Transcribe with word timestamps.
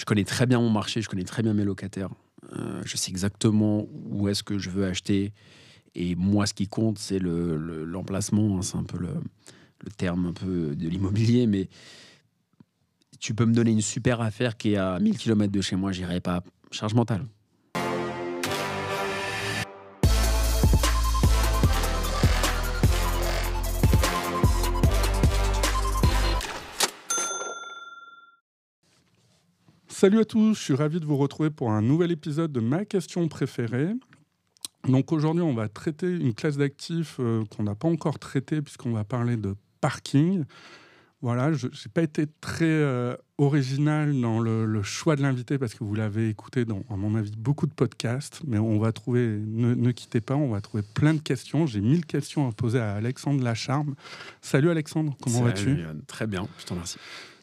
je 0.00 0.06
connais 0.06 0.24
très 0.24 0.46
bien 0.46 0.58
mon 0.58 0.70
marché, 0.70 1.02
je 1.02 1.10
connais 1.10 1.24
très 1.24 1.42
bien 1.42 1.52
mes 1.52 1.62
locataires. 1.62 2.08
Euh, 2.56 2.80
je 2.86 2.96
sais 2.96 3.10
exactement 3.10 3.86
où 3.92 4.28
est-ce 4.28 4.42
que 4.42 4.58
je 4.58 4.70
veux 4.70 4.86
acheter. 4.86 5.34
Et 5.94 6.14
moi, 6.14 6.46
ce 6.46 6.54
qui 6.54 6.68
compte, 6.68 6.98
c'est 6.98 7.18
l'emplacement. 7.18 8.48
Le, 8.48 8.54
hein, 8.54 8.62
c'est 8.62 8.78
un 8.78 8.84
peu 8.84 8.96
le, 8.96 9.10
le, 9.84 9.90
terme 9.90 10.24
un 10.24 10.32
peu 10.32 10.74
de 10.74 10.88
l'immobilier. 10.88 11.46
Mais 11.46 11.68
tu 13.18 13.34
peux 13.34 13.44
me 13.44 13.52
donner 13.52 13.72
une 13.72 13.82
super 13.82 14.22
affaire 14.22 14.56
qui 14.56 14.72
est 14.72 14.76
à 14.78 14.98
1000 14.98 15.18
km 15.18 15.52
de 15.52 15.60
chez 15.60 15.76
moi, 15.76 15.92
j'irai 15.92 16.20
pas. 16.20 16.42
Charge 16.70 16.94
mentale. 16.94 17.26
Salut 30.00 30.20
à 30.20 30.24
tous, 30.24 30.54
je 30.54 30.62
suis 30.62 30.74
ravi 30.74 30.98
de 30.98 31.04
vous 31.04 31.18
retrouver 31.18 31.50
pour 31.50 31.72
un 31.72 31.82
nouvel 31.82 32.10
épisode 32.10 32.50
de 32.50 32.60
ma 32.60 32.86
question 32.86 33.28
préférée. 33.28 33.90
Donc 34.88 35.12
aujourd'hui, 35.12 35.42
on 35.42 35.52
va 35.52 35.68
traiter 35.68 36.06
une 36.06 36.32
classe 36.32 36.56
d'actifs 36.56 37.18
euh, 37.20 37.44
qu'on 37.54 37.64
n'a 37.64 37.74
pas 37.74 37.86
encore 37.86 38.18
traitée 38.18 38.62
puisqu'on 38.62 38.92
va 38.92 39.04
parler 39.04 39.36
de 39.36 39.56
parking. 39.82 40.44
Voilà, 41.20 41.52
je 41.52 41.66
n'ai 41.66 41.92
pas 41.92 42.00
été 42.00 42.24
très 42.40 42.64
euh, 42.64 43.14
original 43.36 44.18
dans 44.18 44.40
le, 44.40 44.82
choix 44.82 45.16
de 45.16 45.20
l'invité 45.20 45.58
parce 45.58 45.74
que 45.74 45.84
vous 45.84 45.94
l'avez 45.94 46.30
écouté 46.30 46.64
dans, 46.64 46.82
à 46.88 46.96
mon 46.96 47.14
avis, 47.14 47.32
beaucoup 47.36 47.66
de 47.66 47.74
podcasts. 47.74 48.40
Mais 48.46 48.56
on 48.56 48.78
va 48.78 48.92
trouver, 48.92 49.26
ne, 49.26 49.90
quittez 49.90 50.22
pas, 50.22 50.34
on 50.34 50.48
va 50.48 50.62
trouver 50.62 50.82
plein 50.82 51.12
de 51.12 51.20
questions. 51.20 51.66
J'ai 51.66 51.82
mille 51.82 52.06
questions 52.06 52.48
à 52.48 52.52
poser 52.52 52.80
à 52.80 52.94
Alexandre 52.94 53.44
Lacharme. 53.44 53.94
Salut 54.40 54.70
Alexandre, 54.70 55.14
comment 55.20 55.42
vas-tu? 55.42 55.84
Très 56.06 56.26
bien, 56.26 56.48
je 56.58 56.64
te 56.64 56.72
remercie. 56.72 56.96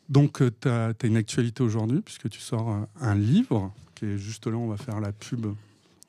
Donc, 0.10 0.42
euh, 0.42 0.52
tu 0.62 0.70
as, 0.70 0.94
une 1.04 1.18
actualité 1.18 1.64
aujourd'hui, 1.64 2.02
puisque 2.02 2.30
tu 2.30 2.40
sors 2.40 2.70
euh, 2.70 2.82
un 3.02 3.16
livre, 3.16 3.74
qui 3.96 4.06
est 4.06 4.18
juste 4.18 4.48
là, 4.48 4.58
on 4.58 4.68
va 4.68 4.78
faire 4.78 5.00
la 5.00 5.12
pub. 5.12 5.48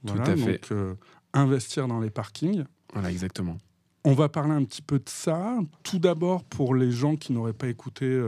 Voilà, 0.05 0.25
Tout 0.25 0.31
à 0.31 0.37
fait. 0.37 0.53
Donc, 0.53 0.73
euh, 0.73 0.95
investir 1.33 1.89
dans 1.89 2.01
les 2.01 2.11
parkings. 2.11 2.65
Voilà, 2.93 3.11
exactement. 3.11 3.59
On 4.05 4.15
va 4.15 4.29
parler 4.29 4.53
un 4.53 4.65
petit 4.65 4.81
peu 4.81 4.99
de 4.99 5.09
ça. 5.09 5.59
Tout 5.83 5.99
d'abord, 5.99 6.45
pour 6.45 6.75
les 6.75 6.93
gens 6.93 7.17
qui 7.17 7.33
n'auraient 7.33 7.53
pas 7.53 7.67
écouté 7.67 8.19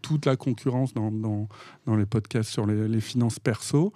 toute 0.00 0.24
la 0.24 0.36
concurrence 0.36 0.94
dans, 0.94 1.10
dans, 1.10 1.48
dans, 1.84 1.96
les 1.96 2.06
podcasts 2.06 2.48
sur 2.48 2.64
les, 2.64 3.00
finances 3.00 3.38
perso, 3.38 3.92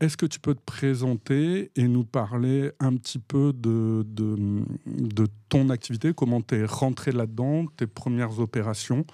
est-ce 0.00 0.16
que 0.16 0.26
tu 0.26 0.38
peux 0.38 0.54
te 0.54 0.62
présenter 0.64 1.72
et 1.74 1.88
nous 1.88 2.04
parler 2.04 2.70
un 2.78 2.94
petit 2.94 3.18
peu 3.18 3.52
de, 3.52 4.04
de, 4.06 4.64
de 4.86 5.26
ton 5.48 5.70
activité, 5.70 6.12
comment 6.14 6.42
tu 6.42 6.56
es 6.56 6.66
rentré 6.66 7.10
là-dedans, 7.10 7.64
tes 7.76 7.88
premières 7.88 8.38
opérations 8.38 9.06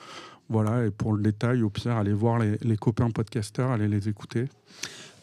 voilà, 0.50 0.84
et 0.84 0.90
pour 0.90 1.12
le 1.12 1.22
détail, 1.22 1.62
au 1.62 1.70
pire, 1.70 1.96
allez 1.96 2.12
voir 2.12 2.40
les, 2.40 2.76
copains 2.76 3.10
podcasteurs, 3.10 3.70
allez 3.70 3.86
les 3.86 4.08
écouter. 4.08 4.46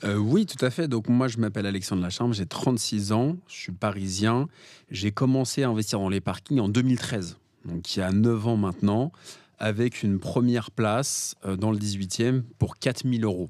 Euh, 0.05 0.15
oui, 0.15 0.45
tout 0.45 0.63
à 0.63 0.69
fait. 0.69 0.87
Donc 0.87 1.09
moi, 1.09 1.27
je 1.27 1.37
m'appelle 1.37 1.65
Alexandre 1.65 2.01
Lachambre, 2.01 2.33
j'ai 2.33 2.45
36 2.45 3.11
ans, 3.11 3.35
je 3.49 3.55
suis 3.55 3.73
parisien. 3.73 4.47
J'ai 4.89 5.11
commencé 5.11 5.63
à 5.63 5.69
investir 5.69 5.99
dans 5.99 6.07
les 6.07 6.21
parkings 6.21 6.61
en 6.61 6.69
2013, 6.69 7.37
donc 7.65 7.93
il 7.95 7.99
y 7.99 8.01
a 8.01 8.11
9 8.13 8.47
ans 8.47 8.55
maintenant, 8.55 9.11
avec 9.59 10.01
une 10.01 10.17
première 10.17 10.71
place 10.71 11.35
euh, 11.45 11.57
dans 11.57 11.71
le 11.71 11.77
18e 11.77 12.43
pour 12.57 12.77
4000 12.77 13.25
euros. 13.25 13.49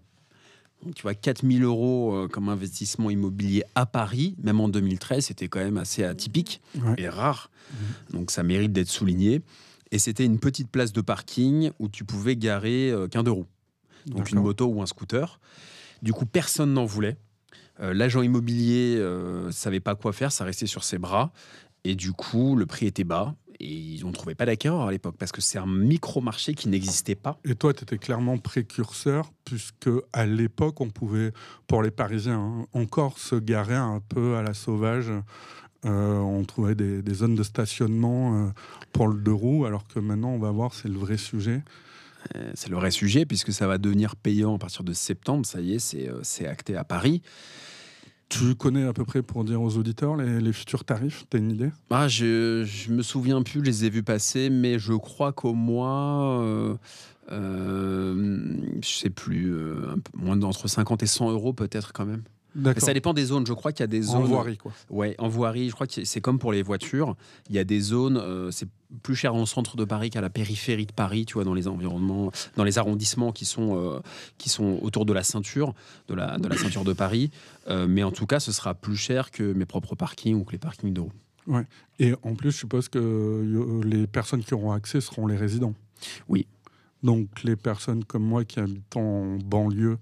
Donc, 0.83 0.95
tu 0.95 1.03
vois, 1.03 1.13
4000 1.13 1.63
euros 1.63 2.15
euh, 2.15 2.27
comme 2.27 2.49
investissement 2.49 3.11
immobilier 3.11 3.63
à 3.75 3.85
Paris, 3.85 4.35
même 4.41 4.59
en 4.59 4.69
2013, 4.69 5.25
c'était 5.25 5.47
quand 5.47 5.59
même 5.59 5.77
assez 5.77 6.03
atypique 6.03 6.59
et 6.97 7.07
rare. 7.07 7.51
Mmh. 7.51 8.13
Donc 8.13 8.31
ça 8.31 8.41
mérite 8.41 8.71
d'être 8.71 8.89
souligné. 8.89 9.41
Et 9.91 9.99
c'était 9.99 10.25
une 10.25 10.39
petite 10.39 10.69
place 10.69 10.91
de 10.91 11.01
parking 11.01 11.71
où 11.79 11.87
tu 11.87 12.03
pouvais 12.03 12.35
garer 12.35 12.91
euh, 12.91 13.07
qu'un 13.07 13.23
deux 13.23 13.31
roues. 13.31 13.47
Donc 14.05 14.31
une 14.31 14.39
moto 14.39 14.65
ou 14.67 14.81
un 14.81 14.85
scooter. 14.85 15.39
Du 16.01 16.13
coup, 16.13 16.25
personne 16.25 16.73
n'en 16.73 16.85
voulait. 16.85 17.17
Euh, 17.79 17.93
l'agent 17.93 18.21
immobilier 18.21 18.95
ne 18.97 19.01
euh, 19.01 19.51
savait 19.51 19.79
pas 19.79 19.95
quoi 19.95 20.13
faire, 20.13 20.31
ça 20.31 20.43
restait 20.43 20.65
sur 20.65 20.83
ses 20.83 20.97
bras. 20.97 21.31
Et 21.83 21.95
du 21.95 22.11
coup, 22.11 22.55
le 22.55 22.65
prix 22.65 22.87
était 22.87 23.03
bas. 23.03 23.35
Et 23.59 23.73
ils 23.73 24.05
n'ont 24.05 24.11
trouvé 24.11 24.35
pas 24.35 24.45
d'acquéreur 24.45 24.87
à 24.87 24.91
l'époque 24.91 25.15
parce 25.17 25.31
que 25.31 25.41
c'est 25.41 25.57
un 25.57 25.65
micro-marché 25.65 26.53
qui 26.53 26.69
n'existait 26.69 27.15
pas. 27.15 27.39
Et 27.43 27.55
toi, 27.55 27.73
tu 27.73 27.83
étais 27.83 27.97
clairement 27.97 28.37
précurseur 28.37 29.31
puisque 29.45 29.89
à 30.13 30.27
l'époque, 30.27 30.79
on 30.79 30.89
pouvait, 30.89 31.31
pour 31.65 31.81
les 31.81 31.89
Parisiens, 31.89 32.39
hein, 32.39 32.65
encore 32.73 33.17
se 33.17 33.35
garer 33.35 33.75
un 33.75 33.99
peu 33.99 34.35
à 34.35 34.43
la 34.43 34.53
sauvage 34.53 35.11
euh, 35.85 36.17
on 36.17 36.43
trouvait 36.43 36.75
des, 36.75 37.13
zones 37.13 37.35
de 37.35 37.43
stationnement 37.43 38.47
euh, 38.47 38.49
pour 38.91 39.07
le 39.07 39.19
deux 39.19 39.33
roues, 39.33 39.65
alors 39.65 39.87
que 39.87 39.99
maintenant, 39.99 40.29
on 40.29 40.39
va 40.39 40.51
voir, 40.51 40.73
c'est 40.73 40.87
le 40.87 40.97
vrai 40.97 41.17
sujet. 41.17 41.63
Euh, 42.35 42.51
c'est 42.55 42.69
le 42.69 42.75
vrai 42.75 42.91
sujet, 42.91 43.25
puisque 43.25 43.53
ça 43.53 43.67
va 43.67 43.77
devenir 43.77 44.15
payant 44.15 44.55
à 44.55 44.57
partir 44.57 44.83
de 44.83 44.93
septembre. 44.93 45.45
Ça 45.45 45.61
y 45.61 45.75
est, 45.75 45.95
c'est 46.23 46.47
acté 46.47 46.75
à 46.75 46.83
Paris. 46.83 47.21
Tu 48.29 48.55
connais 48.55 48.83
à 48.83 48.91
peu 48.91 49.05
près, 49.05 49.21
pour 49.21 49.45
dire 49.45 49.61
aux 49.61 49.77
auditeurs, 49.77 50.17
les, 50.17 50.51
futurs 50.51 50.83
tarifs? 50.83 51.25
Tu 51.29 51.37
as 51.37 51.39
une 51.39 51.51
idée? 51.51 51.71
Ah, 51.89 52.07
Je 52.09 52.65
ne 52.89 52.95
me 52.95 53.01
souviens 53.01 53.41
plus, 53.41 53.61
je 53.61 53.65
les 53.65 53.85
ai 53.85 53.89
vus 53.89 54.03
passer, 54.03 54.49
mais 54.49 54.79
je 54.79 54.93
crois 54.93 55.31
qu'au 55.31 55.53
mois, 55.53 56.41
euh, 57.31 58.57
je 58.81 58.89
sais 58.89 59.09
plus, 59.09 59.55
moins 60.13 60.35
d'entre 60.35 60.67
50 60.67 61.03
et 61.03 61.07
100 61.07 61.31
euros 61.31 61.53
peut-être 61.53 61.93
quand 61.93 62.05
même 62.05 62.23
ça 62.77 62.93
dépend 62.93 63.13
des 63.13 63.25
zones. 63.25 63.45
Je 63.45 63.53
crois 63.53 63.71
qu'il 63.71 63.81
y 63.81 63.83
a 63.83 63.87
des 63.87 64.01
zones. 64.01 64.23
En 64.23 64.25
voirie, 64.25 64.57
quoi. 64.57 64.71
Ouais, 64.89 65.15
en 65.17 65.27
voirie. 65.27 65.69
Je 65.69 65.73
crois 65.73 65.87
que 65.87 66.03
c'est 66.03 66.21
comme 66.21 66.39
pour 66.39 66.51
les 66.51 66.63
voitures. 66.63 67.15
Il 67.49 67.55
y 67.55 67.59
a 67.59 67.63
des 67.63 67.79
zones. 67.79 68.17
Euh, 68.17 68.51
c'est 68.51 68.67
plus 69.03 69.15
cher 69.15 69.35
en 69.35 69.45
centre 69.45 69.75
de 69.75 69.83
Paris 69.83 70.09
qu'à 70.09 70.21
la 70.21 70.29
périphérie 70.29 70.85
de 70.85 70.91
Paris. 70.91 71.25
Tu 71.25 71.35
vois, 71.35 71.43
dans 71.43 71.53
les 71.53 71.67
environnements, 71.67 72.31
dans 72.55 72.63
les 72.63 72.77
arrondissements 72.77 73.31
qui 73.31 73.45
sont 73.45 73.77
euh, 73.77 73.99
qui 74.37 74.49
sont 74.49 74.79
autour 74.81 75.05
de 75.05 75.13
la 75.13 75.23
ceinture, 75.23 75.73
de 76.07 76.15
la 76.15 76.37
de 76.37 76.47
la 76.47 76.57
ceinture 76.57 76.83
de 76.83 76.93
Paris. 76.93 77.31
Euh, 77.67 77.87
mais 77.87 78.03
en 78.03 78.11
tout 78.11 78.25
cas, 78.25 78.39
ce 78.39 78.51
sera 78.51 78.73
plus 78.73 78.97
cher 78.97 79.31
que 79.31 79.53
mes 79.53 79.65
propres 79.65 79.95
parkings 79.95 80.35
ou 80.35 80.43
que 80.43 80.51
les 80.51 80.57
parkings 80.57 80.93
de 80.93 81.01
Ouais. 81.47 81.65
Et 81.99 82.13
en 82.23 82.35
plus, 82.35 82.51
je 82.51 82.57
suppose 82.57 82.89
que 82.89 83.81
les 83.85 84.05
personnes 84.05 84.43
qui 84.43 84.53
auront 84.53 84.73
accès 84.73 84.99
seront 84.99 85.27
les 85.27 85.37
résidents. 85.37 85.73
Oui. 86.27 86.45
Donc 87.03 87.43
les 87.43 87.55
personnes 87.55 88.03
comme 88.03 88.23
moi 88.23 88.43
qui 88.43 88.59
habitent 88.59 88.97
en 88.97 89.37
banlieue 89.37 89.97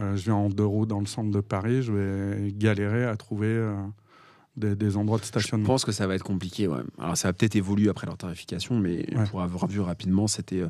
euh, 0.00 0.16
je 0.16 0.24
viens 0.24 0.34
en 0.34 0.48
deux 0.48 0.64
roues 0.64 0.86
dans 0.86 1.00
le 1.00 1.06
centre 1.06 1.30
de 1.30 1.40
Paris, 1.40 1.82
je 1.82 1.92
vais 1.92 2.52
galérer 2.52 3.04
à 3.04 3.16
trouver 3.16 3.48
euh, 3.48 3.74
des, 4.56 4.96
endroits 4.96 5.18
de 5.18 5.24
stationnement. 5.24 5.64
Je 5.64 5.68
pense 5.68 5.84
que 5.84 5.92
ça 5.92 6.06
va 6.06 6.14
être 6.14 6.24
compliqué. 6.24 6.68
Ouais. 6.68 6.80
Alors 6.98 7.16
ça 7.16 7.28
va 7.28 7.32
peut-être 7.32 7.56
évoluer 7.56 7.88
après 7.88 8.06
leur 8.06 8.16
tarification, 8.16 8.78
mais 8.78 9.06
pour 9.30 9.42
avoir 9.42 9.66
vu 9.66 9.80
rapidement, 9.80 10.28
c'était 10.28 10.60
euh, 10.60 10.68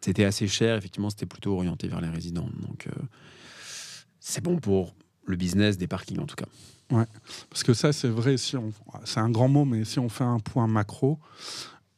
c'était 0.00 0.24
assez 0.24 0.46
cher. 0.46 0.76
Effectivement, 0.76 1.10
c'était 1.10 1.26
plutôt 1.26 1.54
orienté 1.54 1.88
vers 1.88 2.00
les 2.00 2.08
résidents. 2.08 2.48
Donc 2.68 2.88
c'est 4.20 4.42
bon 4.42 4.58
pour 4.58 4.94
le 5.24 5.36
business 5.36 5.76
des 5.76 5.86
parkings 5.86 6.20
en 6.20 6.26
tout 6.26 6.36
cas. 6.36 6.46
Ouais, 6.90 7.04
parce 7.50 7.64
que 7.64 7.74
ça 7.74 7.92
c'est 7.92 8.08
vrai. 8.08 8.36
Si 8.36 8.56
on, 8.56 8.72
c'est 9.04 9.20
un 9.20 9.30
grand 9.30 9.48
mot, 9.48 9.64
mais 9.64 9.84
si 9.84 9.98
on 9.98 10.08
fait 10.08 10.24
un 10.24 10.38
point 10.38 10.66
macro, 10.66 11.18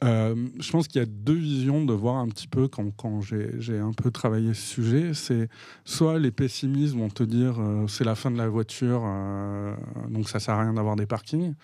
euh, 0.03 0.49
je 0.59 0.71
pense 0.71 0.89
qu'il 0.89 0.99
y 0.99 1.03
a 1.03 1.07
deux 1.07 1.35
visions 1.35 1.85
de 1.85 1.93
voir 1.93 2.17
un 2.17 2.29
petit 2.29 2.49
peu 2.49 2.69
quand, 2.69 3.21
j'ai 3.21 3.79
un 3.79 3.93
peu 3.93 4.11
travaillé 4.11 4.55
ce 4.55 4.63
sujet. 4.63 5.15
C'est 5.15 5.49
soit 5.85 6.19
les 6.19 6.31
pessimistes 6.31 6.95
vont 6.95 7.11
te 7.11 7.23
dire 7.23 7.57
euh, 7.59 7.87
c'est 7.87 8.05
la 8.05 8.15
fin 8.15 8.31
de 8.31 8.39
la 8.39 8.49
voiture, 8.49 9.03
euh, 9.05 9.75
donc 10.09 10.29
ça 10.29 10.41
sert 10.41 10.55
à 10.55 10.63
rien 10.63 10.73
d'avoir 10.73 10.97
des 10.97 11.07
parkings. 11.07 11.55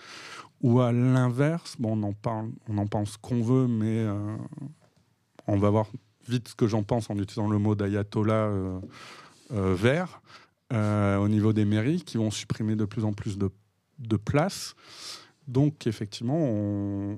Ou 0.63 0.81
à 0.81 0.93
l'inverse, 0.93 1.77
bon, 1.79 1.99
on 1.99 2.03
en 2.03 2.13
parle, 2.13 2.51
on 2.69 2.79
en 2.79 2.87
pense 2.87 3.17
qu'on 3.17 3.43
veut, 3.43 3.67
mais 3.67 4.07
on 5.47 5.59
va 5.59 5.69
voir 5.69 5.87
vite 6.27 6.49
ce 6.49 6.55
que 6.55 6.67
j'en 6.67 6.83
pense 6.83 7.11
en 7.11 7.17
utilisant 7.19 7.49
le 7.49 7.59
mot 7.59 7.75
d'ayatollah 7.75 8.51
vert 9.51 10.23
au 10.73 11.29
niveau 11.29 11.53
des 11.53 11.67
mairies 11.67 12.03
qui 12.03 12.17
vont 12.17 12.31
supprimer 12.31 12.75
de 12.75 12.87
plus 12.87 13.05
en 13.05 13.13
plus 13.13 13.37
de 13.37 14.17
places. 14.17 14.75
Donc 15.47 15.87
effectivement, 15.87 17.17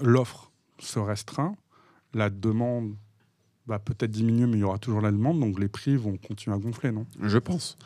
l'offre 0.00 0.50
se 0.78 0.98
restreint, 0.98 1.54
la 2.14 2.30
demande 2.30 2.94
va 3.66 3.78
peut-être 3.78 4.10
diminuer, 4.10 4.46
mais 4.46 4.58
il 4.58 4.60
y 4.60 4.64
aura 4.64 4.78
toujours 4.78 5.00
la 5.00 5.12
demande, 5.12 5.40
donc 5.40 5.58
les 5.58 5.68
prix 5.68 5.96
vont 5.96 6.16
continuer 6.16 6.56
à 6.56 6.58
gonfler, 6.58 6.92
non? 6.92 7.06
Je 7.20 7.38
pense. 7.38 7.76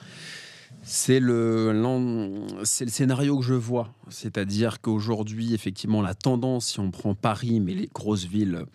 C'est 0.83 1.19
le, 1.19 1.73
le 1.73 2.65
scénario 2.65 3.39
que 3.39 3.45
je 3.45 3.55
vois. 3.55 3.93
C'est-à-dire 4.09 4.81
qu'aujourd'hui, 4.81 5.53
effectivement, 5.53 6.01
la 6.01 6.15
tendance, 6.15 6.69
si 6.69 6.81
on 6.81 6.93
prend 6.93 7.15
Paris, 7.15 7.59
mais 7.61 7.75
les 7.75 7.91
grosses 7.93 8.25
villes 8.25 8.67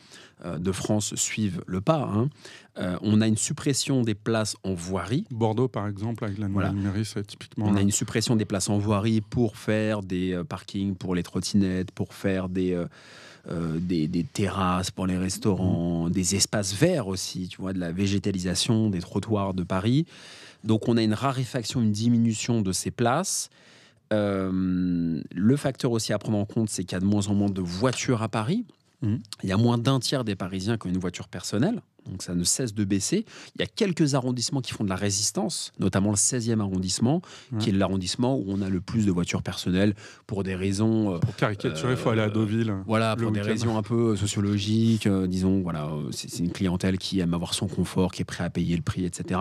euh, 0.44 0.58
de 0.58 0.72
France 0.72 1.16
suivent 1.16 1.62
le 1.68 1.82
pas, 1.82 2.10
hein, 2.14 2.30
euh, 2.78 2.98
on 3.02 3.22
a 3.22 3.28
une 3.28 3.38
suppression 3.38 4.02
des 4.02 4.16
places 4.16 4.58
en 4.64 4.74
voirie. 4.74 5.26
Bordeaux, 5.30 5.68
par 5.68 5.88
exemple, 5.88 6.26
avec 6.26 6.38
la 6.38 6.48
nouvelle 6.48 6.74
mairie, 6.74 7.06
c'est 7.06 7.26
typiquement. 7.26 7.68
On 7.68 7.76
a 7.76 7.82
une 7.82 7.92
suppression 7.92 8.36
des 8.36 8.46
places 8.46 8.70
en 8.70 8.78
voirie 8.78 9.22
pour 9.22 9.56
faire 9.56 10.02
des 10.02 10.34
euh, 10.34 10.44
parkings 10.44 10.96
pour 10.96 11.16
les 11.16 11.24
trottinettes, 11.24 11.92
pour 11.92 12.14
faire 12.14 12.50
des. 12.50 12.78
des, 13.48 14.26
terrasses 14.34 14.92
pour 14.92 15.08
les 15.08 15.18
restaurants, 15.18 16.08
mmh. 16.08 16.12
des 16.12 16.36
espaces 16.36 16.74
verts 16.74 17.08
aussi, 17.08 17.48
tu 17.48 17.62
vois, 17.62 17.74
de 17.74 17.80
la 17.80 17.92
végétalisation 17.92 18.90
des 18.90 19.00
trottoirs 19.00 19.54
de 19.54 19.64
Paris. 19.64 20.06
Donc 20.64 20.88
on 20.88 20.98
a 20.98 21.04
une 21.04 21.14
raréfaction, 21.14 21.82
une 21.82 21.92
diminution 21.92 22.62
de 22.62 22.72
ces 22.72 22.92
places. 22.92 23.50
Euh, 24.14 25.22
le 25.34 25.56
facteur 25.56 25.92
aussi 25.92 26.14
à 26.14 26.20
prendre 26.20 26.38
en 26.38 26.46
compte, 26.46 26.70
c'est 26.70 26.84
qu'il 26.84 26.94
y 26.94 26.98
a 26.98 27.00
de 27.00 27.06
moins 27.06 27.28
en 27.28 27.34
moins 27.34 27.50
de 27.50 27.62
voitures 27.62 28.22
à 28.22 28.30
Paris. 28.30 28.66
Mmh. 29.02 29.16
Il 29.44 29.50
y 29.50 29.52
a 29.52 29.58
moins 29.58 29.78
d'un 29.78 30.00
tiers 30.00 30.24
des 30.24 30.36
Parisiens 30.36 30.78
qui 30.78 30.88
ont 30.88 30.90
une 30.90 31.00
voiture 31.00 31.28
personnelle. 31.28 31.82
Donc 32.10 32.24
ça 32.24 32.34
ne 32.34 32.44
cesse 32.44 32.74
de 32.74 32.84
baisser. 32.84 33.26
Il 33.56 33.62
y 33.62 33.64
a 33.64 33.68
quelques 33.68 34.16
arrondissements 34.16 34.62
qui 34.62 34.74
font 34.74 34.84
de 34.84 34.90
la 34.90 34.96
résistance, 34.96 35.72
notamment 35.80 36.10
le 36.10 36.16
16e 36.16 36.60
arrondissement, 36.60 37.22
qui 37.60 37.70
est 37.70 37.74
l'arrondissement 37.74 38.38
où 38.38 38.46
on 38.48 38.62
a 38.62 38.70
le 38.70 38.82
plus 38.82 39.06
de 39.06 39.12
voitures 39.12 39.44
personnelles 39.44 39.94
pour 40.28 40.44
des 40.44 40.56
raisons... 40.56 41.16
Euh, 41.16 41.20
pour 41.20 41.36
caricaturer, 41.36 41.92
il 41.94 41.98
faut 41.98 42.10
aller 42.10 42.22
à 42.22 42.30
Deauville. 42.30 42.76
Voilà, 42.86 43.16
pour 43.16 43.32
des 43.32 43.42
raisons 43.42 43.78
un 43.78 43.84
peu 43.84 44.16
sociologiques, 44.16 45.08
disons, 45.08 45.62
voilà, 45.62 45.90
c'est 46.12 46.40
une 46.40 46.52
clientèle 46.52 46.98
qui 46.98 47.20
aime 47.20 47.34
avoir 47.34 47.54
son 47.54 47.68
confort, 47.68 48.12
qui 48.12 48.22
est 48.22 48.26
prêt 48.26 48.44
à 48.44 48.50
payer 48.50 48.76
le 48.76 48.82
prix, 48.82 49.06
etc. 49.06 49.40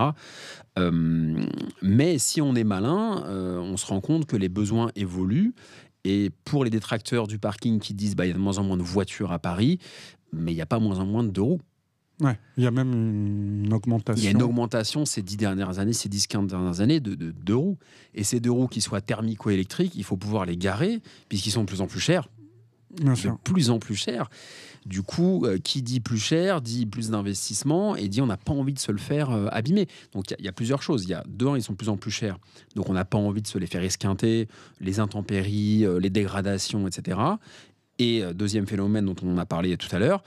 mais 1.83 2.19
si 2.19 2.41
on 2.41 2.55
est 2.55 2.65
malin, 2.65 3.25
on 3.29 3.77
se 3.77 3.87
rend 3.87 4.01
compte 4.01 4.27
que 4.27 4.37
les 4.37 4.49
besoins 4.49 4.91
évoluent 4.97 5.55
et 6.05 6.31
pour 6.45 6.65
les 6.65 6.71
détracteurs 6.71 7.27
du 7.27 7.39
parking 7.39 7.79
qui 7.79 7.95
disent 7.95 8.17
bah, 8.17 8.25
il 8.25 8.29
y 8.29 8.33
a 8.33 8.35
de 8.35 8.39
moins 8.39 8.59
en 8.59 8.65
moins 8.65 8.77
de 8.77 8.83
voitures 8.83 9.33
à 9.33 9.39
Paris, 9.39 9.79
mais 10.33 10.53
il 10.53 10.55
n'y 10.55 10.63
a 10.63 10.67
pas 10.67 10.79
moins 10.79 10.99
en 10.99 11.07
moins 11.07 11.25
de 11.25 11.31
deux 11.31 11.43
roues. 11.43 11.61
Ouais, 12.21 12.39
il 12.59 12.65
y 12.65 12.67
a 12.67 12.71
même 12.71 12.93
une 13.65 13.73
augmentation. 13.73 14.21
Il 14.21 14.25
y 14.25 14.29
a 14.29 14.31
une 14.31 14.43
augmentation 14.43 15.07
ces 15.07 15.23
dix 15.23 15.37
dernières 15.37 15.79
années, 15.79 15.95
ces 15.95 16.09
10-15 16.09 16.49
dernières 16.49 16.81
années 16.81 17.01
de, 17.01 17.15
deux 17.15 17.57
roues. 17.57 17.79
Et 18.15 18.25
ces 18.25 18.41
deux 18.41 18.51
roues, 18.51 18.69
qui 18.69 18.81
soient 18.81 19.01
thermiques 19.01 19.47
ou 19.47 19.51
électriques, 19.51 19.93
il 19.97 20.05
faut 20.05 20.17
pouvoir 20.17 20.45
les 20.45 20.57
garer, 20.57 21.01
puisqu'ils 21.29 21.53
sont 21.53 21.63
de 21.63 21.67
plus 21.67 21.81
en 21.81 21.87
plus 21.87 22.01
chers. 22.01 22.29
Bien 22.99 23.15
de 23.15 23.31
plus 23.45 23.71
en 23.71 23.79
plus 23.79 23.95
chers. 23.95 24.29
Du 24.85 25.03
coup, 25.03 25.45
euh, 25.45 25.59
qui 25.59 25.83
dit 25.83 26.01
plus 26.01 26.19
cher 26.19 26.61
dit 26.61 26.87
plus 26.87 27.11
d'investissement 27.11 27.95
et 27.95 28.09
dit 28.09 28.21
on 28.21 28.27
n'a 28.27 28.37
pas 28.37 28.53
envie 28.53 28.73
de 28.73 28.79
se 28.79 28.91
le 28.91 28.99
faire 28.99 29.31
euh, 29.31 29.47
abîmer. 29.53 29.87
Donc 30.13 30.35
il 30.37 30.45
y, 30.45 30.49
a 30.49 30.53
plusieurs 30.53 30.83
choses. 30.83 31.05
Il 31.05 31.11
y 31.11 31.15
a 31.15 31.23
deux, 31.29 31.57
ils 31.57 31.63
sont 31.63 31.75
de 31.75 31.79
plus 31.79 31.89
en 31.89 31.97
plus 31.97 32.11
chers. 32.11 32.39
Donc 32.75 32.89
on 32.89 32.95
n'a 32.95 33.05
pas 33.05 33.19
envie 33.19 33.43
de 33.43 33.47
se 33.47 33.59
les 33.59 33.67
faire 33.67 33.83
esquinter, 33.83 34.49
les 34.81 34.99
intempéries, 34.99 35.85
euh, 35.85 36.01
les 36.01 36.11
dégradations, 36.11 36.87
etc. 36.89 37.19
Et 37.99 38.23
deuxième 38.33 38.67
phénomène 38.67 39.05
dont 39.05 39.17
on 39.23 39.37
a 39.37 39.45
parlé 39.45 39.77
tout 39.77 39.95
à 39.95 39.99
l'heure, 39.99 40.25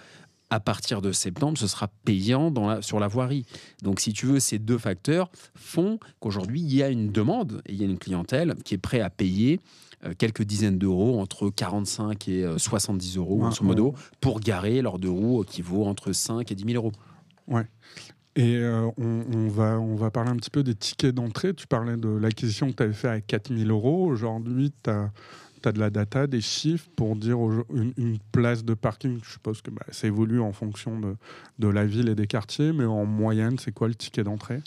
à 0.53 0.59
partir 0.59 1.01
de 1.01 1.11
septembre, 1.11 1.57
ce 1.57 1.65
sera 1.65 1.87
payant 2.05 2.51
dans 2.51 2.67
la, 2.67 2.81
sur 2.83 2.99
la 2.99 3.07
voirie. 3.07 3.45
Donc, 3.81 3.99
si 3.99 4.13
tu 4.13 4.27
veux, 4.27 4.39
ces 4.39 4.59
deux 4.59 4.77
facteurs 4.77 5.31
font 5.55 5.99
qu'aujourd'hui, 6.19 6.61
il 6.61 6.73
y 6.73 6.83
a 6.83 6.89
une 6.89 7.11
demande 7.11 7.63
et 7.65 7.73
il 7.73 7.81
y 7.81 7.83
a 7.83 7.87
une 7.87 7.97
clientèle 7.97 8.53
qui 8.63 8.75
est 8.75 8.77
prête 8.77 9.01
à 9.01 9.09
payer 9.09 9.59
euh, 10.05 10.13
quelques 10.15 10.43
dizaines 10.43 10.77
d'euros, 10.77 11.19
entre 11.19 11.49
45 11.49 12.27
et 12.27 12.45
70 12.57 13.17
euh, 13.17 13.19
euros, 13.19 13.37
grosso 13.37 13.63
modo, 13.63 13.95
pour 14.21 14.39
garer 14.39 14.83
leur 14.83 14.99
deux 14.99 15.09
roues 15.09 15.43
qui 15.43 15.63
vaut 15.63 15.85
entre 15.85 16.11
5 16.11 16.51
et 16.51 16.55
10 16.55 16.65
000 16.65 16.75
euros. 16.75 16.91
Ouais. 17.47 17.65
Et 18.35 18.57
euh, 18.57 18.89
on, 18.97 19.47
va, 19.47 19.79
on 19.79 19.95
va 19.95 20.11
parler 20.11 20.29
un 20.29 20.35
petit 20.35 20.51
peu 20.51 20.61
des 20.61 20.75
tickets 20.75 21.15
d'entrée. 21.15 21.55
Tu 21.55 21.65
parlais 21.65 21.97
de 21.97 22.09
l'acquisition 22.09 22.67
que 22.67 22.75
tu 22.75 22.83
avais 22.83 22.93
fait 22.93 23.07
à 23.07 23.21
4 23.21 23.55
000 23.55 23.69
euros. 23.69 24.05
Aujourd'hui, 24.05 24.71
tu 24.83 24.89
as, 24.91 25.11
de 25.71 25.79
la 25.79 25.89
data, 25.89 26.27
des 26.27 26.41
chiffres 26.41 26.89
pour 26.95 27.15
dire 27.15 27.37
une, 27.73 28.17
place 28.31 28.63
de 28.63 28.73
parking. 28.73 29.19
Je 29.23 29.31
suppose 29.31 29.61
que 29.61 29.71
bah, 29.71 29.85
ça 29.89 30.07
évolue 30.07 30.39
en 30.39 30.51
fonction 30.51 30.99
de, 30.99 31.15
de, 31.59 31.67
la 31.67 31.85
ville 31.85 32.09
et 32.09 32.15
des 32.15 32.27
quartiers, 32.27 32.73
mais 32.73 32.85
en 32.85 33.05
moyenne, 33.05 33.57
c'est 33.59 33.71
quoi 33.71 33.87
le 33.87 33.95
ticket 33.95 34.23
d'entrée? 34.23 34.61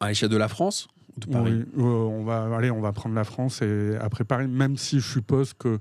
À 0.00 0.08
l'échelle 0.08 0.28
de 0.28 0.36
la 0.36 0.48
France 0.48 0.88
oui, 1.28 1.64
on 1.76 2.24
va 2.24 2.56
aller, 2.56 2.70
on 2.70 2.80
va 2.80 2.92
prendre 2.92 3.14
la 3.14 3.24
France 3.24 3.60
et 3.60 3.96
après 4.00 4.24
Paris, 4.24 4.48
même 4.48 4.76
si 4.76 4.98
je 4.98 5.06
suppose 5.06 5.52
que 5.52 5.78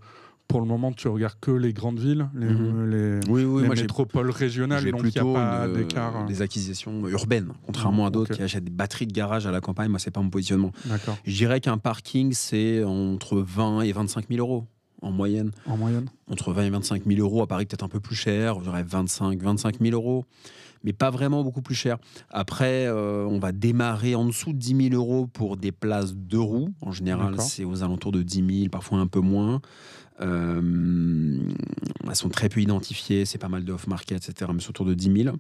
pour 0.51 0.61
le 0.61 0.67
moment, 0.67 0.91
tu 0.91 1.07
regardes 1.07 1.39
que 1.39 1.51
les 1.51 1.73
grandes 1.73 1.99
villes, 1.99 2.29
les, 2.35 2.47
mhm. 2.47 3.21
les, 3.21 3.69
métropoles 3.69 4.29
régionales, 4.29 4.83
donc 4.91 5.01
il 5.03 5.23
n'y 5.23 5.29
a 5.29 5.33
pas 5.33 5.67
d'écart. 5.67 6.15
Hein. 6.15 6.25
Des 6.25 6.41
acquisitions 6.41 7.07
urbaines, 7.07 7.53
contrairement 7.65 8.05
à 8.05 8.09
d'autres 8.09 8.35
qui 8.35 8.41
achètent 8.41 8.65
des 8.65 8.71
batteries 8.71 9.07
de 9.07 9.13
garage 9.13 9.47
à 9.47 9.51
la 9.51 9.61
campagne. 9.61 9.89
Moi, 9.89 9.99
c'est 9.99 10.11
pas 10.11 10.21
mon 10.21 10.29
positionnement. 10.29 10.71
Je 11.25 11.35
dirais 11.35 11.61
qu'un 11.61 11.77
parking, 11.77 12.33
c'est 12.33 12.83
entre 12.83 13.37
20 13.39 13.81
et 13.81 13.91
25 13.93 14.25
000 14.29 14.39
euros 14.39 14.65
en 15.01 15.11
moyenne. 15.11 15.51
En 15.65 15.77
moyenne 15.77 16.09
Entre 16.29 16.53
20 16.53 16.65
et 16.65 16.69
25 16.69 17.03
000 17.07 17.19
euros. 17.21 17.41
À 17.41 17.47
Paris, 17.47 17.65
peut-être 17.65 17.83
un 17.83 17.89
peu 17.89 17.99
plus 17.99 18.15
cher. 18.15 18.59
Je 18.59 18.65
dirais 18.65 18.83
25, 18.83 19.41
25 19.41 19.79
000 19.79 19.95
euros 19.95 20.25
mais 20.83 20.93
pas 20.93 21.09
vraiment 21.09 21.43
beaucoup 21.43 21.61
plus 21.61 21.75
cher. 21.75 21.97
Après, 22.29 22.87
euh, 22.87 23.25
on 23.29 23.39
va 23.39 23.51
démarrer 23.51 24.15
en 24.15 24.25
dessous 24.25 24.53
de 24.53 24.57
10 24.57 24.89
000 24.89 24.95
euros 24.95 25.27
pour 25.27 25.57
des 25.57 25.71
places 25.71 26.15
de 26.15 26.37
roues. 26.37 26.73
En 26.81 26.91
général, 26.91 27.39
c'est 27.39 27.63
aux 27.63 27.83
alentours 27.83 28.11
de 28.11 28.23
10 28.23 28.59
000, 28.61 28.69
parfois 28.69 28.99
un 28.99 29.07
peu 29.07 29.19
moins. 29.19 29.61
Euh, 30.21 31.39
elles 32.07 32.15
sont 32.15 32.29
très 32.29 32.49
peu 32.49 32.61
identifiées, 32.61 33.25
c'est 33.25 33.37
pas 33.37 33.49
mal 33.49 33.63
de 33.63 33.73
off-market, 33.73 34.29
etc. 34.29 34.51
Mais 34.53 34.61
c'est 34.61 34.69
autour 34.69 34.85
de 34.85 34.93
10 34.93 35.23
000. 35.23 35.35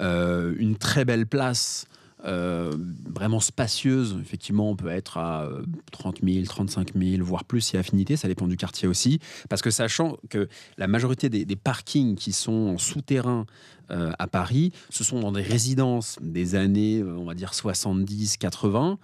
Euh, 0.00 0.54
une 0.58 0.76
très 0.76 1.04
belle 1.04 1.26
place 1.26 1.86
euh, 2.26 2.72
vraiment 3.08 3.40
spacieuse. 3.40 4.18
Effectivement, 4.20 4.70
on 4.70 4.76
peut 4.76 4.88
être 4.88 5.16
à 5.18 5.48
30 5.92 6.18
000, 6.24 6.44
35 6.44 6.94
000, 6.96 7.24
voire 7.24 7.44
plus 7.44 7.60
si 7.60 7.76
affinité. 7.76 8.16
Ça 8.16 8.26
dépend 8.26 8.48
du 8.48 8.56
quartier 8.56 8.88
aussi. 8.88 9.20
Parce 9.48 9.62
que 9.62 9.70
sachant 9.70 10.16
que 10.28 10.48
la 10.76 10.88
majorité 10.88 11.28
des, 11.28 11.56
parkings 11.56 12.16
qui 12.16 12.32
sont 12.32 12.74
en 12.74 12.78
souterrain 12.78 13.46
euh, 13.90 14.12
à 14.18 14.26
Paris, 14.26 14.72
ce 14.90 15.04
sont 15.04 15.20
dans 15.20 15.32
des 15.32 15.42
résidences 15.42 16.18
des 16.20 16.54
années, 16.54 16.98
euh, 16.98 17.16
on 17.16 17.24
va 17.24 17.34
dire 17.34 17.54
70, 17.54 18.36
80. 18.38 18.98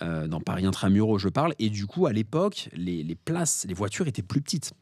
dans 0.00 0.40
Paris 0.40 0.64
intramuros, 0.64 1.18
je 1.18 1.28
parle. 1.28 1.54
Et 1.58 1.70
du 1.70 1.86
coup, 1.86 2.06
à 2.06 2.12
l'époque, 2.12 2.68
les, 2.74 3.16
places, 3.16 3.66
les 3.68 3.74
voitures 3.74 4.06
étaient 4.06 4.22
plus 4.22 4.40
petites. 4.40 4.72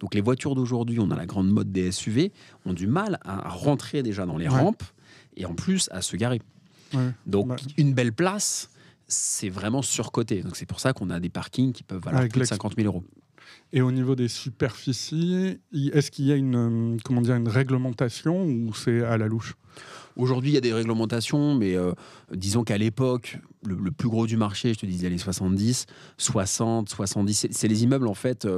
Donc 0.00 0.14
les 0.14 0.20
voitures 0.20 0.54
d'aujourd'hui, 0.54 1.00
on 1.00 1.10
a 1.10 1.16
la 1.16 1.24
grande 1.24 1.48
mode 1.48 1.72
des 1.72 1.92
SUV, 1.92 2.32
ont 2.66 2.74
du 2.74 2.86
mal 2.86 3.18
à 3.24 3.48
rentrer 3.48 4.02
déjà 4.02 4.26
dans 4.26 4.36
les 4.36 4.48
rampes 4.48 4.82
et 5.38 5.46
en 5.46 5.54
plus 5.54 5.88
à 5.92 6.02
se 6.02 6.16
garer. 6.16 6.40
Donc, 7.26 7.60
une 7.76 7.94
belle 7.94 8.12
place, 8.12 8.70
c'est 9.06 9.48
vraiment 9.48 9.82
surcoté. 9.82 10.42
Donc, 10.42 10.56
c'est 10.56 10.66
pour 10.66 10.80
ça 10.80 10.92
qu'on 10.92 11.10
a 11.10 11.20
des 11.20 11.30
parkings 11.30 11.72
qui 11.72 11.82
peuvent 11.82 12.02
valoir 12.02 12.28
plus 12.28 12.40
de 12.40 12.44
50 12.44 12.74
000 12.76 12.86
euros. 12.86 13.04
Et 13.72 13.82
au 13.82 13.92
niveau 13.92 14.14
des 14.14 14.28
superficies, 14.28 15.58
est-ce 15.92 16.10
qu'il 16.10 16.26
y 16.26 16.32
a 16.32 16.36
une, 16.36 16.94
euh, 16.94 16.96
comment 17.04 17.20
dire, 17.20 17.34
une 17.34 17.48
réglementation 17.48 18.44
ou 18.44 18.74
c'est 18.74 19.02
à 19.04 19.18
la 19.18 19.26
louche? 19.26 19.54
Aujourd'hui, 20.16 20.50
il 20.50 20.54
y 20.54 20.58
a 20.58 20.62
des 20.62 20.72
réglementations, 20.72 21.54
mais 21.54 21.76
euh, 21.76 21.92
disons 22.32 22.64
qu'à 22.64 22.78
l'époque, 22.78 23.38
le, 23.64 23.90
plus 23.92 24.08
gros 24.08 24.26
du 24.26 24.36
marché, 24.36 24.74
je 24.74 24.78
te 24.80 24.86
disais 24.86 25.08
les 25.08 25.18
70, 25.18 25.86
60, 26.16 26.88
70, 26.88 27.48
c'est 27.50 27.68
les 27.68 27.84
immeubles 27.84 28.08
en 28.08 28.14
fait 28.14 28.48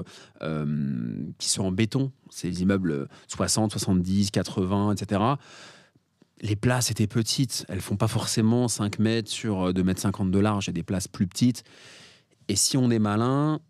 euh, 0.42 1.32
qui 1.38 1.50
sont 1.50 1.64
en 1.64 1.72
béton. 1.72 2.12
C'est 2.30 2.48
les 2.48 2.62
immeubles 2.62 3.08
60, 3.28 3.72
70, 3.72 4.30
80, 4.30 4.92
etc 4.92 5.20
les 6.40 6.56
places 6.56 6.90
étaient 6.90 7.06
petites. 7.06 7.64
Elles 7.68 7.80
font 7.80 7.96
pas 7.96 8.08
forcément 8.08 8.68
5 8.68 8.98
mètres 8.98 9.30
sur 9.30 9.72
2 9.72 9.80
euh, 9.80 9.84
mètres 9.84 10.00
50 10.00 10.30
de 10.30 10.38
large. 10.38 10.66
Il 10.66 10.68
y 10.68 10.70
a 10.70 10.74
des 10.74 10.82
places 10.82 11.08
plus 11.08 11.26
petites. 11.26 11.64
Et 12.48 12.56
si 12.56 12.76
on 12.76 12.90
est 12.90 12.98
malin, 12.98 13.60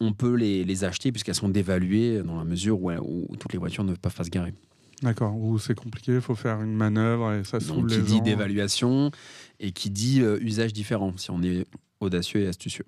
on 0.00 0.12
peut 0.12 0.34
les, 0.34 0.84
acheter 0.84 1.12
puisqu'elles 1.12 1.34
sont 1.34 1.48
dévaluées 1.48 2.22
dans 2.22 2.38
la 2.38 2.44
mesure 2.44 2.80
où, 2.82 3.26
toutes 3.38 3.52
les 3.52 3.58
voitures 3.58 3.84
ne 3.84 3.94
peuvent 3.94 4.14
pas 4.14 4.24
se 4.24 4.30
garer. 4.30 4.54
D'accord, 5.02 5.34
où 5.34 5.58
c'est 5.58 5.74
compliqué, 5.74 6.14
il 6.14 6.20
faut 6.20 6.34
faire 6.34 6.60
une 6.60 6.74
manœuvre 6.74 7.32
et 7.32 7.44
ça 7.44 7.58
se 7.58 7.68
Donc, 7.68 7.88
qui 7.88 8.02
dit 8.02 8.20
dévaluation 8.20 9.10
et 9.58 9.72
qui 9.72 9.88
dit 9.88 10.20
euh, 10.20 10.38
usage 10.42 10.74
différent, 10.74 11.14
si 11.16 11.30
on 11.30 11.42
est 11.42 11.66
audacieux 12.00 12.42
et 12.42 12.46
astucieux. 12.46 12.84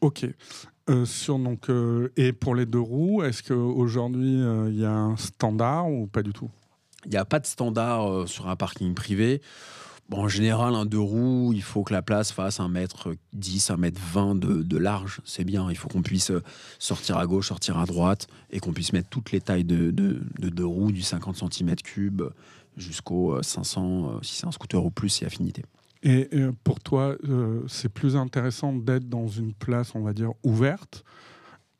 Ok. 0.00 0.26
Euh, 0.88 1.04
sur, 1.04 1.38
donc, 1.38 1.68
et 2.16 2.32
pour 2.32 2.54
les 2.54 2.64
deux 2.64 2.80
roues, 2.80 3.22
est-ce 3.22 3.42
qu'aujourd'hui 3.42 4.40
il 4.68 4.78
y 4.78 4.84
a 4.86 4.92
un 4.92 5.16
standard 5.16 5.90
ou 5.90 6.06
pas 6.06 6.22
du 6.22 6.32
tout? 6.32 6.50
Il 7.04 7.10
n'y 7.10 7.16
a 7.16 7.24
pas 7.24 7.38
de 7.38 7.46
standard 7.46 8.10
euh, 8.10 8.26
sur 8.26 8.48
un 8.48 8.56
parking 8.56 8.94
privé. 8.94 9.40
Bon, 10.08 10.24
en 10.24 10.28
général, 10.28 10.74
un 10.74 10.86
deux 10.86 10.98
roues, 10.98 11.52
il 11.54 11.62
faut 11.62 11.84
que 11.84 11.92
la 11.92 12.02
place 12.02 12.32
fasse 12.32 12.58
un 12.58 12.68
mètre 12.68 13.14
10, 13.32 13.70
un 13.70 13.76
mètre 13.76 14.00
20 14.12 14.34
de, 14.34 14.76
large. 14.76 15.20
C'est 15.24 15.44
bien. 15.44 15.70
Il 15.70 15.76
faut 15.76 15.88
qu'on 15.88 16.02
puisse 16.02 16.30
euh, 16.30 16.42
sortir 16.78 17.16
à 17.16 17.26
gauche, 17.26 17.48
sortir 17.48 17.78
à 17.78 17.86
droite 17.86 18.26
et 18.50 18.58
qu'on 18.58 18.72
puisse 18.72 18.92
mettre 18.92 19.08
toutes 19.08 19.30
les 19.30 19.40
tailles 19.40 19.64
de, 19.64 19.90
deux 19.90 20.66
roues, 20.66 20.92
du 20.92 21.02
50 21.02 21.36
cm3 21.36 22.30
jusqu'au 22.76 23.40
500, 23.42 23.82
euh, 23.82 24.18
si 24.22 24.36
c'est 24.36 24.46
un 24.46 24.52
scooter 24.52 24.84
ou 24.84 24.90
plus, 24.90 25.10
c'est 25.10 25.26
affinité. 25.26 25.64
Et, 26.02 26.30
pour 26.64 26.80
toi, 26.80 27.14
c'est 27.68 27.90
plus 27.90 28.16
intéressant 28.16 28.72
d'être 28.72 29.06
dans 29.06 29.28
une 29.28 29.52
place, 29.52 29.94
on 29.94 30.00
va 30.00 30.14
dire, 30.14 30.32
ouverte 30.42 31.04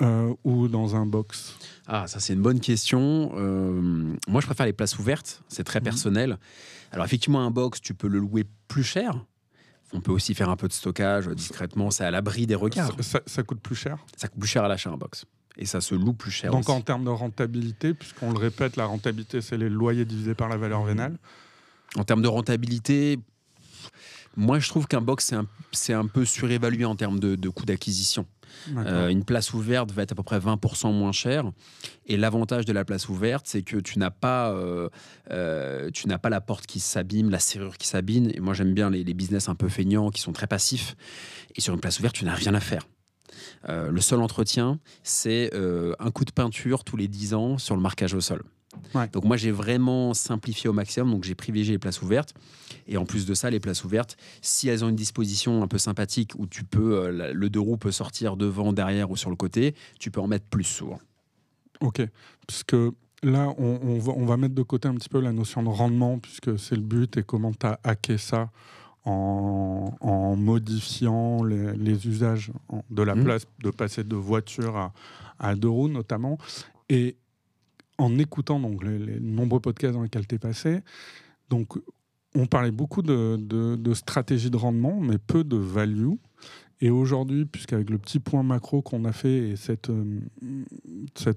euh, 0.02 0.34
ou 0.44 0.68
dans 0.68 0.96
un 0.96 1.06
box 1.06 1.56
Ah, 1.86 2.06
ça 2.06 2.20
c'est 2.20 2.32
une 2.32 2.42
bonne 2.42 2.60
question. 2.60 3.32
Euh, 3.36 4.14
moi, 4.28 4.40
je 4.40 4.46
préfère 4.46 4.66
les 4.66 4.72
places 4.72 4.98
ouvertes. 4.98 5.42
C'est 5.48 5.64
très 5.64 5.80
mhm. 5.80 5.84
personnel. 5.84 6.38
Alors 6.92 7.04
effectivement, 7.04 7.40
un 7.44 7.50
box, 7.50 7.80
tu 7.80 7.94
peux 7.94 8.08
le 8.08 8.18
louer 8.18 8.44
plus 8.68 8.84
cher. 8.84 9.24
On 9.92 10.00
peut 10.00 10.12
aussi 10.12 10.34
faire 10.34 10.48
un 10.48 10.56
peu 10.56 10.68
de 10.68 10.72
stockage 10.72 11.28
discrètement. 11.28 11.90
C'est 11.90 12.04
à 12.04 12.10
l'abri 12.10 12.46
des 12.46 12.54
regards. 12.54 12.92
Ça, 13.00 13.42
coûte 13.42 13.60
plus 13.60 13.74
cher 13.74 13.98
Ça 14.16 14.28
coûte 14.28 14.40
plus 14.40 14.48
cher 14.48 14.64
à 14.64 14.68
l'achat 14.68 14.90
un 14.90 14.96
box. 14.96 15.24
Et 15.56 15.66
ça 15.66 15.80
se 15.80 15.94
loue 15.94 16.12
plus 16.12 16.30
cher. 16.30 16.52
Donc 16.52 16.68
en 16.68 16.80
termes 16.80 17.04
de 17.04 17.10
rentabilité, 17.10 17.92
puisqu'on 17.92 18.32
le 18.32 18.38
répète, 18.38 18.76
la 18.76 18.86
rentabilité, 18.86 19.40
c'est 19.40 19.58
les 19.58 19.68
loyers 19.68 20.04
divisés 20.04 20.34
par 20.34 20.48
la 20.48 20.56
valeur 20.56 20.84
vénale. 20.84 21.18
En 21.96 22.04
termes 22.04 22.22
de 22.22 22.28
rentabilité, 22.28 23.18
moi 24.36 24.58
je 24.58 24.68
trouve 24.68 24.86
qu'un 24.86 25.00
box, 25.00 25.34
c'est 25.72 25.92
un, 25.92 26.06
peu 26.06 26.24
surévalué 26.24 26.84
en 26.84 26.96
termes 26.96 27.20
de, 27.20 27.36
de 27.36 27.48
coût 27.48 27.64
d'acquisition. 27.64 28.26
Euh, 28.76 29.08
une 29.08 29.24
place 29.24 29.52
ouverte 29.52 29.92
va 29.92 30.02
être 30.02 30.12
à 30.12 30.14
peu 30.14 30.22
près 30.22 30.38
20% 30.38 30.92
moins 30.92 31.12
chère. 31.12 31.50
Et 32.06 32.16
l'avantage 32.16 32.64
de 32.64 32.72
la 32.72 32.84
place 32.84 33.08
ouverte, 33.08 33.46
c'est 33.46 33.62
que 33.62 33.76
tu 33.76 33.98
n'as 33.98 34.10
pas, 34.10 34.50
euh, 34.52 34.88
euh, 35.30 35.90
tu 35.92 36.08
n'as 36.08 36.18
pas 36.18 36.30
la 36.30 36.40
porte 36.40 36.66
qui 36.66 36.80
s'abîme, 36.80 37.30
la 37.30 37.38
serrure 37.38 37.78
qui 37.78 37.86
s'abîme. 37.86 38.30
Et 38.34 38.40
moi, 38.40 38.54
j'aime 38.54 38.74
bien 38.74 38.90
les, 38.90 39.04
business 39.14 39.48
un 39.48 39.54
peu 39.54 39.68
feignants 39.68 40.10
qui 40.10 40.20
sont 40.20 40.32
très 40.32 40.46
passifs. 40.46 40.96
Et 41.56 41.60
sur 41.60 41.74
une 41.74 41.80
place 41.80 41.98
ouverte, 41.98 42.14
tu 42.14 42.24
n'as 42.24 42.34
rien 42.34 42.54
à 42.54 42.60
faire. 42.60 42.86
le 43.68 44.00
seul 44.00 44.20
entretien, 44.20 44.78
c'est 45.02 45.50
un 45.54 46.10
coup 46.10 46.24
de 46.24 46.32
peinture 46.32 46.84
tous 46.84 46.96
les 46.96 47.08
10 47.08 47.34
ans 47.34 47.58
sur 47.58 47.76
le 47.76 47.82
marquage 47.82 48.14
au 48.14 48.20
sol. 48.20 48.42
Donc 49.12 49.24
moi 49.24 49.36
j'ai 49.36 49.50
vraiment 49.50 50.14
simplifié 50.14 50.68
au 50.68 50.72
maximum, 50.72 51.10
donc 51.10 51.24
j'ai 51.24 51.34
privilégié 51.34 51.74
les 51.74 51.78
places 51.78 52.02
ouvertes. 52.02 52.34
Et 52.86 52.96
en 52.96 53.04
plus 53.04 53.26
de 53.26 53.34
ça, 53.34 53.50
les 53.50 53.60
places 53.60 53.84
ouvertes, 53.84 54.16
si 54.42 54.68
elles 54.68 54.84
ont 54.84 54.88
une 54.88 54.96
disposition 54.96 55.62
un 55.62 55.68
peu 55.68 55.78
sympathique 55.78 56.32
où 56.38 56.46
tu 56.46 56.64
peux, 56.64 56.98
euh, 56.98 57.32
le 57.32 57.50
deux 57.50 57.60
roues 57.60 57.76
peut 57.76 57.92
sortir 57.92 58.36
devant, 58.36 58.72
derrière 58.72 59.10
ou 59.10 59.16
sur 59.16 59.30
le 59.30 59.36
côté, 59.36 59.74
tu 59.98 60.10
peux 60.10 60.20
en 60.20 60.26
mettre 60.26 60.46
plus 60.46 60.64
souvent. 60.64 61.00
Ok, 61.80 62.02
puisque 62.46 62.76
là 63.22 63.52
on, 63.58 63.98
va, 64.24 64.36
mettre 64.36 64.54
de 64.54 64.62
côté 64.62 64.88
un 64.88 64.94
petit 64.94 65.08
peu 65.08 65.20
la 65.20 65.32
notion 65.32 65.62
de 65.62 65.68
rendement, 65.68 66.18
puisque 66.18 66.58
c'est 66.58 66.76
le 66.76 66.82
but 66.82 67.16
et 67.16 67.22
comment 67.22 67.52
tu 67.52 67.66
as 67.66 67.78
hacké 67.84 68.18
ça 68.18 68.50
en, 69.04 70.36
modifiant 70.36 71.42
les, 71.42 72.06
usages 72.06 72.52
de 72.90 73.02
la 73.02 73.14
mmh. 73.14 73.24
place, 73.24 73.46
de 73.62 73.70
passer 73.70 74.04
de 74.04 74.16
voiture 74.16 74.76
à, 74.76 74.92
à 75.38 75.54
deux 75.54 75.68
roues 75.68 75.88
notamment. 75.88 76.38
Et 76.88 77.16
en 78.00 78.18
écoutant 78.18 78.58
donc, 78.58 78.82
les, 78.82 79.20
nombreux 79.20 79.60
podcasts 79.60 79.94
dans 79.94 80.02
lesquels 80.02 80.26
tu 80.26 80.34
es 80.34 80.38
passé, 80.38 80.80
donc, 81.48 81.78
on 82.34 82.46
parlait 82.46 82.70
beaucoup 82.70 83.02
de, 83.02 83.92
stratégie 83.94 84.50
de 84.50 84.56
rendement, 84.56 85.00
mais 85.00 85.18
peu 85.18 85.44
de 85.44 85.56
value. 85.56 86.12
Et 86.80 86.88
aujourd'hui, 86.88 87.44
puisqu'avec 87.44 87.90
le 87.90 87.98
petit 87.98 88.20
point 88.20 88.42
macro 88.42 88.80
qu'on 88.80 89.04
a 89.04 89.12
fait 89.12 89.50
et 89.50 89.56
cette, 89.56 89.90
euh, 89.90 90.20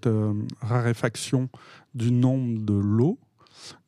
euh, 0.06 0.34
raréfaction 0.62 1.50
du 1.94 2.12
nombre 2.12 2.64
de 2.64 2.76
lots 2.76 3.20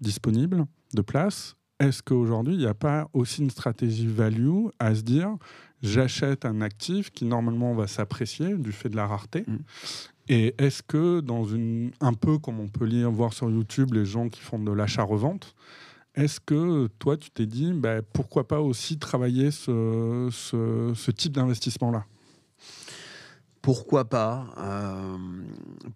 disponibles, 0.01 0.65
de 0.94 1.01
places, 1.01 1.55
est-ce 1.79 2.03
qu'aujourd'hui, 2.03 2.55
il 2.55 2.60
n'y 2.60 2.65
a 2.65 2.74
pas 2.74 3.08
aussi 3.13 3.41
une 3.41 3.50
stratégie 3.50 4.08
value 4.08 4.65
à 4.79 4.96
se 4.96 5.01
dire 5.01 5.38
j'achète 5.82 6.46
un 6.46 6.62
actif 6.62 7.12
qui 7.12 7.25
normalement 7.25 7.74
va 7.74 7.88
s'apprécier 7.88 8.58
du 8.58 8.72
fait 8.72 8.89
de 8.89 8.96
la 8.96 9.08
rareté 9.08 9.44
mmh. 9.48 9.58
Et 10.27 10.55
est-ce 10.58 10.82
que, 10.82 11.20
dans 11.20 11.46
un 12.01 12.13
peu 12.13 12.38
comme 12.39 12.60
on 12.60 12.67
peut 12.67 12.86
lire, 12.86 13.12
voir 13.12 13.34
sur 13.34 13.50
YouTube, 13.50 13.94
les 13.94 14.05
gens 14.05 14.29
qui 14.29 14.41
font 14.41 14.58
de 14.58 14.72
l'achat-revente, 14.72 15.53
est-ce 16.15 16.39
que 16.39 16.88
toi, 17.00 17.17
tu 17.17 17.29
t'es 17.29 17.46
dit, 17.46 17.74
bah, 17.74 18.01
pourquoi 18.01 18.48
pas 18.48 18.62
aussi 18.62 18.98
travailler 18.98 19.51
ce 19.51 21.12
type 21.12 21.34
d'investissement-là? 21.34 22.05
Pourquoi 23.65 24.05
pas 24.05 24.45
euh, 24.60 25.17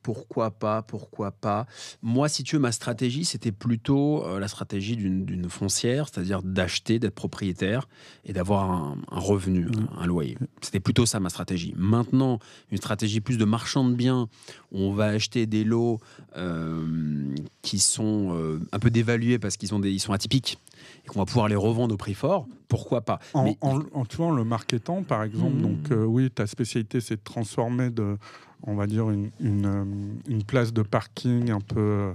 Pourquoi 0.01 0.49
pas 0.49 0.81
Pourquoi 0.81 1.29
pas 1.29 1.67
Moi, 2.01 2.27
si 2.27 2.43
tu 2.43 2.55
veux, 2.55 2.61
ma 2.61 2.71
stratégie, 2.71 3.25
c'était 3.25 3.51
plutôt 3.51 4.25
euh, 4.25 4.39
la 4.39 4.47
stratégie 4.47 4.97
d'une 4.97 5.47
foncière, 5.51 6.07
c'est-à-dire 6.09 6.41
d'acheter, 6.41 6.97
d'être 6.97 7.13
propriétaire 7.13 7.87
et 8.25 8.33
d'avoir 8.33 8.71
un, 8.71 8.97
revenu, 9.11 9.65
mmh. 9.65 9.87
un, 9.99 10.07
loyer. 10.07 10.35
C'était 10.61 10.79
plutôt 10.79 11.05
ça 11.05 11.19
ma 11.19 11.29
stratégie. 11.29 11.75
Maintenant, 11.77 12.39
une 12.71 12.77
stratégie 12.77 13.21
plus 13.21 13.37
de 13.37 13.45
marchand 13.45 13.87
de 13.87 13.93
biens, 13.93 14.29
où 14.71 14.79
on 14.79 14.93
va 14.93 15.05
acheter 15.05 15.45
des 15.45 15.63
lots 15.63 15.99
euh, 16.37 17.35
qui 17.61 17.77
sont 17.77 18.59
un 18.71 18.79
peu 18.79 18.89
dévalués 18.89 19.37
parce 19.37 19.57
qu'ils 19.57 19.69
ils 19.85 19.99
sont 19.99 20.13
atypiques 20.13 20.57
et 21.05 21.07
qu'on 21.07 21.19
va 21.19 21.25
pouvoir 21.25 21.47
les 21.47 21.55
revendre 21.55 21.93
au 21.93 21.97
prix 21.97 22.13
fort, 22.13 22.47
pourquoi 22.67 23.01
pas 23.01 23.19
En, 23.33 23.43
Mais... 23.43 23.57
en, 23.61 23.81
en, 23.93 24.31
le 24.31 24.43
marketant, 24.43 25.03
par 25.03 25.23
exemple, 25.23 25.55
hmm. 25.55 25.61
donc 25.61 25.91
euh, 25.91 26.05
oui, 26.05 26.29
ta 26.29 26.47
spécialité, 26.47 27.01
c'est 27.01 27.17
de 27.17 27.23
transformer 27.23 27.89
de, 27.89 28.17
on 28.63 28.75
va 28.75 28.87
dire, 28.87 29.09
une, 29.09 29.31
une, 29.39 29.65
euh, 29.65 29.85
une 30.27 30.43
place 30.43 30.73
de 30.73 30.81
parking 30.81 31.51
un 31.51 31.61
peu, 31.61 32.13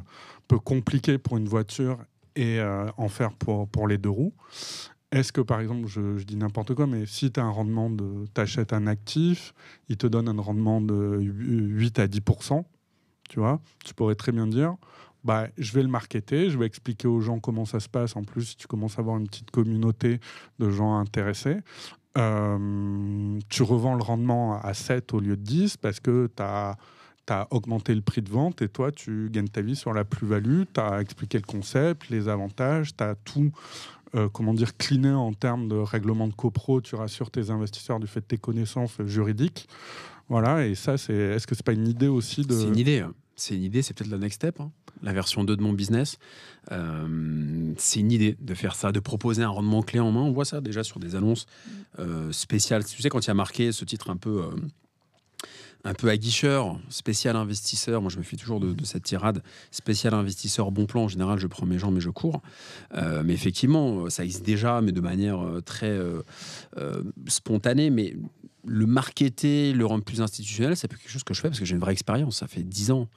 peu 0.48 0.58
compliquée 0.58 1.18
pour 1.18 1.36
une 1.36 1.48
voiture 1.48 1.98
et 2.36 2.60
euh, 2.60 2.86
en 2.96 3.08
faire 3.08 3.32
pour, 3.32 3.68
pour 3.68 3.88
les 3.88 3.98
deux 3.98 4.10
roues. 4.10 4.34
Est-ce 5.12 5.32
que, 5.32 5.40
par 5.40 5.60
exemple, 5.60 5.86
je, 5.86 6.18
je 6.18 6.24
dis 6.24 6.36
n'importe 6.36 6.74
quoi, 6.74 6.88
mais 6.88 7.06
si 7.06 7.30
tu 7.30 7.38
as 7.38 7.44
un 7.44 7.50
rendement 7.50 7.88
de. 7.88 8.24
Tu 8.34 8.40
achètes 8.40 8.72
un 8.72 8.88
actif, 8.88 9.54
il 9.88 9.96
te 9.96 10.08
donne 10.08 10.28
un 10.28 10.40
rendement 10.40 10.80
de 10.80 11.18
8 11.20 12.00
à 12.00 12.08
10 12.08 12.20
tu 13.28 13.38
vois, 13.38 13.60
tu 13.84 13.94
pourrais 13.94 14.16
très 14.16 14.32
bien 14.32 14.46
dire 14.46 14.74
bah, 15.24 15.48
je 15.56 15.72
vais 15.72 15.82
le 15.82 15.88
marketer, 15.88 16.50
je 16.50 16.58
vais 16.58 16.66
expliquer 16.66 17.08
aux 17.08 17.20
gens 17.20 17.40
comment 17.40 17.64
ça 17.64 17.80
se 17.80 17.88
passe. 17.88 18.14
En 18.16 18.22
plus, 18.22 18.56
tu 18.56 18.66
commences 18.66 18.98
à 18.98 19.00
avoir 19.00 19.16
une 19.16 19.26
petite 19.26 19.50
communauté 19.50 20.20
de 20.58 20.70
gens 20.70 20.96
intéressés, 20.96 21.58
euh, 22.16 23.40
tu 23.48 23.62
revends 23.62 23.94
le 23.94 24.02
rendement 24.02 24.60
à 24.60 24.72
7 24.72 25.14
au 25.14 25.20
lieu 25.20 25.36
de 25.36 25.42
10 25.42 25.78
parce 25.78 25.98
que 25.98 26.30
tu 26.36 26.42
as, 26.42 26.76
as, 27.28 27.48
augmenté 27.50 27.94
le 27.94 28.02
prix 28.02 28.22
de 28.22 28.30
vente 28.30 28.62
et 28.62 28.68
toi, 28.68 28.92
tu 28.92 29.30
gagnes 29.32 29.48
ta 29.48 29.62
vie 29.62 29.74
sur 29.74 29.92
la 29.92 30.04
plus-value, 30.04 30.62
tu 30.72 30.80
as 30.80 31.00
expliqué 31.00 31.38
le 31.38 31.44
concept, 31.44 32.08
les 32.10 32.28
avantages, 32.28 32.96
tu 32.96 33.02
as 33.02 33.14
tout. 33.16 33.50
Euh, 34.14 34.28
comment 34.28 34.54
dire, 34.54 34.76
cliné 34.76 35.10
en 35.10 35.32
termes 35.32 35.66
de 35.66 35.74
règlement 35.74 36.28
de 36.28 36.34
copro, 36.34 36.80
tu 36.80 36.94
rassures 36.94 37.32
tes 37.32 37.50
investisseurs 37.50 37.98
du 37.98 38.06
fait 38.06 38.20
de 38.20 38.26
tes 38.26 38.36
connaissances 38.36 38.96
juridiques. 39.06 39.68
Voilà, 40.28 40.68
et 40.68 40.76
ça, 40.76 40.96
c'est. 40.96 41.12
Est-ce 41.12 41.48
que 41.48 41.56
c'est 41.56 41.64
pas 41.64 41.72
une 41.72 41.88
idée 41.88 42.06
aussi 42.06 42.42
de. 42.42 42.54
C'est 42.54 42.68
une 42.68 42.78
idée. 42.78 43.00
Hein. 43.00 43.12
C'est 43.34 43.56
une 43.56 43.64
idée, 43.64 43.82
c'est 43.82 43.92
peut-être 43.92 44.12
la 44.12 44.18
next 44.18 44.36
step. 44.36 44.60
Hein 44.60 44.70
la 45.02 45.12
version 45.12 45.44
2 45.44 45.56
de 45.56 45.62
mon 45.62 45.72
business. 45.72 46.18
Euh, 46.72 47.72
c'est 47.76 48.00
une 48.00 48.12
idée 48.12 48.36
de 48.40 48.54
faire 48.54 48.74
ça, 48.74 48.92
de 48.92 49.00
proposer 49.00 49.42
un 49.42 49.48
rendement 49.48 49.82
clé 49.82 50.00
en 50.00 50.12
main. 50.12 50.20
On 50.20 50.32
voit 50.32 50.44
ça 50.44 50.60
déjà 50.60 50.82
sur 50.82 50.98
des 50.98 51.14
annonces 51.14 51.46
euh, 51.98 52.32
spéciales. 52.32 52.84
Tu 52.84 53.02
sais, 53.02 53.08
quand 53.08 53.20
il 53.20 53.28
y 53.28 53.30
a 53.30 53.34
marqué 53.34 53.72
ce 53.72 53.84
titre 53.84 54.10
un 54.10 54.16
peu. 54.16 54.42
Euh, 55.84 55.90
un 55.90 55.94
peu 55.94 56.08
aguicheur, 56.08 56.78
spécial 56.88 57.36
investisseur. 57.36 58.00
Moi, 58.00 58.10
je 58.10 58.18
me 58.18 58.22
fais 58.22 58.36
toujours 58.36 58.60
de, 58.60 58.74
cette 58.84 59.04
tirade. 59.04 59.42
Spécial 59.70 60.14
investisseur, 60.14 60.70
bon 60.70 60.86
plan. 60.86 61.04
En 61.04 61.08
général, 61.08 61.38
je 61.38 61.46
prends 61.46 61.66
mes 61.66 61.78
jambes 61.78 61.96
et 61.96 62.00
je 62.00 62.10
cours. 62.10 62.42
mais 62.92 63.32
effectivement, 63.32 64.08
ça 64.10 64.24
existe 64.24 64.44
déjà, 64.44 64.80
mais 64.80 64.92
de 64.92 65.00
manière 65.00 65.40
très 65.64 65.98
spontanée. 67.28 67.90
Mais 67.90 68.14
le 68.66 68.86
marketer, 68.86 69.72
le 69.72 69.86
rendre 69.86 70.04
plus 70.04 70.20
institutionnel, 70.20 70.76
c'est 70.76 70.88
quelque 70.88 71.08
chose 71.08 71.24
que 71.24 71.34
je 71.34 71.40
fais 71.40 71.48
parce 71.48 71.60
que 71.60 71.64
j'ai 71.64 71.74
une 71.74 71.80
vraie 71.80 71.92
expérience. 71.92 72.38
Ça 72.38 72.46
fait 72.46 72.62
10 72.62 72.90
ans. 72.90 73.08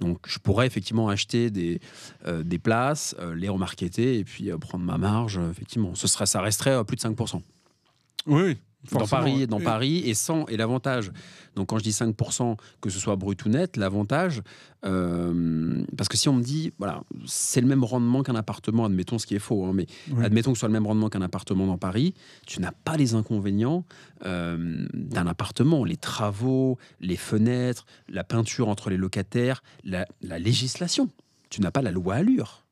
Donc, 0.00 0.18
je 0.26 0.38
pourrais 0.38 0.66
effectivement 0.66 1.08
acheter 1.08 1.50
des, 1.50 1.80
euh, 2.26 2.42
des 2.42 2.58
places, 2.58 3.14
euh, 3.18 3.34
les 3.34 3.48
remarketer 3.48 4.18
et 4.18 4.24
puis 4.24 4.50
euh, 4.50 4.58
prendre 4.58 4.84
ma 4.84 4.98
marge. 4.98 5.40
effectivement, 5.50 5.94
ce 5.94 6.06
serait, 6.06 6.26
ça 6.26 6.40
resterait 6.40 6.72
à 6.72 6.84
plus 6.84 6.96
de 6.96 7.02
5%. 7.02 7.40
Oui, 8.26 8.56
dans 8.92 9.06
Paris, 9.06 9.46
dans 9.46 9.60
Paris 9.60 10.02
et 10.04 10.14
sans 10.14 10.46
et 10.46 10.56
l'avantage. 10.56 11.12
Donc 11.56 11.68
quand 11.68 11.78
je 11.78 11.84
dis 11.84 11.90
5%, 11.90 12.56
que 12.80 12.90
ce 12.90 12.98
soit 12.98 13.16
brut 13.16 13.44
ou 13.44 13.48
net, 13.48 13.76
l'avantage, 13.76 14.42
euh, 14.84 15.82
parce 15.96 16.08
que 16.08 16.16
si 16.16 16.28
on 16.28 16.34
me 16.34 16.42
dit, 16.42 16.72
voilà, 16.78 17.02
c'est 17.26 17.60
le 17.60 17.66
même 17.66 17.82
rendement 17.82 18.22
qu'un 18.22 18.34
appartement, 18.34 18.84
admettons 18.84 19.18
ce 19.18 19.26
qui 19.26 19.34
est 19.34 19.40
faux, 19.40 19.64
hein, 19.64 19.72
mais 19.74 19.86
admettons 20.22 20.52
que 20.52 20.58
ce 20.58 20.60
soit 20.60 20.68
le 20.68 20.74
même 20.74 20.86
rendement 20.86 21.08
qu'un 21.08 21.22
appartement 21.22 21.66
dans 21.66 21.78
Paris, 21.78 22.14
tu 22.46 22.60
n'as 22.60 22.72
pas 22.72 22.96
les 22.96 23.14
inconvénients 23.14 23.84
euh, 24.24 24.86
d'un 24.92 25.26
appartement, 25.26 25.84
les 25.84 25.96
travaux, 25.96 26.78
les 27.00 27.16
fenêtres, 27.16 27.86
la 28.08 28.22
peinture 28.22 28.68
entre 28.68 28.90
les 28.90 28.96
locataires, 28.98 29.62
la, 29.84 30.06
législation. 30.20 31.08
Tu 31.48 31.60
n'as 31.60 31.70
pas 31.70 31.82
la 31.82 31.90
loi 31.90 32.16
Allure 32.16 32.66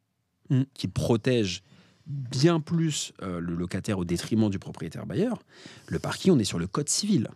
mm. 0.51 0.63
qui 0.75 0.89
protège 0.89 1.63
bien 2.07 2.61
plus 2.61 3.13
euh, 3.23 3.41
le 3.41 3.55
locataire 3.55 3.99
au 3.99 4.05
détriment 4.05 4.51
du 4.51 4.59
propriétaire 4.59 5.07
bailleur. 5.07 5.39
Le 5.89 5.99
parking, 5.99 6.33
on 6.33 6.39
est 6.39 6.45
sur 6.45 6.59
le 6.59 6.67
code 6.67 6.89
civil. 6.89 7.29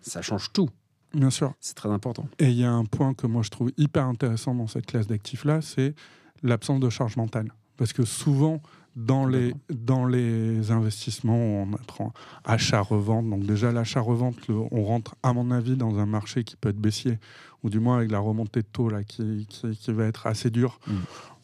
Ça 0.00 0.22
change 0.22 0.52
tout. 0.52 0.68
Bien 1.14 1.30
sûr. 1.30 1.54
C'est 1.60 1.74
très 1.74 1.90
important. 1.90 2.26
Et 2.38 2.48
il 2.48 2.56
y 2.56 2.64
a 2.64 2.72
un 2.72 2.84
point 2.84 3.14
que 3.14 3.26
moi 3.26 3.42
je 3.42 3.50
trouve 3.50 3.70
hyper 3.76 4.06
intéressant 4.06 4.54
dans 4.54 4.66
cette 4.66 4.86
classe 4.86 5.06
d'actifs-là, 5.06 5.60
c'est 5.60 5.94
l'absence 6.42 6.80
de 6.80 6.90
charge 6.90 7.16
mentale. 7.16 7.52
Parce 7.76 7.92
que 7.92 8.04
souvent, 8.04 8.62
dans 8.96 9.26
les, 9.26 9.54
dans 9.70 10.04
les 10.04 10.70
investissements, 10.70 11.36
on 11.36 11.72
apprend 11.72 12.12
achat-revente. 12.44 13.28
Donc 13.28 13.44
déjà, 13.44 13.72
l'achat-revente, 13.72 14.36
on 14.48 14.84
rentre, 14.84 15.16
à 15.22 15.32
mon 15.32 15.50
avis, 15.50 15.76
dans 15.76 15.98
un 15.98 16.06
marché 16.06 16.44
qui 16.44 16.56
peut 16.56 16.68
être 16.68 16.78
baissier, 16.78 17.18
ou 17.62 17.70
du 17.70 17.80
moins 17.80 17.98
avec 17.98 18.10
la 18.10 18.18
remontée 18.18 18.60
de 18.60 18.66
taux 18.66 18.90
là, 18.90 19.02
qui, 19.02 19.46
qui, 19.48 19.92
va 19.92 20.04
être 20.04 20.26
assez 20.26 20.50
dure. 20.50 20.78
Mm. 20.86 20.92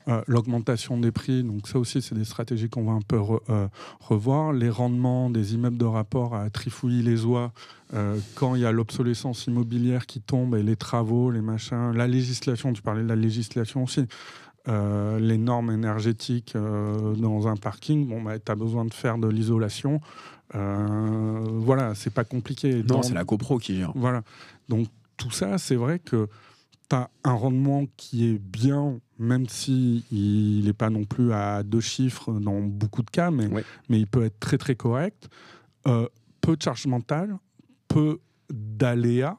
Euh, 0.08 0.22
l'augmentation 0.26 0.96
des 0.98 1.12
prix, 1.12 1.42
donc 1.42 1.68
ça 1.68 1.78
aussi, 1.78 2.00
c'est 2.00 2.14
des 2.14 2.24
stratégies 2.24 2.70
qu'on 2.70 2.84
va 2.84 2.92
un 2.92 3.02
peu 3.02 3.20
euh, 3.50 3.68
revoir. 4.00 4.52
Les 4.52 4.70
rendements 4.70 5.28
des 5.28 5.54
immeubles 5.54 5.76
de 5.76 5.84
rapport 5.84 6.34
à 6.34 6.48
trifouiller 6.48 7.02
les 7.02 7.24
oies, 7.24 7.52
euh, 7.92 8.18
quand 8.34 8.54
il 8.54 8.62
y 8.62 8.64
a 8.64 8.72
l'obsolescence 8.72 9.46
immobilière 9.46 10.06
qui 10.06 10.20
tombe 10.20 10.54
et 10.54 10.62
les 10.62 10.76
travaux, 10.76 11.30
les 11.30 11.42
machins, 11.42 11.92
la 11.92 12.06
législation, 12.06 12.72
tu 12.72 12.80
parlais 12.80 13.02
de 13.02 13.08
la 13.08 13.16
législation 13.16 13.84
aussi. 13.84 14.06
les 14.66 15.38
normes 15.38 15.70
énergétiques 15.70 16.54
dans 16.54 17.48
un 17.48 17.56
parking, 17.56 18.06
bon, 18.06 18.22
bah, 18.22 18.38
tu 18.38 18.52
as 18.52 18.54
besoin 18.54 18.84
de 18.84 18.92
faire 18.92 19.18
de 19.18 19.28
l'isolation. 19.28 20.00
voilà, 20.52 21.94
c'est 21.94 22.12
pas 22.12 22.24
compliqué. 22.24 22.82
Non, 22.88 23.02
c'est 23.02 23.14
la 23.14 23.24
GoPro 23.24 23.58
qui 23.58 23.76
gère. 23.76 23.92
Voilà. 23.94 24.22
Donc, 24.68 24.88
tout 25.16 25.30
ça, 25.30 25.58
c'est 25.58 25.76
vrai 25.76 25.98
que 25.98 26.28
tu 26.88 26.96
as 26.96 27.10
un 27.24 27.32
rendement 27.32 27.86
qui 27.96 28.28
est 28.28 28.38
bien, 28.38 29.00
même 29.18 29.48
si 29.48 30.04
il 30.10 30.64
n'est 30.64 30.72
pas 30.72 30.90
non 30.90 31.04
plus 31.04 31.32
à 31.32 31.62
deux 31.62 31.80
chiffres 31.80 32.32
dans 32.32 32.60
beaucoup 32.60 33.02
de 33.02 33.10
cas, 33.10 33.30
mais, 33.30 33.48
mais 33.88 33.98
il 33.98 34.06
peut 34.06 34.24
être 34.24 34.38
très 34.40 34.58
très 34.58 34.74
correct. 34.74 35.28
Euh, 35.86 36.08
peu 36.40 36.56
de 36.56 36.62
charge 36.62 36.86
mentale, 36.86 37.36
peu 37.88 38.20
d'aléas. 38.50 39.38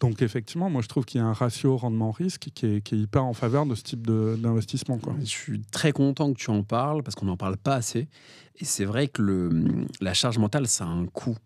Donc 0.00 0.22
effectivement, 0.22 0.70
moi 0.70 0.80
je 0.80 0.88
trouve 0.88 1.04
qu'il 1.04 1.20
y 1.20 1.24
a 1.24 1.26
un 1.26 1.34
ratio 1.34 1.76
rendement-risque 1.76 2.48
qui 2.54 2.66
est, 2.66 2.92
hyper 2.92 3.24
en 3.24 3.34
faveur 3.34 3.66
de 3.66 3.74
ce 3.74 3.82
type 3.82 4.06
d'investissement. 4.06 4.98
Je 5.20 5.24
suis 5.24 5.60
très 5.70 5.92
content 5.92 6.32
que 6.32 6.38
tu 6.38 6.50
en 6.50 6.62
parles 6.62 7.02
parce 7.02 7.14
qu'on 7.14 7.26
n'en 7.26 7.36
parle 7.36 7.58
pas 7.58 7.74
assez. 7.74 8.08
Et 8.56 8.64
c'est 8.64 8.86
vrai 8.86 9.08
que 9.08 9.20
le, 9.20 9.86
la 10.00 10.14
charge 10.14 10.38
mentale, 10.38 10.66
ça 10.68 10.84
a 10.84 10.88
un 10.88 11.06
coût. 11.06 11.36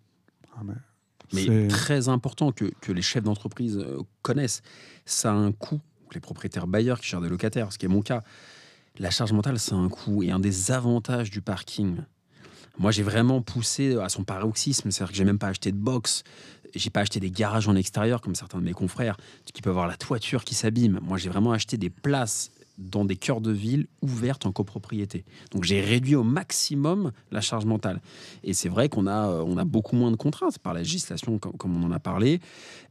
Ah 0.57 0.61
mais 0.65 0.75
très 1.69 2.09
important 2.09 2.53
que, 2.53 2.73
que 2.81 2.93
les 2.93 3.03
chefs 3.03 3.25
d'entreprise 3.25 3.76
euh, 3.79 4.03
connaissent. 4.23 4.62
Ça 5.07 5.33
a 5.33 5.35
un 5.35 5.53
coût 5.53 5.81
les 6.14 6.21
propriétaires 6.21 6.67
bailleurs 6.67 7.00
qui 7.00 7.09
gèrent 7.09 7.21
des 7.21 7.29
locataires, 7.29 7.73
ce 7.73 7.79
qui 7.79 7.87
est 7.87 7.88
mon 7.88 8.03
cas. 8.03 8.23
La 8.99 9.11
charge 9.11 9.33
mentale, 9.33 9.59
c'est 9.59 9.75
un 9.75 9.88
coût. 9.88 10.23
Et 10.23 10.31
un 10.31 10.38
des 10.38 10.71
avantages 10.71 11.31
du 11.31 11.41
parking, 11.41 11.97
moi, 12.79 12.91
j'ai 12.91 13.03
vraiment 13.03 13.43
poussé 13.43 13.97
à 13.97 14.09
son 14.09 14.25
paroxysme. 14.25 14.91
C'est-à-dire 14.91 15.12
que 15.12 15.17
j'ai 15.17 15.25
même 15.25 15.38
pas 15.38 15.49
acheté 15.49 15.73
de 15.73 15.76
box. 15.76 16.23
J'ai 16.75 16.91
pas 16.91 17.00
acheté 17.00 17.21
des 17.21 17.31
garages 17.31 17.69
en 17.69 17.76
extérieur 17.76 18.21
comme 18.21 18.35
certains 18.35 18.59
de 18.59 18.64
mes 18.64 18.73
confrères 18.73 19.17
qui 19.53 19.62
peuvent 19.62 19.73
avoir 19.73 19.87
la 19.87 19.97
toiture 19.97 20.45
qui 20.45 20.55
s'abîme. 20.55 20.99
Moi, 21.03 21.19
j'ai 21.19 21.29
vraiment 21.29 21.53
acheté 21.53 21.76
des 21.76 21.91
places 21.91 22.50
dans 22.78 23.04
des 23.04 23.16
cœurs 23.16 23.40
de 23.40 23.52
ville 23.52 23.87
ouvertes 24.02 24.47
en 24.47 24.52
copropriété. 24.52 25.25
Donc 25.52 25.64
j'ai 25.64 25.81
réduit 25.81 26.16
au 26.16 26.25
maximum 26.25 27.12
la 27.31 27.40
charge 27.40 27.64
mentale. 27.64 28.00
Et 28.43 28.52
c'est 28.52 28.69
vrai 28.69 28.88
qu'on 28.88 29.07
a, 29.07 29.28
euh, 29.28 29.45
on 29.47 29.57
a 29.57 29.64
beaucoup 29.64 29.97
moins 29.97 30.11
de 30.11 30.16
contraintes 30.16 30.59
par 30.59 30.75
la 30.75 30.81
législation, 30.81 31.38
comme, 31.38 31.76
on 31.76 31.87
en 31.87 31.93
a 31.93 32.00
parlé 32.00 32.40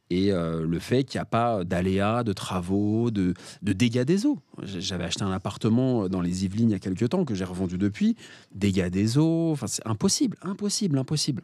et 0.10 0.32
euh, 0.32 0.66
le 0.68 0.80
fait 0.80 1.06
qu'il 1.06 1.18
n'y 1.18 1.24
a 1.24 1.26
pas 1.26 1.64
d'aléas, 1.64 2.24
de 2.24 2.34
travaux, 2.34 3.10
de, 3.10 3.34
dégâts 3.62 4.04
des 4.04 4.26
eaux. 4.26 4.40
J'avais 4.62 5.06
acheté 5.06 5.24
un 5.24 5.32
appartement 5.32 6.08
dans 6.08 6.22
les 6.22 6.46
Yvelines 6.46 6.70
il 6.70 6.74
y 6.74 6.76
a 6.76 6.80
quelques 6.80 7.10
temps 7.10 7.26
que 7.26 7.34
j'ai 7.34 7.46
revendu 7.46 7.78
depuis. 7.78 8.16
Dégâts 8.54 8.90
des 8.90 9.18
eaux, 9.18 9.52
enfin, 9.52 9.68
c'est 9.68 9.86
impossible, 9.88 10.38
impossible, 10.44 10.98
impossible. 11.00 11.44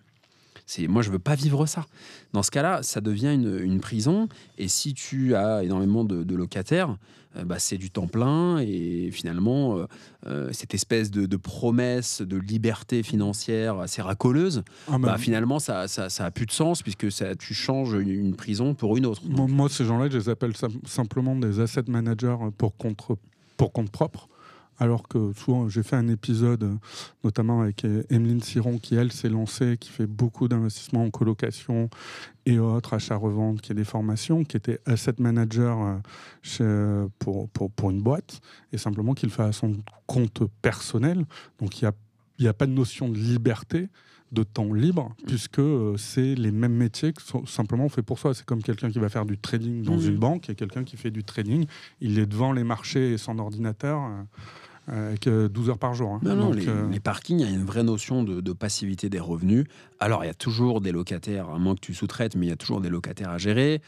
C'est, 0.70 0.88
moi, 0.88 1.02
je 1.02 1.10
veux 1.10 1.18
pas 1.18 1.34
vivre 1.34 1.66
ça. 1.66 1.88
Dans 2.32 2.44
ce 2.44 2.52
cas-là, 2.52 2.84
ça 2.84 3.02
devient 3.02 3.34
une, 3.34 3.80
prison. 3.80 4.30
Et 4.60 4.68
si 4.68 4.94
tu 4.94 5.34
as 5.34 5.64
énormément 5.64 6.04
de, 6.04 6.36
locataires, 6.36 6.96
euh, 7.36 7.44
bah, 7.44 7.58
c'est 7.58 7.80
du 7.80 7.90
temps 7.90 8.06
plein. 8.06 8.60
Et 8.60 9.10
finalement, 9.12 9.80
euh, 9.80 9.88
euh, 10.28 10.50
cette 10.52 10.76
espèce 10.76 11.10
de, 11.10 11.38
promesse 11.38 12.22
de 12.22 12.38
liberté 12.38 13.02
financière 13.02 13.80
assez 13.80 14.04
racoleuse, 14.04 14.62
ah, 14.88 15.00
bah, 15.00 15.18
finalement, 15.18 15.58
ça, 15.58 15.88
ça, 15.88 16.08
a 16.24 16.30
plus 16.30 16.46
de 16.46 16.52
sens 16.52 16.84
puisque 16.84 17.12
ça, 17.12 17.36
tu 17.36 17.56
changes 17.56 17.94
une, 17.94 18.36
prison 18.36 18.76
pour 18.76 18.96
une 18.96 19.08
autre. 19.08 19.24
Moi, 19.28 19.70
ces 19.70 19.86
gens-là, 19.86 20.08
je 20.12 20.20
les 20.20 20.30
appelle 20.30 20.54
simplement 20.86 21.36
des 21.36 21.60
asset 21.62 21.86
managers 21.88 22.38
pour 22.60 22.78
compte, 22.78 23.02
pour 23.58 23.74
compte 23.74 23.90
propre 23.90 24.30
alors 24.80 25.08
que 25.08 25.34
souvent 25.34 25.68
j'ai 25.70 25.84
fait 25.84 25.96
un 25.96 26.08
épisode 26.08 26.64
euh, 26.64 26.76
notamment 27.24 27.62
avec 27.62 27.84
euh, 27.86 28.04
Emeline 28.10 28.42
Siron 28.42 28.80
qui 28.80 28.96
elle 28.96 29.12
s'est 29.12 29.30
lancée, 29.30 29.78
qui 29.78 29.90
fait 29.90 30.08
beaucoup 30.08 30.48
d'investissements 30.48 31.04
en 31.04 31.10
colocation 31.10 31.90
et 32.46 32.58
autres, 32.58 32.94
achats-revente, 32.94 33.62
qui 33.62 33.74
est 33.74 33.76
des 33.76 33.84
formations, 33.84 34.44
qui 34.44 34.58
était 34.58 34.80
asset 34.86 35.16
manager 35.20 36.00
euh, 36.62 37.08
pour, 37.20 37.50
pour, 37.50 37.92
une 37.92 38.02
boîte 38.02 38.40
et 38.74 38.78
simplement 38.78 39.14
qu'il 39.14 39.30
fait 39.30 39.44
à 39.44 39.52
son 39.52 39.78
compte 40.08 40.44
personnel. 40.62 41.26
Donc 41.60 41.82
il 41.82 41.92
n'y 42.40 42.48
a, 42.48 42.50
a 42.50 42.54
pas 42.54 42.66
de 42.66 42.72
notion 42.72 43.10
de 43.10 43.18
liberté 43.18 43.90
de 44.32 44.44
temps 44.44 44.74
libre, 44.74 45.16
puisque 45.28 45.62
c'est 45.98 46.36
les 46.36 46.52
mêmes 46.52 46.76
métiers 46.76 47.14
que 47.14 47.22
simplement 47.48 47.90
fait 47.90 48.04
pour 48.04 48.20
soi. 48.20 48.34
C'est 48.34 48.46
comme 48.46 48.62
quelqu'un 48.62 48.90
qui 48.92 49.00
va 49.00 49.10
faire 49.10 49.26
du 49.26 49.38
trading 49.38 49.84
dans 49.84 49.98
mmh. 49.98 50.08
une 50.08 50.18
banque 50.18 50.50
et 50.50 50.56
quelqu'un 50.56 50.84
qui 50.84 50.98
fait 50.98 51.12
du 51.12 51.24
trading. 51.24 51.66
Il 52.02 52.20
est 52.20 52.26
devant 52.26 52.52
les 52.52 52.64
marchés 52.64 53.14
et 53.14 53.18
son 53.18 53.40
ordinateur 53.40 54.00
avec 54.88 55.30
12 55.30 55.70
heures 55.70 55.78
par 55.78 55.94
jour. 55.94 56.14
Hein. 56.14 56.20
Non, 56.24 56.52
euh, 56.52 56.90
les, 56.90 57.00
parkings, 57.00 57.40
il 57.40 57.46
y 57.46 57.50
a 57.50 57.56
une 57.56 57.66
vraie 57.66 57.84
notion 57.84 58.24
de, 58.24 58.54
passivité 58.54 59.10
des 59.10 59.20
revenus. 59.20 59.66
Alors, 60.00 60.24
il 60.24 60.28
y 60.28 60.32
a 60.32 60.36
toujours 60.36 60.82
des 60.82 60.92
locataires, 60.92 61.50
à 61.50 61.60
moins 61.60 61.76
que 61.76 61.82
tu 61.82 61.94
sous-traites, 61.94 62.36
mais 62.36 62.48
il 62.48 62.50
y 62.50 62.54
a 62.54 62.58
toujours 62.58 62.82
des 62.82 62.90
locataires 62.90 63.30
à 63.30 63.38
gérer. 63.38 63.82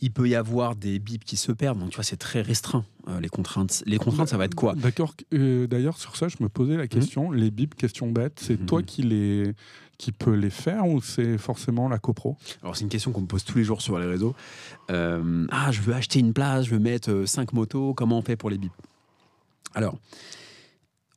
Il 0.00 0.10
peut 0.10 0.28
y 0.28 0.34
avoir 0.34 0.76
des 0.76 0.98
bips 0.98 1.24
qui 1.24 1.36
se 1.36 1.52
perdent, 1.52 1.78
donc 1.78 1.90
tu 1.90 1.96
vois, 1.96 2.04
c'est 2.04 2.16
très 2.16 2.42
restreint. 2.42 2.84
Euh, 3.08 3.20
les 3.20 3.28
contraintes, 3.28 3.82
les 3.86 3.98
contraintes, 3.98 4.28
ça 4.28 4.36
va 4.36 4.44
être 4.44 4.54
quoi? 4.54 4.74
D'accord. 4.74 5.14
Euh, 5.32 5.66
d'ailleurs, 5.66 5.98
sur 5.98 6.16
ça, 6.16 6.28
je 6.28 6.36
me 6.40 6.48
posais 6.48 6.76
la 6.76 6.88
question. 6.88 7.30
Les 7.30 7.50
bips, 7.50 7.74
question 7.74 8.10
bête, 8.10 8.40
c'est 8.40 8.66
toi 8.66 8.80
mhm. 8.80 8.84
qui 8.84 9.02
les 9.02 9.54
qui 9.96 10.10
peut 10.10 10.34
les 10.34 10.50
faire 10.50 10.88
ou 10.88 11.00
c'est 11.00 11.38
forcément 11.38 11.88
la 11.88 12.00
copro? 12.00 12.36
Alors 12.62 12.76
c'est 12.76 12.82
une 12.82 12.88
question 12.88 13.12
qu'on 13.12 13.20
me 13.20 13.26
pose 13.26 13.44
tous 13.44 13.58
les 13.58 13.64
jours 13.64 13.80
sur 13.80 13.96
les 14.00 14.06
réseaux. 14.06 14.34
ah, 14.88 15.70
je 15.70 15.80
veux 15.80 15.94
acheter 15.94 16.18
une 16.18 16.32
place, 16.32 16.66
je 16.66 16.70
veux 16.70 16.80
mettre 16.80 17.24
5 17.26 17.52
motos, 17.52 17.94
comment 17.94 18.18
on 18.18 18.22
fait 18.22 18.36
pour 18.36 18.50
les 18.50 18.58
bips? 18.58 18.72
Alors, 19.74 19.96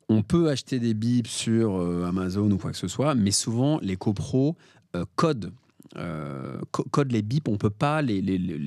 on 0.08 0.22
peut 0.22 0.48
acheter 0.48 0.78
des 0.78 0.94
bips 0.94 1.28
sur 1.28 1.76
euh, 1.76 2.06
Amazon 2.06 2.50
ou 2.50 2.58
quoi 2.58 2.70
que 2.70 2.76
ce 2.76 2.88
soit, 2.88 3.14
mais 3.14 3.30
souvent 3.30 3.78
les 3.82 3.96
copros 3.96 4.56
euh, 4.96 5.04
codent, 5.16 5.52
euh, 5.96 6.60
les 7.08 7.22
bips, 7.22 7.48
on 7.48 7.52
ne 7.52 7.56
peut 7.56 7.70
pas 7.70 8.02
les, 8.02 8.20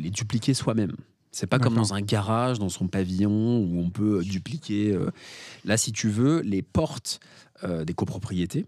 dupliquer 0.10 0.54
soi-même. 0.54 0.96
C'est 1.34 1.48
pas 1.48 1.60
comme 1.60 1.76
dans 1.76 1.94
un 1.94 2.02
garage, 2.02 2.60
dans 2.60 2.68
son 2.68 2.88
pavillon, 2.88 3.60
où 3.60 3.80
on 3.80 3.90
peut 3.90 4.22
dupliquer. 4.22 4.98
Là, 5.64 5.78
si 5.78 5.94
tu 5.94 6.10
veux, 6.10 6.42
les 6.42 6.62
portes 6.62 7.22
des 7.64 7.94
copropriétés, 7.94 8.66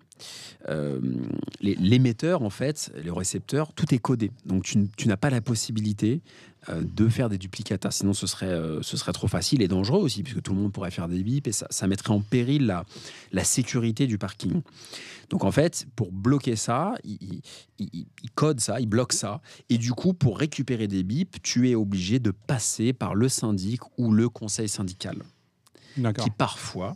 l'émetteur, 1.61 2.41
en 2.43 2.49
fait, 2.49 2.91
le 3.03 3.11
récepteur, 3.11 3.73
tout 3.73 3.93
est 3.93 3.99
codé. 3.99 4.31
Donc, 4.45 4.63
tu 4.63 5.07
n'as 5.07 5.17
pas 5.17 5.29
la 5.29 5.41
possibilité 5.41 6.21
euh, 6.69 6.81
de 6.81 7.09
faire 7.09 7.27
des 7.27 7.37
duplicata. 7.37 7.91
Sinon, 7.91 8.13
ce 8.13 8.25
serait, 8.25 8.45
euh, 8.45 8.81
ce 8.81 8.95
serait 8.95 9.11
trop 9.11 9.27
facile 9.27 9.61
et 9.61 9.67
dangereux 9.67 9.99
aussi, 9.99 10.23
puisque 10.23 10.41
tout 10.41 10.53
le 10.53 10.59
monde 10.61 10.71
pourrait 10.71 10.91
faire 10.91 11.09
des 11.09 11.21
bips 11.21 11.47
et 11.47 11.51
ça, 11.51 11.67
ça 11.69 11.87
mettrait 11.87 12.13
en 12.13 12.21
péril 12.21 12.65
la, 12.65 12.85
la 13.33 13.43
sécurité 13.43 14.07
du 14.07 14.17
parking. 14.17 14.61
Donc 15.29 15.43
en 15.43 15.51
fait, 15.51 15.85
pour 15.97 16.13
bloquer 16.13 16.55
ça, 16.55 16.93
il, 17.03 17.41
il, 17.79 18.05
code 18.33 18.61
ça, 18.61 18.79
il 18.79 18.85
bloque 18.85 19.11
ça. 19.11 19.41
Et 19.69 19.77
du 19.77 19.91
coup, 19.91 20.13
pour 20.13 20.37
récupérer 20.37 20.87
des 20.87 21.03
bips, 21.03 21.41
tu 21.41 21.69
es 21.69 21.75
obligé 21.75 22.19
de 22.19 22.31
passer 22.31 22.93
par 22.93 23.13
le 23.13 23.27
syndic 23.27 23.81
ou 23.97 24.13
le 24.13 24.29
conseil 24.29 24.69
syndical. 24.69 25.17
Qui 25.95 26.29
parfois, 26.29 26.95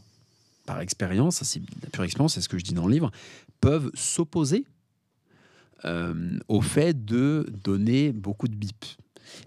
par 0.67 0.81
expérience, 0.81 1.41
c'est 1.41 1.61
la 1.81 1.89
pure 1.89 2.03
expérience, 2.03 2.35
c'est 2.35 2.41
ce 2.41 2.49
que 2.49 2.59
je 2.59 2.63
dis 2.63 2.75
dans 2.75 2.85
le 2.85 2.93
livre, 2.93 3.09
peuvent 3.61 3.89
s'opposer 3.95 4.65
euh, 5.85 6.37
au 6.47 6.61
fait 6.61 7.05
de 7.05 7.47
donner 7.63 8.11
beaucoup 8.11 8.47
de 8.47 8.55
bips. 8.55 8.97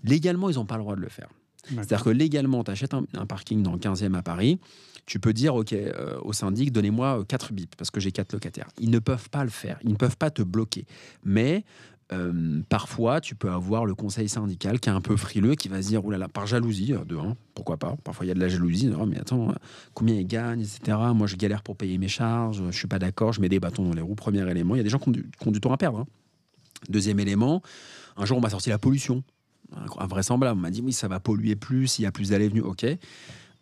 Légalement, 0.02 0.50
ils 0.50 0.56
n'ont 0.56 0.66
pas 0.66 0.76
le 0.76 0.82
droit 0.82 0.96
de 0.96 1.00
le 1.00 1.08
faire. 1.08 1.28
C'est-à-dire 1.68 2.02
que 2.02 2.10
légalement, 2.10 2.64
tu 2.64 2.70
achètes 2.70 2.94
un, 2.94 3.26
parking 3.26 3.62
dans 3.62 3.72
le 3.72 3.78
15e 3.78 4.14
à 4.14 4.22
Paris, 4.22 4.58
tu 5.06 5.20
peux 5.20 5.32
dire 5.32 5.54
OK 5.54 5.72
euh, 5.72 6.18
au 6.22 6.32
syndic, 6.32 6.72
donnez-moi 6.72 7.24
4 7.28 7.48
euh, 7.50 7.54
bips 7.54 7.76
parce 7.76 7.90
que 7.90 8.00
j'ai 8.00 8.12
4 8.12 8.32
locataires. 8.32 8.68
Ils 8.78 8.90
ne 8.90 8.98
peuvent 8.98 9.28
pas 9.28 9.44
le 9.44 9.50
faire, 9.50 9.78
ils 9.84 9.90
ne 9.90 9.96
peuvent 9.96 10.16
pas 10.16 10.30
te 10.30 10.42
bloquer. 10.42 10.86
Mais 11.22 11.64
euh, 12.12 12.60
parfois, 12.68 13.20
tu 13.20 13.34
peux 13.34 13.50
avoir 13.50 13.86
le 13.86 13.94
conseil 13.94 14.28
syndical 14.28 14.80
qui 14.80 14.88
est 14.88 14.92
un 14.92 15.00
peu 15.00 15.16
frileux, 15.16 15.54
qui 15.54 15.68
va 15.68 15.80
se 15.80 15.88
dire, 15.88 16.04
oulala, 16.04 16.28
par 16.28 16.46
jalousie, 16.46 16.92
de 17.06 17.16
un, 17.16 17.36
pourquoi 17.54 17.76
pas 17.76 17.96
Parfois, 18.02 18.26
il 18.26 18.28
y 18.28 18.32
a 18.32 18.34
de 18.34 18.40
la 18.40 18.48
jalousie, 18.48 18.86
non, 18.86 19.06
mais 19.06 19.18
attends, 19.18 19.54
combien 19.94 20.16
il 20.16 20.26
gagne, 20.26 20.60
etc. 20.60 20.98
Moi, 21.14 21.26
je 21.26 21.36
galère 21.36 21.62
pour 21.62 21.76
payer 21.76 21.98
mes 21.98 22.08
charges, 22.08 22.62
je 22.68 22.76
suis 22.76 22.88
pas 22.88 22.98
d'accord, 22.98 23.32
je 23.32 23.40
mets 23.40 23.48
des 23.48 23.60
bâtons 23.60 23.84
dans 23.84 23.94
les 23.94 24.02
roues. 24.02 24.16
Premier 24.16 24.48
élément, 24.50 24.74
il 24.74 24.78
y 24.78 24.80
a 24.80 24.84
des 24.84 24.90
gens 24.90 24.98
qui 24.98 25.08
ont 25.08 25.50
du, 25.52 25.60
temps 25.60 25.72
à 25.72 25.76
perdre. 25.76 26.00
Hein. 26.00 26.06
Deuxième 26.88 27.20
élément, 27.20 27.62
un 28.16 28.24
jour, 28.24 28.38
on 28.38 28.40
m'a 28.40 28.50
sorti 28.50 28.70
la 28.70 28.78
pollution 28.78 29.22
invraisemblable. 29.98 30.58
On 30.58 30.62
m'a 30.62 30.70
dit 30.70 30.80
oui, 30.80 30.92
ça 30.92 31.06
va 31.06 31.20
polluer 31.20 31.54
plus, 31.54 31.98
il 31.98 32.02
y 32.02 32.06
a 32.06 32.12
plus 32.12 32.30
d'allées 32.30 32.48
venues. 32.48 32.62
Ok. 32.62 32.86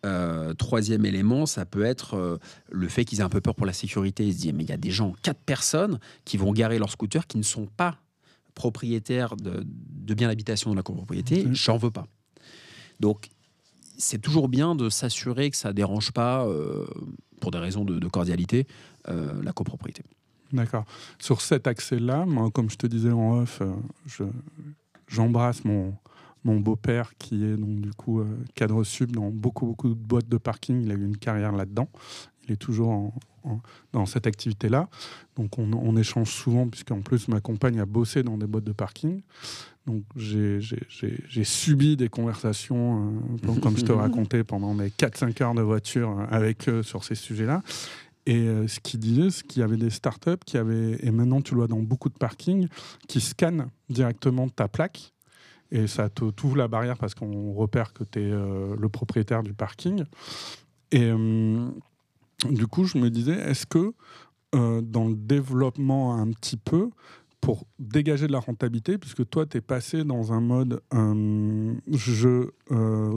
Euh, 0.05 0.53
troisième 0.53 1.05
élément, 1.05 1.45
ça 1.45 1.65
peut 1.65 1.83
être 1.83 2.15
euh, 2.15 2.37
le 2.71 2.87
fait 2.87 3.03
qu'ils 3.03 3.19
aient 3.19 3.23
un 3.23 3.29
peu 3.29 3.41
peur 3.41 3.53
pour 3.53 3.65
la 3.65 3.73
sécurité. 3.73 4.25
Ils 4.25 4.33
se 4.33 4.37
disent 4.39 4.53
mais 4.53 4.63
il 4.63 4.69
y 4.69 4.73
a 4.73 4.77
des 4.77 4.91
gens, 4.91 5.13
quatre 5.21 5.41
personnes, 5.41 5.99
qui 6.23 6.37
vont 6.37 6.53
garer 6.53 6.79
leur 6.79 6.89
scooter 6.89 7.27
qui 7.27 7.37
ne 7.37 7.43
sont 7.43 7.65
pas 7.65 7.97
propriétaires 8.59 9.37
de, 9.37 9.65
de 9.65 10.13
biens 10.13 10.27
d'habitation 10.27 10.71
de 10.71 10.75
la 10.75 10.83
copropriété. 10.83 11.45
Mmh. 11.45 11.55
J'en 11.55 11.77
veux 11.77 11.91
pas. 11.91 12.05
Donc 12.99 13.29
c'est 13.97 14.21
toujours 14.21 14.49
bien 14.49 14.75
de 14.75 14.89
s'assurer 14.89 15.49
que 15.49 15.57
ça 15.57 15.71
dérange 15.73 16.11
pas, 16.11 16.45
euh, 16.45 16.85
pour 17.39 17.51
des 17.51 17.57
raisons 17.57 17.85
de, 17.85 18.07
cordialité, 18.07 18.67
la 19.07 19.53
copropriété. 19.53 20.03
D'accord. 20.51 20.85
Sur 21.19 21.41
cet 21.41 21.67
accès-là, 21.67 22.25
comme 22.53 22.69
je 22.69 22.75
te 22.75 22.85
disais 22.85 23.11
en 23.11 23.39
off, 23.39 23.61
je, 24.05 24.23
j'embrasse 25.07 25.63
mon, 25.65 25.95
mon 26.43 26.59
beau-père 26.59 27.13
qui 27.17 27.43
est 27.43 27.57
donc 27.57 27.81
du 27.81 27.91
coup 27.91 28.19
euh, 28.19 28.25
cadre 28.55 28.83
sub 28.83 29.11
dans 29.11 29.29
beaucoup 29.29 29.65
beaucoup 29.65 29.89
de 29.89 29.93
boîtes 29.93 30.29
de 30.29 30.37
parking. 30.37 30.81
Il 30.81 30.91
a 30.91 30.95
eu 30.95 31.03
une 31.03 31.17
carrière 31.17 31.51
là-dedans. 31.51 31.89
Il 32.49 32.53
est 32.53 32.57
toujours 32.57 33.13
dans 33.93 34.05
cette 34.05 34.27
activité-là. 34.27 34.89
Donc 35.35 35.57
on, 35.57 35.95
échange 35.97 36.31
souvent 36.31 36.67
puisqu'en 36.67 37.01
plus 37.01 37.27
ma 37.27 37.39
compagne 37.39 37.79
a 37.79 37.85
bossé 37.85 38.23
dans 38.23 38.37
des 38.37 38.47
boîtes 38.47 38.63
de 38.63 38.71
parking. 38.71 39.21
Donc 39.85 40.03
j'ai 40.15 40.59
subi 41.43 41.95
des 41.95 42.09
conversations, 42.09 43.13
euh, 43.47 43.59
comme 43.61 43.77
je 43.77 43.85
te 43.85 43.91
racontais, 43.93 44.43
pendant 44.43 44.73
mes 44.73 44.89
4-5 44.89 45.43
heures 45.43 45.55
de 45.55 45.61
voiture 45.61 46.09
euh, 46.09 46.25
avec 46.29 46.67
eux 46.69 46.83
sur 46.83 47.03
ces 47.03 47.15
sujets-là. 47.15 47.63
Et 48.25 48.45
ce 48.67 48.79
qu'il 48.79 48.99
disait, 48.99 49.31
c'est 49.31 49.47
qu'il 49.47 49.61
y 49.61 49.63
avait 49.63 49.77
des 49.77 49.89
startups 49.89 50.43
qui 50.45 50.59
avaient, 50.59 50.99
et 51.01 51.09
maintenant 51.09 51.41
tu 51.41 51.55
le 51.55 51.59
vois 51.61 51.67
dans 51.67 51.79
beaucoup 51.79 52.09
de 52.09 52.17
parkings, 52.17 52.67
qui 53.07 53.21
scannent 53.21 53.69
directement 53.89 54.49
ta 54.49 54.67
plaque. 54.67 55.13
Et 55.71 55.87
ça 55.87 56.09
t'ouvre 56.09 56.57
la 56.57 56.67
barrière 56.67 56.97
parce 56.97 57.13
qu'on 57.13 57.53
repère 57.53 57.93
que 57.93 58.03
tu 58.03 58.19
es 58.19 58.31
euh, 58.31 58.75
le 58.77 58.89
propriétaire 58.89 59.43
du 59.43 59.53
parking. 59.53 60.03
Et 60.91 61.03
euh, 61.03 61.69
du 62.49 62.67
coup, 62.67 62.85
je 62.85 62.97
me 62.97 63.09
disais, 63.09 63.33
est-ce 63.33 63.65
que 63.65 63.93
euh, 64.55 64.81
dans 64.81 65.07
le 65.07 65.15
développement 65.15 66.15
un 66.15 66.31
petit 66.31 66.57
peu, 66.57 66.89
pour 67.41 67.65
dégager 67.79 68.27
de 68.27 68.33
la 68.33 68.39
rentabilité, 68.39 68.97
puisque 68.97 69.27
toi, 69.29 69.45
tu 69.45 69.57
es 69.57 69.61
passé 69.61 70.03
dans 70.03 70.33
un 70.33 70.41
mode, 70.41 70.81
je, 70.91 72.49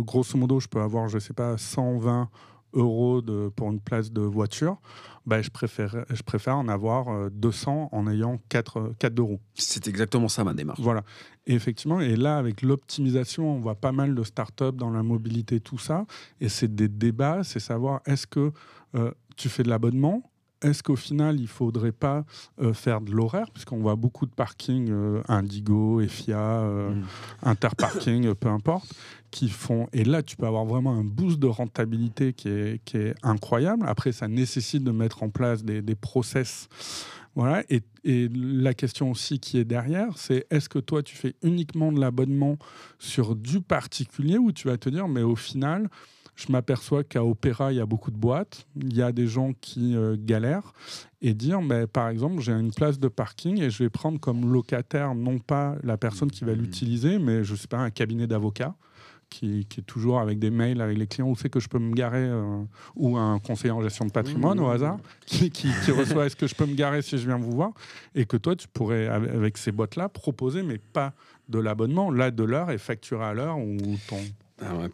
grosso 0.01 0.39
modo, 0.39 0.61
je 0.61 0.69
peux 0.69 0.81
avoir, 0.81 1.09
je 1.09 1.19
sais 1.19 1.33
pas, 1.33 1.59
120 1.59 2.31
euros 2.73 3.23
de, 3.23 3.51
pour 3.55 3.71
une 3.71 3.81
place 3.81 4.13
de 4.13 4.21
voiture, 4.21 4.81
bah, 5.27 5.43
je, 5.43 5.51
préfère, 5.51 6.05
je 6.11 6.23
préfère 6.23 6.57
en 6.57 6.69
avoir 6.69 7.31
200 7.31 7.91
en 7.93 8.09
ayant 8.09 8.41
4, 8.49 8.95
4 8.99 9.21
roues. 9.21 9.41
C'est 9.55 9.87
exactement 9.89 10.29
ça 10.29 10.45
ma 10.45 10.55
démarche. 10.55 10.81
Voilà. 10.81 11.05
Et 11.47 11.55
effectivement, 11.55 12.01
et 12.01 12.17
là, 12.17 12.39
avec 12.39 12.63
l'optimisation, 12.63 13.57
on 13.57 13.61
voit 13.61 13.75
pas 13.75 13.93
mal 13.93 14.15
de 14.15 14.23
startups 14.25 14.73
dans 14.75 14.91
la 14.91 15.03
mobilité, 15.03 15.61
tout 15.61 15.79
ça. 15.79 16.07
Et 16.41 16.49
c'est 16.49 16.75
des 16.75 16.89
débats, 16.89 17.45
c'est 17.45 17.61
savoir 17.61 18.01
est-ce 18.07 18.27
que 18.27 18.53
tu 19.37 19.49
fais 19.49 19.63
de 19.63 19.69
l'abonnement 19.69 20.32
est-ce 20.63 20.83
qu'au 20.83 20.97
final, 20.97 21.37
il 21.37 21.43
ne 21.43 21.47
faudrait 21.47 21.93
pas 21.93 22.25
euh, 22.61 22.73
faire 22.73 23.01
de 23.01 23.13
l'horaire, 23.13 23.51
puisqu'on 23.51 23.79
voit 23.79 23.97
beaucoup 23.97 24.27
de 24.27 24.31
parkings, 24.31 24.91
euh, 24.91 25.23
Indigo, 25.29 26.01
EFIA, 26.01 26.39
euh, 26.39 26.91
mm. 26.91 27.05
Interparking, 27.43 28.35
peu 28.35 28.49
importe, 28.49 28.93
qui 29.31 29.49
font... 29.49 29.89
Et 29.93 30.05
là, 30.05 30.23
tu 30.23 30.37
peux 30.37 30.47
avoir 30.47 30.65
vraiment 30.65 30.93
un 30.93 31.05
boost 31.05 31.39
de 31.39 31.47
rentabilité 31.47 32.33
qui 32.33 32.49
est, 32.49 32.85
qui 32.85 32.97
est 32.99 33.15
incroyable. 33.23 33.85
Après, 33.89 34.13
ça 34.13 34.29
nécessite 34.29 34.85
de 34.85 34.93
mettre 34.93 35.23
en 35.23 35.31
place 35.31 35.65
des, 35.65 35.83
des 35.83 35.95
process. 35.95 36.69
Voilà. 37.35 37.65
Et, 37.71 37.81
et, 38.05 38.29
la 38.33 38.75
question 38.75 39.11
aussi 39.11 39.41
qui 39.41 39.59
est 39.59 39.65
derrière, 39.65 40.19
c'est 40.19 40.47
est-ce 40.51 40.69
que 40.69 40.79
toi, 40.79 41.03
tu 41.03 41.17
fais 41.17 41.35
uniquement 41.43 41.91
de 41.91 42.01
l'abonnement 42.01 42.59
sur 42.99 43.35
du 43.35 43.61
particulier 43.61 44.39
ou 44.39 44.53
tu 44.53 44.69
vas 44.69 44.77
te 44.77 44.89
dire, 44.89 45.09
mais 45.09 45.23
au 45.23 45.37
final, 45.37 45.89
je 46.35 46.51
m'aperçois 46.51 47.05
qu'à 47.05 47.25
Opéra, 47.25 47.73
il 47.73 47.77
y 47.77 47.81
a 47.81 47.87
beaucoup 47.87 48.11
de 48.11 48.17
boîtes, 48.17 48.67
il 48.77 48.95
y 48.95 49.03
a 49.03 49.13
des 49.13 49.27
gens 49.27 49.53
qui 49.61 49.97
euh, 49.97 50.17
galèrent, 50.19 50.73
et 51.21 51.35
dire, 51.35 51.63
mais, 51.63 51.87
par 51.87 52.09
exemple, 52.09 52.41
j'ai 52.41 52.53
une 52.53 52.73
place 52.73 52.99
de 52.99 53.09
parking 53.09 53.61
et 53.61 53.71
je 53.71 53.83
vais 53.83 53.91
prendre 53.91 54.19
comme 54.19 54.53
locataire 54.53 55.15
non 55.15 55.39
pas 55.39 55.77
la 55.83 55.97
personne 55.97 56.31
qui 56.31 56.45
va 56.45 56.53
mmh. 56.53 56.59
l'utiliser, 56.59 57.19
mais 57.19 57.45
je 57.45 57.55
sais 57.55 57.69
pas, 57.69 57.79
un 57.79 57.91
cabinet 57.91 58.27
d'avocat. 58.27 58.75
Qui, 59.31 59.67
est 59.79 59.87
toujours 59.87 60.21
avec 60.21 60.39
des 60.39 60.51
mails 60.51 60.83
avec 60.83 60.99
les 60.99 61.07
clients 61.07 61.31
où 61.31 61.35
c'est 61.35 61.49
que 61.49 61.59
je 61.59 61.67
peux 61.67 61.79
me 61.79 61.95
garer 61.95 62.19
euh, 62.19 62.63
ou 62.97 63.17
un 63.17 63.39
conseiller 63.39 63.71
en 63.71 63.81
gestion 63.81 64.05
de 64.05 64.11
patrimoine 64.11 64.61
au 64.61 64.69
hasard 64.69 64.99
qui, 65.25 65.51
qui 65.51 65.71
reçoit 65.91 66.27
est-ce 66.27 66.37
que 66.37 66.47
je 66.47 66.55
peux 66.55 66.67
me 66.67 66.75
garer 66.75 67.01
si 67.01 67.17
je 67.17 67.27
viens 67.27 67.39
vous 67.39 67.53
voir? 67.53 67.71
Et 68.15 68.27
que 68.27 68.37
toi 68.37 68.55
tu 68.57 68.69
pourrais 68.69 69.07
avec 69.07 69.57
ces 69.57 69.73
boîtes 69.73 69.97
là 69.97 70.11
proposer 70.11 70.63
mais 70.63 70.77
pas 70.77 71.15
de 71.49 71.59
l'abonnement 71.59 72.11
là 72.11 72.31
de 72.31 72.45
l'heure 72.45 72.71
et 72.71 72.77
facturer 72.77 73.25
à 73.25 73.33
l'heure 73.33 73.57
ou 73.57 73.79
ton 74.07 74.19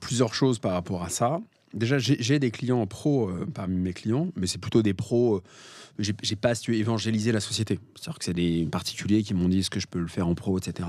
plusieurs 0.01 0.35
choses 0.35 0.59
par 0.59 0.73
rapport 0.73 1.03
à 1.03 1.09
ça. 1.09 1.41
Déjà, 1.75 1.99
j'ai 1.99 2.39
des 2.39 2.51
clients 2.51 2.87
pro 2.87 3.29
euh, 3.29 3.47
parmi 3.53 3.77
mes 3.77 3.93
clients, 3.93 4.29
mais 4.37 4.47
c'est 4.47 4.59
plutôt 4.59 4.83
des 4.83 4.95
pros. 4.95 5.37
Euh, 5.37 5.43
j'ai 6.23 6.37
pas 6.37 6.55
su 6.55 6.77
évangéliser 6.77 7.33
la 7.33 7.41
société. 7.41 7.79
C'est-à-dire 7.95 8.19
que 8.19 8.25
c'est 8.25 8.35
des 8.35 8.67
particuliers 8.71 9.23
qui 9.23 9.35
m'ont 9.35 9.49
dit 9.49 9.65
ce 9.65 9.71
que 9.71 9.81
je 9.81 9.87
peux 9.87 9.99
le 9.99 10.07
faire 10.07 10.29
en 10.29 10.35
pro, 10.35 10.59
etc. 10.59 10.89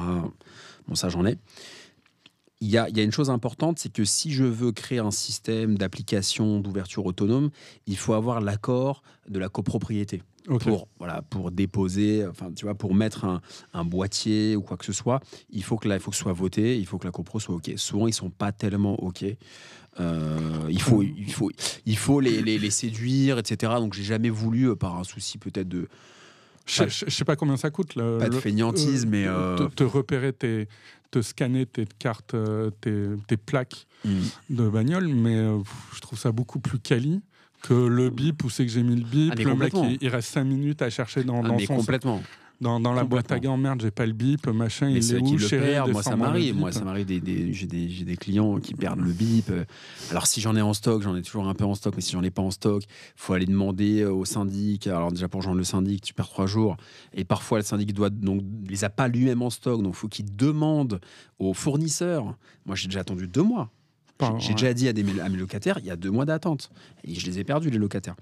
Bon, 0.88 0.96
ça, 0.96 1.10
j'en 1.10 1.26
ai. 1.26 1.38
Il 2.62 2.70
y 2.70 2.78
a, 2.78 2.88
une 2.90 3.12
chose 3.12 3.30
importante, 3.30 3.80
c'est 3.80 3.92
que 3.92 4.04
si 4.04 4.32
je 4.32 4.44
veux 4.44 4.72
créer 4.72 5.00
un 5.00 5.12
système 5.12 5.78
d'application 5.78 6.60
d'ouverture 6.60 7.06
autonome, 7.06 7.50
il 7.88 7.98
faut 7.98 8.14
avoir 8.14 8.42
l'accord 8.42 9.02
de 9.30 9.40
la 9.40 9.48
copropriété 9.48 10.22
pour, 10.58 10.88
voilà, 10.98 11.22
pour 11.22 11.52
déposer, 11.52 12.26
enfin, 12.26 12.52
tu 12.56 12.66
vois, 12.66 12.76
pour 12.76 12.96
mettre 12.96 13.26
un, 13.26 13.42
un, 13.74 13.86
boîtier 13.86 14.56
ou 14.56 14.62
quoi 14.62 14.78
que 14.78 14.86
ce 14.86 14.94
soit, 14.94 15.22
il 15.50 15.64
faut 15.64 15.78
que 15.78 15.88
là, 15.88 15.96
il 15.96 16.02
faut 16.02 16.12
que 16.12 16.18
ce 16.18 16.24
soit 16.24 16.34
voté, 16.34 16.78
il 16.78 16.86
faut 16.86 16.98
que 16.98 17.06
la 17.06 17.12
copro 17.12 17.40
soit 17.40 17.56
OK. 17.56 17.72
Souvent, 17.76 18.08
ils 18.08 18.14
sont 18.14 18.30
pas 18.30 18.52
tellement 18.52 19.02
OK. 19.04 19.26
Euh, 20.00 20.68
il 20.70 20.82
faut, 20.82 21.04
il 21.04 21.32
faut, 21.32 21.52
il 21.86 21.98
faut 21.98 22.20
les, 22.20 22.42
les, 22.42 22.58
les 22.58 22.70
séduire, 22.70 23.38
etc. 23.38 23.74
Donc, 23.78 23.94
j'ai 23.94 24.04
jamais 24.04 24.30
voulu, 24.30 24.70
euh, 24.70 24.76
par 24.76 24.98
un 24.98 25.04
souci 25.04 25.38
peut-être 25.38 25.68
de. 25.68 25.88
Je, 26.66 26.84
ne 26.84 26.90
sais 26.90 27.26
pas 27.26 27.36
combien 27.36 27.58
ça 27.58 27.72
coûte. 27.72 27.96
Le, 27.96 28.18
pas 28.20 28.30
de 28.30 28.36
fainéantise, 28.36 29.06
mais. 29.06 29.26
Euh, 29.28 29.58
te, 29.58 29.76
te, 29.76 29.84
repérer, 29.84 30.34
tes, 30.34 30.68
te 31.12 31.22
scanner 31.22 31.66
tes 31.66 31.86
cartes, 31.98 32.36
tes, 32.82 33.08
tes 33.28 33.38
plaques 33.38 33.88
hmm. 34.06 34.22
de 34.52 34.70
bagnole, 34.70 35.08
mais 35.08 35.38
je 35.96 36.00
trouve 36.00 36.20
ça 36.20 36.32
beaucoup 36.32 36.60
plus 36.60 36.80
quali 36.80 37.22
que 37.62 37.74
le 37.74 38.10
bip 38.10 38.44
où 38.44 38.50
c'est 38.50 38.66
que 38.66 38.72
j'ai 38.72 38.84
mis 38.84 38.96
le 38.96 39.06
bip, 39.06 39.34
ah, 39.38 39.42
le 39.42 39.56
mec 39.56 39.74
il, 40.02 40.10
reste 40.10 40.30
5 40.30 40.44
minutes 40.44 40.82
à 40.82 40.90
chercher 40.90 41.24
dans, 41.24 41.44
ah, 41.44 41.48
dans 41.48 41.60
son 41.60 41.78
complètement. 41.78 42.22
Dans, 42.62 42.82
dans 42.82 42.92
la 42.92 43.06
boîte 43.06 43.32
à 43.32 43.40
gants, 43.40 43.56
merde, 43.56 43.82
j'ai 43.82 43.92
pas 43.92 44.06
le 44.06 44.12
bip, 44.12 44.46
machin, 44.48 44.90
il 44.90 44.98
est 44.98 45.14
où, 45.14 45.38
le 45.38 45.92
Moi, 45.94 46.04
ça 46.04 46.18
m'arrive. 46.18 46.58
Moi, 46.58 46.74
ça 46.74 46.84
m'arrive. 46.84 47.06
Des, 47.06 47.22
des, 47.22 47.54
j'ai 47.54 47.68
des, 47.68 47.88
des, 47.88 48.18
clients 48.18 48.60
qui 48.60 48.74
perdent 48.74 49.00
le 49.00 49.14
bip. 49.14 49.50
Alors, 50.12 50.28
si 50.28 50.42
j'en 50.42 50.58
ai 50.58 50.62
en 50.62 50.74
stock, 50.74 51.02
j'en 51.02 51.16
ai 51.16 51.22
toujours 51.22 51.48
un 51.48 51.54
peu 51.54 51.64
en 51.64 51.74
stock, 51.74 51.94
mais 51.96 52.02
si 52.02 52.12
j'en 52.12 52.24
ai 52.24 52.32
pas 52.32 52.42
en 52.42 52.52
stock, 52.52 52.84
faut 53.16 53.32
aller 53.32 53.46
demander 53.46 54.04
au 54.04 54.26
syndic. 54.26 54.88
Alors, 54.88 55.14
déjà, 55.14 55.30
pour 55.30 55.42
joindre 55.42 55.58
le 55.58 55.64
syndic, 55.64 56.02
tu 56.02 56.14
perds 56.14 56.28
trois 56.28 56.48
jours. 56.48 56.76
Et 57.14 57.24
parfois, 57.24 57.60
le 57.60 57.64
syndic 57.64 57.94
doit, 57.94 58.10
donc, 58.10 58.42
les 58.68 58.84
a 58.84 58.90
pas 58.90 59.08
lui-même 59.08 59.42
en 59.42 59.50
stock. 59.50 59.82
Donc, 59.82 59.96
faut 59.96 60.10
qu'il 60.10 60.36
demande 60.36 61.00
aux 61.38 61.54
fournisseurs. 61.54 62.36
Moi, 62.66 62.76
j'ai 62.76 62.88
déjà 62.88 63.00
attendu 63.00 63.26
deux 63.26 63.44
mois 63.44 63.72
j'ai 64.38 64.54
déjà 64.54 64.74
dit 64.74 64.88
à, 64.88 64.94
des, 64.94 65.04
mes 65.04 65.14
locataires, 65.38 65.80
il 65.80 65.86
y 65.86 65.92
a 65.92 65.96
deux 65.96 66.12
mois 66.12 66.26
d'attente. 66.26 66.72
Et 67.04 67.16
je 67.16 67.26
les 67.26 67.40
ai 67.40 67.44
perdus, 67.44 67.70
les 67.70 67.78
locataires. 67.78 68.16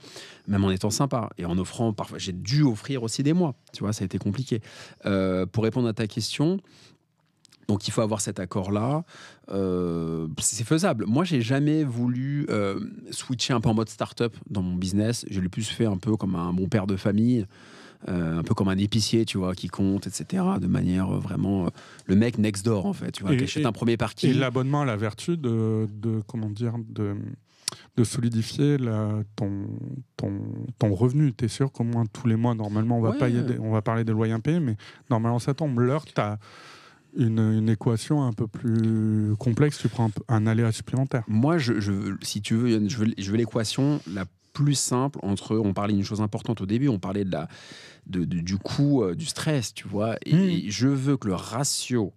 Même 0.47 0.63
en 0.63 0.71
étant 0.71 0.89
sympa. 0.89 1.29
Et 1.37 1.45
en 1.45 1.57
offrant, 1.57 1.93
parfois, 1.93 2.17
j'ai 2.17 2.33
dû 2.33 2.63
offrir 2.63 3.03
aussi 3.03 3.23
des 3.23 3.33
mois. 3.33 3.55
Tu 3.73 3.83
vois, 3.83 3.93
ça 3.93 4.03
a 4.03 4.05
été 4.05 4.17
compliqué. 4.17 4.61
Euh, 5.05 5.45
pour 5.45 5.63
répondre 5.63 5.87
à 5.87 5.93
ta 5.93 6.07
question, 6.07 6.59
donc 7.67 7.87
il 7.87 7.91
faut 7.91 8.01
avoir 8.01 8.21
cet 8.21 8.39
accord-là. 8.39 9.03
Euh, 9.49 10.27
c'est 10.39 10.63
faisable. 10.63 11.05
Moi, 11.07 11.23
j'ai 11.23 11.41
jamais 11.41 11.83
voulu 11.83 12.45
euh, 12.49 12.79
switcher 13.11 13.53
un 13.53 13.61
peu 13.61 13.69
en 13.69 13.73
mode 13.73 13.89
start-up 13.89 14.35
dans 14.49 14.61
mon 14.61 14.75
business. 14.75 15.25
Je 15.29 15.41
l'ai 15.41 15.49
plus 15.49 15.67
fait 15.67 15.85
un 15.85 15.97
peu 15.97 16.15
comme 16.15 16.35
un 16.35 16.53
bon 16.53 16.67
père 16.67 16.87
de 16.87 16.95
famille. 16.95 17.45
Euh, 18.07 18.39
un 18.39 18.43
peu 18.43 18.53
comme 18.53 18.67
un 18.67 18.77
épicier, 18.77 19.25
tu 19.25 19.39
vois, 19.39 19.55
qui 19.55 19.69
compte, 19.69 20.05
etc. 20.05 20.43
De 20.61 20.67
manière 20.67 21.09
euh, 21.09 21.17
vraiment 21.17 21.65
euh, 21.65 21.69
le 22.05 22.15
mec 22.15 22.37
next 22.37 22.63
door, 22.63 22.85
en 22.85 22.93
fait, 22.93 23.11
tu 23.11 23.23
vois, 23.23 23.35
qui 23.35 23.43
achète 23.43 23.65
un 23.65 23.71
premier 23.71 23.97
parking. 23.97 24.29
Et 24.29 24.33
l'abonnement 24.33 24.81
a 24.81 24.85
la 24.85 24.95
vertu 24.95 25.35
de, 25.35 25.87
de, 25.91 26.21
comment 26.27 26.49
dire, 26.49 26.75
de 26.87 27.15
de 27.97 28.03
solidifier 28.03 28.77
la, 28.77 29.23
ton, 29.35 29.67
ton, 30.15 30.31
ton 30.79 30.93
revenu. 30.93 31.33
Tu 31.33 31.45
es 31.45 31.47
sûr 31.47 31.71
qu'au 31.71 31.83
moins 31.83 32.05
tous 32.05 32.27
les 32.27 32.35
mois, 32.37 32.55
normalement, 32.55 32.99
on 32.99 33.01
va, 33.01 33.15
on 33.59 33.71
va 33.71 33.81
parler 33.81 34.03
des 34.05 34.11
loyers 34.13 34.33
impayés, 34.33 34.59
mais 34.59 34.77
normalement 35.09 35.39
ça 35.39 35.53
tombe. 35.53 35.77
L'heure, 35.79 36.05
tu 36.05 36.13
as 36.21 36.37
une, 37.17 37.39
une, 37.39 37.67
équation 37.67 38.23
un 38.23 38.31
peu 38.31 38.47
plus 38.47 39.33
complexe, 39.37 39.79
tu 39.79 39.89
prends 39.89 40.09
un, 40.29 40.35
un 40.35 40.47
aléa 40.47 40.71
supplémentaire. 40.71 41.23
Moi, 41.27 41.57
je, 41.57 41.79
je, 41.79 42.15
si 42.21 42.41
tu 42.41 42.55
veux, 42.55 42.87
je 42.87 42.97
veux, 42.97 43.07
je 43.17 43.31
veux 43.31 43.37
l'équation 43.37 43.99
la 44.13 44.25
plus 44.63 44.75
simple 44.75 45.19
entre. 45.21 45.55
On 45.55 45.73
parlait 45.73 45.93
d'une 45.93 46.03
chose 46.03 46.21
importante 46.21 46.61
au 46.61 46.65
début, 46.65 46.87
on 46.87 46.99
parlait 46.99 47.23
de 47.23 47.31
la, 47.31 47.47
de, 48.07 48.23
du 48.23 48.57
coût 48.57 49.03
euh, 49.03 49.15
du 49.15 49.25
stress, 49.25 49.73
tu 49.73 49.87
vois. 49.87 50.15
Et, 50.25 50.35
hmm. 50.35 50.69
je 50.69 50.87
veux 50.87 51.17
que 51.17 51.27
le 51.27 51.35
ratio 51.35 52.13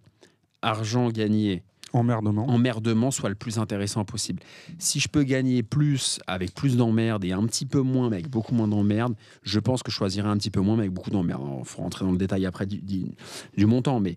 argent 0.61 1.09
gagné 1.09 1.63
Emmerdement. 1.93 2.47
Emmerdement 2.47 3.11
soit 3.11 3.27
le 3.27 3.35
plus 3.35 3.57
intéressant 3.57 4.05
possible. 4.05 4.41
Si 4.79 5.01
je 5.01 5.09
peux 5.09 5.23
gagner 5.23 5.61
plus 5.61 6.21
avec 6.25 6.53
plus 6.53 6.77
d'emmerdes 6.77 7.25
et 7.25 7.33
un 7.33 7.45
petit 7.45 7.65
peu 7.65 7.81
moins 7.81 8.09
mais 8.09 8.15
avec 8.15 8.29
beaucoup 8.29 8.55
moins 8.55 8.69
d'emmerdes, 8.69 9.13
je 9.43 9.59
pense 9.59 9.83
que 9.83 9.91
je 9.91 9.97
choisirais 9.97 10.29
un 10.29 10.37
petit 10.37 10.51
peu 10.51 10.61
moins 10.61 10.77
mais 10.77 10.83
avec 10.83 10.93
beaucoup 10.93 11.09
d'emmerdes. 11.09 11.43
Il 11.59 11.65
faut 11.65 11.81
rentrer 11.81 12.05
dans 12.05 12.13
le 12.13 12.17
détail 12.17 12.45
après 12.45 12.65
du, 12.65 12.81
du 12.81 13.65
montant, 13.65 13.99
mais 13.99 14.15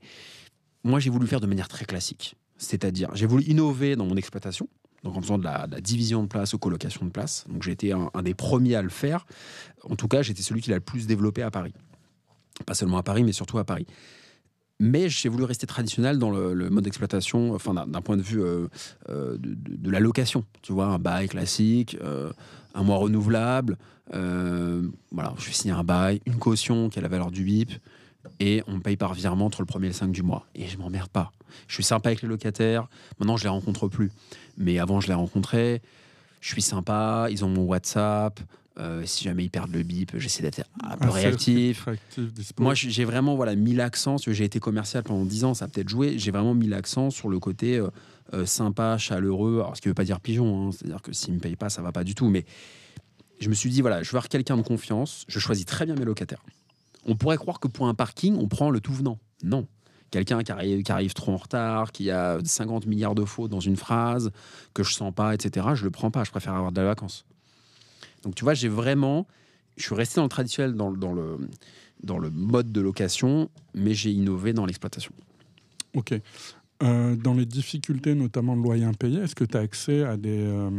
moi 0.85 1.01
j'ai 1.01 1.11
voulu 1.11 1.27
faire 1.27 1.41
de 1.41 1.49
manière 1.49 1.67
très 1.67 1.85
classique. 1.85 2.37
C'est-à-dire, 2.59 3.11
j'ai 3.15 3.27
voulu 3.27 3.43
innover 3.43 3.97
dans 3.97 4.07
mon 4.07 4.17
exploitation 4.17 4.69
donc 5.05 5.17
en 5.17 5.21
faisant 5.21 5.39
de 5.39 5.45
la, 5.45 5.67
division 5.81 6.23
de 6.23 6.29
place 6.29 6.55
ou 6.55 6.59
colocation 6.59 7.05
de 7.05 7.11
place. 7.11 7.45
Donc 7.49 7.63
j'ai 7.63 7.73
été 7.73 7.93
un, 7.93 8.11
des 8.23 8.35
premiers 8.35 8.75
à 8.75 8.83
le 8.83 8.89
faire. 8.89 9.27
En 9.89 9.97
tout 9.97 10.09
cas, 10.09 10.23
j'étais 10.23 10.43
celui 10.43 10.63
qui 10.63 10.71
l'a 10.71 10.77
le 10.77 10.83
plus 10.83 11.07
développé 11.07 11.43
à 11.43 11.51
Paris. 11.51 11.75
Pas 12.67 12.75
seulement 12.75 12.97
à 12.97 13.03
Paris, 13.03 13.23
mais 13.23 13.33
surtout 13.33 13.59
à 13.59 13.65
Paris. 13.65 13.87
Mais 14.81 15.09
j'ai 15.09 15.29
voulu 15.29 15.45
rester 15.45 15.67
traditionnel 15.67 16.19
dans 16.19 16.31
le, 16.31 16.71
mode 16.71 16.85
d'exploitation, 16.85 17.55
enfin 17.55 17.75
d'un 17.75 18.01
point 18.01 18.17
de 18.17 18.23
vue 18.23 18.43
euh, 18.43 18.67
euh, 19.11 19.37
de, 19.39 19.91
la 19.91 20.01
location. 20.01 20.45
Tu 20.63 20.73
vois, 20.73 20.87
un 20.87 20.99
bail 20.99 21.29
classique, 21.29 21.97
euh, 22.03 22.33
un 22.75 22.83
mois 22.83 22.97
renouvelable. 22.97 23.77
voilà, 24.11 25.35
je 25.39 25.47
vais 25.47 25.53
signer 25.53 25.75
un 25.75 25.85
bail, 25.85 26.21
une 26.27 26.39
caution 26.39 26.89
qui 26.89 26.99
a 26.99 27.03
la 27.03 27.09
valeur 27.09 27.31
du 27.31 27.45
BIP, 27.45 27.73
et 28.41 28.63
on 28.67 28.77
me 28.77 28.81
paye 28.81 28.97
par 28.97 29.15
virement 29.15 29.47
entre 29.47 29.63
le 29.63 29.67
1er 29.67 29.85
et 29.85 29.89
le 29.89 29.93
5 29.93 30.13
du 30.13 30.23
mois. 30.23 30.47
Et 30.55 30.67
je 30.67 30.79
m'emmerde 30.79 31.09
pas. 31.09 31.33
Je 31.69 31.75
suis 31.75 31.85
sympa 31.85 32.11
avec 32.11 32.23
les 32.23 32.29
locataires. 32.29 32.89
Maintenant, 33.19 33.37
je 33.37 33.45
les 33.45 33.49
rencontre 33.49 33.89
plus. 33.89 34.11
Mais 34.57 34.79
avant, 34.79 35.01
je 35.01 35.09
les 35.09 35.15
rencontrais. 35.15 35.83
Je 36.41 36.49
suis 36.49 36.63
sympa. 36.63 37.29
Ils 37.31 37.45
ont 37.45 37.49
mon 37.49 37.65
WhatsApp. 37.65 38.41
Euh, 38.77 39.05
si 39.07 39.23
jamais 39.23 39.45
ils 39.45 39.51
perdent 39.51 39.73
le 39.73 39.85
bip, 39.85 40.19
j'essaie 40.19 40.43
d'être 40.43 40.61
un 40.83 40.97
peu 40.97 41.09
réactif. 41.09 41.89
Moi, 42.59 42.75
j'ai 42.75 43.05
vraiment 43.05 43.37
voilà, 43.37 43.55
mis 43.55 43.73
l'accent. 43.73 44.17
J'ai 44.19 44.45
été 44.45 44.59
commercial 44.59 45.05
pendant 45.05 45.25
10 45.25 45.45
ans, 45.45 45.55
ça 45.55 45.67
a 45.67 45.69
peut-être 45.69 45.89
joué. 45.89 46.19
J'ai 46.19 46.33
vraiment 46.33 46.55
mis 46.55 46.67
l'accent 46.67 47.11
sur 47.11 47.29
le 47.29 47.39
côté 47.39 47.77
euh, 47.77 47.89
euh, 48.33 48.47
sympa, 48.47 48.99
chaleureux. 48.99 49.61
Alors, 49.61 49.77
ce 49.77 49.81
qui 49.81 49.87
ne 49.87 49.91
veut 49.91 49.95
pas 49.95 50.05
dire 50.05 50.21
pigeon. 50.21 50.69
Hein. 50.69 50.71
C'est-à-dire 50.73 51.03
que 51.03 51.13
s'ils 51.13 51.31
ne 51.31 51.37
me 51.37 51.41
payent 51.41 51.55
pas, 51.55 51.69
ça 51.69 51.83
ne 51.83 51.87
va 51.87 51.93
pas 51.93 52.03
du 52.03 52.17
tout. 52.17 52.29
Mais 52.29 52.45
je 53.39 53.49
me 53.49 53.55
suis 53.55 53.71
dit, 53.71 53.81
voilà, 53.81 54.03
je 54.03 54.11
veux 54.11 54.17
avoir 54.17 54.29
quelqu'un 54.29 54.57
de 54.57 54.63
confiance. 54.63 55.25
Je 55.29 55.39
choisis 55.39 55.67
très 55.67 55.87
bien 55.87 55.95
mes 55.95 56.05
locataires. 56.05 56.43
On 57.07 57.17
pourrait 57.17 57.37
croire 57.37 57.61
que 57.61 57.69
pour 57.69 57.89
un 57.89 57.95
parking, 57.95 58.37
on 58.37 58.49
prend 58.49 58.71
le 58.71 58.81
tout 58.81 58.93
venant. 58.93 59.19
Non. 59.43 59.67
Quelqu'un 60.11 60.43
qui 60.43 60.53
arrive, 60.53 61.13
trop 61.13 61.33
en 61.33 61.37
retard, 61.37 61.91
qui 61.91 62.11
a 62.11 62.39
50 62.43 62.87
milliards 62.87 63.15
de 63.15 63.25
fautes 63.25 63.51
dans 63.51 63.61
une 63.61 63.77
phrase, 63.77 64.31
que 64.73 64.83
je 64.83 64.95
sens 64.95 65.13
pas, 65.13 65.35
etc., 65.35 65.69
je 65.75 65.85
le 65.85 65.91
prends 65.91 66.11
pas. 66.11 66.25
Je 66.25 66.31
préfère 66.31 66.55
avoir 66.55 66.71
de 66.71 66.81
la 66.81 66.87
vacances. 66.87 67.25
Donc 68.23 68.35
tu 68.35 68.45
vois, 68.45 68.55
j'ai 68.55 68.69
vraiment. 68.69 69.27
Je 69.77 69.85
suis 69.85 69.95
resté 69.95 70.17
dans 70.17 70.23
le 70.23 70.29
traditionnel, 70.29 70.75
dans, 70.75 70.93
dans, 70.93 71.13
le, 71.13 71.39
dans 72.05 72.19
le 72.19 72.31
mode 72.31 72.71
de 72.71 72.81
location, 72.81 73.51
mais 73.75 73.93
j'ai 73.93 74.13
innové 74.13 74.53
dans 74.53 74.67
l'exploitation. 74.67 75.13
Ok. 75.95 76.15
Euh, 76.85 77.17
dans 77.17 77.35
les 77.35 77.47
difficultés, 77.47 78.15
notamment 78.15 78.57
de 78.57 78.63
loyer 78.63 78.85
impayé, 78.85 79.21
est-ce 79.21 79.35
que 79.35 79.45
tu 79.45 79.57
as 79.57 79.61
accès 79.61 80.05
à 80.05 80.17
des, 80.17 80.39
euh, 80.39 80.71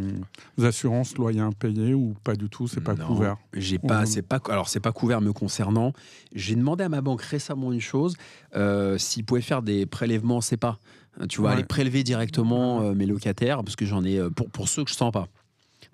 assurances 0.62 1.15
loyer 1.18 1.39
impayé 1.39 1.94
ou 1.94 2.15
pas 2.24 2.36
du 2.36 2.48
tout? 2.48 2.68
C'est 2.68 2.82
pas 2.82 2.96
couvert? 2.96 3.38
J'ai 3.54 3.80
pas, 3.80 4.06
c'est 4.06 4.22
pas, 4.22 4.39
alors 4.50 4.70
c'est 4.70 4.80
pas 4.80 4.91
couvert 4.91 5.22
me 5.22 5.34
concernant. 5.34 5.94
J'ai 6.34 6.56
demandé 6.56 6.84
à 6.84 6.89
ma 6.89 7.02
banque 7.02 7.22
récemment 7.22 7.72
une 7.72 7.82
chose 7.82 8.15
euh, 8.56 8.98
s'ils 8.98 9.26
pouvaient 9.26 9.41
faire 9.41 9.63
des 9.63 9.86
prélèvements, 9.86 10.41
c'est 10.41 10.58
pas. 10.58 10.78
Tu 11.30 11.39
vois, 11.39 11.52
aller 11.52 11.63
prélever 11.63 12.04
directement 12.04 12.94
mes 12.94 13.06
locataires, 13.06 13.63
parce 13.63 13.78
que 13.78 13.86
j'en 13.86 14.04
ai 14.04 14.20
pour, 14.36 14.50
pour 14.50 14.68
ceux 14.68 14.84
que 14.84 14.91
je 14.91 14.96
sens 14.96 15.13
pas. 15.13 15.30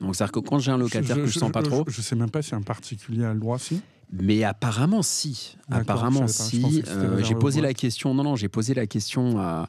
Donc, 0.01 0.15
c'est-à-dire 0.15 0.31
que 0.31 0.39
quand 0.39 0.57
j'ai 0.57 0.71
un 0.71 0.77
locataire 0.77 1.15
que 1.15 1.27
je, 1.27 1.37
sens 1.37 1.51
pas 1.51 1.61
trop. 1.61 1.83
Je 1.87 2.01
sais 2.01 2.15
même 2.15 2.31
pas 2.31 2.41
si 2.41 2.55
un 2.55 2.61
particulier 2.61 3.23
a 3.23 3.33
le 3.33 3.39
droit, 3.39 3.59
si. 3.59 3.81
Mais 4.11 4.43
apparemment, 4.43 5.01
si. 5.03 5.57
Apparemment, 5.69 6.27
si. 6.27 6.83
Euh, 6.87 7.23
j'ai 7.23 7.35
posé 7.35 7.61
la 7.61 7.73
question. 7.73 8.13
Non, 8.13 8.23
non, 8.23 8.35
j'ai 8.35 8.49
posé 8.49 8.73
la 8.73 8.85
question 8.85 9.39
à. 9.39 9.67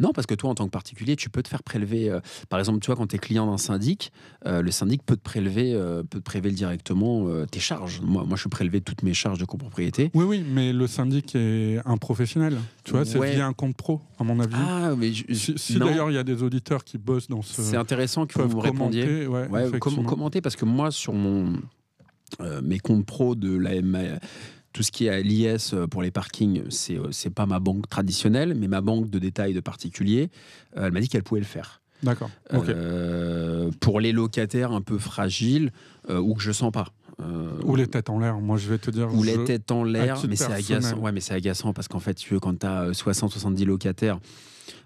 Non, 0.00 0.12
parce 0.12 0.26
que 0.26 0.34
toi, 0.34 0.50
en 0.50 0.56
tant 0.56 0.64
que 0.64 0.72
particulier, 0.72 1.14
tu 1.14 1.30
peux 1.30 1.42
te 1.42 1.48
faire 1.48 1.62
prélever. 1.62 2.10
Euh, 2.10 2.18
par 2.48 2.58
exemple, 2.58 2.80
tu 2.80 2.86
vois, 2.86 2.96
quand 2.96 3.06
tu 3.06 3.14
es 3.14 3.18
client 3.20 3.46
d'un 3.48 3.58
syndic, 3.58 4.12
euh, 4.46 4.62
le 4.62 4.72
syndic 4.72 5.04
peut 5.04 5.14
te 5.14 5.22
prélever, 5.22 5.74
peut 6.10 6.18
te 6.18 6.24
prélever 6.24 6.50
directement 6.50 7.28
tes 7.46 7.60
charges. 7.60 8.00
Moi, 8.00 8.24
moi, 8.24 8.36
je 8.36 8.40
suis 8.40 8.50
prélevé 8.50 8.80
toutes 8.80 9.04
mes 9.04 9.14
charges 9.14 9.38
de 9.38 9.44
copropriété. 9.44 10.10
Oui, 10.14 10.24
oui, 10.24 10.44
mais 10.48 10.72
le 10.72 10.86
syndic 10.88 11.36
est 11.36 11.78
un 11.84 11.96
professionnel. 11.96 12.58
Tu 12.82 12.92
vois, 12.92 13.04
c'est 13.04 13.20
via 13.20 13.46
un 13.46 13.52
compte 13.52 13.76
pro, 13.76 14.00
à 14.18 14.24
mon 14.24 14.40
avis. 14.40 14.56
Ah, 14.56 14.94
mais 14.98 15.12
si, 15.12 15.78
d'ailleurs 15.78 16.10
il 16.10 16.14
y 16.14 16.18
a 16.18 16.24
des 16.24 16.42
auditeurs 16.42 16.82
qui 16.82 16.98
bossent 16.98 17.28
dans 17.28 17.42
ce. 17.42 17.62
C'est 17.62 17.76
intéressant 17.76 18.26
que 18.26 18.40
vous 18.42 18.56
me 18.56 18.62
répondiez. 18.62 19.28
Ouais, 19.28 19.46
ouais, 19.48 19.78
commenter 19.78 20.40
parce 20.40 20.56
que 20.56 20.64
moi, 20.64 20.90
sur 20.90 21.12
mon 21.12 21.52
mes 22.62 22.78
comptes 22.78 23.06
pro 23.06 23.34
de 23.34 23.56
la 23.56 23.72
tout 24.74 24.82
ce 24.82 24.90
qui 24.90 25.06
est 25.06 25.08
à 25.08 25.20
l'IS 25.20 25.72
euh, 25.72 25.86
pour 25.86 26.02
les 26.02 26.10
parkings, 26.10 26.64
c'est 26.68 26.94
n'est 26.94 27.26
euh, 27.26 27.30
pas 27.34 27.46
ma 27.46 27.60
banque 27.60 27.88
traditionnelle, 27.88 28.54
mais 28.54 28.68
ma 28.68 28.82
banque 28.82 29.08
de 29.08 29.18
détail 29.18 29.54
de 29.54 29.60
particulier, 29.60 30.28
elle 30.76 30.92
m'a 30.92 31.00
dit 31.00 31.08
qu'elle 31.08 31.22
pouvait 31.22 31.40
le 31.40 31.46
faire. 31.46 31.80
D'accord. 32.02 32.28
pour 33.80 33.98
les 33.98 34.12
locataires 34.12 34.72
un 34.72 34.82
peu 34.82 34.98
fragiles 34.98 35.72
ou 36.10 36.34
que 36.34 36.42
je 36.42 36.52
sens 36.52 36.70
pas. 36.70 36.88
ou 37.64 37.76
les 37.76 37.86
têtes 37.86 38.10
en 38.10 38.18
l'air, 38.18 38.40
moi 38.40 38.58
je 38.58 38.68
vais 38.68 38.76
te 38.76 38.90
dire. 38.90 39.08
Ou 39.14 39.22
les 39.22 39.42
têtes 39.44 39.70
en 39.70 39.84
l'air, 39.84 40.20
mais 40.28 40.36
c'est 40.36 40.52
agaçant. 40.52 40.98
Ouais, 40.98 41.12
mais 41.12 41.20
c'est 41.20 41.32
agaçant 41.32 41.72
parce 41.72 41.88
qu'en 41.88 42.00
fait, 42.00 42.12
tu 42.12 42.34
veux, 42.34 42.40
quand 42.40 42.58
tu 42.58 42.66
as 42.66 42.90
60-70 42.90 43.64
locataires 43.64 44.18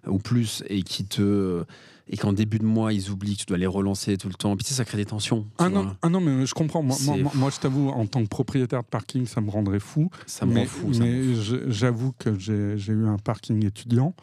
ou 0.07 0.19
plus 0.19 0.63
et 0.69 0.83
qui 0.83 1.07
te 1.07 1.65
et 2.11 2.17
qu'en 2.17 2.33
début 2.33 2.59
de 2.59 2.65
mois, 2.65 2.93
ils 2.93 3.11
oublient 3.11 3.35
que 3.37 3.41
tu 3.41 3.47
dois 3.47 3.59
les 3.59 3.67
relancer 3.67 4.17
tout 4.17 4.29
le 4.29 4.35
temps. 4.35 4.57
Puis 4.57 4.65
tu 4.65 4.71
sais, 4.71 4.77
ça 4.77 4.85
crée 4.85 4.97
des 4.97 5.05
tensions. 5.05 5.47
Ah 5.59 5.69
non, 5.69 5.95
ah 6.03 6.09
non, 6.09 6.21
mais 6.21 6.47
je 6.47 6.55
comprends. 6.55 6.83
Moi, 6.83 6.97
moi, 7.35 7.51
je 7.51 7.59
t'avoue, 7.61 7.89
en 7.91 8.07
tant 8.07 8.23
que 8.23 8.29
propriétaire 8.29 8.83
de 8.83 8.89
parking, 8.89 9.27
ça 9.27 9.41
me 9.41 9.51
rendrait 9.51 9.81
fou. 9.81 10.11
Ça 10.27 10.47
me 10.47 10.61
rend 10.61 10.67
fou. 10.67 10.91
Mais 10.99 11.35
j'avoue 11.69 12.13
que 12.19 12.39
j'ai 12.39 12.93
eu 12.93 13.07
un 13.07 13.19
parking 13.19 13.65
étudiant. 13.65 14.15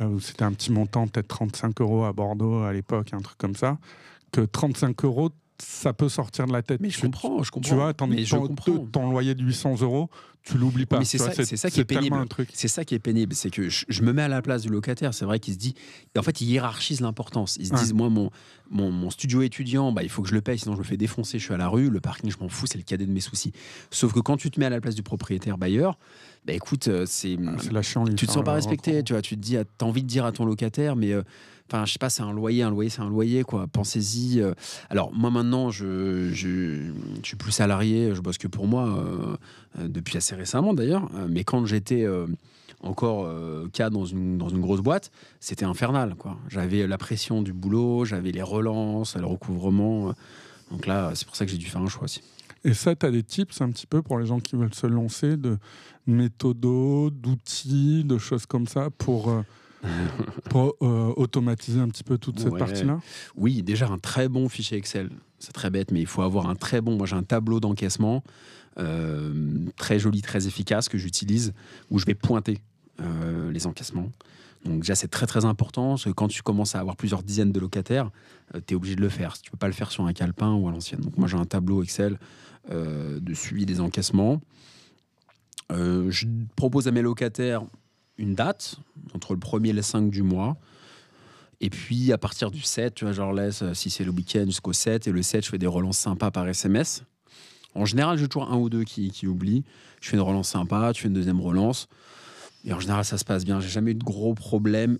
Euh, 0.00 0.18
C'était 0.20 0.42
un 0.44 0.52
petit 0.52 0.70
montant, 0.72 1.06
peut-être 1.08 1.28
35 1.28 1.80
euros 1.80 2.04
à 2.04 2.12
Bordeaux 2.12 2.62
à 2.62 2.72
l'époque, 2.72 3.12
un 3.12 3.20
truc 3.20 3.38
comme 3.38 3.56
ça. 3.56 3.78
Que 4.30 4.42
35 4.42 5.04
euros, 5.04 5.30
ça 5.58 5.92
peut 5.92 6.08
sortir 6.08 6.46
de 6.46 6.52
la 6.52 6.62
tête. 6.62 6.80
Mais 6.80 6.90
je 6.90 7.00
comprends, 7.00 7.42
je 7.42 7.50
comprends. 7.50 7.68
Tu 7.68 7.74
vois, 7.74 7.94
tandis 7.94 8.24
que 8.24 8.86
ton, 8.90 9.10
loyer 9.10 9.34
de 9.34 9.42
800 9.42 9.82
euros, 9.82 10.10
tu 10.42 10.58
l'oublies 10.58 10.86
pas. 10.86 11.04
c'est 11.04 11.18
ça, 11.18 11.32
ça, 11.32 11.70
qui 11.70 11.80
est 11.80 11.84
pénible. 11.84 12.16
C'est 12.52 12.68
ça 12.68 12.84
qui 12.84 12.94
est 12.94 12.98
pénible, 12.98 13.34
c'est 13.34 13.50
que 13.50 13.68
je, 13.68 14.02
me 14.02 14.12
mets 14.12 14.22
à 14.22 14.28
la 14.28 14.42
place 14.42 14.62
du 14.62 14.68
locataire. 14.68 15.14
C'est 15.14 15.24
vrai 15.24 15.40
qu'il 15.40 15.54
se 15.54 15.58
dit, 15.58 15.74
en 16.16 16.22
fait, 16.22 16.40
il 16.40 16.48
hiérarchise 16.48 17.00
l'importance. 17.00 17.56
Ils 17.58 17.66
se 17.66 17.74
disent, 17.74 17.94
moi, 17.94 18.08
mon, 18.08 18.30
mon, 18.70 19.10
studio 19.10 19.42
étudiant, 19.42 19.92
bah, 19.92 20.02
il 20.02 20.08
faut 20.08 20.22
que 20.22 20.28
je 20.28 20.34
le 20.34 20.40
paye, 20.40 20.58
sinon 20.58 20.74
je 20.74 20.80
me 20.80 20.84
fais 20.84 20.96
défoncer, 20.96 21.38
je 21.38 21.44
suis 21.44 21.54
à 21.54 21.58
la 21.58 21.68
rue. 21.68 21.90
Le 21.90 22.00
parking, 22.00 22.30
je 22.30 22.38
m'en 22.38 22.48
fous, 22.48 22.66
c'est 22.66 22.78
le 22.78 22.84
cadet 22.84 23.06
de 23.06 23.12
mes 23.12 23.20
soucis. 23.20 23.52
Sauf 23.90 24.12
que 24.12 24.20
quand 24.20 24.36
tu 24.36 24.50
te 24.50 24.60
mets 24.60 24.66
à 24.66 24.70
la 24.70 24.80
place 24.80 24.94
du 24.94 25.02
propriétaire 25.02 25.58
bailleur, 25.58 25.98
bah 26.46 26.52
écoute, 26.52 26.88
euh, 26.88 27.04
c'est, 27.06 27.36
ah, 27.44 27.56
la 27.72 27.82
tu 27.82 28.26
te 28.26 28.30
sens 28.30 28.44
pas 28.44 28.52
respecté. 28.52 29.02
Tu 29.02 29.12
vois, 29.12 29.22
tu 29.22 29.36
te 29.36 29.40
dis, 29.40 29.56
as 29.56 29.64
envie 29.82 30.02
de 30.02 30.08
dire 30.08 30.24
à 30.24 30.32
ton 30.32 30.44
locataire, 30.44 30.94
mais 30.94 31.12
euh, 31.12 31.22
Enfin, 31.68 31.84
je 31.84 31.92
sais 31.92 31.98
pas, 31.98 32.10
c'est 32.10 32.22
un 32.22 32.32
loyer, 32.32 32.62
un 32.62 32.70
loyer, 32.70 32.90
c'est 32.90 33.00
un 33.00 33.08
loyer, 33.08 33.42
quoi. 33.42 33.66
Pensez-y. 33.66 34.40
Euh. 34.40 34.54
Alors, 34.88 35.12
moi, 35.12 35.30
maintenant, 35.30 35.70
je, 35.70 36.30
je, 36.32 36.92
suis 37.24 37.36
plus 37.36 37.50
salarié, 37.50 38.14
je 38.14 38.20
bosse 38.20 38.38
que 38.38 38.46
pour 38.46 38.68
moi, 38.68 38.86
euh, 38.86 39.88
depuis 39.88 40.16
assez 40.16 40.36
récemment 40.36 40.74
d'ailleurs. 40.74 41.10
Mais 41.28 41.42
quand 41.42 41.66
j'étais 41.66 42.04
euh, 42.04 42.26
encore 42.82 43.28
cas 43.72 43.90
dans 43.90 44.04
une, 44.04 44.38
dans 44.38 44.48
une 44.48 44.60
grosse 44.60 44.80
boîte, 44.80 45.10
c'était 45.40 45.64
infernal, 45.64 46.14
quoi. 46.14 46.36
J'avais 46.48 46.86
la 46.86 46.98
pression 46.98 47.42
du 47.42 47.52
boulot, 47.52 48.04
j'avais 48.04 48.30
les 48.30 48.42
relances, 48.42 49.16
le 49.16 49.26
recouvrement. 49.26 50.14
Donc 50.70 50.86
là, 50.86 51.12
c'est 51.14 51.26
pour 51.26 51.34
ça 51.34 51.46
que 51.46 51.50
j'ai 51.50 51.58
dû 51.58 51.66
faire 51.66 51.80
un 51.80 51.88
choix 51.88 52.04
aussi. 52.04 52.22
Et 52.66 52.74
ça, 52.74 52.94
tu 52.96 53.06
as 53.06 53.10
des 53.10 53.22
tips 53.22 53.60
un 53.60 53.70
petit 53.70 53.86
peu 53.86 54.02
pour 54.02 54.18
les 54.18 54.26
gens 54.26 54.40
qui 54.40 54.56
veulent 54.56 54.74
se 54.74 54.86
lancer 54.86 55.36
de 55.36 55.56
méthodos, 56.06 57.10
d'outils, 57.10 58.04
de 58.04 58.18
choses 58.18 58.44
comme 58.44 58.66
ça 58.66 58.90
pour 58.90 59.32
pour 60.50 60.74
euh, 60.82 61.12
automatiser 61.16 61.80
un 61.80 61.88
petit 61.88 62.04
peu 62.04 62.18
toute 62.18 62.40
cette 62.40 62.56
partie-là? 62.56 63.00
Oui, 63.36 63.62
déjà 63.62 63.88
un 63.88 63.98
très 63.98 64.28
bon 64.28 64.48
fichier 64.48 64.78
Excel. 64.78 65.10
C'est 65.38 65.52
très 65.52 65.70
bête, 65.70 65.90
mais 65.90 66.00
il 66.00 66.06
faut 66.06 66.22
avoir 66.22 66.48
un 66.48 66.54
très 66.54 66.80
bon. 66.80 66.96
Moi, 66.96 67.06
j'ai 67.06 67.16
un 67.16 67.22
tableau 67.22 67.60
d'encaissement 67.60 68.22
euh, 68.78 69.32
très 69.76 69.98
joli, 69.98 70.22
très 70.22 70.46
efficace 70.46 70.88
que 70.88 70.98
j'utilise 70.98 71.52
où 71.90 71.98
je 71.98 72.06
vais 72.06 72.14
pointer 72.14 72.58
euh, 73.00 73.50
les 73.50 73.66
encaissements. 73.66 74.10
Donc 74.64 74.80
déjà, 74.80 74.94
c'est 74.94 75.08
très 75.08 75.26
très 75.26 75.44
important 75.44 75.90
parce 75.90 76.04
que 76.04 76.10
quand 76.10 76.28
tu 76.28 76.42
commences 76.42 76.74
à 76.74 76.80
avoir 76.80 76.96
plusieurs 76.96 77.22
dizaines 77.22 77.52
de 77.52 77.60
locataires, 77.60 78.10
tu 78.66 78.74
es 78.74 78.76
obligé 78.76 78.96
de 78.96 79.02
le 79.02 79.08
faire. 79.08 79.38
Tu 79.40 79.50
peux 79.50 79.56
pas 79.56 79.68
le 79.68 79.72
faire 79.72 79.92
sur 79.92 80.04
un 80.06 80.12
calepin 80.12 80.54
ou 80.54 80.66
à 80.68 80.72
l'ancienne. 80.72 81.00
Donc 81.00 81.16
moi, 81.18 81.28
j'ai 81.28 81.36
un 81.36 81.44
tableau 81.44 81.82
Excel 81.82 82.18
de 82.70 83.34
suivi 83.34 83.66
des 83.66 83.80
encaissements. 83.80 84.40
je 85.70 86.26
propose 86.56 86.88
à 86.88 86.90
mes 86.90 87.02
locataires 87.02 87.62
une 88.18 88.34
date, 88.34 88.76
entre 89.14 89.34
le 89.34 89.40
1er 89.40 89.68
et 89.68 89.72
le 89.72 89.82
5 89.82 90.10
du 90.10 90.22
mois. 90.22 90.56
Et 91.60 91.70
puis, 91.70 92.12
à 92.12 92.18
partir 92.18 92.50
du 92.50 92.60
7, 92.60 92.94
tu 92.94 93.04
vois, 93.04 93.14
leur 93.14 93.32
laisse, 93.32 93.62
euh, 93.62 93.74
si 93.74 93.88
c'est 93.88 94.04
le 94.04 94.10
week-end, 94.10 94.44
jusqu'au 94.46 94.72
7. 94.72 95.06
Et 95.06 95.12
le 95.12 95.22
7, 95.22 95.44
je 95.44 95.50
fais 95.50 95.58
des 95.58 95.66
relances 95.66 95.98
sympas 95.98 96.30
par 96.30 96.46
SMS. 96.46 97.02
En 97.74 97.84
général, 97.84 98.18
j'ai 98.18 98.28
toujours 98.28 98.50
un 98.50 98.56
ou 98.56 98.68
deux 98.68 98.84
qui, 98.84 99.10
qui 99.10 99.26
oublient. 99.26 99.64
Je 100.00 100.08
fais 100.08 100.16
une 100.16 100.22
relance 100.22 100.48
sympa, 100.48 100.92
tu 100.92 101.02
fais 101.02 101.08
une 101.08 101.14
deuxième 101.14 101.40
relance. 101.40 101.88
Et 102.64 102.72
en 102.72 102.80
général, 102.80 103.04
ça 103.04 103.16
se 103.16 103.24
passe 103.24 103.44
bien. 103.44 103.60
J'ai 103.60 103.68
jamais 103.68 103.92
eu 103.92 103.94
de 103.94 104.04
gros 104.04 104.34
problèmes. 104.34 104.98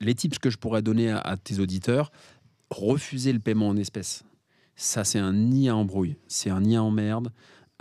Les 0.00 0.14
tips 0.14 0.38
que 0.38 0.50
je 0.50 0.56
pourrais 0.56 0.82
donner 0.82 1.10
à, 1.10 1.36
tes 1.36 1.58
auditeurs, 1.58 2.12
refuser 2.70 3.32
le 3.32 3.40
paiement 3.40 3.68
en 3.68 3.76
espèces. 3.76 4.24
Ça, 4.80 5.02
c'est 5.02 5.18
un 5.18 5.32
nid 5.32 5.68
à 5.68 5.76
embrouille. 5.76 6.14
C'est 6.28 6.50
un 6.50 6.60
nid 6.60 6.76
à 6.76 6.82
emmerde. 6.84 7.32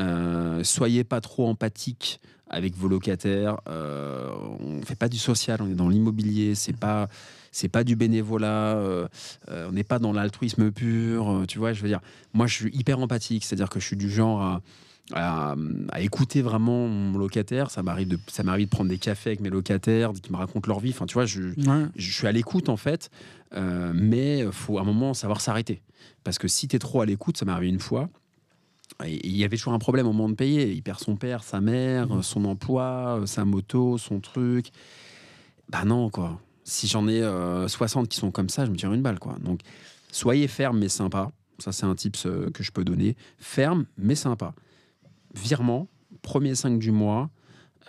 Euh, 0.02 0.64
soyez 0.64 1.04
pas 1.04 1.22
trop 1.22 1.48
empathique 1.48 2.20
avec 2.50 2.76
vos 2.76 2.88
locataires. 2.88 3.58
Euh, 3.70 4.32
on 4.60 4.82
fait 4.82 4.96
pas 4.96 5.08
du 5.08 5.20
social, 5.20 5.62
on 5.62 5.70
est 5.70 5.76
dans 5.76 5.90
l'immobilier. 5.90 6.56
C'est 6.56 6.76
pas 6.76 7.08
c'est 7.52 7.70
pas 7.70 7.84
du 7.84 7.96
bénévolat. 7.96 8.78
Euh, 8.78 9.08
on 9.48 9.74
n'est 9.74 9.84
pas 9.84 10.00
dans 10.00 10.12
l'altruisme 10.12 10.72
pur. 10.72 11.44
tu 11.48 11.60
vois, 11.60 11.72
je 11.72 11.84
veux 11.84 11.88
dire, 11.88 12.02
moi, 12.34 12.48
je 12.48 12.56
suis 12.56 12.76
hyper 12.76 13.00
empathique, 13.00 13.46
c'est-à-dire 13.46 13.70
que 13.70 13.80
je 13.80 13.86
suis 13.86 13.96
du 13.96 14.10
genre 14.10 14.42
à, 14.42 14.62
écouter 16.00 16.42
vraiment 16.42 16.88
mon 16.88 17.18
locataire. 17.18 17.72
Ça 17.72 17.84
m'arrive 17.84 18.08
de 18.08 18.20
ça 18.28 18.44
m'arrive 18.44 18.66
de 18.66 18.72
prendre 18.72 18.90
des 18.90 18.98
cafés 18.98 19.32
avec 19.32 19.42
mes 19.42 19.50
locataires, 19.50 20.12
qui 20.14 20.32
me 20.32 20.38
racontent 20.38 20.68
leur 20.68 20.80
vie. 20.80 20.92
Enfin, 20.92 21.06
tu 21.06 21.14
vois, 21.14 21.26
je, 21.26 21.54
je 21.96 22.12
suis 22.12 22.28
à 22.28 22.32
l'écoute 22.32 22.70
en 22.70 22.78
fait, 22.78 23.10
mais 23.56 24.46
faut 24.52 24.78
à 24.78 24.82
un 24.82 24.86
moment 24.86 25.14
savoir 25.14 25.42
s'arrêter 25.42 25.82
parce 26.24 26.38
que 26.38 26.48
si 26.48 26.68
tu 26.68 26.76
es 26.76 26.80
trop 26.80 27.02
à 27.02 27.06
l'écoute, 27.06 27.38
ça 27.38 27.46
m'est 27.46 27.52
arrivé 27.52 27.70
une 27.70 27.80
fois 27.80 28.10
il 29.06 29.36
y 29.36 29.44
avait 29.44 29.58
toujours 29.58 29.74
un 29.74 29.80
problème 29.80 30.08
au 30.08 30.14
moment 30.14 30.30
de 30.30 30.36
payer. 30.36 30.72
Il 30.72 30.82
perd 30.82 31.00
son 31.00 31.16
père, 31.16 31.44
sa 31.44 31.62
mère, 31.62 32.08
mmh. 32.08 32.24
son 32.24 32.46
emploi, 32.46 33.22
sa 33.26 33.46
moto, 33.46 33.98
son 33.98 34.20
truc. 34.20 34.72
Bah 35.70 35.86
non, 35.86 36.10
quoi. 36.10 36.40
Si 36.64 36.88
j'en 36.88 37.08
ai 37.08 37.22
60 37.22 38.04
euh, 38.04 38.08
qui 38.08 38.18
sont 38.18 38.32
comme 38.32 38.50
ça, 38.50 38.66
je 38.66 38.72
me 38.72 38.76
tire 38.76 38.92
une 38.94 39.02
balle, 39.02 39.20
quoi. 39.20 39.38
Donc, 39.40 39.62
soyez 40.12 40.48
ferme 40.48 40.80
mais 40.80 40.90
sympa. 40.90 41.32
Ça, 41.60 41.72
c'est 41.72 41.86
un 41.86 41.96
tips 41.96 42.26
euh, 42.26 42.50
que 42.52 42.64
je 42.64 42.72
peux 42.72 42.84
donner. 42.84 43.16
Ferme 43.38 43.86
mais 43.98 44.16
sympa. 44.16 44.54
Virement, 45.36 45.88
premier 46.22 46.56
5 46.56 46.80
du 46.80 46.92
mois, 46.92 47.30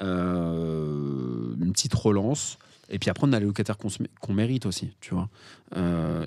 euh, 0.02 1.54
une 1.60 1.72
petite 1.72 1.94
relance. 1.94 2.58
Et 2.90 2.98
puis 2.98 3.10
après, 3.10 3.26
on 3.28 3.32
a 3.32 3.40
les 3.40 3.46
locataires 3.46 3.76
qu'on 3.76 4.32
mérite 4.32 4.64
aussi, 4.66 4.92
tu 5.00 5.14
vois. 5.14 5.28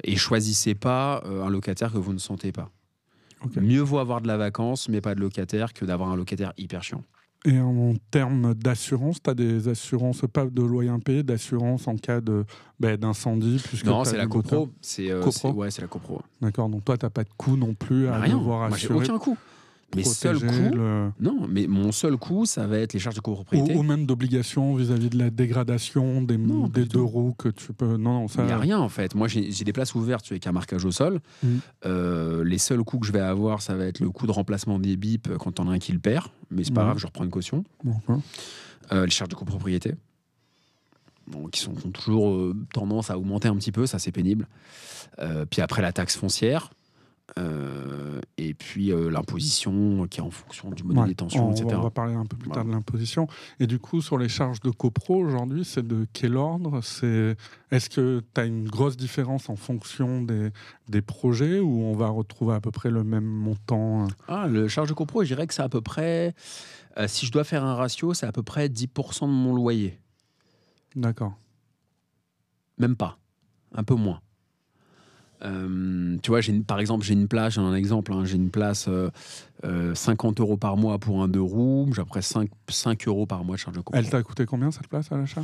et 0.04 0.15
choisissez 0.15 0.76
pas 0.76 1.24
un 1.26 1.50
locataire 1.50 1.91
que 1.91 1.97
vous 1.97 2.13
ne 2.13 2.19
sentez 2.19 2.52
pas. 2.52 2.69
Mieux 3.60 3.82
vaut 3.82 4.00
avoir 4.00 4.21
de 4.21 4.28
la 4.28 4.38
vacance, 4.38 4.88
mais 4.88 5.02
pas 5.02 5.15
de 5.15 5.19
locataire, 5.19 5.74
que 5.74 5.86
d'avoir 5.86 6.10
un 6.10 6.15
locataire 6.15 6.54
hyper 6.58 6.84
chiant. 6.84 7.04
Et 7.43 7.60
en 7.60 7.95
termes 8.12 8.54
d'assurance, 8.54 9.17
tu 9.24 9.30
as 9.30 9.34
des 9.34 9.67
assurances, 9.67 10.24
pas 10.32 10.45
de 10.45 10.62
loyer 10.62 10.91
impayé, 10.91 11.24
d'assurance 11.24 11.88
en 11.88 11.95
cas 11.95 12.21
de 12.21 12.45
bah, 12.80 12.97
d'incendie 12.97 13.60
Non, 13.84 14.04
c'est 14.04 14.17
la 14.17 14.28
copro. 14.28 14.69
C'est 14.80 15.10
euh, 15.10 15.24
ouais, 15.52 15.71
c'est 15.71 15.82
la 15.82 15.88
copro. 15.88 16.21
D'accord, 16.39 16.69
donc 16.69 16.86
toi, 16.86 16.97
tu 17.00 17.06
n'as 17.06 17.10
pas 17.10 17.24
de 17.24 17.32
coût 17.36 17.58
non 17.58 17.74
plus 17.74 18.08
à 18.08 18.19
Rien. 18.19 18.38
devoir 18.38 18.71
assurer. 18.71 18.93
Moi, 18.93 19.04
aucun 19.04 19.17
coût. 19.17 19.38
Mes 19.95 20.04
seuls 20.04 20.39
coûts, 20.39 20.77
non, 21.19 21.47
mais 21.49 21.67
mon 21.67 21.91
seul 21.91 22.17
coût, 22.17 22.45
ça 22.45 22.65
va 22.67 22.77
être 22.77 22.93
les 22.93 22.99
charges 22.99 23.15
de 23.15 23.21
copropriété. 23.21 23.75
Ou, 23.75 23.84
même 23.84 24.06
d'obligation 24.06 24.75
vis-à-vis 24.75 25.10
de 25.10 25.17
la 25.17 25.30
dégradation 25.30 26.21
des, 26.21 26.38
des 26.38 26.86
deux 26.86 27.01
roues 27.01 27.34
que 27.38 27.49
tu 27.49 27.73
peux. 27.73 27.97
Non, 27.97 28.21
non 28.21 28.27
ça. 28.27 28.43
Il 28.43 28.47
n'y 28.47 28.51
a 28.51 28.58
rien 28.58 28.80
en 28.80 28.89
fait. 28.89 29.15
Moi, 29.15 29.27
j'ai 29.27 29.63
des 29.63 29.73
places 29.73 29.95
ouvertes 29.95 30.25
avec 30.32 30.47
un 30.47 30.51
marquage 30.51 30.86
au 30.86 30.91
sol. 30.91 31.19
Mm. 31.43 31.47
Euh, 31.86 32.43
les 32.43 32.58
seuls 32.58 32.84
coûts 32.84 32.99
que 32.99 33.06
je 33.06 33.12
vais 33.12 33.19
avoir, 33.19 33.62
ça 33.62 33.75
va 33.75 33.86
être 33.86 33.99
le 33.99 34.10
coût 34.10 34.27
de 34.27 34.32
remplacement 34.32 34.80
des 34.80 34.95
bips 34.95 35.30
quand 35.38 35.60
on 35.60 35.69
a 35.69 35.73
un 35.73 35.80
qui 35.80 35.91
le 35.91 35.99
perd. 35.99 36.27
Mais 36.49 36.63
c'est 36.63 36.73
pas 36.73 36.84
mm. 36.84 36.86
grave, 36.86 36.97
je 36.97 37.08
reprends 37.08 37.23
une 37.23 37.32
caution. 37.32 37.63
Euh, 38.91 39.06
les 39.06 39.12
charges 39.12 39.30
de 39.30 39.36
copropriété. 39.36 39.95
donc 41.27 41.51
qui 41.51 41.62
sont, 41.62 41.73
ont 41.86 41.91
toujours 41.91 42.34
euh, 42.34 42.56
tendance 42.73 43.10
à 43.10 43.17
augmenter 43.17 43.47
un 43.47 43.56
petit 43.56 43.71
peu, 43.71 43.86
ça 43.86 43.99
c'est 43.99 44.12
pénible. 44.12 44.47
Puis 45.51 45.62
après 45.62 45.84
la 45.84 45.91
taxe 45.91 46.15
foncière, 46.15 46.71
euh, 47.39 48.20
et 48.38 48.54
puis 48.54 48.91
euh, 48.91 49.10
l'imposition 49.10 50.06
qui 50.08 50.20
est 50.20 50.24
en 50.24 50.32
fonction 50.32 50.70
du 50.70 50.84
mode 50.84 50.98
Ouais, 50.98 51.04
de 51.04 51.10
détention, 51.10 51.50
on, 51.50 51.52
etc. 51.52 51.67
on 51.74 51.82
va 51.82 51.89
parler 51.89 52.13
un 52.13 52.26
peu 52.26 52.36
plus 52.36 52.50
tard 52.50 52.65
de 52.65 52.72
l'imposition. 52.72 53.28
Et 53.60 53.67
du 53.67 53.80
coup, 53.80 54.02
sur 54.02 54.17
les 54.17 54.30
charges 54.30 54.60
de 54.60 54.70
copro 54.70 55.15
aujourd'hui, 55.15 55.63
c'est 55.63 55.86
de 55.86 56.06
quel 56.13 56.36
ordre? 56.36 56.82
C'est 56.84 57.36
Est-ce 57.72 57.89
que 57.89 58.24
tu 58.34 58.41
as 58.41 58.46
une 58.46 58.67
grosse 58.67 58.98
différence 58.98 59.50
en 59.50 59.56
fonction 59.56 60.22
des, 60.22 60.50
des 60.89 61.02
projets 61.02 61.60
ou 61.60 61.82
on 61.84 61.96
va 61.96 62.10
retrouver 62.10 62.56
à 62.56 62.62
peu 62.62 62.72
près 62.72 62.89
le 62.89 63.04
même 63.04 63.26
montant 63.26 64.04
euh 64.04 64.08
Ah, 64.28 64.48
le 64.48 64.67
charge 64.67 64.89
de 64.89 64.94
copro, 64.94 65.24
je 65.24 65.28
dirais 65.28 65.48
que 65.48 65.54
c'est 65.54 65.63
à 65.63 65.70
peu 65.70 65.82
près, 65.82 66.36
euh, 66.98 67.08
si 67.08 67.26
je 67.26 67.32
dois 67.32 67.44
faire 67.44 67.63
un 67.63 67.76
ratio, 67.76 68.13
c'est 68.13 68.26
à 68.26 68.32
peu 68.32 68.44
près 68.44 68.67
10% 68.67 69.22
de 69.22 69.32
mon 69.32 69.56
loyer. 69.56 69.98
D'accord. 70.96 71.38
Même 72.78 72.96
pas, 72.96 73.17
un 73.74 73.84
peu 73.84 73.96
moins. 73.96 74.20
Euh, 75.43 76.17
tu 76.21 76.30
vois, 76.32 76.41
j'ai 76.41 76.54
une- 76.54 76.63
par 76.63 76.80
exemple, 76.80 77.04
j'ai 77.06 77.13
une 77.13 77.27
place, 77.27 77.54
j'ai 77.56 77.62
un 77.62 77.73
exemple, 77.73 78.13
hein, 78.13 78.25
j'ai 78.25 78.36
une 78.36 78.51
place 78.51 78.86
euh, 78.88 79.10
euh, 79.65 79.95
50 79.95 80.39
euros 80.39 80.58
par 80.58 80.77
mois 80.77 80.99
pour 80.99 81.23
un 81.23 81.27
deux 81.27 81.41
roues, 81.41 81.89
j'ai 81.95 82.01
après 82.01 82.21
5, 82.21 82.49
5 82.69 83.08
euros 83.08 83.25
par 83.25 83.43
mois 83.43 83.56
de 83.56 83.60
charge 83.62 83.75
de 83.77 83.82
copro. 83.82 83.99
Elle 83.99 84.10
t'a 84.10 84.21
coûté 84.23 84.45
combien 84.45 84.69
cette 84.71 84.88
place 84.88 85.12
à 85.12 85.17
l'achat? 85.17 85.43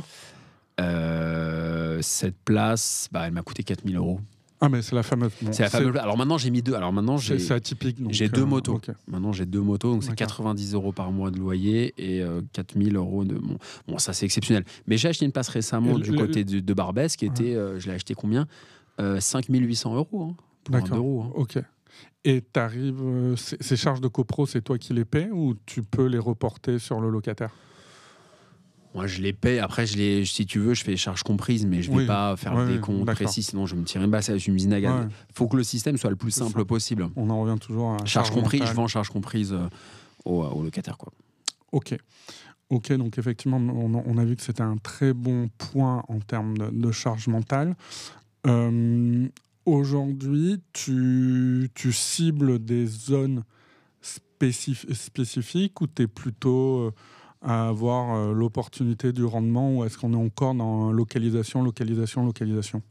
Euh, 0.80 1.98
cette 2.02 2.36
place, 2.44 3.08
bah, 3.10 3.24
elle 3.26 3.32
m'a 3.32 3.42
coûté 3.42 3.62
4000 3.62 3.96
euros. 3.96 4.20
Ah, 4.60 4.68
mais 4.68 4.82
c'est 4.82 4.96
la 4.96 5.04
fameuse. 5.04 5.30
bon, 5.40 5.52
C'est 5.52 5.62
la 5.62 5.70
fameuse. 5.70 5.96
Alors 5.96 6.16
maintenant, 6.16 6.36
j'ai 6.36 6.50
mis 6.50 6.62
deux. 6.62 6.74
Alors 6.74 6.92
maintenant, 6.92 7.18
c'est- 7.18 7.38
j'ai 7.38 7.46
c'est 7.46 7.54
atypique. 7.54 7.96
j'ai 8.10 8.28
deux 8.28 8.42
euh, 8.42 8.46
motos. 8.46 8.80
Maintenant, 9.06 9.32
j'ai 9.32 9.46
deux 9.46 9.60
motos, 9.60 9.92
donc 9.92 10.02
c'est 10.02 10.10
D'accord. 10.10 10.26
90 10.28 10.74
euros 10.74 10.90
par 10.92 11.12
mois 11.12 11.30
de 11.30 11.38
loyer 11.38 11.94
et 11.96 12.22
euh, 12.22 12.40
4000 12.52 12.96
euros 12.96 13.24
de. 13.24 13.34
Bon, 13.36 13.56
bon 13.86 13.98
ça 13.98 14.12
c'est 14.12 14.26
exceptionnel. 14.26 14.64
Mais 14.88 14.96
j'ai 14.96 15.08
acheté 15.08 15.24
une 15.26 15.32
place 15.32 15.48
récemment 15.48 15.96
Et 15.96 16.00
du 16.00 16.10
le- 16.10 16.18
côté 16.18 16.42
de, 16.44 16.58
de 16.58 16.74
Barbès 16.74 17.14
qui 17.16 17.26
Ouais. 17.26 17.30
était. 17.30 17.54
euh, 17.54 17.78
je 17.78 17.86
l'ai 17.88 17.94
acheté 17.94 18.14
combien? 18.14 18.48
Euh, 19.00 19.20
5800 19.20 19.94
euros 19.94 20.22
hein, 20.22 20.34
D'accord. 20.70 20.98
roues. 20.98 21.22
hein. 21.26 21.32
Ok. 21.34 21.58
Et 22.24 22.40
t'arrives, 22.42 23.00
euh, 23.02 23.36
ces 23.36 23.76
charges 23.76 24.00
de 24.00 24.08
copro, 24.08 24.46
c'est 24.46 24.60
toi 24.60 24.76
qui 24.78 24.92
les 24.92 25.04
paies 25.04 25.30
ou 25.32 25.54
tu 25.66 25.82
peux 25.82 26.06
les 26.06 26.18
reporter 26.18 26.78
sur 26.78 27.00
le 27.00 27.08
locataire? 27.08 27.50
Moi, 28.94 29.06
je 29.06 29.20
les 29.22 29.32
paye. 29.32 29.58
Après, 29.58 29.86
je 29.86 29.96
les, 29.96 30.24
si 30.24 30.46
tu 30.46 30.58
veux, 30.58 30.74
je 30.74 30.82
fais 30.82 30.90
les 30.92 30.96
charges 30.96 31.22
comprises, 31.22 31.64
mais 31.66 31.82
je 31.82 31.90
vais 31.90 31.98
Oui. 31.98 32.06
pas 32.06 32.36
faire 32.36 32.54
ouais, 32.54 32.66
décompte 32.66 33.04
d'accord. 33.04 33.14
précis, 33.26 33.42
sinon 33.42 33.66
je 33.66 33.76
me 33.76 33.84
tire 33.84 34.02
une 34.02 34.10
basse. 34.10 34.34
Je 34.36 34.50
me. 34.50 34.58
Ouais. 34.58 35.06
faut 35.34 35.46
que 35.46 35.56
le 35.56 35.62
système 35.62 35.96
soit 35.96 36.10
le 36.10 36.16
plus 36.16 36.30
simple 36.30 36.64
possible. 36.64 37.08
On 37.16 37.30
en 37.30 37.40
revient 37.42 37.58
toujours 37.58 37.92
à 37.92 38.04
Charge 38.04 38.30
comprise, 38.30 38.64
je 38.64 38.72
vends 38.72 38.88
charge 38.88 39.10
comprise 39.10 39.52
euh, 39.52 39.68
au, 40.24 40.42
au 40.42 40.62
locataire. 40.62 40.96
Quoi. 40.98 41.12
Ok. 41.72 41.96
Ok, 42.70 42.92
donc 42.94 43.16
effectivement, 43.18 43.56
on, 43.58 43.94
on 43.94 44.18
a 44.18 44.24
vu 44.26 44.36
que 44.36 44.42
c'était 44.42 44.62
un 44.62 44.76
très 44.76 45.14
bon 45.14 45.48
point 45.56 46.02
en 46.08 46.18
termes 46.18 46.56
de, 46.58 46.68
de 46.70 46.90
charge 46.92 47.26
mentale. 47.28 47.76
Euh, 48.46 49.28
Aujourd'hui, 49.66 50.62
tu, 50.72 51.70
cibles 51.92 52.58
des 52.64 52.86
zones 52.86 53.44
spécif- 54.02 54.90
spécifiques 54.94 55.78
ou 55.82 55.86
tu 55.86 56.04
es 56.04 56.06
plutôt 56.06 56.78
euh, 56.78 56.90
à 57.42 57.68
avoir 57.68 58.14
euh, 58.16 58.32
l'opportunité 58.32 59.12
du 59.12 59.24
rendement 59.24 59.76
ou 59.76 59.84
est-ce 59.84 59.98
qu'on 59.98 60.14
est 60.14 60.16
encore 60.16 60.54
dans 60.54 60.90
localisation, 60.90 61.62
localisation, 61.62 62.24
localisation? 62.24 62.82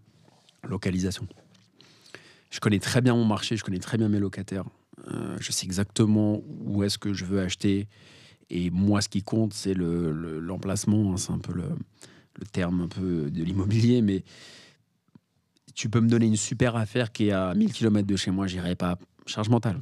Localisation. 0.69 1.27
Je 2.51 2.59
connais 2.59 2.79
très 2.79 3.01
bien 3.01 3.15
mon 3.15 3.25
marché, 3.25 3.57
je 3.57 3.63
connais 3.63 3.79
très 3.79 3.97
bien 3.97 4.07
mes 4.09 4.19
locataires. 4.19 4.65
Je 5.39 5.51
sais 5.51 5.65
exactement 5.65 6.41
où 6.65 6.83
est-ce 6.83 6.99
que 6.99 7.13
je 7.13 7.25
veux 7.25 7.39
acheter. 7.39 7.87
Et 8.51 8.69
moi, 8.69 9.01
ce 9.01 9.09
qui 9.09 9.23
compte, 9.23 9.53
c'est 9.53 9.73
le- 9.73 10.11
le- 10.11 10.39
l'emplacement. 10.39 11.13
hein, 11.13 11.17
c'est 11.17 11.31
un 11.31 11.39
peu 11.39 11.53
le, 11.53 11.69
le 12.39 12.45
terme 12.45 12.81
un 12.81 12.87
peu 12.87 13.31
de 13.31 13.43
l'immobilier, 13.43 14.01
mais 14.03 14.23
tu 15.77 15.89
peux 15.89 16.01
me 16.01 16.09
donner 16.09 16.25
une 16.25 16.35
super 16.35 16.75
affaire 16.75 17.11
qui 17.11 17.27
est 17.27 17.31
à 17.31 17.53
1000 17.53 17.71
km 17.71 18.07
de 18.07 18.15
chez 18.15 18.31
moi, 18.31 18.47
j'irai 18.47 18.75
pas. 18.75 18.97
Charge 19.27 19.47
mentale. 19.49 19.79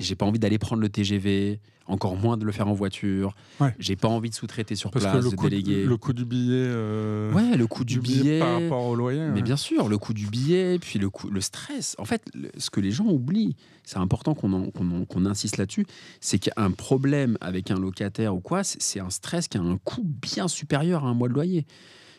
J'ai 0.00 0.16
pas 0.16 0.26
envie 0.26 0.38
d'aller 0.40 0.58
prendre 0.58 0.80
le 0.82 0.88
TGV, 0.88 1.60
encore 1.86 2.16
moins 2.16 2.36
de 2.38 2.44
le 2.44 2.50
faire 2.50 2.66
en 2.66 2.72
voiture. 2.72 3.34
Ouais. 3.60 3.72
J'ai 3.78 3.94
pas 3.94 4.08
envie 4.08 4.30
de 4.30 4.34
sous-traiter 4.34 4.74
sur 4.74 4.90
Parce 4.90 5.04
place, 5.04 5.18
que 5.18 5.24
le 5.24 5.30
de 5.30 5.36
coût, 5.36 5.48
déléguer. 5.48 5.84
le 5.84 5.96
coût 5.96 6.12
du 6.14 6.24
billet, 6.24 6.54
euh, 6.56 7.30
Ouais, 7.32 7.56
le 7.56 7.66
coût 7.68 7.84
du, 7.84 8.00
billet. 8.00 8.38
par 8.40 8.60
rapport 8.60 8.84
au 8.86 8.94
loyer. 8.96 9.20
Mais 9.28 9.34
ouais. 9.34 9.42
bien 9.42 9.56
sûr, 9.58 9.88
le 9.88 9.98
coût 9.98 10.14
du 10.14 10.26
billet, 10.26 10.78
puis 10.80 10.98
le, 10.98 11.08
coût, 11.10 11.28
le 11.30 11.40
stress. 11.42 11.94
En 11.98 12.04
fait, 12.06 12.22
le- 12.34 12.50
ce 12.56 12.70
que 12.70 12.80
les 12.80 12.90
gens 12.90 13.04
oublient, 13.06 13.54
c'est 13.84 13.98
important 13.98 14.34
qu'on 14.34 14.52
en- 14.54 14.70
qu'on 14.70 14.90
en- 14.90 15.04
qu'on 15.04 15.26
insiste 15.26 15.58
là-dessus, 15.58 15.84
c'est 16.20 16.38
qu'un 16.38 16.70
problème 16.72 17.36
avec 17.42 17.70
un 17.70 17.78
locataire 17.78 18.34
ou 18.34 18.40
quoi, 18.40 18.64
c'est 18.64 18.80
c'est 18.82 18.98
un 19.00 19.10
stress 19.10 19.46
qui 19.46 19.58
a 19.58 19.60
un 19.60 19.76
coût 19.76 20.02
bien 20.04 20.48
supérieur 20.48 21.04
à 21.04 21.08
un 21.08 21.14
mois 21.14 21.28
de 21.28 21.34
loyer. 21.34 21.66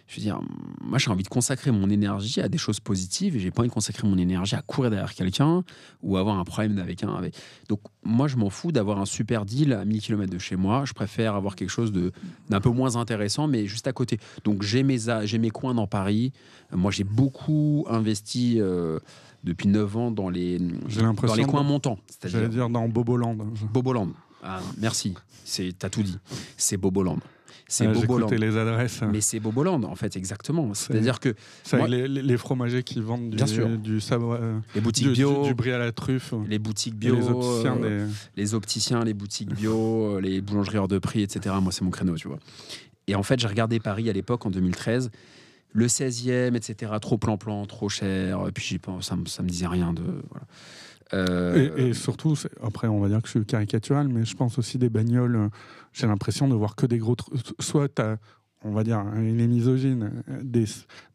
Je 0.07 0.17
veux 0.17 0.21
dire, 0.21 0.39
moi 0.81 0.97
j'ai 0.99 1.09
envie 1.09 1.23
de 1.23 1.29
consacrer 1.29 1.71
mon 1.71 1.89
énergie 1.89 2.41
à 2.41 2.49
des 2.49 2.57
choses 2.57 2.79
positives 2.81 3.35
et 3.37 3.39
j'ai 3.39 3.51
pas 3.51 3.61
envie 3.61 3.69
de 3.69 3.73
consacrer 3.73 4.07
mon 4.07 4.17
énergie 4.17 4.53
à 4.55 4.61
courir 4.61 4.91
derrière 4.91 5.13
quelqu'un 5.13 5.63
ou 6.03 6.17
avoir 6.17 6.37
un 6.37 6.43
problème 6.43 6.77
avec 6.77 7.03
un. 7.03 7.13
Avec... 7.15 7.35
Donc 7.69 7.79
moi 8.03 8.27
je 8.27 8.35
m'en 8.35 8.49
fous 8.49 8.71
d'avoir 8.73 8.99
un 8.99 9.05
super 9.05 9.45
deal 9.45 9.71
à 9.73 9.85
1000 9.85 10.01
km 10.01 10.29
de 10.31 10.37
chez 10.39 10.55
moi. 10.57 10.83
Je 10.85 10.93
préfère 10.93 11.35
avoir 11.35 11.55
quelque 11.55 11.69
chose 11.69 11.91
de- 11.93 12.11
d'un 12.49 12.59
peu 12.59 12.69
moins 12.69 12.97
intéressant 12.97 13.47
mais 13.47 13.65
juste 13.65 13.87
à 13.87 13.93
côté. 13.93 14.19
Donc 14.43 14.61
j'ai 14.61 14.83
mes, 14.83 14.97
j'ai 15.23 15.37
mes 15.39 15.49
coins 15.51 15.73
dans 15.73 15.87
Paris. 15.87 16.33
Moi 16.71 16.91
j'ai 16.91 17.05
beaucoup 17.05 17.85
investi 17.89 18.59
euh, 18.59 18.99
depuis 19.45 19.69
9 19.69 19.97
ans 19.97 20.11
dans 20.11 20.29
les, 20.29 20.59
dans 21.27 21.35
les 21.35 21.43
coins 21.45 21.63
de- 21.63 21.67
montants. 21.67 21.97
J'allais 22.25 22.49
dire 22.49 22.69
dans 22.69 22.87
Boboland. 22.89 23.37
Boboland. 23.71 24.09
Ah, 24.43 24.59
merci, 24.77 25.13
c'est 25.45 25.73
t'as 25.79 25.89
tout 25.89 26.03
dit. 26.03 26.17
C'est 26.57 26.75
Boboland. 26.75 27.19
C'est 27.73 27.87
Ah, 27.87 27.91
Boboland. 27.93 28.27
J'écoutais 28.27 28.37
les 28.45 28.55
adresses. 28.55 29.01
Mais 29.11 29.19
c'est 29.19 29.39
Boboland, 29.39 29.81
en 29.83 29.95
fait, 29.95 30.15
exactement. 30.15 30.75
C'est-à-dire 30.75 31.19
que 31.19 31.33
C'est 31.63 31.77
moi- 31.77 31.87
les, 31.87 32.07
les- 32.07 32.37
fromagers 32.37 32.83
qui 32.83 33.01
vendent 33.01 33.31
du, 33.31 33.35
Bien 33.37 33.47
sûr. 33.47 33.67
du 33.79 33.99
savoir, 33.99 34.37
euh, 34.39 34.59
les 34.75 34.81
boutiques 34.81 35.07
du, 35.07 35.13
bio, 35.13 35.41
du, 35.41 35.47
du 35.49 35.53
brie 35.55 35.71
à 35.71 35.79
la 35.79 35.91
truffe. 35.91 36.35
les 36.47 36.59
boutiques 36.59 36.95
bio, 36.95 37.15
les 37.15 37.27
opticiens 37.29 37.77
euh, 37.81 38.07
les 38.37 38.53
opticiens, 38.53 39.03
les 39.03 39.15
boutiques 39.15 39.53
bio, 39.55 40.17
euh, 40.17 40.21
les 40.21 40.39
boulangeries 40.41 40.77
hors 40.77 40.87
de 40.87 40.99
prix, 40.99 41.23
etc. 41.23 41.55
Moi, 41.61 41.71
c'est 41.71 41.83
mon 41.83 41.89
créneau, 41.89 42.15
tu 42.15 42.27
vois. 42.27 42.37
Et 43.07 43.15
en 43.15 43.23
fait, 43.23 43.39
j'ai 43.39 43.47
regardé 43.47 43.79
Paris 43.79 44.07
à 44.09 44.13
l'époque, 44.13 44.45
en 44.45 44.51
2013, 44.51 45.09
le 45.71 45.87
16e, 45.87 46.55
etc. 46.55 46.91
Trop 47.01 47.17
plan-plan, 47.17 47.65
trop 47.65 47.89
cher. 47.89 48.39
Et 48.47 48.51
puis, 48.51 48.79
ça, 49.01 49.15
me- 49.15 49.25
ça 49.25 49.41
me 49.41 49.49
disait 49.49 49.65
rien 49.67 49.93
de. 49.93 50.03
Voilà. 50.29 50.45
Euh, 51.13 51.69
Et, 51.77 51.89
et 51.89 51.93
surtout, 51.93 52.35
après, 52.61 52.87
on 52.87 52.99
va 52.99 53.07
dire 53.09 53.21
que 53.21 53.27
je 53.27 53.31
suis 53.37 53.45
caricatural, 53.45 54.07
mais 54.07 54.25
je 54.25 54.35
pense 54.35 54.57
aussi 54.57 54.77
des 54.77 54.89
bagnoles. 54.89 55.35
euh, 55.35 55.49
J'ai 55.93 56.07
l'impression 56.07 56.47
de 56.47 56.55
voir 56.55 56.75
que 56.75 56.85
des 56.85 56.97
gros. 56.97 57.15
Soit 57.59 57.89
tu 57.89 58.01
on 58.65 58.71
va 58.71 58.83
dire, 58.85 58.97
hein, 58.99 59.21
il 59.21 59.41
est 59.41 59.47
misogyne, 59.47 60.23
euh, 60.29 60.39
des, 60.41 60.63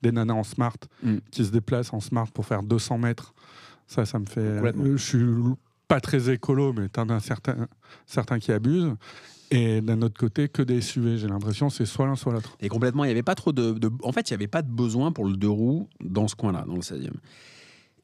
des 0.03 0.12
nanas 0.12 0.35
en 0.35 0.42
smart 0.44 0.77
Mm. 1.03 1.16
qui 1.31 1.44
se 1.46 1.51
déplacent 1.51 1.94
en 1.94 2.01
smart 2.01 2.27
pour 2.33 2.44
faire 2.44 2.62
200 2.62 2.98
mètres. 2.98 3.33
Ça, 3.87 4.05
ça 4.05 4.18
me 4.18 4.27
fait. 4.27 4.61
Je 4.74 4.96
suis 5.03 5.24
pas 5.88 6.01
très 6.01 6.29
écolo, 6.31 6.74
mais 6.74 6.88
t'en 6.90 7.09
as 7.09 7.20
certains, 7.20 7.66
certains 8.05 8.38
qui 8.38 8.53
abusent. 8.53 8.92
Et 9.51 9.81
d'un 9.81 10.03
autre 10.03 10.18
côté, 10.18 10.51
que 10.51 10.61
des 10.61 10.83
SUV. 10.83 11.16
J'ai 11.16 11.27
l'impression 11.27 11.70
c'est 11.70 11.87
soit 11.87 12.05
l'un, 12.07 12.16
soit 12.16 12.35
l'autre. 12.35 12.55
Et 12.61 12.68
complètement, 12.68 13.05
il 13.05 13.07
n'y 13.07 13.12
avait 13.12 13.22
pas 13.22 13.35
trop 13.35 13.53
de, 13.53 13.72
de- 13.72 13.90
En 14.03 14.12
fait, 14.12 14.29
il 14.29 14.35
n'y 14.35 14.37
avait 14.37 14.46
pas 14.46 14.61
de 14.61 14.70
besoin 14.70 15.11
pour 15.11 15.24
le 15.24 15.35
deux 15.38 15.48
roues 15.48 15.88
dans 16.05 16.29
ce 16.29 16.37
coin-là, 16.37 16.66
dans 16.68 16.74
le 16.74 16.83
16e. 16.83 17.14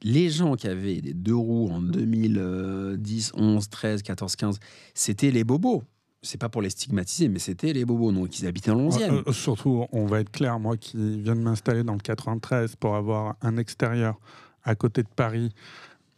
Les 0.03 0.31
gens 0.31 0.55
qui 0.55 0.69
avaient 0.69 1.01
des 1.01 1.15
deux 1.15 1.35
roues 1.35 1.71
en 1.71 1.81
2010, 1.81 3.33
11, 3.35 3.69
13, 3.69 4.03
14, 4.03 4.37
15, 4.37 4.59
c'était 4.95 5.31
les 5.31 5.45
bobos. 5.45 5.83
C'est 6.23 6.39
pas 6.39 6.49
pour 6.49 6.63
les 6.63 6.71
stigmatiser, 6.71 7.29
mais 7.29 7.39
c'était 7.39 7.73
les 7.73 7.85
bobos. 7.85 8.13
Donc, 8.13 8.39
ils 8.39 8.47
habitaient 8.47 8.71
dans 8.71 8.79
le 8.79 8.89
11e. 8.89 9.11
Euh, 9.11 9.23
euh, 9.27 9.33
surtout, 9.33 9.85
on 9.93 10.07
va 10.07 10.21
être 10.21 10.31
clair, 10.31 10.59
moi 10.59 10.77
qui 10.77 10.97
viens 11.21 11.37
de 11.37 11.41
m'installer 11.41 11.85
dans 11.85 11.93
le 11.93 11.99
93 12.01 12.77
pour 12.77 12.97
avoir 12.97 13.37
un 13.43 13.57
extérieur 13.59 14.19
à 14.63 14.75
côté 14.75 15.03
de 15.03 15.09
Paris, 15.15 15.53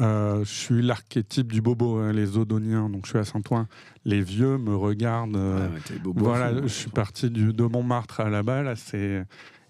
euh, 0.01 0.45
je 0.45 0.53
suis 0.53 0.83
l'archétype 0.83 1.51
du 1.51 1.63
bobo, 1.63 1.97
hein, 1.97 2.13
les 2.13 2.37
Odoniens, 2.37 2.91
donc 2.91 3.07
je 3.07 3.11
suis 3.11 3.19
à 3.19 3.25
Saint-Ouen. 3.25 3.67
Les 4.05 4.21
vieux 4.21 4.59
me 4.59 4.77
regardent. 4.77 5.37
euh, 5.37 5.69
ouais, 5.71 6.13
voilà, 6.15 6.53
je 6.63 6.69
suis 6.69 6.91
parti 6.91 7.31
du, 7.31 7.53
de 7.53 7.65
Montmartre 7.65 8.21
à 8.21 8.29
là-bas, 8.29 8.63
là, 8.63 8.77
c'est. 8.77 9.25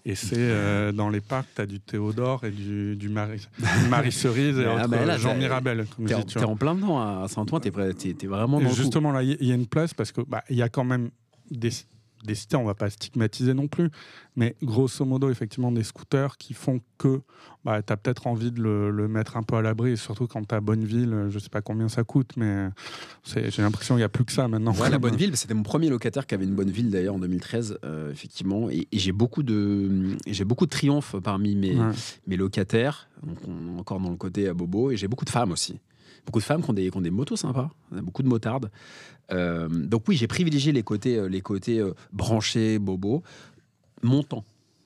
Et 0.09 0.15
c'est 0.15 0.35
euh, 0.37 0.93
dans 0.93 1.09
les 1.09 1.19
parcs, 1.19 1.47
tu 1.53 1.61
as 1.61 1.65
du 1.65 1.81
Théodore 1.81 2.45
et 2.45 2.51
du, 2.51 2.95
du 2.95 3.09
Marie, 3.09 3.41
Cerise 4.13 4.57
et 4.57 4.65
Ah, 4.65 4.87
bah 4.87 5.03
là, 5.03 5.17
Jean 5.17 5.35
Mirabel. 5.35 5.81
En, 5.81 6.23
tu 6.23 6.39
vois. 6.39 6.47
en 6.47 6.55
plein 6.55 6.75
dedans 6.75 6.97
à 6.99 7.27
Saint-Ouen, 7.27 7.59
t'es- 7.59 7.71
t'es 8.13 8.27
vraiment 8.27 8.59
dans 8.59 8.63
le 8.63 8.69
coup. 8.69 8.75
justement, 8.75 9.11
là, 9.11 9.21
il 9.21 9.35
y, 9.41 9.47
y 9.47 9.51
a 9.51 9.55
une 9.55 9.67
place 9.67 9.93
parce 9.93 10.13
que 10.13 10.21
bah, 10.21 10.43
il 10.49 10.55
y 10.55 10.61
a 10.61 10.69
quand 10.69 10.85
même 10.85 11.09
des, 11.51 11.71
des 12.27 12.35
cités, 12.35 12.55
on 12.57 12.63
va 12.65 12.75
pas 12.75 12.91
stigmatiser 12.91 13.55
non 13.55 13.67
plus, 13.67 13.89
mais 14.35 14.55
grosso 14.61 15.03
modo, 15.05 15.31
effectivement, 15.31 15.71
des 15.71 15.83
scooters 15.83 16.37
qui 16.37 16.53
font 16.53 16.79
que 16.99 17.21
bah, 17.65 17.81
tu 17.81 17.91
as 17.91 17.97
peut-être 17.97 18.27
envie 18.27 18.51
de 18.51 18.61
le, 18.61 18.91
le 18.91 19.07
mettre 19.07 19.35
un 19.37 19.41
peu 19.43 19.55
à 19.55 19.61
l'abri, 19.63 19.91
et 19.91 19.95
surtout 19.95 20.27
quand 20.27 20.47
tu 20.47 20.53
as 20.53 20.61
Bonneville, 20.61 21.27
je 21.29 21.39
sais 21.39 21.49
pas 21.49 21.61
combien 21.61 21.87
ça 21.89 22.03
coûte, 22.03 22.31
mais 22.37 22.67
c'est- 23.23 23.49
j'ai 23.49 23.61
l'impression 23.63 23.95
qu'il 23.95 24.01
n'y 24.01 24.03
a 24.03 24.09
plus 24.09 24.25
que 24.25 24.31
ça 24.31 24.47
maintenant. 24.47 24.73
Ouais, 24.75 24.89
la 24.89 24.99
bonne 24.99 25.15
ville, 25.15 25.35
c'était 25.35 25.53
mon 25.55 25.63
premier 25.63 25.89
locataire 25.89 26.27
qui 26.27 26.35
avait 26.35 26.45
une 26.45 26.55
bonne 26.55 26.69
ville 26.69 26.91
d'ailleurs 26.91 27.15
en 27.15 27.19
2013, 27.19 27.79
euh, 27.83 28.11
effectivement. 28.11 28.69
Et, 28.69 28.87
et 28.91 28.99
j'ai 28.99 29.11
beaucoup 29.13 29.41
de, 29.43 30.15
j'ai 30.27 30.45
beaucoup 30.45 30.65
de 30.65 30.71
triomphes 30.71 31.15
parmi 31.23 31.55
mes, 31.55 31.75
Ouais. 31.75 31.91
mes 32.27 32.35
locataires. 32.37 33.09
Donc 33.25 33.37
on 33.47 33.75
est 33.75 33.79
encore 33.79 33.99
dans 33.99 34.11
le 34.11 34.17
côté 34.17 34.47
à 34.47 34.53
bobo. 34.53 34.91
Et 34.91 34.97
j'ai 34.97 35.07
beaucoup 35.07 35.25
de 35.25 35.29
femmes 35.29 35.51
aussi. 35.51 35.79
Beaucoup 36.27 36.39
de 36.39 36.43
femmes 36.43 36.61
qui 36.61 36.69
ont 36.69 36.73
des, 36.73 36.89
qui 36.91 36.97
ont 36.97 37.01
des 37.01 37.09
motos 37.09 37.37
sympas. 37.37 37.71
Beaucoup 37.91 38.21
de 38.21 38.27
motardes. 38.27 38.69
Euh, 39.31 39.67
donc 39.69 40.03
oui, 40.07 40.15
j'ai 40.15 40.27
privilégié 40.27 40.71
les 40.73 40.83
côtés, 40.83 41.17
euh, 41.17 41.27
les 41.27 41.41
côtés 41.41 41.79
euh, 41.79 41.93
branchés, 42.13 42.77
bobo, 42.79 43.23
montant. 44.03 44.43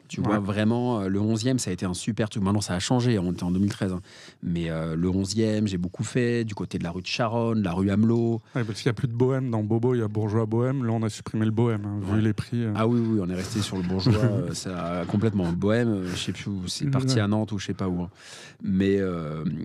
Tu 0.07 0.19
vois, 0.19 0.39
vraiment, 0.39 1.03
le 1.03 1.19
11e, 1.21 1.57
ça 1.57 1.69
a 1.69 1.73
été 1.73 1.85
un 1.85 1.93
super 1.93 2.27
truc. 2.27 2.43
Maintenant, 2.43 2.59
ça 2.59 2.73
a 2.73 2.79
changé, 2.79 3.17
on 3.17 3.31
était 3.31 3.43
en 3.45 3.51
2013. 3.51 3.93
hein. 3.93 4.01
Mais 4.43 4.69
euh, 4.69 4.97
le 4.97 5.07
11e, 5.09 5.67
j'ai 5.67 5.77
beaucoup 5.77 6.03
fait, 6.03 6.43
du 6.43 6.53
côté 6.53 6.77
de 6.77 6.83
la 6.83 6.91
rue 6.91 7.01
de 7.01 7.07
Charonne, 7.07 7.63
la 7.63 7.71
rue 7.71 7.89
Hamelot. 7.91 8.41
Ouais, 8.53 8.65
parce 8.65 8.81
qu'il 8.81 8.89
n'y 8.89 8.91
a 8.91 8.93
plus 8.93 9.07
de 9.07 9.13
bohème. 9.13 9.49
Dans 9.49 9.63
Bobo, 9.63 9.95
il 9.95 9.99
y 9.99 10.03
a 10.03 10.09
bourgeois 10.09 10.45
bohème. 10.45 10.83
Là, 10.83 10.91
on 10.91 11.01
a 11.03 11.07
supprimé 11.09 11.45
le 11.45 11.51
bohème, 11.51 11.85
hein, 11.85 12.01
vu 12.13 12.19
les 12.19 12.33
prix. 12.33 12.61
euh. 12.61 12.73
Ah 12.75 12.87
oui, 12.87 12.99
oui, 12.99 13.19
on 13.23 13.29
est 13.29 13.35
resté 13.35 13.61
sur 13.61 13.77
le 13.77 13.83
bourgeois, 13.83 14.15
euh, 14.21 14.53
ça 14.53 14.99
a 14.99 15.05
complètement 15.05 15.49
bohème, 15.53 16.03
je 16.13 16.15
sais 16.17 16.33
plus 16.33 16.49
où, 16.49 16.67
c'est 16.67 16.87
parti 16.91 17.17
à 17.21 17.27
Nantes 17.29 17.53
ou 17.53 17.57
je 17.57 17.67
sais 17.67 17.73
pas 17.73 17.87
où. 17.87 18.01
hein. 18.01 18.09
Mais 18.61 18.99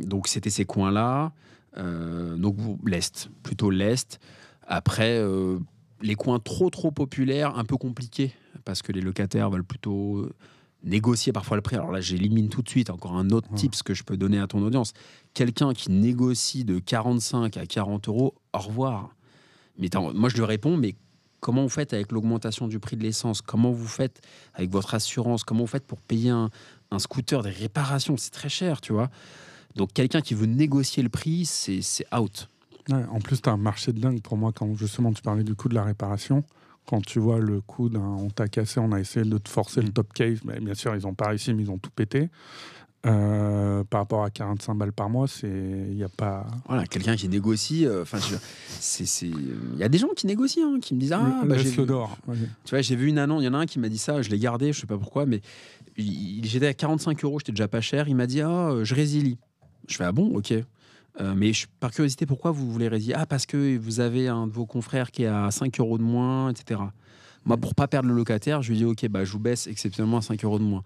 donc 0.05 0.29
c'était 0.29 0.51
ces 0.51 0.64
coins-là, 0.64 1.33
donc 1.77 2.57
l'Est, 2.85 3.31
plutôt 3.43 3.70
l'Est. 3.70 4.18
Après, 4.66 5.18
euh, 5.18 5.59
les 6.03 6.14
coins 6.14 6.39
trop 6.39 6.70
trop 6.70 6.91
populaires, 6.91 7.57
un 7.59 7.64
peu 7.64 7.77
compliqués, 7.77 8.33
parce 8.64 8.83
que 8.83 8.93
les 8.93 9.01
locataires 9.01 9.51
veulent 9.51 9.64
plutôt 9.64 10.29
négocier 10.83 11.33
parfois 11.33 11.57
le 11.57 11.62
prix. 11.62 11.77
Alors 11.77 11.91
là, 11.91 12.01
j'élimine 12.01 12.49
tout 12.49 12.62
de 12.62 12.68
suite 12.68 12.91
encore 12.91 13.14
un 13.16 13.31
autre 13.31 13.49
Ouais. 13.51 13.57
tips 13.59 13.83
que 13.83 13.95
je 13.95 14.05
peux 14.05 14.16
donner 14.16 14.39
à 14.39 14.47
ton 14.47 14.62
audience. 14.62 14.93
Quelqu'un 15.35 15.72
qui 15.72 15.91
négocie 15.91 16.64
de 16.64 16.79
45 16.79 17.57
à 17.57 17.66
40 17.66 18.09
euros, 18.09 18.35
au 18.53 18.59
revoir. 18.59 19.11
Mais 19.79 19.89
moi, 20.14 20.29
je 20.29 20.37
lui 20.37 20.45
réponds, 20.45 20.77
mais 20.77 20.95
comment 21.41 21.62
vous 21.62 21.68
faites 21.68 21.93
avec 21.93 22.12
l'augmentation 22.12 22.66
du 22.68 22.79
prix 22.79 22.97
de 22.97 23.03
l'essence? 23.03 23.43
Comment 23.43 23.70
vous 23.72 23.87
faites 23.89 24.20
avec 24.55 24.70
votre 24.70 24.95
assurance? 24.95 25.45
Comment 25.45 25.61
vous 25.61 25.66
faites 25.66 25.87
pour 25.87 26.01
payer 26.01 26.31
un, 26.31 26.51
un 26.91 26.99
scooter, 26.99 27.43
des 27.43 27.51
réparations? 27.51 28.16
C'est 28.16 28.31
très 28.33 28.49
cher, 28.49 28.81
tu 28.81 28.93
vois. 28.93 29.11
Donc, 29.77 29.93
quelqu'un 29.93 30.20
qui 30.20 30.35
veut 30.35 30.47
négocier 30.47 31.03
le 31.03 31.09
prix, 31.09 31.45
c'est 31.45 31.83
c'est 31.83 32.07
out. 32.14 32.49
Ouais, 32.89 33.05
en 33.11 33.18
plus, 33.20 33.41
tu 33.43 33.49
as 33.49 33.53
un 33.53 33.57
marché 33.57 33.93
de 33.93 34.01
dingue 34.01 34.20
pour 34.22 34.37
moi 34.37 34.53
quand 34.53 34.74
justement 34.77 35.12
tu 35.12 35.20
parlais 35.22 35.45
du 35.45 35.55
coût 35.55 35.68
de 35.68 35.74
la 35.74 35.85
réparation. 35.85 36.45
Quand 36.87 37.05
tu 37.05 37.18
vois 37.18 37.41
le 37.41 37.61
coût 37.61 37.89
d'un 37.89 38.01
on 38.01 38.31
t'a 38.31 38.47
cassé, 38.47 38.79
on 38.79 38.93
a 38.93 39.01
essayé 39.01 39.27
de 39.29 39.39
te 39.39 39.49
forcer 39.49 39.83
le 39.83 39.89
top 39.89 40.12
case, 40.12 40.39
mais 40.45 40.61
bien 40.61 40.74
sûr, 40.74 40.95
ils 40.95 41.03
n'ont 41.03 41.14
pas 41.14 41.29
réussi, 41.29 41.53
mais 41.53 41.64
ils 41.64 41.70
ont 41.70 41.79
tout 41.79 41.91
pété. 41.91 42.29
Euh, 43.05 43.85
par 43.85 44.01
rapport 44.01 44.24
à 44.24 44.31
45 44.31 44.74
balles 44.74 44.93
par 44.93 45.09
mois, 45.11 45.29
c'est 45.29 45.49
il 45.91 45.97
y 45.97 46.03
a 46.05 46.09
pas. 46.09 46.47
Voilà, 46.66 46.87
quelqu'un 46.87 47.14
qui 47.16 47.29
négocie. 47.29 47.87
euh, 47.87 48.03
Enfin, 48.03 48.18
c'est- 48.81 49.27
il 49.29 49.77
y 49.79 49.83
a 49.85 49.89
des 49.89 49.99
gens 49.99 50.09
qui 50.16 50.27
négocient, 50.27 50.74
hein, 50.74 50.81
qui 50.81 50.95
me 50.95 51.01
disent 51.01 51.12
ah, 51.12 51.43
bah, 51.47 51.57
j'ai 51.57 51.70
vu-. 51.83 51.87
Vas-y. 52.27 52.49
Tu 52.64 52.70
vois, 52.70 52.81
j'ai 52.83 52.97
vu 52.97 53.09
une 53.09 53.18
annonce, 53.18 53.43
il 53.43 53.47
y 53.47 53.49
en 53.49 53.55
a 53.55 53.59
un 53.59 53.66
qui 53.66 53.79
m'a 53.79 53.89
dit 53.89 53.99
ça, 53.99 54.22
je 54.22 54.31
l'ai 54.31 54.39
gardé, 54.39 54.72
je 54.72 54.81
sais 54.81 54.87
pas 54.87 54.99
pourquoi, 54.99 55.27
mais 55.27 55.41
j'étais 55.97 56.66
à 56.66 56.74
45 56.74 57.24
euros, 57.24 57.39
j'étais 57.39 57.53
déjà 57.53 57.68
pas 57.68 57.81
cher. 57.81 58.09
Il 58.09 58.16
m'a 58.16 58.27
dit, 58.27 58.41
ah, 58.41 58.70
euh, 58.70 58.85
je 58.85 58.95
résilie. 58.95 59.39
Je 59.89 59.97
fais, 59.97 60.05
ah 60.05 60.12
bon, 60.12 60.37
ok. 60.37 60.53
Euh, 61.20 61.34
mais 61.34 61.53
je- 61.53 61.66
par 61.80 61.91
curiosité, 61.93 62.26
pourquoi 62.26 62.51
vous 62.51 62.70
voulez 62.70 62.89
résilier 62.89 63.14
Ah, 63.16 63.24
parce 63.26 63.47
que 63.47 63.76
vous 63.78 64.01
avez 64.01 64.28
un 64.28 64.47
de 64.47 64.53
vos 64.53 64.66
confrères 64.66 65.11
qui 65.11 65.22
est 65.22 65.26
à 65.28 65.51
5 65.51 65.80
euros 65.80 65.97
de 65.99 66.03
moins, 66.03 66.51
etc. 66.51 66.80
Moi, 67.47 67.57
pour 67.57 67.74
pas 67.76 67.87
perdre 67.87 68.09
le 68.09 68.14
locataire, 68.14 68.61
je 68.61 68.70
lui 68.72 68.78
dis, 68.78 68.84
ok, 68.84 69.07
bah, 69.09 69.24
je 69.24 69.30
vous 69.32 69.39
baisse 69.39 69.66
exceptionnellement 69.68 70.18
à 70.18 70.22
5 70.22 70.45
euros 70.45 70.59
de 70.59 70.64
moins. 70.64 70.82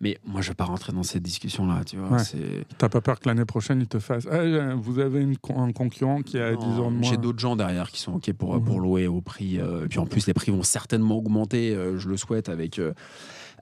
Mais 0.00 0.18
moi, 0.24 0.40
je 0.42 0.48
vais 0.48 0.54
pas 0.54 0.64
rentrer 0.64 0.92
dans 0.92 1.02
cette 1.02 1.22
discussion-là, 1.22 1.82
tu 1.84 1.96
vois. 1.96 2.16
Ouais. 2.18 2.64
T'as 2.78 2.88
pas 2.88 3.00
peur 3.00 3.18
que 3.18 3.28
l'année 3.28 3.44
prochaine, 3.44 3.80
ils 3.80 3.86
te 3.88 3.98
fassent. 3.98 4.26
Ah, 4.30 4.74
vous 4.76 5.00
avez 5.00 5.20
une 5.20 5.36
con- 5.36 5.60
un 5.62 5.72
concurrent 5.72 6.22
qui 6.22 6.38
a 6.38 6.54
10 6.54 6.64
ans 6.64 6.68
de 6.68 6.74
Non, 6.82 6.90
moins. 6.92 7.10
J'ai 7.10 7.16
d'autres 7.16 7.38
gens 7.40 7.56
derrière 7.56 7.90
qui 7.90 8.00
sont 8.00 8.12
OK 8.14 8.32
pour, 8.32 8.62
pour 8.62 8.80
louer 8.80 9.06
au 9.08 9.20
prix. 9.20 9.58
euh, 9.58 9.84
et 9.84 9.88
puis 9.88 9.98
en 9.98 10.06
plus, 10.06 10.26
les 10.28 10.34
prix 10.34 10.50
vont 10.52 10.62
certainement 10.62 11.16
augmenter, 11.18 11.74
euh, 11.74 11.98
je 11.98 12.08
le 12.08 12.16
souhaite, 12.16 12.48
avec, 12.48 12.78
euh, 12.78 12.92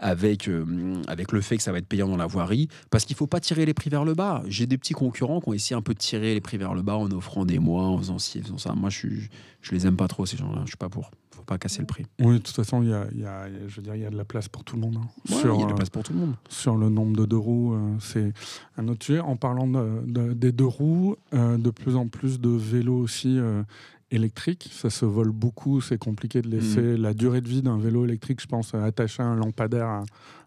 avec, 0.03 0.49
euh, 0.49 1.01
avec 1.09 1.33
le 1.33 1.41
fait 1.41 1.57
que 1.57 1.63
ça 1.63 1.73
va 1.73 1.79
être 1.79 1.87
payant 1.87 2.09
dans 2.09 2.17
la 2.17 2.27
voirie. 2.27 2.69
Parce 2.91 3.05
qu'il 3.07 3.15
ne 3.15 3.19
faut 3.19 3.27
pas 3.27 3.41
tirer 3.41 3.65
les 3.65 3.73
prix 3.75 3.89
vers 3.89 4.05
le 4.05 4.15
bas. 4.15 4.43
J'ai 4.49 4.67
des 4.67 4.77
petits 4.77 4.93
concurrents 4.95 5.41
qui 5.41 5.49
ont 5.49 5.53
essayé 5.55 5.77
un 5.77 5.83
peu 5.83 5.95
de 5.95 5.99
tirer 5.99 6.35
les 6.35 6.41
prix 6.41 6.59
vers 6.59 6.75
le 6.75 6.83
bas 6.83 6.97
en 6.97 7.11
offrant 7.13 7.45
des 7.47 7.59
mois, 7.59 7.85
en 7.85 7.97
faisant 7.99 8.19
ci, 8.19 8.41
en 8.41 8.43
faisant 8.43 8.59
ça. 8.59 8.73
Moi, 8.75 8.91
je, 8.91 8.99
suis, 8.99 9.29
je 9.63 9.73
les 9.73 9.87
aime 9.87 9.97
pas 9.97 10.09
trop, 10.09 10.27
ces 10.27 10.37
gens-là. 10.37 10.61
Je 10.65 10.69
suis 10.71 10.77
pas 10.77 10.89
pour. 10.89 11.11
Il 11.33 11.37
faut 11.37 11.43
pas 11.45 11.57
casser 11.59 11.81
le 11.81 11.87
prix. 11.87 12.05
Oui, 12.21 12.35
de 12.35 12.39
toute 12.39 12.55
façon, 12.55 12.83
il 12.83 12.91
y 12.91 12.95
a, 12.95 13.07
y 13.11 13.69
je 13.69 13.77
veux 13.77 13.83
dire, 13.83 13.95
il 13.95 14.03
y 14.03 14.05
a 14.07 14.11
de 14.11 14.17
la 14.17 14.25
place 14.25 14.49
pour 14.49 14.65
tout 14.65 14.77
le 14.77 14.83
monde. 14.83 14.97
hein. 14.99 15.09
Ouais, 15.31 15.37
Sur, 15.41 15.55
il 15.55 15.61
y 15.61 15.63
a 15.63 15.65
de 15.65 15.69
la 15.71 15.73
euh, 15.73 15.77
place 15.77 15.91
pour 15.91 16.03
tout 16.03 16.13
le 16.13 16.19
monde. 16.19 16.35
sur 16.49 16.77
le 16.77 16.89
nombre 16.89 17.17
de 17.17 17.25
deux 17.25 17.37
roues, 17.39 17.73
euh, 17.75 17.95
c'est 18.01 18.33
un 18.77 18.87
autre 18.89 19.05
sujet. 19.05 19.21
En 19.21 19.37
parlant 19.37 19.67
de- 19.67 20.03
de- 20.07 20.33
des 20.35 20.53
deux 20.53 20.67
roues, 20.67 21.17
euh, 21.35 21.57
de 21.59 21.71
plus 21.71 21.97
en 21.97 22.07
plus 22.09 22.39
de 22.41 22.51
vélos 22.51 22.99
aussi 22.99 23.39
électriques. 24.13 24.71
Ça 24.73 24.91
se 24.91 25.05
vole 25.05 25.31
beaucoup, 25.31 25.81
c'est 25.81 25.99
compliqué 25.99 26.43
de 26.43 26.49
laisser 26.49 26.97
la 26.97 27.15
durée 27.15 27.41
de 27.41 27.49
vie 27.49 27.63
d'un 27.63 27.79
vélo 27.79 28.05
électrique, 28.05 28.41
je 28.41 28.47
pense, 28.47 28.75
attaché 28.75 29.23
à 29.23 29.27
un 29.27 29.37
lampadaire 29.37 29.87
à, 29.87 30.05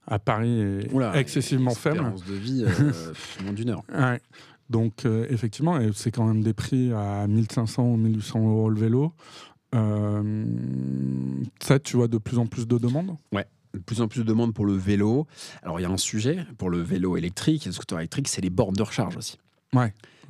à 0.07 0.19
Paris 0.19 0.61
est 0.61 0.93
Oula, 0.93 1.17
excessivement 1.17 1.71
faible. 1.71 2.13
De 2.27 2.33
vie, 2.33 2.63
euh, 2.65 3.13
moins 3.43 3.53
d'une 3.53 3.69
heure. 3.69 3.83
Ouais. 3.93 4.19
Donc, 4.69 5.05
euh, 5.05 5.27
effectivement, 5.29 5.79
c'est 5.93 6.11
quand 6.11 6.25
même 6.25 6.41
des 6.41 6.53
prix 6.53 6.91
à 6.93 7.27
1500 7.27 7.83
ou 7.83 7.97
1800 7.97 8.39
euros 8.39 8.69
le 8.69 8.79
vélo. 8.79 9.13
Euh, 9.73 10.45
ça, 11.61 11.79
tu 11.79 11.97
vois 11.97 12.07
de 12.07 12.17
plus 12.17 12.39
en 12.39 12.47
plus 12.47 12.67
de 12.67 12.77
demandes? 12.77 13.17
De 13.73 13.79
plus 13.79 14.01
en 14.01 14.07
plus 14.07 14.21
de 14.21 14.25
demandes 14.25 14.53
pour 14.53 14.65
le 14.65 14.73
vélo. 14.73 15.27
Alors, 15.61 15.79
il 15.79 15.83
y 15.83 15.85
a 15.85 15.89
un 15.89 15.97
sujet 15.97 16.45
pour 16.57 16.69
le 16.69 16.79
vélo 16.79 17.17
électrique 17.17 17.65
le 17.65 17.71
scooter 17.71 17.99
électrique, 17.99 18.27
c'est 18.27 18.41
les 18.41 18.49
bornes 18.49 18.75
de 18.75 18.83
recharge 18.83 19.17
aussi. 19.17 19.37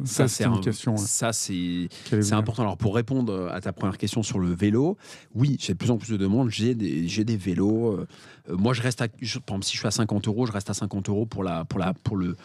Ça, 0.03 0.27
c'est 0.27 0.43
une 0.43 0.53
un- 0.53 0.59
question. 0.61 0.93
ouais, 0.93 0.97
Ça, 0.97 1.31
c'est 1.31 1.87
important. 2.33 2.63
Alors, 2.63 2.77
pour 2.77 2.95
répondre 2.95 3.49
à 3.53 3.61
ta 3.61 3.71
première 3.71 3.97
question 3.97 4.23
sur 4.23 4.39
le 4.39 4.53
vélo, 4.53 4.97
oui, 5.35 5.55
j'ai 5.59 5.73
de 5.73 5.77
plus 5.77 5.89
en 5.91 5.97
plus 5.97 6.09
de 6.11 6.17
demandes. 6.17 6.49
J'ai 6.49 6.75
des, 6.75 7.07
j'ai 7.07 7.23
des 7.23 7.37
vélos. 7.37 7.91
euh, 7.93 8.07
euh, 8.49 8.57
moi, 8.57 8.73
je 8.73 8.81
reste 8.81 9.01
à. 9.01 9.07
je- 9.21 9.39
par 9.39 9.55
exemple, 9.55 9.65
si 9.65 9.73
je 9.73 9.77
suis 9.79 9.87
à 9.87 9.91
50 9.91 10.27
euros, 10.27 10.45
je 10.45 10.51
reste 10.51 10.69
à 10.69 10.73
50 10.73 11.07
euros 11.09 11.25
pour, 11.25 11.43
la, 11.43 11.63
pour, 11.63 11.79
la, 11.79 11.93
pour 11.93 12.17
le 12.17 12.35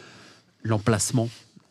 l'emplacement. 0.63 1.29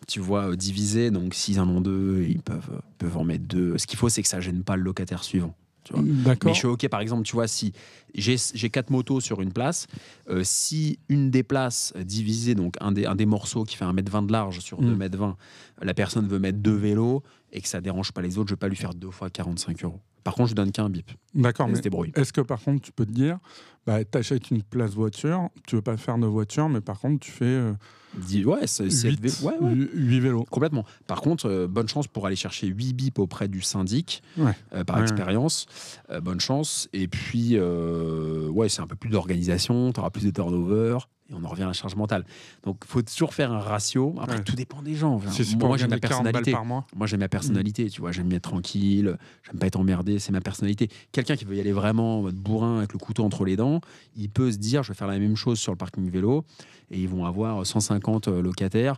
Tu 0.07 0.19
vois, 0.19 0.49
euh, 0.49 0.55
divisé. 0.55 1.11
Donc, 1.11 1.33
s'ils 1.33 1.59
en 1.59 1.67
ont 1.69 1.81
deux, 1.81 2.25
ils 2.27 2.41
peuvent, 2.41 2.69
euh, 2.73 2.79
peuvent 2.97 3.17
en 3.17 3.23
mettre 3.23 3.45
deux. 3.45 3.77
Ce 3.77 3.85
qu'il 3.87 3.97
faut, 3.99 4.09
c'est 4.09 4.21
que 4.23 4.27
ça 4.27 4.41
gêne 4.41 4.63
pas 4.63 4.75
le 4.75 4.83
locataire 4.83 5.23
suivant. 5.23 5.55
Tu 5.89 5.93
vois. 5.93 6.03
Mais 6.45 6.53
suis 6.53 6.67
OK, 6.67 6.87
par 6.87 7.01
exemple, 7.01 7.23
tu 7.23 7.33
vois, 7.33 7.47
si 7.47 7.73
j'ai 8.13 8.69
quatre 8.69 8.89
motos 8.89 9.19
sur 9.21 9.41
une 9.41 9.51
place, 9.51 9.87
euh, 10.29 10.41
si 10.43 10.99
une 11.09 11.31
des 11.31 11.43
places 11.43 11.93
divisée, 11.99 12.55
donc 12.55 12.75
un 12.79 12.91
des, 12.91 13.05
un 13.05 13.15
des 13.15 13.25
morceaux 13.25 13.63
qui 13.63 13.75
fait 13.75 13.85
1m20 13.85 14.27
de 14.27 14.31
large 14.31 14.59
sur 14.59 14.81
Mm. 14.81 14.95
2m20, 14.95 15.35
la 15.81 15.93
personne 15.93 16.27
veut 16.27 16.39
mettre 16.39 16.59
deux 16.59 16.75
vélos 16.75 17.23
et 17.51 17.61
que 17.61 17.67
ça 17.67 17.81
dérange 17.81 18.11
pas 18.11 18.21
les 18.21 18.37
autres, 18.37 18.49
je 18.49 18.53
vais 18.53 18.59
pas 18.59 18.67
lui 18.67 18.75
faire 18.75 18.93
deux 18.93 19.11
fois 19.11 19.29
45 19.29 19.83
euros. 19.83 19.99
Par 20.23 20.35
contre, 20.35 20.49
je 20.49 20.55
donne 20.55 20.71
qu'un 20.71 20.89
bip. 20.89 21.09
D'accord, 21.33 21.67
mais 21.67 21.79
est-ce 22.15 22.33
que 22.33 22.41
par 22.41 22.61
contre, 22.61 22.81
tu 22.81 22.91
peux 22.91 23.05
te 23.05 23.11
dire, 23.11 23.39
bah, 23.87 24.03
tu 24.03 24.17
achètes 24.17 24.51
une 24.51 24.61
place 24.61 24.91
voiture, 24.91 25.49
tu 25.65 25.75
veux 25.75 25.81
pas 25.81 25.97
faire 25.97 26.17
de 26.17 26.27
voiture, 26.27 26.69
mais 26.69 26.81
par 26.81 26.99
contre, 26.99 27.19
tu 27.25 27.31
fais 27.31 27.45
euh, 27.45 27.73
Dis, 28.15 28.43
ouais, 28.43 28.65
c'est 28.65 28.89
c'est- 28.89 29.11
8, 29.11 29.41
ouais, 29.43 29.53
ouais. 29.61 30.19
vélos 30.19 30.43
Complètement. 30.49 30.83
Par 31.07 31.21
contre, 31.21 31.47
euh, 31.47 31.67
bonne 31.67 31.87
chance 31.87 32.07
pour 32.07 32.25
aller 32.25 32.35
chercher 32.35 32.67
8 32.67 32.93
bips 32.93 33.19
auprès 33.19 33.47
du 33.47 33.61
syndic, 33.61 34.23
Ouais. 34.37 34.53
euh, 34.73 34.83
par 34.83 34.99
expérience. 35.01 35.67
Euh, 36.09 36.19
bonne 36.19 36.39
chance. 36.39 36.89
Et 36.93 37.07
puis, 37.07 37.51
euh, 37.53 38.47
ouais, 38.49 38.67
c'est 38.67 38.81
un 38.81 38.87
peu 38.87 38.95
plus 38.95 39.09
d'organisation, 39.09 39.93
tu 39.93 39.99
auras 39.99 40.09
plus 40.09 40.25
de 40.25 40.31
turnover, 40.31 40.97
et 41.29 41.33
on 41.33 41.43
en 41.43 41.47
revient 41.49 41.63
à 41.63 41.67
la 41.67 41.73
charge 41.73 41.95
mentale. 41.95 42.25
Donc, 42.63 42.77
il 42.83 42.87
faut 42.87 43.01
toujours 43.01 43.33
faire 43.33 43.51
un 43.51 43.59
ratio. 43.59 44.15
Après, 44.19 44.37
Ouais. 44.37 44.43
tout 44.43 44.55
dépend 44.55 44.81
des 44.81 44.95
gens. 44.95 45.13
Enfin, 45.15 45.29
Si 45.31 45.55
moi, 45.57 45.77
j'ai 45.77 45.83
ma 45.85 45.91
gagner 45.97 45.99
40 46.01 46.23
balles 46.23 46.31
personnalité. 46.33 46.51
par 46.51 46.65
mois. 46.65 46.87
Moi, 46.95 47.07
j'aime 47.07 47.19
ma 47.19 47.29
personnalité, 47.29 47.89
tu 47.89 48.01
vois. 48.01 48.11
J'aime 48.11 48.31
être 48.31 48.43
tranquille, 48.43 49.17
j'aime 49.45 49.59
pas 49.59 49.67
être 49.67 49.75
emmerdé, 49.79 50.19
c'est 50.19 50.31
ma 50.31 50.41
personnalité. 50.41 50.89
Quelqu'un 51.11 51.35
qui 51.35 51.45
veut 51.45 51.55
y 51.55 51.59
aller 51.59 51.71
vraiment 51.71 52.19
en 52.19 52.21
mode 52.23 52.35
bourrin 52.35 52.79
avec 52.79 52.93
le 52.93 52.99
couteau 52.99 53.23
entre 53.23 53.45
les 53.45 53.55
dents, 53.55 53.81
il 54.15 54.29
peut 54.29 54.51
se 54.51 54.57
dire 54.57 54.83
je 54.83 54.89
vais 54.91 54.95
faire 54.97 55.07
la 55.07 55.19
même 55.19 55.35
chose 55.35 55.59
sur 55.59 55.71
le 55.71 55.77
parking 55.77 56.09
vélo 56.09 56.45
et 56.91 56.99
ils 56.99 57.07
vont 57.09 57.25
avoir 57.25 57.65
150 57.65 58.27
locataires. 58.27 58.97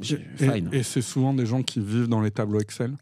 J'ai- 0.00 0.24
Et, 0.38 0.50
Fine. 0.50 0.68
et 0.72 0.82
c'est 0.82 1.02
souvent 1.02 1.34
des 1.34 1.44
gens 1.46 1.62
qui 1.62 1.80
vivent 1.80 2.06
dans 2.08 2.20
les 2.20 2.30
tableaux 2.30 2.60
Excel? 2.60 2.96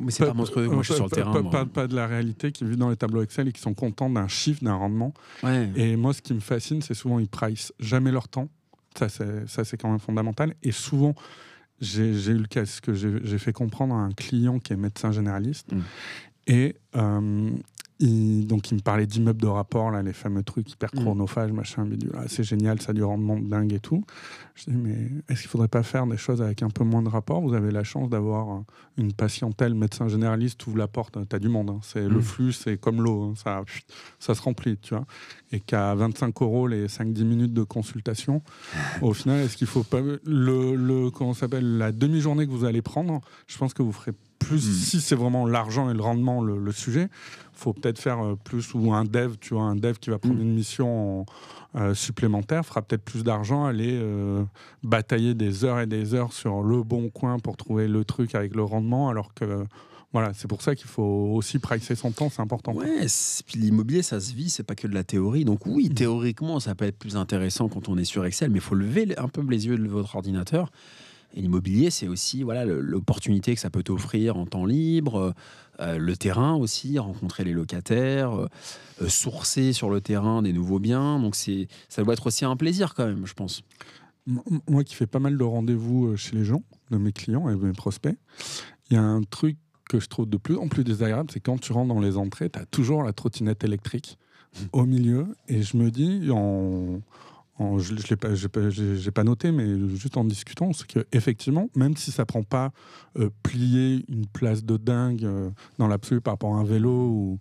Mais 0.00 0.10
c'est 0.10 0.24
pas 0.26 0.32
mon 0.32 0.44
truc, 0.44 0.70
moi 0.70 0.82
je 0.82 0.92
suis 0.92 0.94
sur 0.94 1.04
le 1.04 1.10
terrain. 1.10 1.32
Pas, 1.32 1.42
pas- 1.42 1.66
pas 1.66 1.86
de 1.86 1.94
la 1.94 2.06
réalité, 2.06 2.50
qui 2.52 2.64
vivent 2.64 2.76
dans 2.78 2.90
les 2.90 2.96
tableaux 2.96 3.22
Excel 3.22 3.48
et 3.48 3.52
qui 3.52 3.60
sont 3.60 3.74
contents 3.74 4.08
d'un 4.08 4.28
chiffre, 4.28 4.64
d'un 4.64 4.74
rendement. 4.74 5.12
Ouais. 5.42 5.70
Et 5.76 5.96
moi, 5.96 6.12
ce 6.14 6.22
qui 6.22 6.32
me 6.34 6.40
fascine, 6.40 6.80
c'est 6.82 6.94
souvent 6.94 7.18
ils 7.18 7.28
price 7.28 7.72
jamais 7.78 8.10
leur 8.10 8.28
temps. 8.28 8.48
Ça, 8.96 9.08
c'est 9.08 9.76
quand 9.76 9.90
même 9.90 9.98
fondamental. 9.98 10.54
Et 10.62 10.72
souvent, 10.72 11.14
j'ai 11.80 12.10
eu 12.10 12.38
le 12.38 12.46
cas, 12.46 12.64
ce 12.66 12.80
que 12.80 12.94
j'ai 12.94 13.18
j'ai 13.24 13.38
fait 13.38 13.52
comprendre 13.52 13.94
à 13.94 13.98
un 13.98 14.12
client 14.12 14.58
qui 14.58 14.72
est 14.72 14.76
médecin 14.76 15.12
généraliste. 15.12 15.72
Mm. 15.72 15.80
Et 16.48 16.76
euh, 16.96 17.50
il, 18.02 18.46
donc, 18.46 18.70
il 18.70 18.74
me 18.74 18.80
parlait 18.80 19.06
d'immeubles 19.06 19.40
de 19.40 19.46
rapport, 19.46 19.90
là, 19.90 20.02
les 20.02 20.12
fameux 20.12 20.42
trucs 20.42 20.70
hyper 20.72 20.90
Mm. 20.94 20.98
chronophages, 20.98 21.52
machin, 21.52 21.86
bidule. 21.86 22.10
Ah, 22.14 22.24
c'est 22.26 22.42
génial, 22.44 22.80
ça 22.82 22.90
a 22.90 22.92
du 22.94 23.02
rendement 23.02 23.38
de 23.38 23.48
dingue 23.48 23.72
et 23.72 23.78
tout. 23.80 24.04
Je 24.54 24.64
dis, 24.70 24.76
mais 24.76 25.08
est-ce 25.28 25.40
qu'il 25.42 25.48
faudrait 25.50 25.68
pas 25.68 25.82
faire 25.82 26.06
des 26.06 26.16
choses 26.16 26.42
avec 26.42 26.62
un 26.62 26.68
peu 26.68 26.84
moins 26.84 27.02
de 27.02 27.08
rapport? 27.08 27.40
Vous 27.40 27.54
avez 27.54 27.70
la 27.70 27.84
chance 27.84 28.10
d'avoir 28.10 28.62
une 28.98 29.12
patientèle 29.12 29.74
médecin 29.74 30.08
généraliste, 30.08 30.66
ouvre 30.66 30.76
la 30.78 30.88
porte, 30.88 31.16
tu 31.28 31.36
as 31.36 31.38
du 31.38 31.48
monde. 31.48 31.70
hein. 31.70 31.78
C'est 31.82 32.02
Le 32.08 32.18
Mm. 32.18 32.22
flux, 32.22 32.52
c'est 32.52 32.76
comme 32.78 33.00
l'eau, 33.02 33.22
hein. 33.22 33.34
ça, 33.36 33.62
ça 34.18 34.34
se 34.34 34.42
remplit, 34.42 34.76
tu 34.78 34.94
vois. 34.94 35.06
Et 35.52 35.60
qu'à 35.60 35.94
25 35.94 36.42
euros 36.42 36.66
les 36.66 36.88
5-10 36.88 37.24
minutes 37.24 37.52
de 37.54 37.62
consultation, 37.62 38.42
au 39.00 39.12
final, 39.14 39.40
est-ce 39.40 39.56
qu'il 39.56 39.66
faut 39.66 39.84
pas. 39.84 40.00
Le, 40.24 40.74
le, 40.74 41.10
comment 41.10 41.34
s'appelle 41.34 41.78
La 41.78 41.92
demi-journée 41.92 42.46
que 42.46 42.50
vous 42.52 42.64
allez 42.64 42.82
prendre, 42.82 43.20
je 43.46 43.56
pense 43.58 43.72
que 43.74 43.82
vous 43.82 43.92
ferez 43.92 44.12
plus, 44.38 44.56
Mm. 44.56 44.58
si 44.72 45.00
c'est 45.00 45.14
vraiment 45.14 45.46
l'argent 45.46 45.88
et 45.88 45.94
le 45.94 46.02
rendement 46.02 46.42
le, 46.42 46.58
le 46.58 46.72
sujet, 46.72 47.08
faut 47.62 47.72
peut-être 47.72 47.98
faire 47.98 48.18
euh, 48.24 48.34
plus, 48.36 48.74
ou 48.74 48.92
un 48.92 49.04
dev, 49.04 49.34
tu 49.40 49.54
vois, 49.54 49.62
un 49.64 49.76
dev 49.76 49.94
qui 50.00 50.10
va 50.10 50.18
prendre 50.18 50.36
Mm. 50.38 50.42
une 50.42 50.54
mission 50.54 51.20
en- 51.20 51.26
euh, 51.76 51.94
supplémentaire 51.94 52.66
fera 52.66 52.82
peut-être 52.82 53.02
plus 53.04 53.24
d'argent, 53.24 53.64
aller 53.64 53.92
euh, 54.00 54.44
batailler 54.82 55.34
des 55.34 55.64
heures 55.64 55.80
et 55.80 55.86
des 55.86 56.14
heures 56.14 56.32
sur 56.32 56.62
le 56.62 56.82
bon 56.82 57.08
coin 57.08 57.38
pour 57.38 57.56
trouver 57.56 57.88
le 57.88 58.04
truc 58.04 58.34
avec 58.34 58.54
le 58.54 58.62
rendement, 58.62 59.08
alors 59.08 59.32
que 59.34 59.64
voilà, 60.12 60.32
c'est 60.34 60.46
pour 60.48 60.60
ça 60.60 60.74
qu'il 60.74 60.88
faut 60.88 61.30
aussi 61.34 61.58
pricer 61.58 61.94
son 61.94 62.10
temps, 62.12 62.28
c'est 62.28 62.42
important. 62.42 62.74
Ouais, 62.74 63.06
puis 63.46 63.58
l'immobilier, 63.58 64.02
ça 64.02 64.20
se 64.20 64.34
vit, 64.34 64.50
c'est 64.50 64.62
pas 64.62 64.74
que 64.74 64.86
de 64.86 64.92
la 64.92 65.04
théorie. 65.04 65.46
Donc 65.46 65.64
oui, 65.64 65.88
Mmh. 65.88 65.94
théoriquement, 65.94 66.60
ça 66.60 66.74
peut 66.74 66.84
être 66.84 66.98
plus 66.98 67.16
intéressant 67.16 67.68
quand 67.70 67.88
on 67.88 67.96
est 67.96 68.04
sur 68.04 68.22
Excel, 68.26 68.50
mais 68.50 68.58
il 68.58 68.60
faut 68.62 68.74
lever 68.74 69.16
un 69.18 69.28
peu 69.28 69.40
les 69.48 69.66
yeux 69.66 69.78
de 69.78 69.88
votre 69.88 70.14
ordinateur. 70.14 70.70
Et 71.34 71.40
l'immobilier, 71.40 71.90
c'est 71.90 72.08
aussi 72.08 72.42
voilà 72.42 72.64
l'opportunité 72.64 73.54
que 73.54 73.60
ça 73.60 73.70
peut 73.70 73.82
t'offrir 73.82 74.36
en 74.36 74.46
temps 74.46 74.66
libre, 74.66 75.34
euh, 75.80 75.98
le 75.98 76.16
terrain 76.16 76.54
aussi, 76.54 76.98
rencontrer 76.98 77.44
les 77.44 77.52
locataires, 77.52 78.32
euh, 78.38 78.48
euh, 79.00 79.08
sourcer 79.08 79.72
sur 79.72 79.90
le 79.90 80.00
terrain 80.00 80.42
des 80.42 80.52
nouveaux 80.52 80.78
biens. 80.78 81.18
Donc 81.18 81.34
c'est 81.34 81.68
ça 81.88 82.02
doit 82.02 82.14
être 82.14 82.26
aussi 82.26 82.44
un 82.44 82.56
plaisir 82.56 82.94
quand 82.94 83.06
même, 83.06 83.26
je 83.26 83.34
pense. 83.34 83.62
Moi 84.68 84.84
qui 84.84 84.94
fais 84.94 85.06
pas 85.06 85.18
mal 85.18 85.36
de 85.36 85.44
rendez-vous 85.44 86.08
euh, 86.08 86.16
chez 86.16 86.36
les 86.36 86.44
gens, 86.44 86.62
de 86.90 86.98
mes 86.98 87.12
clients 87.12 87.48
et 87.48 87.54
de 87.54 87.64
mes 87.64 87.72
prospects, 87.72 88.16
il 88.90 88.94
y 88.94 88.96
a 88.96 89.02
un 89.02 89.22
truc 89.22 89.56
que 89.88 89.98
je 90.00 90.08
trouve 90.08 90.28
de 90.28 90.36
plus 90.36 90.56
en 90.56 90.68
plus 90.68 90.84
désagréable, 90.84 91.30
c'est 91.32 91.40
quand 91.40 91.58
tu 91.58 91.72
rentres 91.72 91.92
dans 91.92 92.00
les 92.00 92.16
entrées, 92.16 92.48
tu 92.48 92.58
as 92.58 92.66
toujours 92.66 93.02
la 93.02 93.12
trottinette 93.12 93.64
électrique 93.64 94.18
au 94.72 94.84
milieu. 94.84 95.26
Et 95.48 95.62
je 95.62 95.76
me 95.76 95.90
dis, 95.90 96.30
en, 96.30 97.00
en- 97.58 97.78
je 97.78 97.92
ne 97.92 97.98
l'ai 97.98 98.16
pas, 98.16 98.28
pas, 99.12 99.24
noté, 99.24 99.52
mais 99.52 99.66
juste 99.96 100.16
en 100.16 100.24
discutant, 100.24 100.72
c'est 100.72 100.86
qu'effectivement, 100.86 101.68
même 101.76 101.96
si 101.96 102.10
ça 102.10 102.24
prend 102.24 102.42
pas 102.42 102.72
euh, 103.18 103.30
plier 103.42 104.04
une 104.08 104.26
place 104.26 104.64
de 104.64 104.76
dingue 104.76 105.24
euh, 105.24 105.50
dans 105.78 105.86
l'absolu 105.86 106.20
par 106.20 106.34
rapport 106.34 106.54
à 106.54 106.58
un 106.58 106.64
vélo 106.64 106.90
ou, 106.90 107.38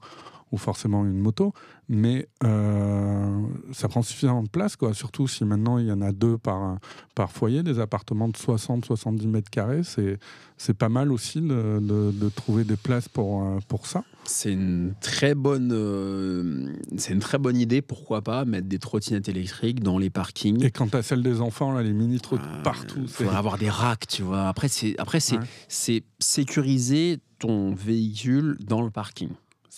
ou 0.52 0.58
forcément 0.58 1.06
une 1.06 1.18
moto, 1.20 1.54
mais 1.88 2.28
euh, 2.44 3.42
ça 3.72 3.88
prend 3.88 4.02
suffisamment 4.02 4.44
de 4.44 4.50
place, 4.50 4.76
quoi. 4.76 4.94
surtout 4.94 5.28
si 5.28 5.46
maintenant 5.46 5.78
il 5.78 5.88
y 5.88 5.92
en 5.92 6.02
a 6.02 6.12
deux 6.12 6.38
par, 6.38 6.78
par 7.16 7.32
foyer, 7.32 7.64
des 7.64 7.80
appartements 7.80 8.28
de 8.28 8.34
60-70 8.38 9.28
mètres 9.28 9.50
carrés, 9.50 9.84
c'est, 9.84 10.20
c'est 10.58 10.74
pas 10.74 10.90
mal 10.90 11.12
aussi 11.12 11.42
de, 11.42 11.80
de- 11.82 12.12
de 12.12 12.30
trouver 12.30 12.64
des 12.64 12.76
places 12.76 13.08
pour, 13.10 13.44
euh, 13.44 13.60
pour 13.68 13.88
ça. 13.88 14.04
C'est 14.26 14.52
une 14.54 14.94
très 15.02 15.34
bonne, 15.36 15.72
euh, 15.74 16.68
c'est 16.98 17.14
une 17.14 17.20
très 17.20 17.38
bonne 17.40 17.58
idée. 17.58 17.82
Pourquoi 17.82 18.22
pas 18.22 18.46
mettre 18.46 18.68
des 18.68 18.78
trottinettes 18.80 19.30
électriques 19.30 19.82
dans 19.82 19.98
les 19.98 20.10
parkings. 20.10 20.64
Et 20.64 20.70
quand 20.72 20.88
tu 20.90 20.98
as 20.98 21.02
celle 21.02 21.24
des 21.24 21.42
enfants, 21.42 21.72
là, 21.72 21.82
les 21.82 21.94
mini 21.94 22.20
trous 22.20 22.36
Euh, 22.38 22.62
partout, 22.64 23.00
Il 23.02 23.08
faudrait 23.08 23.36
avoir 23.36 23.58
des 23.58 23.70
racks, 23.70 24.08
tu 24.08 24.22
vois. 24.22 24.48
Après, 24.48 24.68
c'est 24.68 24.96
après 25.00 25.20
c'est 25.20 25.38
Ouais. 25.38 25.46
c'est 25.68 26.04
sécuriser 26.20 27.20
ton 27.40 27.74
véhicule 27.74 28.58
dans 28.64 28.82
le 28.84 28.92
parking. 28.92 29.30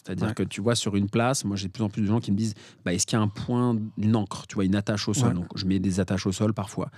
C'est-à-dire 0.06 0.28
Ouais. 0.30 0.34
que 0.34 0.44
tu 0.44 0.60
vois 0.62 0.76
sur 0.76 0.96
une 0.96 1.10
place, 1.10 1.46
moi 1.46 1.56
j'ai 1.56 1.68
de 1.68 1.72
plus 1.72 1.84
en 1.84 1.90
plus 1.90 2.02
de 2.02 2.08
gens 2.08 2.20
qui 2.20 2.32
me 2.32 2.38
disent, 2.38 2.56
bah, 2.84 2.94
est-ce 2.94 3.06
qu'il 3.08 3.18
y 3.18 3.20
a 3.20 3.24
un 3.24 3.28
point, 3.30 3.78
une 3.98 4.16
encre, 4.16 4.46
tu 4.48 4.56
vois, 4.56 4.66
une 4.66 4.76
attache 4.76 5.08
au 5.08 5.14
sol? 5.14 5.30
Ouais. 5.30 5.34
Donc 5.34 5.48
je 5.56 5.66
mets 5.66 5.80
des 5.80 6.00
attaches 6.00 6.26
au 6.28 6.32
sol 6.32 6.54
parfois. 6.54 6.90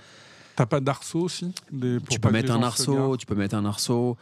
T'as 0.56 0.66
pas 0.66 0.80
d'arceau 0.80 1.20
aussi? 1.20 1.52
Des- 1.70 2.00
pour 2.00 2.08
tu 2.08 2.18
peux 2.18 2.30
mettre 2.30 2.52
un 2.52 2.62
arceau, 2.62 3.16
tu 3.16 3.26
peux 3.26 3.34
mettre 3.34 3.54
un 3.54 3.64
arceau, 3.64 4.16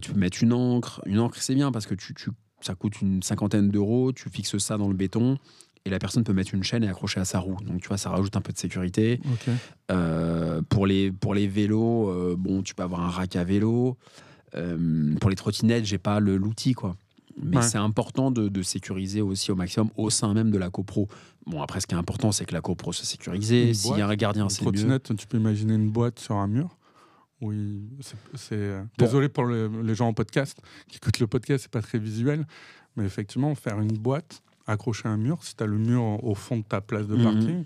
tu 0.00 0.12
peux 0.12 0.18
mettre 0.18 0.42
une 0.42 0.52
encre. 0.52 1.02
Une 1.06 1.18
encre 1.18 1.36
c'est 1.40 1.54
bien 1.54 1.72
parce 1.72 1.86
que 1.86 1.94
tu, 1.94 2.14
tu- 2.14 2.30
ça 2.60 2.74
coûte 2.74 3.00
une 3.02 3.22
cinquantaine 3.22 3.68
d'euros, 3.70 4.12
tu 4.12 4.28
fixes 4.30 4.56
ça 4.58 4.76
dans 4.78 4.88
le 4.88 4.94
béton. 4.94 5.38
Et 5.84 5.90
la 5.90 5.98
personne 5.98 6.22
peut 6.22 6.32
mettre 6.32 6.54
une 6.54 6.62
chaîne 6.62 6.84
et 6.84 6.88
accrocher 6.88 7.18
à 7.18 7.24
sa 7.24 7.40
roue. 7.40 7.56
Donc, 7.66 7.80
tu 7.82 7.88
vois, 7.88 7.98
ça 7.98 8.08
rajoute 8.10 8.36
un 8.36 8.40
peu 8.40 8.52
de 8.52 8.58
sécurité. 8.58 9.20
Euh, 9.90 10.62
pour, 10.68 10.86
les, 10.86 11.10
pour 11.10 11.34
les 11.34 11.48
vélos, 11.48 12.08
euh, 12.08 12.36
bon, 12.38 12.62
tu 12.62 12.72
peux 12.76 12.84
avoir 12.84 13.00
un 13.00 13.08
rack 13.08 13.34
à 13.34 13.42
vélo. 13.42 13.96
Euh, 14.54 15.14
pour 15.20 15.28
les 15.28 15.34
trottinettes, 15.34 15.84
j'ai 15.84 15.98
pas 15.98 16.20
l'outil, 16.20 16.74
quoi. 16.74 16.94
Mais 17.40 17.58
Ouais. 17.58 17.62
c'est 17.62 17.78
important 17.78 18.30
de, 18.30 18.48
de 18.48 18.62
sécuriser 18.62 19.20
aussi 19.22 19.50
au 19.52 19.54
maximum 19.56 19.90
au 19.96 20.10
sein 20.10 20.34
même 20.34 20.50
de 20.50 20.58
la 20.58 20.70
copro. 20.70 21.08
Bon, 21.46 21.62
après, 21.62 21.80
ce 21.80 21.86
qui 21.86 21.94
est 21.94 21.98
important, 21.98 22.32
c'est 22.32 22.44
que 22.44 22.54
la 22.54 22.60
copro 22.60 22.92
soit 22.92 23.06
sécurisée. 23.06 23.72
S'il 23.74 23.96
y 23.96 24.00
a 24.02 24.06
un 24.08 24.14
gardien, 24.16 24.48
c'est 24.48 24.64
mieux. 24.64 24.98
tu 25.00 25.26
peux 25.26 25.38
imaginer 25.38 25.74
une 25.74 25.90
boîte 25.90 26.18
sur 26.18 26.36
un 26.36 26.46
mur. 26.46 26.76
Oui, 27.40 27.82
c'est. 28.36 28.52
euh, 28.52 28.82
Bon. 28.98 29.04
Désolé 29.04 29.28
pour 29.28 29.44
le- 29.44 29.82
les 29.82 29.94
gens 29.94 30.06
en 30.08 30.12
podcast 30.12 30.58
qui 30.88 30.98
écoutent 30.98 31.18
le 31.18 31.26
podcast, 31.26 31.62
c'est 31.64 31.70
pas 31.72 31.82
très 31.82 31.98
visuel, 31.98 32.46
mais 32.96 33.04
effectivement, 33.04 33.52
faire 33.56 33.80
une 33.80 33.96
boîte 33.98 34.42
accrochée 34.66 35.08
à 35.08 35.10
un 35.10 35.16
mur, 35.16 35.38
si 35.42 35.56
tu 35.56 35.62
as 35.64 35.66
le 35.66 35.76
mur 35.78 36.02
au 36.22 36.34
fond 36.36 36.58
de 36.58 36.62
ta 36.62 36.80
place 36.80 37.08
de 37.08 37.16
Mhm. 37.16 37.22
parking, 37.24 37.64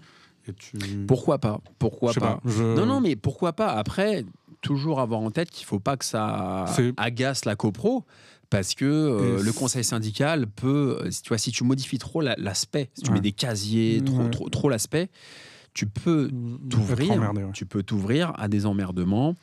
et 0.49 0.53
tu. 0.55 0.79
Pourquoi 1.07 1.39
pas? 1.39 1.61
Pourquoi 1.79 2.15
pas, 2.15 2.41
je- 2.47 2.75
Non, 2.77 2.87
non, 2.87 3.01
mais 3.03 3.17
pourquoi 3.17 3.53
pas? 3.53 3.69
Après, 3.73 4.25
toujours 4.63 4.99
avoir 5.01 5.21
en 5.21 5.31
tête 5.31 5.51
qu'il 5.51 5.67
faut 5.67 5.79
pas 5.81 5.99
que 5.99 6.05
ça 6.07 6.65
agace 6.97 7.45
la 7.45 7.55
copro. 7.55 8.05
Parce 8.57 8.75
que 8.75 8.85
euh, 8.85 9.43
le 9.43 9.53
conseil 9.53 9.85
syndical 9.85 10.47
peut, 10.47 10.99
euh, 11.05 11.11
si 11.11 11.23
tu 11.23 11.29
vois, 11.29 11.39
si 11.39 11.51
tu 11.53 11.63
modifies 11.65 11.99
trop 11.99 12.21
la- 12.21 12.37
l'aspect, 12.39 12.91
si 12.95 13.03
tu 13.03 13.11
Ouais. 13.11 13.15
mets 13.17 13.21
des 13.21 13.33
casiers, 13.33 14.03
trop, 14.05 14.23
Ouais. 14.23 14.31
trop, 14.31 14.49
trop 14.49 14.69
l'aspect, 14.69 15.09
tu 15.75 15.87
peux 15.87 16.27
être 16.27 16.69
t'ouvrir, 16.71 17.13
emmerdé, 17.13 17.45
ouais. 17.45 17.53
tu 17.53 17.67
peux 17.67 17.83
t'ouvrir 17.83 18.33
à 18.37 18.49
des 18.49 18.65
emmerdements 18.67 19.35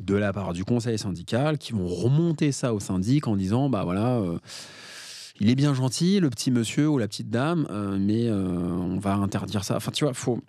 de 0.00 0.14
la 0.14 0.32
part 0.32 0.52
du 0.52 0.64
conseil 0.64 0.98
syndical 0.98 1.56
qui 1.58 1.72
vont 1.72 1.86
remonter 1.86 2.52
ça 2.52 2.74
au 2.74 2.80
syndic 2.80 3.26
en 3.28 3.36
disant 3.36 3.68
bah 3.70 3.84
voilà 3.84 4.16
euh, 4.18 4.38
il 5.40 5.48
est 5.50 5.54
bien 5.54 5.74
gentil 5.74 6.18
le 6.20 6.28
petit 6.30 6.50
monsieur 6.50 6.88
ou 6.88 6.98
la 6.98 7.06
petite 7.08 7.30
dame 7.30 7.66
euh, 7.70 7.96
mais 8.00 8.30
on 8.30 8.98
va 8.98 9.14
interdire 9.14 9.64
ça 9.64 9.76
enfin 9.76 9.92
tu 9.92 10.04
vois 10.04 10.14
faut 10.14 10.40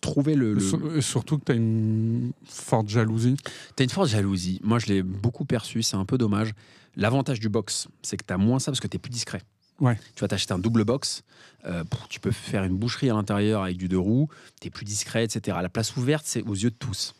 trouver 0.00 0.34
le, 0.34 0.58
surtout 1.00 1.38
que 1.38 1.44
tu 1.44 1.52
as 1.52 1.54
une 1.56 2.32
forte 2.44 2.88
jalousie. 2.88 3.36
t'as 3.76 3.84
une 3.84 3.90
forte 3.90 4.08
jalousie. 4.08 4.60
Moi 4.62 4.78
je 4.78 4.86
l'ai 4.86 5.02
beaucoup 5.02 5.44
perçu 5.44 5.82
c'est 5.82 5.96
un 5.96 6.04
peu 6.04 6.16
dommage. 6.18 6.52
L'avantage 6.96 7.40
du 7.40 7.48
box 7.48 7.88
c'est 8.02 8.16
que 8.16 8.24
t'as 8.24 8.36
moins 8.38 8.58
ça 8.58 8.70
parce 8.70 8.80
que 8.80 8.86
t'es 8.88 8.98
plus 8.98 9.10
discret. 9.10 9.42
Ouais. 9.80 9.98
tu 10.14 10.20
vas 10.20 10.28
t'acheter 10.28 10.52
un 10.52 10.58
double 10.58 10.84
box 10.84 11.22
euh, 11.64 11.84
tu 12.10 12.20
peux 12.20 12.32
faire 12.32 12.64
une 12.64 12.76
boucherie 12.76 13.08
à 13.08 13.14
l'intérieur 13.14 13.62
avec 13.62 13.78
du 13.78 13.88
deux 13.88 13.98
roues 13.98 14.28
t'es 14.60 14.68
plus 14.68 14.84
discret 14.84 15.24
etc 15.24 15.56
la 15.62 15.70
place 15.70 15.96
ouverte 15.96 16.24
c'est 16.26 16.42
aux 16.42 16.52
yeux 16.54 16.68
de 16.70 16.76
tous. 16.78 17.14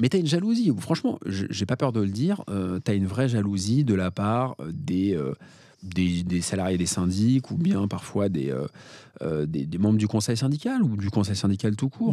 Mais 0.00 0.08
tu 0.08 0.16
as 0.16 0.20
une 0.20 0.26
jalousie, 0.26 0.72
franchement, 0.80 1.20
je- 1.24 1.46
j'ai 1.50 1.66
pas 1.66 1.76
peur 1.76 1.92
de 1.92 2.00
le 2.00 2.08
dire, 2.08 2.42
tu 2.48 2.90
as 2.90 2.94
une 2.94 3.06
vraie 3.06 3.28
jalousie 3.28 3.84
de 3.84 3.94
la 3.94 4.10
part 4.10 4.56
euh, 4.58 4.72
des, 4.74 5.14
euh, 5.16 5.34
des, 5.84 6.22
des 6.22 6.40
salariés 6.40 6.78
des 6.78 6.86
syndics 6.86 7.50
ou 7.50 7.56
bien 7.56 7.86
parfois 7.88 8.28
des, 8.28 8.50
euh, 8.50 8.66
euh, 9.22 9.44
des, 9.46 9.66
des 9.66 9.78
membres 9.78 9.98
du 9.98 10.08
conseil 10.08 10.36
syndical 10.36 10.82
ou 10.82 10.96
du 10.96 11.10
conseil 11.10 11.36
syndical 11.36 11.76
tout 11.76 11.88
court. 11.88 12.10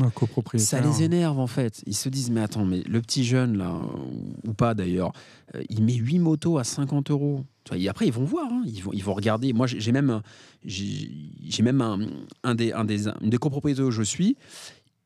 Ça 0.60 0.82
les 0.82 1.04
énerve 1.04 1.40
en 1.40 1.48
fait. 1.48 1.82
Ils 1.88 1.96
se 1.96 2.10
disent, 2.10 2.30
mais 2.32 2.42
attends, 2.42 2.66
mais 2.66 2.84
le 2.84 3.02
petit 3.02 3.24
jeune 3.24 3.58
là, 3.58 3.74
ou- 3.74 4.50
ou 4.50 4.54
pas 4.54 4.74
d'ailleurs, 4.74 5.14
euh, 5.56 5.64
il 5.70 5.84
met 5.84 5.94
8 5.96 6.20
motos 6.20 6.58
à 6.58 6.64
50 6.64 7.12
euros. 7.12 7.46
Et 7.74 7.88
après, 7.88 8.08
ils 8.08 8.14
vont 8.14 8.26
voir, 8.26 8.52
hein. 8.52 8.64
ils, 8.66 8.82
vont, 8.84 8.92
ils 8.94 9.04
vont 9.04 9.14
regarder. 9.14 9.54
Moi, 9.54 9.68
j'ai 9.68 9.92
même, 9.92 10.10
un- 10.10 10.24
j'ai 10.66 11.10
j'ai 11.48 11.64
même 11.64 11.80
un, 11.82 12.00
un 12.44 12.56
des, 12.56 12.74
un 12.74 12.84
des, 12.86 13.08
une 13.08 13.30
des 13.30 13.38
copropriétés 13.38 13.82
où 13.84 13.92
je 13.92 14.04
suis. 14.04 14.36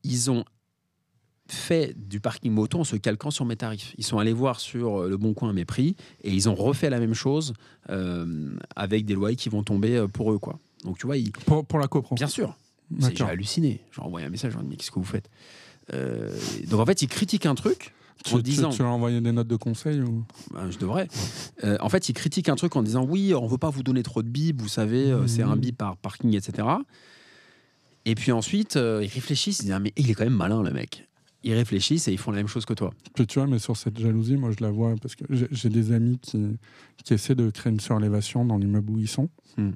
Ils 0.04 0.30
ont 0.30 0.44
fait 1.48 1.94
du 1.96 2.18
parking 2.20 2.52
moto 2.52 2.80
en 2.80 2.84
se 2.84 2.96
calquant 2.96 3.30
sur 3.30 3.44
mes 3.44 3.56
tarifs. 3.56 3.94
Ils 3.98 4.04
sont 4.04 4.18
allés 4.18 4.32
voir 4.32 4.58
sur 4.60 5.02
euh, 5.02 5.08
le 5.08 5.16
Bon 5.16 5.32
Coin 5.34 5.52
mes 5.52 5.64
prix 5.64 5.94
et 6.24 6.32
ils 6.32 6.48
ont 6.48 6.54
refait 6.54 6.90
la 6.90 6.98
même 6.98 7.14
chose 7.14 7.52
euh, 7.90 8.56
avec 8.74 9.04
des 9.06 9.14
loyers 9.14 9.36
qui 9.36 9.48
vont 9.48 9.62
tomber 9.62 9.96
euh, 9.96 10.08
pour 10.08 10.32
eux. 10.32 10.38
quoi. 10.38 10.58
Donc 10.84 10.98
tu 10.98 11.06
vois, 11.06 11.16
ils- 11.16 11.30
Pour, 11.32 11.64
pour 11.64 11.78
la 11.78 11.86
copro. 11.88 12.14
bien 12.16 12.26
sûr, 12.26 12.56
J'ai 12.98 13.22
halluciné. 13.24 13.80
J'ai 13.94 14.02
envoyé 14.02 14.26
un 14.26 14.30
message, 14.30 14.54
j'ai 14.60 14.66
dit, 14.68 14.76
qu'est-ce 14.76 14.90
que 14.90 14.98
vous 14.98 15.04
faites? 15.04 15.28
Euh, 15.94 16.36
Donc 16.68 16.80
en 16.80 16.86
fait, 16.86 17.02
ils 17.02 17.08
critiquent 17.08 17.46
un 17.46 17.54
truc 17.54 17.92
Tu, 18.24 18.34
en 18.34 18.38
tu- 18.38 18.42
disant, 18.42 18.70
tu 18.70 18.82
as 18.82 18.86
envoyé 18.86 19.20
des 19.20 19.30
notes 19.30 19.46
de 19.46 19.54
conseil 19.56 20.00
ou... 20.00 20.24
Ben, 20.52 20.68
je 20.70 20.78
devrais. 20.78 21.06
Euh, 21.62 21.76
en 21.80 21.88
fait, 21.88 22.08
ils 22.08 22.12
critiquent 22.14 22.48
un 22.48 22.56
truc 22.56 22.74
en 22.74 22.82
disant, 22.82 23.04
oui, 23.04 23.34
on 23.34 23.46
veut 23.46 23.58
pas 23.58 23.70
vous 23.70 23.84
donner 23.84 24.02
trop 24.02 24.22
de 24.22 24.28
bip, 24.28 24.60
vous 24.60 24.68
savez, 24.68 25.14
c'est 25.28 25.42
un 25.42 25.54
Mhm. 25.54 25.60
bip 25.60 25.78
par 25.78 25.96
parking, 25.96 26.34
etc. 26.34 26.66
Et 28.04 28.14
puis 28.14 28.32
ensuite, 28.32 28.76
euh, 28.76 29.00
ils 29.02 29.08
réfléchissent, 29.08 29.60
ils 29.60 29.62
disent, 29.66 29.72
ah, 29.72 29.78
mais 29.80 29.92
il 29.96 30.10
est 30.10 30.14
quand 30.14 30.24
même 30.24 30.32
malin, 30.34 30.62
le 30.62 30.70
mec. 30.72 31.06
Ils 31.46 31.54
réfléchissent 31.54 32.08
et 32.08 32.12
ils 32.12 32.18
font 32.18 32.32
la 32.32 32.38
même 32.38 32.48
chose 32.48 32.64
que 32.66 32.74
toi. 32.74 32.92
Tu 33.14 33.38
vois, 33.38 33.46
mais 33.46 33.60
sur 33.60 33.76
cette 33.76 33.98
jalousie, 34.00 34.36
moi 34.36 34.50
je 34.50 34.62
la 34.64 34.70
vois 34.72 34.94
parce 35.00 35.14
que 35.14 35.24
j'ai- 35.30 35.68
des 35.68 35.92
amis 35.92 36.18
qui, 36.20 36.56
qui 37.04 37.14
essaient 37.14 37.36
de 37.36 37.48
créer 37.50 37.72
une 37.72 37.78
surélévation 37.78 38.44
dans 38.44 38.58
l'immeuble 38.58 38.90
où 38.90 38.98
ils 38.98 39.06
sont. 39.08 39.28
Hmm. 39.56 39.70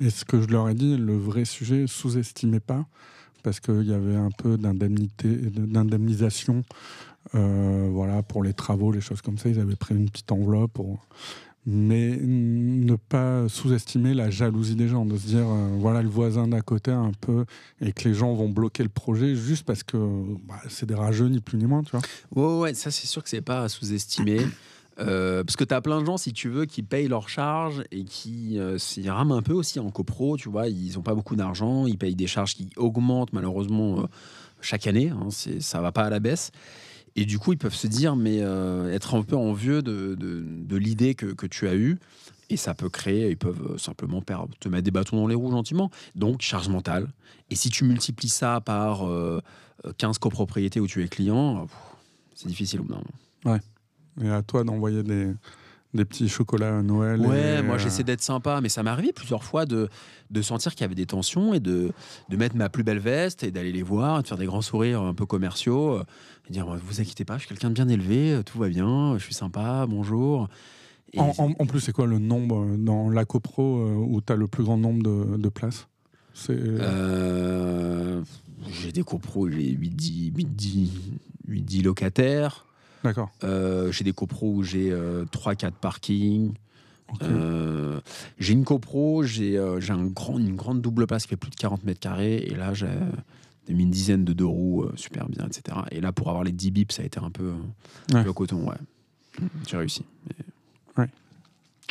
Et 0.00 0.10
ce 0.10 0.24
que 0.24 0.42
je 0.42 0.48
leur 0.48 0.68
ai 0.68 0.74
dit, 0.74 0.96
le 0.96 1.16
vrai 1.16 1.44
sujet, 1.44 1.84
sous-estimez 1.86 2.58
pas, 2.58 2.84
parce 3.44 3.60
qu'il 3.60 3.84
y 3.84 3.92
avait 3.92 4.16
un 4.16 4.30
peu 4.30 4.58
d'indemnisation 4.58 6.64
euh, 7.36 7.88
voilà, 7.92 8.24
pour 8.24 8.42
les 8.42 8.52
travaux, 8.52 8.90
les 8.90 9.00
choses 9.00 9.22
comme 9.22 9.38
ça. 9.38 9.48
Ils 9.48 9.60
avaient 9.60 9.76
pris 9.76 9.94
une 9.94 10.10
petite 10.10 10.32
enveloppe. 10.32 10.72
pour- 10.72 11.06
Mais 11.64 12.18
ne 12.20 12.96
pas 12.96 13.48
sous-estimer 13.48 14.14
la 14.14 14.30
jalousie 14.30 14.74
des 14.74 14.88
gens, 14.88 15.04
de 15.04 15.16
se 15.16 15.26
dire, 15.26 15.46
euh, 15.46 15.68
voilà, 15.78 16.02
le 16.02 16.08
voisin 16.08 16.48
d'à 16.48 16.60
côté 16.60 16.90
un 16.90 17.12
peu, 17.20 17.44
et 17.80 17.92
que 17.92 18.08
les 18.08 18.14
gens 18.14 18.34
vont 18.34 18.48
bloquer 18.48 18.82
le 18.82 18.88
projet 18.88 19.36
juste 19.36 19.64
parce 19.64 19.84
que 19.84 19.96
bah, 20.48 20.60
c'est 20.68 20.86
des 20.86 20.94
rageux, 20.96 21.28
ni 21.28 21.40
plus 21.40 21.58
ni 21.58 21.66
moins, 21.66 21.84
tu 21.84 21.92
vois. 21.92 22.00
Ouais, 22.34 22.60
ouais, 22.60 22.74
ça 22.74 22.90
c'est 22.90 23.06
sûr 23.06 23.22
que 23.22 23.28
c'est 23.28 23.42
pas 23.42 23.62
à 23.62 23.68
sous-estimer. 23.68 24.40
Euh, 24.98 25.42
parce 25.42 25.56
que 25.56 25.64
tu 25.64 25.72
as 25.72 25.80
plein 25.80 26.02
de 26.02 26.04
gens, 26.04 26.18
si 26.18 26.34
tu 26.34 26.50
veux, 26.50 26.66
qui 26.66 26.82
payent 26.82 27.08
leurs 27.08 27.30
charges 27.30 27.82
et 27.90 28.04
qui 28.04 28.58
euh, 28.58 28.76
s'y 28.76 29.08
rament 29.08 29.32
un 29.32 29.40
peu 29.40 29.54
aussi 29.54 29.80
en 29.80 29.90
copro. 29.90 30.36
Tu 30.36 30.50
vois, 30.50 30.68
ils 30.68 30.92
n'ont 30.96 31.02
pas 31.02 31.14
beaucoup 31.14 31.34
d'argent, 31.34 31.86
ils 31.86 31.96
payent 31.96 32.14
des 32.14 32.26
charges 32.26 32.54
qui 32.54 32.68
augmentent 32.76 33.32
malheureusement 33.32 34.06
chaque 34.60 34.86
année. 34.86 35.08
Hein, 35.08 35.28
ça 35.60 35.80
va 35.80 35.92
pas 35.92 36.02
à 36.02 36.10
la 36.10 36.20
baisse. 36.20 36.52
Et 37.16 37.24
du 37.24 37.38
coup, 37.38 37.52
ils 37.52 37.58
peuvent 37.58 37.74
se 37.74 37.86
dire, 37.86 38.16
mais 38.16 38.38
euh, 38.40 38.92
être 38.92 39.14
un 39.14 39.22
peu 39.22 39.36
envieux 39.36 39.82
de, 39.82 40.16
de, 40.18 40.76
l'idée 40.76 41.14
que, 41.14 41.26
que 41.26 41.46
tu 41.46 41.68
as 41.68 41.74
eue. 41.74 41.98
Et 42.48 42.56
ça 42.56 42.74
peut 42.74 42.88
créer, 42.88 43.30
ils 43.30 43.36
peuvent 43.36 43.72
euh, 43.72 43.78
simplement 43.78 44.22
te 44.60 44.68
mettre 44.68 44.84
des 44.84 44.90
bâtons 44.90 45.16
dans 45.16 45.26
les 45.26 45.34
roues 45.34 45.50
gentiment. 45.50 45.90
Donc, 46.14 46.42
charge 46.42 46.68
mentale. 46.68 47.08
Et 47.50 47.54
si 47.54 47.70
tu 47.70 47.84
multiplies 47.84 48.28
ça 48.28 48.60
par 48.60 49.08
euh, 49.08 49.40
15 49.96 50.18
copropriétés 50.18 50.80
où 50.80 50.86
tu 50.86 51.02
es 51.02 51.08
client, 51.08 51.62
euh, 51.62 51.66
c'est 52.34 52.48
difficile 52.48 52.80
au 52.80 52.84
moment. 52.84 53.02
Et 54.20 54.28
à 54.28 54.42
toi 54.42 54.64
d'envoyer 54.64 55.02
des, 55.02 55.32
des 55.94 56.04
petits 56.04 56.28
chocolats 56.28 56.78
à 56.78 56.82
Noël. 56.82 57.20
Ouais, 57.20 57.58
et, 57.58 57.62
moi 57.62 57.74
euh, 57.74 57.78
j'essaie 57.78 58.02
d'être 58.04 58.22
sympa, 58.22 58.60
mais 58.62 58.68
ça 58.68 58.82
m'est 58.82 58.90
arrivé 58.90 59.12
plusieurs 59.12 59.44
fois 59.44 59.66
de, 59.66 59.88
de 60.30 60.42
sentir 60.42 60.72
qu'il 60.74 60.80
y 60.82 60.84
avait 60.84 60.94
des 60.94 61.06
tensions 61.06 61.52
et 61.54 61.60
de, 61.60 61.92
de 62.28 62.36
mettre 62.36 62.56
ma 62.56 62.68
plus 62.68 62.82
belle 62.82 62.98
veste 62.98 63.42
et 63.42 63.50
d'aller 63.50 63.72
les 63.72 63.82
voir, 63.82 64.18
et 64.20 64.22
de 64.22 64.26
faire 64.28 64.38
des 64.38 64.46
grands 64.46 64.62
sourires 64.62 65.02
un 65.02 65.14
peu 65.14 65.26
commerciaux, 65.26 65.98
euh, 65.98 66.04
et 66.48 66.52
dire 66.52 66.66
vous 66.66 67.00
inquiétez 67.00 67.24
pas, 67.24 67.34
je 67.34 67.40
suis 67.40 67.48
quelqu'un 67.48 67.68
de 67.68 67.74
bien 67.74 67.88
élevé, 67.88 68.32
euh, 68.32 68.42
tout 68.42 68.58
va 68.58 68.68
bien, 68.68 69.16
je 69.18 69.24
suis 69.24 69.34
sympa, 69.34 69.84
bonjour. 69.88 70.48
Et- 71.12 71.20
En, 71.20 71.32
en- 71.38 71.52
en 71.58 71.66
plus, 71.66 71.80
c'est 71.80 71.92
quoi 71.92 72.06
le 72.06 72.18
nombre 72.18 72.74
dans 72.78 73.10
la 73.10 73.24
copro 73.26 73.84
où 73.86 74.20
tu 74.22 74.32
as 74.32 74.36
le 74.36 74.46
plus 74.48 74.64
grand 74.64 74.78
nombre 74.78 75.02
de, 75.02 75.36
de 75.36 75.48
places? 75.50 75.88
C'est 76.32 76.56
Euh, 76.56 78.22
j'ai 78.70 78.92
des 78.92 79.02
copros, 79.02 79.50
j'ai 79.50 79.76
8-10 79.76 80.32
8-10 80.32 80.90
8-10 81.48 81.82
locataires. 81.82 82.64
D'accord. 83.04 83.30
Euh, 83.44 83.90
j'ai 83.92 84.04
des 84.04 84.12
copros 84.12 84.52
où 84.52 84.62
j'ai 84.62 84.90
3-4 84.90 85.72
parkings. 85.72 86.54
ok. 87.12 87.22
Euh, 87.22 88.00
j'ai 88.38 88.52
une 88.52 88.64
copro, 88.64 89.22
j'ai 89.24 89.58
euh, 89.58 89.80
j'ai 89.80 89.92
un 89.92 90.04
grand, 90.06 90.38
une 90.38 90.54
grande 90.56 90.80
double 90.80 91.06
place 91.06 91.24
qui 91.24 91.30
fait 91.30 91.36
plus 91.36 91.50
de 91.50 91.56
40 91.56 91.84
mètres 91.84 92.00
carrés. 92.00 92.36
Et 92.36 92.54
là, 92.54 92.74
j'ai 92.74 92.86
euh, 92.86 93.10
mis 93.68 93.82
une 93.84 93.90
dizaine 93.90 94.24
de 94.24 94.32
deux 94.32 94.46
roues, 94.46 94.82
euh, 94.84 94.92
super 94.96 95.28
bien, 95.28 95.46
etc. 95.46 95.78
Et 95.90 96.00
là, 96.00 96.12
pour 96.12 96.28
avoir 96.28 96.44
les 96.44 96.52
10 96.52 96.70
bips, 96.70 96.92
ça 96.92 97.02
a 97.02 97.04
été 97.04 97.18
un 97.20 97.30
peu 97.30 97.52
euh, 98.12 98.14
Ouais. 98.14 98.24
le 98.24 98.32
coton, 98.32 98.68
ouais. 98.68 98.76
J'ai 99.68 99.76
réussi. 99.76 100.04
Mais- 100.28 101.02
Ouais. 101.04 101.08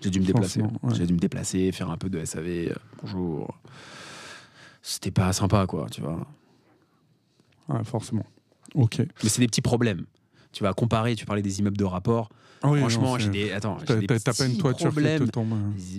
J'ai 0.03 0.09
dû 0.11 0.19
me 0.19 0.25
déplacer. 0.25 0.61
Ouais. 0.61 0.93
J'ai 0.95 1.05
dû 1.07 1.13
me 1.13 1.19
déplacer, 1.19 1.71
faire 1.71 1.89
un 1.89 1.97
peu 1.97 2.09
de 2.09 2.23
SAV. 2.23 2.47
euh, 2.47 2.73
bonjour. 3.01 3.57
C'était 4.83 5.11
pas 5.11 5.31
sympa, 5.33 5.65
quoi, 5.67 5.87
tu 5.91 6.01
vois. 6.01 6.25
Ouais, 7.69 7.83
forcément. 7.83 8.25
Ok. 8.75 8.99
Mais 8.99 9.29
c'est 9.29 9.41
des 9.41 9.47
petits 9.47 9.61
problèmes. 9.61 10.05
Tu 10.51 10.63
vas 10.63 10.73
comparer, 10.73 11.15
tu 11.15 11.25
parlais 11.25 11.41
des 11.41 11.59
immeubles 11.59 11.77
de 11.77 11.83
rapport. 11.85 12.29
Ah 12.63 12.69
oui, 12.69 12.79
Franchement, 12.79 13.17
j'ai 13.17 13.29
des. 13.29 13.51
Attends, 13.51 13.77
j'ai 13.79 13.85
T'as 13.85 13.95
des 13.95 14.19
t'as 14.19 14.33
pas 14.33 14.45
une 14.45 14.57
toiture 14.57 14.93
qui 14.93 15.01
te 15.01 15.23
tombe. 15.25 15.53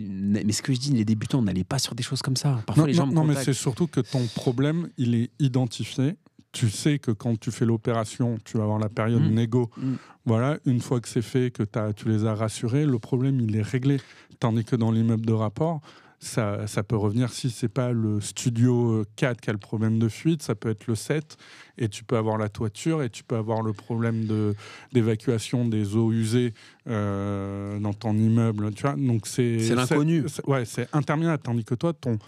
Mais 0.08 0.52
ce 0.52 0.62
que 0.62 0.72
je 0.72 0.78
dis, 0.78 0.92
les 0.92 1.04
débutants, 1.04 1.42
n'allez 1.42 1.64
pas 1.64 1.78
sur 1.78 1.94
des 1.94 2.02
choses 2.02 2.22
comme 2.22 2.36
ça. 2.36 2.62
Parfois, 2.66 2.82
Non, 2.82 2.86
les 2.86 2.94
gens 2.94 3.06
non, 3.06 3.24
mais 3.24 3.34
c'est 3.34 3.52
surtout 3.52 3.86
que 3.88 4.00
ton 4.00 4.24
problème, 4.34 4.88
il 4.98 5.14
est 5.14 5.30
identifié. 5.40 6.16
Tu 6.52 6.68
sais 6.68 6.98
que 6.98 7.10
quand 7.10 7.40
tu 7.40 7.50
fais 7.50 7.64
l'opération, 7.64 8.38
tu 8.44 8.58
vas 8.58 8.64
avoir 8.64 8.78
la 8.78 8.90
période 8.90 9.22
Mm. 9.22 9.34
négo. 9.34 9.70
Mm. 9.76 9.92
Voilà, 10.26 10.58
une 10.66 10.80
fois 10.80 11.00
que 11.00 11.08
c'est 11.08 11.22
fait, 11.22 11.50
que 11.50 11.62
tu 11.92 12.08
les 12.10 12.26
as 12.26 12.34
rassurés, 12.34 12.84
le 12.84 12.98
problème, 12.98 13.40
il 13.40 13.56
est 13.56 13.62
réglé. 13.62 13.98
Tandis 14.38 14.64
que 14.64 14.76
dans 14.76 14.90
l'immeuble 14.92 15.24
de 15.24 15.32
rapport, 15.32 15.80
ça, 16.24 16.66
ça 16.66 16.82
peut 16.82 16.96
revenir 16.96 17.32
si 17.32 17.50
c'est 17.50 17.68
pas 17.68 17.90
le 17.92 18.20
studio 18.20 19.00
euh, 19.00 19.04
4 19.16 19.40
qui 19.40 19.50
a 19.50 19.52
le 19.52 19.58
problème 19.58 19.98
de 19.98 20.08
fuite, 20.08 20.42
ça 20.42 20.54
peut 20.54 20.70
être 20.70 20.86
le 20.86 20.94
7, 20.94 21.36
et 21.78 21.88
tu 21.88 22.04
peux 22.04 22.16
avoir 22.16 22.38
la 22.38 22.48
toiture, 22.48 23.02
et 23.02 23.10
tu 23.10 23.24
peux 23.24 23.36
avoir 23.36 23.60
le 23.62 23.72
problème 23.72 24.26
de- 24.26 24.54
d'évacuation 24.92 25.66
des 25.66 25.96
eaux 25.96 26.12
usées 26.12 26.54
euh, 26.86 27.78
dans 27.80 27.92
ton 27.92 28.14
immeuble. 28.16 28.72
Tu 28.72 28.82
vois 28.82 28.94
Donc 28.94 29.26
c'est 29.26 29.58
C'est 29.58 29.74
l'inconnu. 29.74 30.24
c'est- 30.28 30.46
Ouais, 30.46 30.64
c'est 30.64 30.88
interminable. 30.94 31.42
Tandis 31.42 31.64
que 31.64 31.74
toi, 31.74 31.92
ton, 31.92 32.18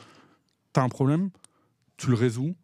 t'as 0.72 0.82
un 0.82 0.88
problème, 0.88 1.30
tu 1.96 2.08
le 2.08 2.14
résous. 2.14 2.54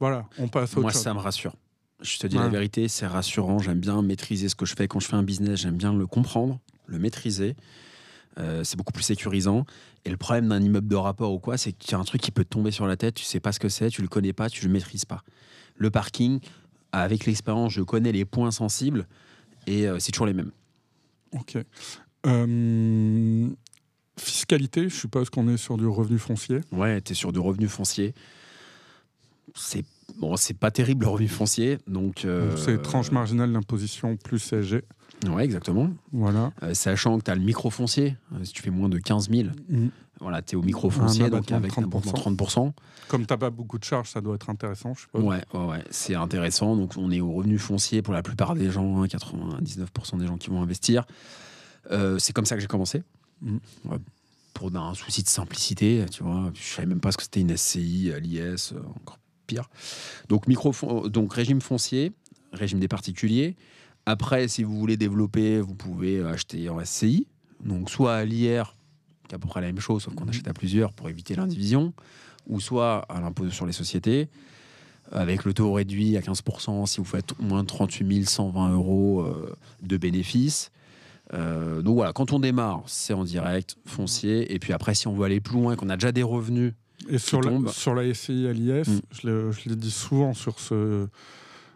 Voilà, 0.00 0.28
on 0.38 0.48
passe 0.48 0.72
autre 0.72 0.82
Moi, 0.82 0.92
chose. 0.92 1.00
ça 1.02 1.14
me 1.14 1.18
rassure. 1.20 1.54
Je 2.02 2.18
te 2.18 2.26
dis 2.26 2.36
Ouais. 2.36 2.42
la 2.42 2.48
vérité, 2.50 2.88
c'est 2.88 3.06
rassurant. 3.06 3.58
J'aime 3.58 3.80
bien 3.80 4.02
maîtriser 4.02 4.48
ce 4.50 4.54
que 4.54 4.66
je 4.66 4.74
fais 4.76 4.86
quand 4.88 5.00
je 5.00 5.06
fais 5.06 5.14
un 5.16 5.22
business. 5.22 5.60
J'aime 5.60 5.76
bien 5.76 5.94
le 5.94 6.06
comprendre, 6.06 6.58
le 6.86 6.98
maîtriser. 6.98 7.54
Euh, 8.38 8.64
c'est 8.64 8.76
beaucoup 8.76 8.92
plus 8.92 9.02
sécurisant. 9.02 9.64
Et 10.04 10.10
le 10.10 10.16
problème 10.16 10.48
d'un 10.48 10.60
immeuble 10.60 10.88
de 10.88 10.96
rapport 10.96 11.32
ou 11.32 11.38
quoi, 11.38 11.56
c'est 11.56 11.72
qu'il 11.72 11.92
y 11.92 11.94
a 11.94 11.98
un 11.98 12.04
truc 12.04 12.20
qui 12.20 12.30
peut 12.30 12.44
te 12.44 12.50
tomber 12.50 12.70
sur 12.70 12.86
la 12.86 12.96
tête. 12.96 13.14
Tu 13.14 13.24
sais 13.24 13.40
pas 13.40 13.52
ce 13.52 13.60
que 13.60 13.68
c'est, 13.68 13.90
tu 13.90 14.02
le 14.02 14.08
connais 14.08 14.32
pas, 14.32 14.50
tu 14.50 14.66
le 14.66 14.72
maîtrises 14.72 15.04
pas. 15.04 15.22
Le 15.76 15.90
parking, 15.90 16.40
avec 16.92 17.26
l'expérience, 17.26 17.72
je 17.72 17.82
connais 17.82 18.12
les 18.12 18.24
points 18.24 18.50
sensibles 18.50 19.06
et 19.66 19.88
euh, 19.88 19.98
c'est 19.98 20.12
toujours 20.12 20.26
les 20.26 20.34
mêmes. 20.34 20.50
Ok. 21.32 21.58
Euh, 22.26 23.48
fiscalité, 24.18 24.88
je 24.88 24.94
suppose 24.94 25.30
qu'on 25.30 25.48
est 25.48 25.56
sur 25.56 25.76
du 25.76 25.86
revenu 25.86 26.18
foncier. 26.18 26.60
Ouais, 26.72 27.00
tu 27.00 27.12
es 27.12 27.14
sur 27.14 27.32
du 27.32 27.38
revenu 27.38 27.68
foncier. 27.68 28.14
C'est 29.54 29.84
bon, 30.18 30.36
c'est 30.36 30.58
pas 30.58 30.70
terrible 30.70 31.04
le 31.04 31.10
revenu 31.10 31.28
foncier, 31.28 31.78
donc. 31.86 32.26
C'est 32.56 32.82
tranche 32.82 33.10
marginale 33.10 33.52
d'imposition 33.52 34.16
plus 34.16 34.38
CSG. 34.38 34.82
Ouais, 35.28 35.44
exactement. 35.44 35.90
Voilà. 36.12 36.52
Euh, 36.62 36.74
sachant 36.74 37.18
que 37.18 37.24
tu 37.24 37.30
as 37.30 37.34
le 37.34 37.40
micro-foncier, 37.42 38.16
euh, 38.32 38.44
si 38.44 38.52
tu 38.52 38.62
fais 38.62 38.70
moins 38.70 38.88
de 38.88 38.98
15 38.98 39.30
000, 39.30 39.48
Mm. 39.68 39.88
voilà, 40.20 40.42
tu 40.42 40.54
es 40.54 40.58
au 40.58 40.62
micro-foncier, 40.62 41.24
Un 41.24 41.28
donc 41.30 41.50
avec 41.52 41.76
un 41.78 41.82
abattement 41.84 42.00
de 42.00 42.16
30%. 42.16 42.72
Comme 43.08 43.26
t'as 43.26 43.36
pas 43.36 43.50
beaucoup 43.50 43.78
de 43.78 43.84
charges, 43.84 44.10
ça 44.10 44.20
doit 44.20 44.34
être 44.34 44.50
intéressant, 44.50 44.94
je 44.94 45.02
suppose. 45.02 45.22
Ouais, 45.22 45.42
ouais, 45.52 45.64
ouais, 45.66 45.84
c'est 45.90 46.14
intéressant. 46.14 46.76
Donc 46.76 46.96
on 46.96 47.10
est 47.10 47.20
au 47.20 47.32
revenu 47.32 47.58
foncier 47.58 48.02
pour 48.02 48.14
la 48.14 48.22
plupart 48.22 48.54
des 48.54 48.70
gens, 48.70 49.02
hein, 49.02 49.06
99% 49.06 50.18
des 50.18 50.26
gens 50.26 50.36
qui 50.38 50.50
vont 50.50 50.62
investir. 50.62 51.04
Euh, 51.90 52.18
c'est 52.18 52.32
comme 52.32 52.46
ça 52.46 52.54
que 52.54 52.60
j'ai 52.62 52.66
commencé. 52.66 53.02
Mm. 53.42 53.56
Ouais, 53.86 53.98
pour 54.54 54.74
un 54.74 54.94
souci 54.94 55.22
de 55.22 55.28
simplicité, 55.28 56.06
tu 56.10 56.22
vois. 56.22 56.50
Je 56.54 56.62
savais 56.62 56.86
même 56.86 57.00
pas 57.00 57.10
ce 57.12 57.16
que 57.16 57.24
c'était 57.24 57.40
une 57.40 57.56
SCI, 57.56 58.12
l'IS, 58.20 58.72
euh, 58.72 58.78
encore 59.02 59.18
pire. 59.46 59.68
Donc, 60.28 60.46
micro 60.46 60.72
donc 61.08 61.34
régime 61.34 61.60
foncier, 61.60 62.12
régime 62.52 62.78
des 62.78 62.88
particuliers. 62.88 63.56
Après, 64.06 64.48
si 64.48 64.62
vous 64.64 64.76
voulez 64.78 64.96
développer, 64.96 65.60
vous 65.60 65.74
pouvez 65.74 66.22
acheter 66.22 66.68
en 66.68 66.84
SCI. 66.84 67.26
Donc, 67.64 67.88
soit 67.90 68.14
à 68.16 68.24
l'IR, 68.24 68.76
qui 69.28 69.32
est 69.32 69.36
à 69.36 69.38
peu 69.38 69.48
près 69.48 69.60
la 69.60 69.68
même 69.68 69.80
chose, 69.80 70.02
sauf 70.02 70.14
qu'on 70.14 70.28
achète 70.28 70.48
à 70.48 70.52
plusieurs 70.52 70.92
pour 70.92 71.08
éviter 71.08 71.34
l'indivision, 71.34 71.94
ou 72.46 72.60
soit 72.60 73.06
à 73.08 73.20
l'impôt 73.20 73.48
sur 73.50 73.64
les 73.64 73.72
sociétés, 73.72 74.28
avec 75.12 75.44
le 75.44 75.54
taux 75.54 75.72
réduit 75.72 76.16
à 76.16 76.20
15% 76.20 76.86
si 76.86 76.98
vous 76.98 77.04
faites 77.04 77.38
moins 77.38 77.62
de 77.62 77.66
38 77.68 78.28
120 78.28 78.72
euros 78.74 79.22
euh, 79.22 79.54
de 79.82 79.96
bénéfices. 79.96 80.70
Euh, 81.32 81.80
donc 81.80 81.94
voilà, 81.96 82.12
quand 82.12 82.32
on 82.32 82.38
démarre, 82.38 82.82
c'est 82.86 83.14
en 83.14 83.24
direct, 83.24 83.76
foncier. 83.86 84.52
Et 84.54 84.58
puis 84.58 84.72
après, 84.74 84.94
si 84.94 85.06
on 85.08 85.14
veut 85.14 85.24
aller 85.24 85.40
plus 85.40 85.54
loin 85.54 85.76
qu'on 85.76 85.88
a 85.88 85.96
déjà 85.96 86.12
des 86.12 86.22
revenus, 86.22 86.74
Et 87.08 87.16
sur 87.18 87.40
la, 87.40 87.50
tombe. 87.50 87.68
sur 87.70 87.94
la 87.94 88.12
SCI 88.12 88.46
à 88.46 88.52
l'IS, 88.52 88.88
Mm. 88.88 89.00
je 89.22 89.68
l'ai 89.68 89.76
dit 89.76 89.90
souvent 89.90 90.34
sur 90.34 90.58
ce, 90.60 91.06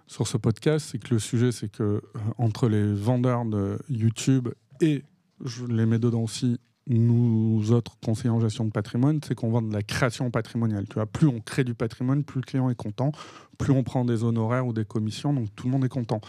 sur 0.08 0.26
ce 0.26 0.36
podcast, 0.36 0.88
c'est 0.90 0.98
que 0.98 1.14
le 1.14 1.20
sujet, 1.20 1.52
c'est 1.52 1.70
que 1.70 1.82
euh, 1.82 2.00
entre 2.38 2.68
les 2.68 2.92
vendeurs 2.94 3.44
de 3.44 3.78
YouTube 3.88 4.48
et, 4.80 5.04
je 5.44 5.64
les 5.66 5.86
mets 5.86 5.98
dedans 6.00 6.22
aussi, 6.22 6.58
nous 6.88 7.70
autres 7.70 7.96
conseillers 8.02 8.30
en 8.30 8.40
gestion 8.40 8.64
de 8.64 8.70
patrimoine, 8.70 9.20
c'est 9.22 9.34
qu'on 9.34 9.50
vend 9.50 9.62
de 9.62 9.72
la 9.72 9.82
création 9.82 10.30
patrimoniale. 10.30 10.86
Tu 10.88 10.94
vois, 10.94 11.06
plus 11.06 11.28
on 11.28 11.40
crée 11.40 11.62
du 11.62 11.74
patrimoine, 11.74 12.24
plus 12.24 12.40
le 12.40 12.46
client 12.46 12.70
est 12.70 12.74
content, 12.74 13.12
plus 13.58 13.72
on 13.72 13.84
prend 13.84 14.04
des 14.06 14.24
honoraires 14.24 14.66
ou 14.66 14.72
des 14.72 14.86
commissions, 14.86 15.34
donc 15.34 15.54
tout 15.54 15.66
le 15.66 15.72
monde 15.72 15.84
est 15.84 15.90
content. 15.90 16.20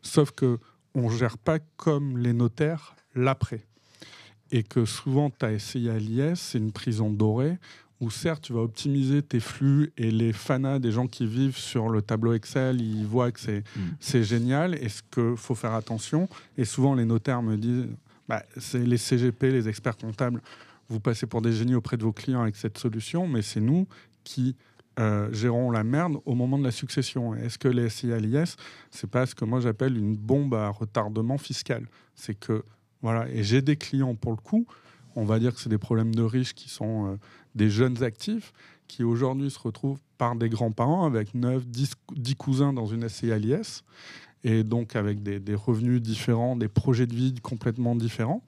Sauf 0.00 0.30
que 0.30 0.58
on 0.94 1.10
gère 1.10 1.36
pas 1.36 1.58
comme 1.76 2.16
les 2.18 2.32
notaires 2.32 2.94
l'après. 3.16 3.66
Et 4.52 4.62
que 4.62 4.84
souvent, 4.84 5.30
ta 5.30 5.58
SCI 5.58 5.88
à 5.88 5.98
l'IS, 5.98 6.36
c'est 6.36 6.58
une 6.58 6.70
prison 6.70 7.10
dorée 7.10 7.58
où 8.04 8.10
certes 8.10 8.42
tu 8.42 8.52
vas 8.52 8.60
optimiser 8.60 9.22
tes 9.22 9.40
flux 9.40 9.92
et 9.96 10.10
les 10.10 10.32
fanas 10.32 10.78
des 10.78 10.92
gens 10.92 11.06
qui 11.06 11.26
vivent 11.26 11.56
sur 11.56 11.88
le 11.88 12.02
tableau 12.02 12.34
Excel, 12.34 12.80
ils 12.80 13.06
voient 13.06 13.32
que 13.32 13.40
c'est 13.40 13.64
Mm. 14.18 14.22
génial 14.22 14.74
et 14.74 14.88
ce 14.88 15.02
qu'il 15.10 15.36
faut 15.36 15.54
faire 15.54 15.72
attention. 15.74 16.28
Et 16.58 16.64
souvent 16.64 16.94
les 16.94 17.04
notaires 17.04 17.42
me 17.42 17.56
disent, 17.56 17.86
bah, 18.28 18.42
c'est 18.58 18.84
les 18.84 18.98
CGP, 18.98 19.50
les 19.50 19.68
experts 19.68 19.96
comptables, 19.96 20.40
vous 20.88 21.00
passez 21.00 21.26
pour 21.26 21.40
des 21.40 21.52
génies 21.52 21.74
auprès 21.74 21.96
de 21.96 22.02
vos 22.04 22.12
clients 22.12 22.42
avec 22.42 22.56
cette 22.56 22.76
solution, 22.78 23.26
mais 23.26 23.42
c'est 23.42 23.60
nous 23.60 23.86
qui 24.22 24.54
euh, 25.00 25.32
gérons 25.32 25.70
la 25.70 25.82
merde 25.82 26.18
au 26.24 26.34
moment 26.34 26.58
de 26.58 26.64
la 26.64 26.70
succession. 26.70 27.34
Est-ce 27.34 27.58
que 27.58 27.68
les 27.68 27.88
SI 27.88 28.12
à 28.12 28.18
l'IS, 28.18 28.56
c'est 28.90 29.10
pas 29.10 29.26
ce 29.26 29.34
que 29.34 29.44
moi 29.44 29.60
j'appelle 29.60 29.96
une 29.96 30.14
bombe 30.14 30.54
à 30.54 30.68
retardement 30.68 31.38
fiscal? 31.38 31.88
C'est 32.14 32.38
que, 32.38 32.62
voilà, 33.02 33.28
et 33.30 33.42
j'ai 33.42 33.60
des 33.62 33.76
clients 33.76 34.14
pour 34.14 34.30
le 34.32 34.36
coup, 34.36 34.66
on 35.16 35.24
va 35.24 35.38
dire 35.38 35.54
que 35.54 35.60
c'est 35.60 35.68
des 35.68 35.78
problèmes 35.78 36.14
de 36.14 36.22
riches 36.22 36.54
qui 36.54 36.68
sont 36.68 37.08
euh, 37.12 37.16
des 37.54 37.70
jeunes 37.70 38.02
actifs 38.02 38.52
qui 38.88 39.04
aujourd'hui 39.04 39.50
se 39.50 39.58
retrouvent 39.58 40.00
par 40.18 40.36
des 40.36 40.48
grands-parents 40.48 41.04
avec 41.04 41.34
9, 41.34 41.66
10, 41.66 41.92
10 42.12 42.36
cousins 42.36 42.72
dans 42.72 42.86
une 42.86 43.08
SCI 43.08 43.32
à 43.32 43.38
l'IS 43.38 43.82
et 44.44 44.62
donc 44.62 44.94
avec 44.94 45.22
des, 45.22 45.54
revenus 45.54 46.02
différents, 46.02 46.54
des 46.54 46.68
projets 46.68 47.06
de 47.06 47.14
vie 47.14 47.34
complètement 47.42 47.96
différents, 47.96 48.42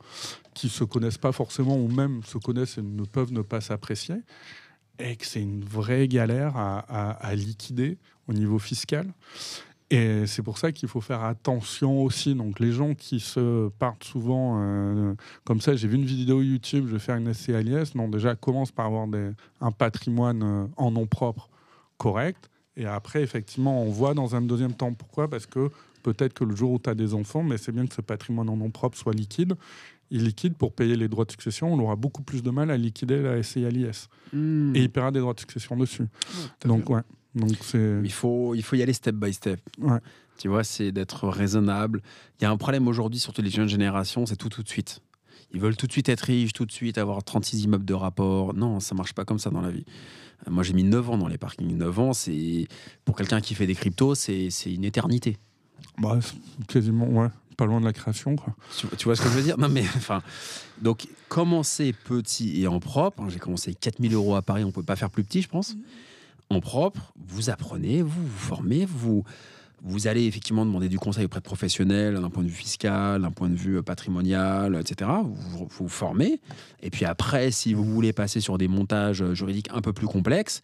qui 0.52 0.68
se 0.68 0.84
connaissent 0.84 1.18
pas 1.18 1.32
forcément 1.32 1.78
ou 1.78 1.88
même 1.88 2.22
se 2.22 2.36
connaissent 2.36 2.76
et 2.76 2.82
ne 2.82 3.04
peuvent 3.04 3.32
ne 3.32 3.40
pas 3.40 3.62
s'apprécier, 3.62 4.16
et 4.98 5.16
que 5.16 5.24
c'est 5.24 5.40
une 5.40 5.64
vraie 5.64 6.06
galère 6.06 6.54
à 6.56 7.34
liquider 7.34 7.96
au 8.28 8.34
niveau 8.34 8.58
fiscal. 8.58 9.06
Et 9.90 10.26
c'est 10.26 10.42
pour 10.42 10.58
ça 10.58 10.72
qu'il 10.72 10.88
faut 10.88 11.00
faire 11.00 11.22
attention 11.22 12.02
aussi. 12.02 12.34
Donc 12.34 12.58
les 12.58 12.72
gens 12.72 12.94
qui 12.94 13.20
se 13.20 13.68
partent 13.78 14.02
souvent 14.04 14.58
euh, 14.60 15.14
comme 15.44 15.60
ça, 15.60 15.76
j'ai 15.76 15.86
vu 15.86 15.94
une 15.96 16.04
vidéo 16.04 16.42
YouTube, 16.42 16.86
je 16.88 16.94
vais 16.94 16.98
faire 16.98 17.16
une 17.16 17.32
SCI 17.32 17.54
à 17.54 17.62
l'IS. 17.62 17.94
Non, 17.94 18.08
déjà 18.08 18.34
commence 18.34 18.72
par 18.72 18.86
avoir 18.86 19.06
des- 19.06 19.30
un 19.60 19.70
patrimoine 19.70 20.42
euh, 20.42 20.66
en 20.76 20.90
nom 20.90 21.06
propre 21.06 21.48
correct. 21.98 22.50
Et 22.76 22.84
après, 22.84 23.22
effectivement, 23.22 23.80
on 23.82 23.90
voit 23.90 24.12
dans 24.12 24.34
un 24.34 24.42
deuxième 24.42 24.74
temps 24.74 24.92
pourquoi. 24.92 25.28
Parce 25.28 25.46
que 25.46 25.70
peut-être 26.02 26.34
que 26.34 26.44
le 26.44 26.54
jour 26.56 26.72
où 26.72 26.78
tu 26.80 26.90
as 26.90 26.94
des 26.94 27.14
enfants, 27.14 27.42
mais 27.44 27.56
c'est 27.56 27.72
bien 27.72 27.86
que 27.86 27.94
ce 27.94 28.02
patrimoine 28.02 28.48
en 28.48 28.56
nom 28.56 28.70
propre 28.70 28.98
soit 28.98 29.14
liquide. 29.14 29.54
Il 30.10 30.24
liquide 30.24 30.54
pour 30.56 30.72
payer 30.72 30.94
les 30.96 31.08
droits 31.08 31.24
de 31.24 31.30
succession. 31.30 31.72
On 31.72 31.78
aura 31.78 31.96
beaucoup 31.96 32.22
plus 32.22 32.42
de 32.42 32.50
mal 32.50 32.70
à 32.70 32.76
liquider 32.76 33.22
la 33.22 33.42
SCI 33.42 33.64
à 33.64 33.70
l'IS. 33.70 34.08
Hmm. 34.32 34.74
Et 34.76 34.82
il 34.82 34.90
paiera 34.90 35.10
des 35.10 35.20
droits 35.20 35.34
de 35.34 35.40
succession 35.40 35.76
dessus. 35.76 36.06
Donc, 36.64 36.90
ouais. 36.90 37.00
Donc, 37.36 37.52
il 37.74 38.10
faut, 38.12 38.54
il 38.54 38.62
faut 38.62 38.74
y 38.76 38.82
aller 38.82 38.92
step 38.92 39.14
by 39.14 39.32
step. 39.32 39.60
Ouais. 39.78 39.98
Tu 40.38 40.48
vois, 40.48 40.64
c'est 40.64 40.90
d'être 40.90 41.28
raisonnable. 41.28 42.02
Il 42.40 42.42
y 42.42 42.46
a 42.46 42.50
un 42.50 42.56
problème 42.56 42.88
aujourd'hui, 42.88 43.18
surtout 43.20 43.40
les 43.42 43.50
jeunes 43.50 43.68
générations, 43.68 44.26
c'est 44.26 44.36
tout 44.36 44.48
tout 44.48 44.62
de 44.62 44.68
suite. 44.68 45.00
ils 45.52 45.60
veulent 45.60 45.76
tout 45.76 45.86
de 45.86 45.92
suite 45.92 46.08
être 46.08 46.22
riches, 46.22 46.52
tout 46.52 46.66
de 46.66 46.72
suite 46.72 46.98
avoir 46.98 47.22
36 47.22 47.62
immeubles 47.64 47.84
de 47.84 47.94
rapport. 47.94 48.52
Non, 48.54 48.80
ça 48.80 48.94
marche 48.94 49.12
pas 49.14 49.24
comme 49.24 49.38
ça 49.38 49.50
dans 49.50 49.60
la 49.60 49.70
vie. 49.70 49.84
Euh, 50.46 50.50
Moi, 50.50 50.62
j'ai 50.62 50.72
mis 50.74 50.82
9 50.84 51.10
ans 51.10 51.18
dans 51.18 51.28
les 51.28 51.38
parkings. 51.38 51.76
9 51.76 51.98
ans, 52.00 52.12
c'est 52.12 52.66
pour 53.04 53.16
quelqu'un 53.16 53.40
qui 53.40 53.54
fait 53.54 53.66
des 53.66 53.74
cryptos, 53.74 54.14
c'est 54.14 54.48
une 54.66 54.84
éternité. 54.84 55.38
Bah, 55.98 56.18
quasiment, 56.68 57.06
ouais, 57.08 57.28
pas 57.56 57.64
loin 57.64 57.80
de 57.80 57.86
la 57.86 57.94
création. 57.94 58.36
Quoi. 58.36 58.54
Tu, 58.76 58.86
tu 58.98 59.04
vois 59.04 59.16
ce 59.16 59.22
que 59.22 59.28
je 59.30 59.34
veux 59.34 59.42
dire? 59.42 59.56
Non, 59.58 59.68
mais 59.70 59.84
enfin. 59.96 60.22
Donc, 60.82 61.06
commencer 61.28 61.94
petit 61.94 62.60
et 62.62 62.66
en 62.66 62.80
propre. 62.80 63.22
hein, 63.22 63.28
j'ai 63.30 63.38
commencé 63.38 63.72
4000 63.74 64.12
euros 64.12 64.36
à 64.36 64.42
Paris, 64.42 64.64
on 64.64 64.68
ne 64.68 64.72
peut 64.72 64.82
pas 64.82 64.96
faire 64.96 65.08
plus 65.10 65.24
petit, 65.24 65.40
je 65.40 65.48
pense. 65.48 65.74
En 66.50 66.60
propre, 66.60 67.12
vous 67.28 67.50
apprenez, 67.50 68.02
vous 68.02 68.22
vous 68.22 68.38
formez, 68.38 68.84
vous. 68.84 69.24
Vous 69.82 70.06
allez 70.06 70.24
effectivement 70.24 70.64
demander 70.64 70.88
du 70.88 70.98
conseil 70.98 71.26
auprès 71.26 71.40
de 71.40 71.44
professionnels 71.44 72.14
d'un 72.14 72.30
point 72.30 72.42
de 72.42 72.48
vue 72.48 72.54
fiscal, 72.54 73.22
d'un 73.22 73.30
point 73.30 73.50
de 73.50 73.54
vue 73.54 73.76
euh, 73.76 73.82
patrimonial, 73.82 74.74
etc. 74.74 75.10
Vous 75.22 75.34
vous 75.34 75.68
vous 75.70 75.88
formez. 75.88 76.40
Et 76.82 76.88
puis 76.90 77.04
après, 77.04 77.50
si 77.50 77.74
vous 77.74 77.84
voulez 77.84 78.14
passer 78.14 78.40
sur 78.40 78.56
des 78.56 78.68
montages 78.68 79.22
euh, 79.22 79.34
juridiques 79.34 79.68
un 79.72 79.82
peu 79.82 79.92
plus 79.92 80.06
complexes, 80.06 80.62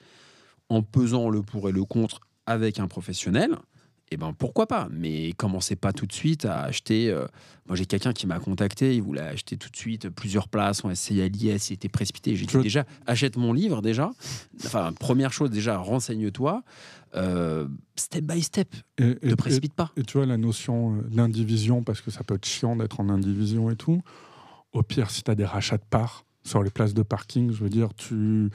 en 0.70 0.82
pesant 0.82 1.28
le 1.28 1.42
pour 1.42 1.68
et 1.68 1.72
le 1.72 1.84
contre 1.84 2.20
avec 2.46 2.80
un 2.80 2.88
professionnel, 2.88 3.50
eh 4.12 4.16
ben 4.16 4.32
pourquoi 4.32 4.66
pas? 4.66 4.88
Mais 4.90 5.32
commencez 5.32 5.76
pas 5.76 5.92
tout 5.92 6.06
de 6.06 6.12
suite 6.12 6.44
à 6.44 6.62
acheter. 6.62 7.10
euh, 7.10 7.26
moi, 7.66 7.76
j'ai 7.76 7.86
quelqu'un 7.86 8.12
qui 8.12 8.26
m'a 8.26 8.38
contacté, 8.38 8.94
il 8.96 9.02
voulait 9.02 9.20
acheter 9.20 9.56
tout 9.56 9.70
de 9.70 9.76
suite 9.76 10.08
plusieurs 10.10 10.48
places 10.48 10.84
en 10.84 10.94
SCI 10.94 11.20
à 11.22 11.28
l'IS, 11.28 11.70
il 11.70 11.74
était 11.74 11.88
précipité. 11.88 12.34
J'ai 12.36 12.46
dit 12.46 12.56
déjà, 12.62 12.84
achète 13.06 13.36
mon 13.36 13.52
livre 13.52 13.82
déjà. 13.82 14.10
Enfin, 14.64 14.92
première 14.92 15.32
chose 15.32 15.50
déjà, 15.50 15.78
renseigne-toi. 15.78 16.62
Euh, 17.14 17.68
step 17.96 18.24
by 18.24 18.42
step, 18.42 18.74
Et, 18.98 19.04
ne 19.04 19.32
et- 19.32 19.36
précipite 19.36 19.74
pas. 19.74 19.92
Et 19.96 20.02
tu 20.02 20.16
vois, 20.16 20.26
la 20.26 20.38
notion 20.38 20.96
euh, 20.96 21.02
d'indivision, 21.10 21.82
parce 21.82 22.00
que 22.00 22.10
ça 22.10 22.24
peut 22.24 22.34
être 22.34 22.46
chiant 22.46 22.74
d'être 22.76 23.00
en 23.00 23.08
indivision 23.10 23.70
et 23.70 23.76
tout, 23.76 24.00
au 24.72 24.82
pire, 24.82 25.10
si 25.10 25.22
tu 25.22 25.30
as 25.30 25.34
des 25.34 25.44
rachats 25.44 25.76
de 25.76 25.84
parts 25.88 26.24
sur 26.42 26.62
les 26.62 26.70
places 26.70 26.94
de 26.94 27.02
parking, 27.02 27.52
je 27.52 27.62
veux 27.62 27.70
dire, 27.70 27.94
tu 27.94 28.50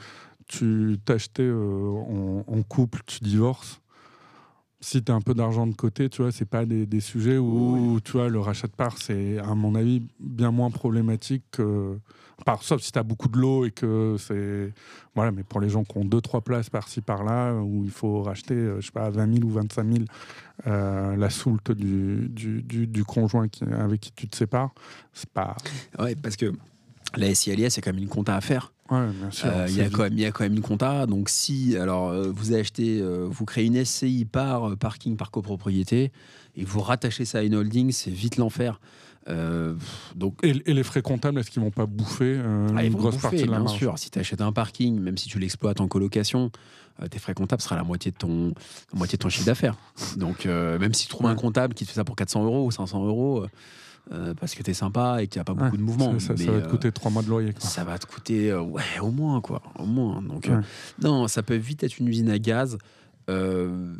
tu 0.48 0.98
t'achetais 1.04 1.42
euh, 1.42 1.90
en, 1.90 2.42
en 2.46 2.62
couple, 2.62 3.00
tu 3.06 3.18
divorces. 3.22 3.80
Si 4.80 5.02
tu 5.02 5.10
as 5.10 5.14
un 5.14 5.20
peu 5.20 5.34
d'argent 5.34 5.66
de 5.66 5.74
côté, 5.74 6.08
tu 6.08 6.22
vois, 6.22 6.30
c'est 6.30 6.44
pas 6.48 6.64
des, 6.64 6.86
des 6.86 7.00
sujets 7.00 7.36
où, 7.36 7.98
tu 8.04 8.12
vois, 8.12 8.28
le 8.28 8.38
rachat 8.38 8.68
de 8.68 8.72
parts, 8.72 8.96
c'est, 8.98 9.38
à 9.38 9.54
mon 9.56 9.74
avis, 9.74 10.02
bien 10.20 10.50
moins 10.52 10.70
problématique 10.70 11.42
que. 11.50 11.98
Par, 12.46 12.62
sauf 12.62 12.80
si 12.80 12.92
tu 12.92 12.98
as 13.00 13.02
beaucoup 13.02 13.26
de 13.26 13.36
lots 13.36 13.64
et 13.64 13.72
que 13.72 14.14
c'est. 14.20 14.72
Voilà, 15.16 15.32
mais 15.32 15.42
pour 15.42 15.60
les 15.60 15.68
gens 15.68 15.82
qui 15.82 15.98
ont 15.98 16.04
deux, 16.04 16.20
trois 16.20 16.40
places 16.40 16.70
par-ci, 16.70 17.00
par-là, 17.00 17.54
où 17.54 17.82
il 17.84 17.90
faut 17.90 18.22
racheter, 18.22 18.54
euh, 18.54 18.80
je 18.80 18.86
sais 18.86 18.92
pas, 18.92 19.10
20 19.10 19.34
000 19.38 19.44
ou 19.44 19.50
25 19.50 19.84
000 19.92 20.04
euh, 20.68 21.16
la 21.16 21.30
soulte 21.30 21.72
du, 21.72 22.28
du, 22.28 22.62
du- 22.62 22.86
du 22.86 23.04
conjoint 23.04 23.48
qui- 23.48 23.64
avec 23.64 24.00
qui 24.00 24.12
tu 24.12 24.28
te 24.28 24.36
sépares, 24.36 24.70
c'est 25.12 25.28
pas. 25.30 25.56
Ouais, 25.98 26.14
parce 26.14 26.36
que 26.36 26.52
la 27.16 27.34
SCI 27.34 27.50
à 27.50 27.54
l'IS, 27.56 27.70
c'est 27.74 27.80
quand 27.80 27.92
même 27.92 28.02
une 28.02 28.08
compta 28.08 28.36
à 28.36 28.40
faire. 28.40 28.72
Ouais, 28.90 29.06
bien 29.20 29.30
sûr. 29.30 29.48
Euh, 29.48 29.66
Il 29.68 29.76
y, 29.76 29.80
a 29.82 29.90
quand 29.90 30.02
même- 30.04 30.12
il 30.14 30.20
y 30.20 30.24
a 30.24 30.30
quand 30.32 30.44
même 30.44 30.54
une 30.54 30.60
compta. 30.62 31.06
Donc, 31.06 31.28
si 31.28 31.76
alors 31.76 32.08
euh, 32.08 32.30
vous 32.34 32.54
achetez, 32.54 33.00
euh, 33.00 33.26
vous 33.30 33.44
créez 33.44 33.66
une 33.66 33.76
SCI 33.84 34.24
par 34.24 34.70
euh, 34.70 34.76
parking, 34.76 35.16
par 35.16 35.30
copropriété, 35.30 36.10
et 36.56 36.64
vous 36.64 36.80
rattachez 36.80 37.24
ça 37.24 37.38
à 37.38 37.42
une 37.42 37.54
holding, 37.54 37.92
c'est 37.92 38.10
vite 38.10 38.36
l'enfer. 38.36 38.80
Euh, 39.28 39.74
donc, 40.16 40.38
Et, 40.42 40.62
et 40.64 40.72
les 40.72 40.82
frais 40.82 41.02
comptables, 41.02 41.38
est-ce 41.38 41.50
qu'ils 41.50 41.60
vont 41.62 41.70
pas 41.70 41.84
bouffer 41.84 42.40
euh, 42.42 42.68
ah, 42.74 42.82
une 42.84 42.94
grosse 42.94 43.16
bouffer, 43.16 43.22
partie 43.22 43.36
de 43.44 43.50
la 43.50 43.58
bien 43.58 43.64
marge 43.64 43.76
sûr. 43.78 43.98
Si 43.98 44.10
tu 44.10 44.18
achètes 44.18 44.40
un 44.40 44.52
parking, 44.52 44.98
même 44.98 45.18
si 45.18 45.28
tu 45.28 45.38
l'exploites 45.38 45.82
en 45.82 45.86
colocation, 45.88 46.50
euh, 47.02 47.08
tes 47.08 47.18
frais 47.18 47.34
comptables 47.34 47.60
sera 47.60 47.76
la 47.76 47.84
moitié 47.84 48.10
de 48.10 48.16
ton, 48.16 48.54
la 48.92 48.98
moitié 48.98 49.18
de 49.18 49.22
ton 49.22 49.28
chiffre 49.28 49.44
d'affaires. 49.44 49.76
Donc, 50.16 50.46
euh, 50.46 50.78
même 50.78 50.94
si 50.94 51.02
tu 51.04 51.10
trouves 51.10 51.26
un 51.26 51.34
comptable 51.34 51.74
qui 51.74 51.84
te 51.84 51.90
fait 51.90 51.96
ça 51.96 52.04
pour 52.04 52.16
400 52.16 52.42
euros 52.44 52.64
ou 52.64 52.70
500 52.70 53.04
euros, 53.04 53.44
euh, 54.10 54.30
euh, 54.30 54.34
parce 54.34 54.54
que 54.54 54.62
tu 54.62 54.70
es 54.70 54.74
sympa 54.74 55.22
et 55.22 55.26
qu'il 55.28 55.38
n'y 55.38 55.42
a 55.42 55.44
pas 55.44 55.54
beaucoup 55.54 55.70
Ouais, 55.72 55.78
de 55.78 55.82
mouvement. 55.82 56.18
Ça, 56.18 56.36
ça- 56.36 56.50
va 56.52 56.60
te 56.60 56.66
euh, 56.66 56.68
coûter 56.70 56.92
trois 56.92 57.10
mois 57.10 57.22
de 57.22 57.28
loyer. 57.28 57.52
quoi. 57.52 57.60
ça 57.60 57.84
va 57.84 57.98
te 57.98 58.06
coûter, 58.06 58.50
euh, 58.50 58.60
ouais, 58.62 58.82
au 59.02 59.10
moins, 59.10 59.40
quoi. 59.40 59.62
Au 59.78 59.86
moins. 59.86 60.22
Donc, 60.22 60.48
euh, 60.48 60.56
Ouais. 60.58 60.62
non, 61.02 61.28
ça 61.28 61.42
peut 61.42 61.56
vite 61.56 61.82
être 61.84 61.98
une 61.98 62.08
usine 62.08 62.30
à 62.30 62.38
gaz. 62.38 62.78
Euh, 63.30 63.94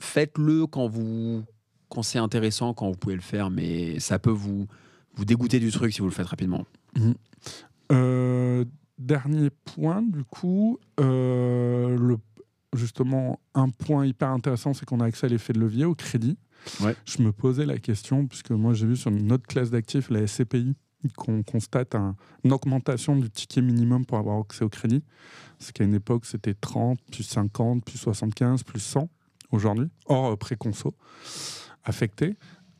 Faites-le 0.00 0.66
quand 0.66 0.86
vous 0.86 1.42
quand 1.88 2.02
c'est 2.02 2.18
intéressant, 2.18 2.74
quand 2.74 2.88
vous 2.90 2.96
pouvez 2.96 3.14
le 3.14 3.20
faire, 3.22 3.50
mais 3.50 3.98
ça 4.00 4.18
peut 4.18 4.30
vous, 4.30 4.66
vous 5.14 5.24
dégoûter 5.24 5.60
du 5.60 5.70
truc 5.70 5.92
si 5.94 6.00
vous 6.00 6.08
le 6.08 6.12
faites 6.12 6.26
rapidement. 6.26 6.66
Euh, 7.92 8.64
dernier 8.98 9.50
point, 9.50 10.02
du 10.02 10.24
coup, 10.24 10.78
euh, 11.00 11.96
le, 11.96 12.16
justement, 12.74 13.38
un 13.54 13.68
point 13.68 14.06
hyper 14.06 14.30
intéressant, 14.30 14.74
c'est 14.74 14.84
qu'on 14.86 15.00
a 15.00 15.04
accès 15.04 15.26
à 15.26 15.28
l'effet 15.28 15.52
de 15.52 15.60
levier 15.60 15.84
au 15.84 15.94
crédit. 15.94 16.36
Je 17.04 17.22
me 17.22 17.32
posais 17.32 17.66
la 17.66 17.78
question, 17.78 18.26
puisque 18.26 18.50
moi 18.50 18.72
j'ai 18.74 18.86
vu 18.86 18.96
sur 18.96 19.10
une 19.10 19.32
autre 19.32 19.46
classe 19.46 19.70
d'actifs, 19.70 20.10
la 20.10 20.26
SCPI, 20.26 20.74
qu'on 21.16 21.42
constate 21.42 21.94
un- 21.94 22.16
une 22.44 22.52
augmentation 22.52 23.14
du 23.16 23.30
ticket 23.30 23.60
minimum 23.60 24.06
pour 24.06 24.16
avoir 24.18 24.38
accès 24.40 24.64
au 24.64 24.70
crédit. 24.70 25.02
C'est 25.58 25.72
qu'à 25.72 25.84
une 25.84 25.94
époque, 25.94 26.24
c'était 26.24 26.54
30, 26.54 26.98
puis 27.10 27.22
50, 27.24 27.84
puis 27.84 27.98
75, 27.98 28.62
plus 28.62 28.80
100 28.80 29.08
aujourd'hui, 29.50 29.88
hors 30.06 30.32
euh, 30.32 30.36
pré-conso 30.36 30.94
affecté. 31.84 32.36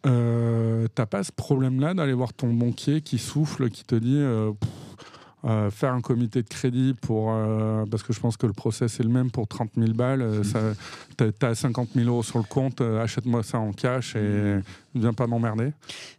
Euh, 0.06 0.86
T'as 0.94 1.06
pas 1.06 1.22
ce 1.22 1.32
problème-là 1.32 1.94
d'aller 1.94 2.12
voir 2.12 2.32
ton 2.34 2.52
banquier 2.52 3.00
qui 3.00 3.18
souffle, 3.18 3.70
qui 3.70 3.84
te 3.84 3.94
dit 3.94 4.16
euh, 4.18 4.52
euh, 5.44 5.70
faire 5.70 5.92
un 5.92 6.00
comité 6.00 6.42
de 6.42 6.48
crédit 6.48 6.94
pour. 6.94 7.30
euh, 7.32 7.84
parce 7.90 8.02
que 8.02 8.12
je 8.12 8.20
pense 8.20 8.36
que 8.36 8.46
le 8.46 8.52
process 8.54 8.98
est 8.98 9.02
le 9.02 9.08
même 9.10 9.30
pour 9.30 9.46
30 9.46 9.70
000 9.76 9.92
balles. 9.92 10.22
euh, 10.22 10.42
ça- 10.42 10.72
T'as 11.16 11.32
t'as 11.32 11.54
50 11.54 11.90
000 11.94 12.08
euros 12.08 12.22
sur 12.22 12.38
le 12.38 12.44
compte, 12.44 12.80
euh, 12.80 13.02
achète-moi 13.02 13.42
ça 13.42 13.58
en 13.58 13.72
cash 13.72 14.16
et 14.16 14.58
viens 14.94 15.12
pas 15.12 15.26
m'emmerder. 15.26 15.72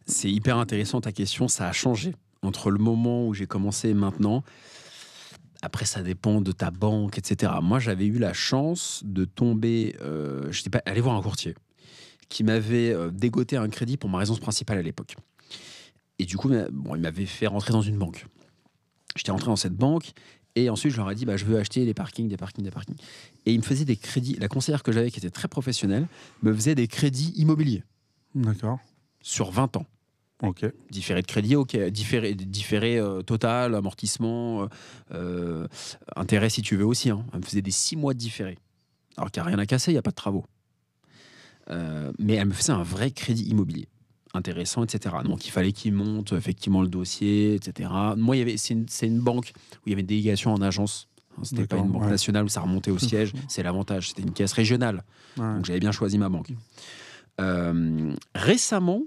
C'est 0.06 0.30
hyper 0.32 0.58
intéressant 0.58 1.02
ta 1.02 1.12
question. 1.12 1.48
Ça 1.48 1.68
a 1.68 1.72
changé 1.72 2.14
entre 2.44 2.70
le 2.70 2.78
moment 2.78 3.28
où 3.28 3.34
j'ai 3.34 3.48
commencé 3.48 3.90
et 3.90 3.94
maintenant. 3.96 4.44
Après, 5.62 5.86
ça 5.86 6.04
dépend 6.04 6.42
de 6.42 6.52
ta 6.52 6.70
banque, 6.70 7.18
etc. 7.18 7.54
Moi, 7.64 7.80
j'avais 7.80 8.06
eu 8.06 8.20
la 8.20 8.34
chance 8.34 9.02
de 9.04 9.26
tomber. 9.26 9.96
Je 10.52 10.62
sais 10.62 10.70
pas, 10.70 10.82
aller 10.86 11.02
voir 11.02 11.16
un 11.16 11.22
courtier 11.24 11.56
qui 12.30 12.44
m'avait 12.44 12.96
dégoté 13.12 13.58
un 13.58 13.68
crédit 13.70 13.98
pour 13.98 14.10
ma 14.10 14.20
résidence 14.20 14.40
principale 14.40 14.78
à 14.78 14.82
l'époque. 14.84 15.16
Et 16.20 16.26
du 16.26 16.38
coup, 16.38 16.50
bon, 16.72 16.96
il 16.96 17.02
m'avait 17.02 17.26
fait 17.26 17.48
rentrer 17.48 17.72
dans 17.74 17.82
une 17.82 17.98
banque. 17.98 18.28
J'étais 19.16 19.32
rentré 19.32 19.48
dans 19.48 19.56
cette 19.56 19.76
banque 19.76 20.12
et 20.56 20.70
ensuite 20.70 20.92
je 20.92 20.98
leur 20.98 21.10
ai 21.12 21.16
dit 21.16 21.26
bah, 21.26 21.38
je 21.38 21.46
veux 21.46 21.58
acheter 21.58 21.86
des 21.86 21.94
parkings, 21.94 22.28
des 22.28 22.38
parkings, 22.38 22.64
des 22.64 22.72
parkings. 22.72 22.96
Et 23.46 23.54
il 23.54 23.60
me 23.60 23.64
faisait 23.64 23.86
des 23.86 23.96
crédits. 23.96 24.36
La 24.40 24.48
conseillère 24.48 24.84
que 24.84 24.92
j'avais, 24.92 25.12
qui 25.12 25.20
était 25.20 25.30
très 25.30 25.48
professionnelle, 25.48 26.08
me 26.44 26.54
faisait 26.54 26.76
des 26.76 26.88
crédits 26.88 27.34
immobiliers 27.36 27.84
D'accord. 28.34 28.80
sur 29.22 29.52
20 29.52 29.78
ans. 29.78 29.86
Ok. 30.44 30.66
Différé 30.92 31.22
de 31.22 31.28
crédit, 31.28 31.56
ok. 31.56 31.78
Différé, 31.90 32.34
différé 32.36 33.00
euh, 33.00 33.22
total, 33.22 33.74
amortissement, 33.74 34.64
euh, 34.64 34.68
euh, 35.14 35.68
intérêt 36.16 36.50
si 36.50 36.62
tu 36.62 36.76
veux 36.76 36.86
aussi. 36.86 37.10
Hein. 37.10 37.26
Elle 37.34 37.40
me 37.40 37.46
faisait 37.46 37.62
des 37.62 37.72
six 37.72 37.96
mois 37.96 38.14
de 38.14 38.20
différé. 38.20 38.58
Alors 39.18 39.32
qu'il 39.32 39.42
n'y 39.42 39.48
a 39.48 39.50
rien 39.50 39.60
à 39.60 39.66
casser, 39.66 39.92
il 39.92 39.96
n'y 39.96 40.00
a 40.00 40.02
pas 40.04 40.12
de 40.12 40.16
travaux. 40.16 40.46
Euh, 41.70 42.12
mais 42.20 42.36
elle 42.36 42.48
me 42.48 42.54
faisait 42.54 42.74
un 42.74 42.84
vrai 42.84 43.12
crédit 43.12 43.46
immobilier. 43.46 43.88
Intéressant, 44.36 44.84
etc. 44.84 45.16
Donc 45.24 45.46
il 45.48 45.52
fallait 45.52 45.72
qu'il 45.72 45.94
monte 45.94 46.34
effectivement 46.34 46.82
le 46.82 46.90
dossier, 46.90 47.56
etc. 47.56 47.90
Moi, 48.18 48.36
il 48.36 48.40
y 48.40 48.42
avait, 48.42 48.58
c'est, 48.58 48.74
une, 48.74 49.20
banque 49.20 49.54
où 49.56 49.82
il 49.88 49.92
y 49.92 49.94
avait 49.94 50.02
une 50.02 50.08
délégation 50.08 50.54
en 50.54 50.62
agence. 50.62 51.08
Hein, 51.38 51.42
C'était 51.44 51.68
pas 51.68 51.78
une 51.78 51.90
banque 51.90 52.04
ouais. 52.04 52.10
nationale 52.10 52.44
où 52.44 52.50
ça 52.50 52.62
remontait 52.62 52.92
au 52.92 53.00
siège. 53.00 53.34
C'est 53.48 53.64
l'avantage. 53.64 54.10
C'était 54.10 54.24
une 54.24 54.34
caisse 54.34 54.54
régionale. 54.54 55.04
Ouais. 55.38 55.56
Donc 55.56 55.66
j'avais 55.66 55.80
bien 55.80 55.92
choisi 55.92 56.18
ma 56.18 56.28
banque. 56.28 56.52
Euh, 57.40 58.14
récemment, 58.34 59.04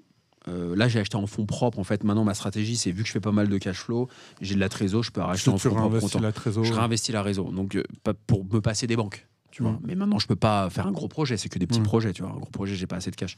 euh, 0.48 0.74
là 0.76 0.88
j'ai 0.88 1.00
acheté 1.00 1.16
en 1.16 1.26
fonds 1.26 1.46
propres. 1.46 1.78
En 1.78 1.84
fait, 1.84 2.04
maintenant 2.04 2.24
ma 2.24 2.34
stratégie, 2.34 2.76
c'est 2.76 2.90
vu 2.90 3.02
que 3.02 3.08
je 3.08 3.12
fais 3.12 3.20
pas 3.20 3.32
mal 3.32 3.48
de 3.48 3.58
cash 3.58 3.78
flow, 3.78 4.08
j'ai 4.40 4.54
de 4.54 4.60
la 4.60 4.68
trésor, 4.68 5.02
je 5.02 5.10
peux 5.10 5.20
racheter 5.20 5.50
en 5.50 5.58
fonds 5.58 5.74
propres. 5.74 6.64
Je 6.64 6.72
réinvestis 6.72 7.12
la 7.12 7.22
réseau, 7.22 7.50
donc 7.52 7.76
euh, 7.76 7.84
pour 8.26 8.44
me 8.44 8.60
passer 8.60 8.86
des 8.86 8.96
banques. 8.96 9.27
Tu 9.58 9.64
vois. 9.64 9.72
Mm. 9.72 9.80
Mais 9.82 9.94
maintenant, 9.96 10.20
je 10.20 10.28
peux 10.28 10.36
pas 10.36 10.70
faire 10.70 10.86
un 10.86 10.92
gros 10.92 11.08
projet, 11.08 11.36
c'est 11.36 11.48
que 11.48 11.58
des 11.58 11.66
petits 11.66 11.80
Mm. 11.80 11.82
projets. 11.82 12.12
Tu 12.12 12.22
vois. 12.22 12.30
Un 12.30 12.36
gros 12.38 12.48
projet, 12.50 12.76
j'ai 12.76 12.86
pas 12.86 12.94
assez 12.94 13.10
de 13.10 13.16
cash. 13.16 13.36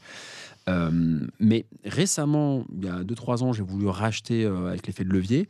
Euh, 0.69 1.19
mais 1.39 1.65
récemment, 1.83 2.63
il 2.77 2.85
y 2.85 2.89
a 2.89 3.03
2-3 3.03 3.41
ans, 3.43 3.53
j'ai 3.53 3.63
voulu 3.63 3.87
racheter 3.87 4.45
euh, 4.45 4.67
avec 4.69 4.85
l'effet 4.85 5.03
de 5.03 5.09
levier. 5.09 5.49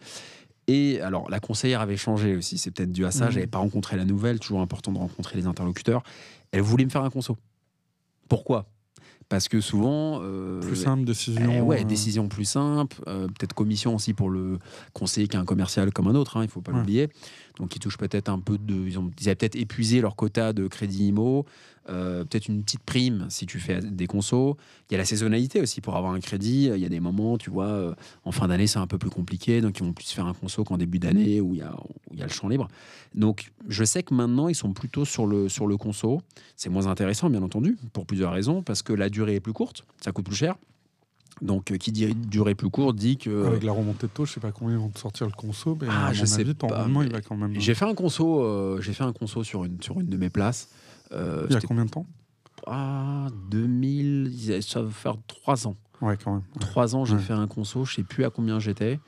Et 0.68 1.02
alors, 1.02 1.30
la 1.30 1.42
conseillère 1.42 1.82
avait 1.82 1.98
changé 1.98 2.38
aussi. 2.38 2.58
C'est 2.58 2.72
peut-être 2.72 2.94
dû 2.94 3.04
à 3.06 3.12
ça. 3.12 3.26
Mhm. 3.26 3.32
J'avais 3.32 3.48
pas 3.48 3.58
rencontré 3.58 3.98
la 3.98 4.06
nouvelle. 4.06 4.40
Toujours 4.40 4.62
important 4.62 4.94
de 4.94 4.98
rencontrer 5.00 5.36
les 5.38 5.46
interlocuteurs. 5.46 6.04
Elle 6.52 6.62
voulait 6.62 6.86
me 6.86 6.90
faire 6.90 7.04
un 7.04 7.10
conso. 7.10 7.38
Pourquoi? 8.30 8.70
Parce 9.32 9.48
que 9.48 9.62
souvent. 9.62 10.20
euh, 10.24 10.60
Plus 10.60 10.76
simple, 10.76 11.06
décision. 11.06 11.52
eh 11.54 11.62
ouais, 11.62 11.82
euh, 11.84 11.86
décision 11.86 12.28
plus 12.28 12.44
simple, 12.44 12.98
euh, 13.08 13.28
peut-être 13.28 13.54
commission 13.54 13.96
aussi 13.96 14.14
pour 14.14 14.30
le 14.30 14.60
conseiller 14.92 15.30
qui 15.30 15.38
est 15.38 15.40
un 15.40 15.46
commercial 15.46 15.90
comme 15.94 16.10
un 16.10 16.16
autre, 16.16 16.36
hein, 16.36 16.44
il 16.44 16.50
faut 16.50 16.60
pas 16.60 16.74
Ouais. 16.74 16.80
l'oublier. 16.80 17.08
Donc 17.58 17.74
ils 17.74 17.80
touchent 17.80 17.98
peut-être 17.98 18.28
un 18.28 18.40
peu 18.40 18.58
de, 18.58 18.74
ils, 18.74 19.00
ont, 19.00 19.10
ils 19.22 19.28
avaient 19.30 19.36
peut-être 19.36 19.56
épuisé 19.56 20.02
leur 20.02 20.18
quota 20.18 20.52
de 20.52 20.68
crédit 20.68 21.08
IMO, 21.08 21.46
euh, 21.90 22.24
peut-être 22.24 22.48
une 22.48 22.64
petite 22.64 22.82
prime 22.84 23.26
si 23.30 23.46
tu 23.46 23.60
fais 23.60 23.80
des 23.82 24.08
consos. 24.08 24.56
Il 24.90 24.94
y 24.94 24.96
a 24.96 24.98
la 24.98 25.06
saisonnalité 25.06 25.62
aussi 25.62 25.82
pour 25.82 25.96
avoir 25.96 26.14
un 26.14 26.20
crédit. 26.20 26.70
Il 26.74 26.78
y 26.80 26.86
a 26.86 26.90
des 26.90 27.00
moments, 27.00 27.38
tu 27.38 27.50
vois, 27.50 27.66
euh, 27.68 27.96
en 28.24 28.32
fin 28.32 28.48
d'année 28.48 28.68
c'est 28.68 28.80
un 28.80 28.88
peu 28.88 28.98
plus 28.98 29.10
compliqué, 29.10 29.62
donc 29.62 29.80
ils 29.80 29.84
vont 29.84 29.94
plus 29.94 30.12
faire 30.12 30.26
un 30.28 30.34
conso 30.34 30.64
qu'en 30.64 30.78
début 30.78 31.00
d'année 31.00 31.42
où 31.42 31.54
il 31.54 31.60
y 31.60 31.64
a, 31.64 31.74
où 31.74 32.14
il 32.14 32.20
y 32.20 32.22
a 32.22 32.26
le 32.28 32.32
champ 32.32 32.48
libre. 32.48 32.68
Donc 33.16 33.52
je 33.68 33.84
sais 33.84 34.04
que 34.04 34.14
maintenant 34.14 34.48
ils 34.48 34.56
sont 34.56 34.74
plutôt 34.74 35.06
sur 35.06 35.26
le 35.26 35.50
sur 35.50 35.68
le 35.68 35.78
conso. 35.78 36.22
C'est 36.56 36.70
moins 36.70 36.88
intéressant 36.88 37.30
bien 37.30 37.42
entendu 37.44 37.78
pour 37.94 38.06
plusieurs 38.06 38.32
raisons 38.32 38.62
parce 38.62 38.82
que 38.84 38.94
la 38.94 39.10
durée 39.10 39.36
est 39.36 39.40
plus 39.40 39.54
courte, 39.54 39.86
ça 40.02 40.12
coûte 40.12 40.26
plus 40.26 40.36
cher. 40.36 40.56
Donc, 41.42 41.76
qui 41.78 41.92
dit 41.92 42.14
durée 42.14 42.54
plus 42.54 42.70
courte 42.70 42.96
dit 42.96 43.18
que. 43.18 43.48
Avec 43.48 43.64
la 43.64 43.72
remontée 43.72 44.06
de 44.06 44.12
taux, 44.12 44.26
je 44.26 44.34
sais 44.34 44.40
pas 44.40 44.52
combien 44.52 44.78
vont 44.78 44.90
te 44.90 45.00
sortir 45.00 45.26
le 45.26 45.32
conso, 45.32 45.76
mais 45.82 45.88
Ah, 45.90 46.08
à 46.08 46.14
je 46.14 46.20
mon 46.20 46.26
sais 46.28 46.42
avis, 46.42 46.54
pas, 46.54 46.68
rendement, 46.68 47.02
il 47.02 47.08
mais 47.08 47.14
va 47.16 47.22
quand 47.22 47.36
même. 47.36 47.60
J'ai 47.60 47.74
fait 47.74 47.86
un 47.86 47.96
conso, 47.96 48.44
euh, 48.44 48.80
j'ai 48.82 48.94
fait 48.94 49.04
un 49.06 49.14
conso 49.14 49.44
sur 49.44 49.64
une, 49.66 49.82
sur 49.82 50.00
une 50.00 50.06
de 50.08 50.18
mes 50.18 50.30
places. 50.30 50.70
Euh, 51.14 51.46
Il 51.50 51.54
y 51.54 51.58
a 51.58 51.62
combien 51.62 51.86
de 51.86 51.90
temps 51.92 52.06
ah, 52.68 53.28
2000, 53.50 54.62
ça 54.62 54.84
va 54.84 54.92
faire 54.92 55.16
trois 55.26 55.66
ans. 55.68 55.76
Ouais, 56.00 56.16
quand 56.24 56.34
même. 56.34 56.44
Trois 56.60 56.96
ans, 56.96 57.06
j'ai 57.06 57.16
Ouais. 57.16 57.22
fait 57.22 57.34
un 57.34 57.48
conso, 57.48 57.86
je 57.86 57.96
sais 57.96 58.04
plus 58.04 58.24
à 58.24 58.30
combien 58.30 58.60
j'étais. 58.60 59.00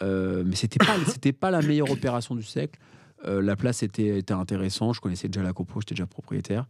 Euh, 0.00 0.44
mais 0.46 0.56
c'était 0.56 0.78
pas, 0.78 0.96
c'était 1.06 1.32
pas 1.34 1.50
la 1.50 1.60
meilleure 1.60 1.90
opération 1.90 2.34
du 2.34 2.42
siècle. 2.42 2.80
Euh, 3.26 3.42
la 3.42 3.54
place 3.54 3.82
était, 3.82 4.18
était 4.18 4.32
intéressante, 4.32 4.94
je 4.94 5.00
connaissais 5.00 5.28
déjà 5.28 5.42
la 5.42 5.52
copro, 5.52 5.80
j'étais 5.80 5.94
déjà 5.94 6.06
propriétaire. 6.06 6.66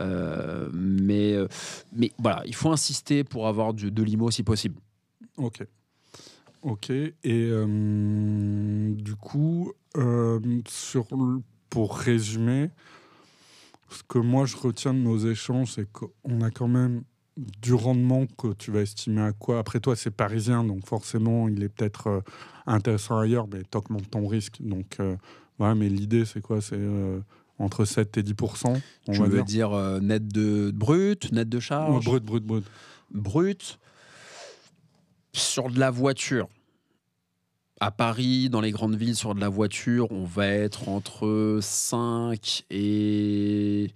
Euh, 0.00 0.70
mais, 0.72 1.36
mais 1.92 2.12
voilà, 2.18 2.42
il 2.46 2.54
faut 2.54 2.70
insister 2.70 3.22
pour 3.24 3.46
avoir 3.46 3.74
du, 3.74 3.90
de 3.90 4.02
l'IMO 4.02 4.30
si 4.30 4.42
possible. 4.44 4.76
Ok. 5.36 5.66
Ok. 6.62 6.90
Et 6.90 7.50
du 8.94 9.16
coup, 9.16 9.72
sur, 10.66 11.06
pour 11.68 11.96
résumer, 11.98 12.70
ce 13.90 14.02
que 14.08 14.18
moi 14.18 14.44
je 14.46 14.56
retiens 14.56 14.92
de 14.94 14.98
nos 14.98 15.18
échanges, 15.18 15.72
c'est 15.72 15.90
qu'on 15.92 16.40
a 16.42 16.50
quand 16.50 16.68
même 16.68 17.02
du 17.62 17.72
rendement 17.74 18.26
que 18.26 18.52
tu 18.54 18.70
vas 18.72 18.80
estimer 18.80 19.20
à 19.22 19.32
quoi 19.32 19.58
Après 19.60 19.78
toi, 19.80 19.94
c'est 19.96 20.10
parisien, 20.10 20.64
donc 20.64 20.84
forcément, 20.86 21.48
il 21.48 21.62
est 21.62 21.68
peut-être 21.68 22.06
euh, 22.08 22.20
intéressant 22.66 23.18
ailleurs, 23.18 23.46
mais 23.52 23.62
tu 23.70 23.78
augmentes 23.78 24.10
ton 24.10 24.26
risque. 24.26 24.56
Donc 24.60 24.96
euh, 25.00 25.16
voilà, 25.58 25.74
mais 25.76 25.88
l'idée, 25.88 26.24
c'est 26.24 26.40
quoi? 26.40 26.60
C'est 26.60 26.74
euh, 26.76 27.20
entre 27.60 27.84
7 27.84 28.16
et 28.18 28.22
10 28.24 28.34
on 29.08 29.12
Je 29.12 29.22
va 29.22 29.28
veux 29.28 29.34
dire. 29.36 29.44
dire 29.44 29.72
euh, 29.72 30.00
net 30.00 30.26
de 30.28 30.72
brut, 30.74 31.30
net 31.32 31.48
de 31.48 31.58
Ouais, 31.58 31.62
charge? 31.62 32.04
brut, 32.04 32.24
brut, 32.24 32.44
brut. 32.44 32.64
brut 33.12 33.78
sur 35.32 35.70
de 35.70 35.78
la 35.78 35.90
voiture. 35.90 36.48
À 37.80 37.90
Paris, 37.92 38.48
dans 38.48 38.60
les 38.60 38.72
grandes 38.72 38.96
villes, 38.96 39.14
sur 39.14 39.34
de 39.34 39.40
la 39.40 39.48
voiture, 39.48 40.10
on 40.10 40.24
va 40.24 40.46
être 40.48 40.88
entre 40.88 41.58
5 41.62 42.64
et 42.70 43.90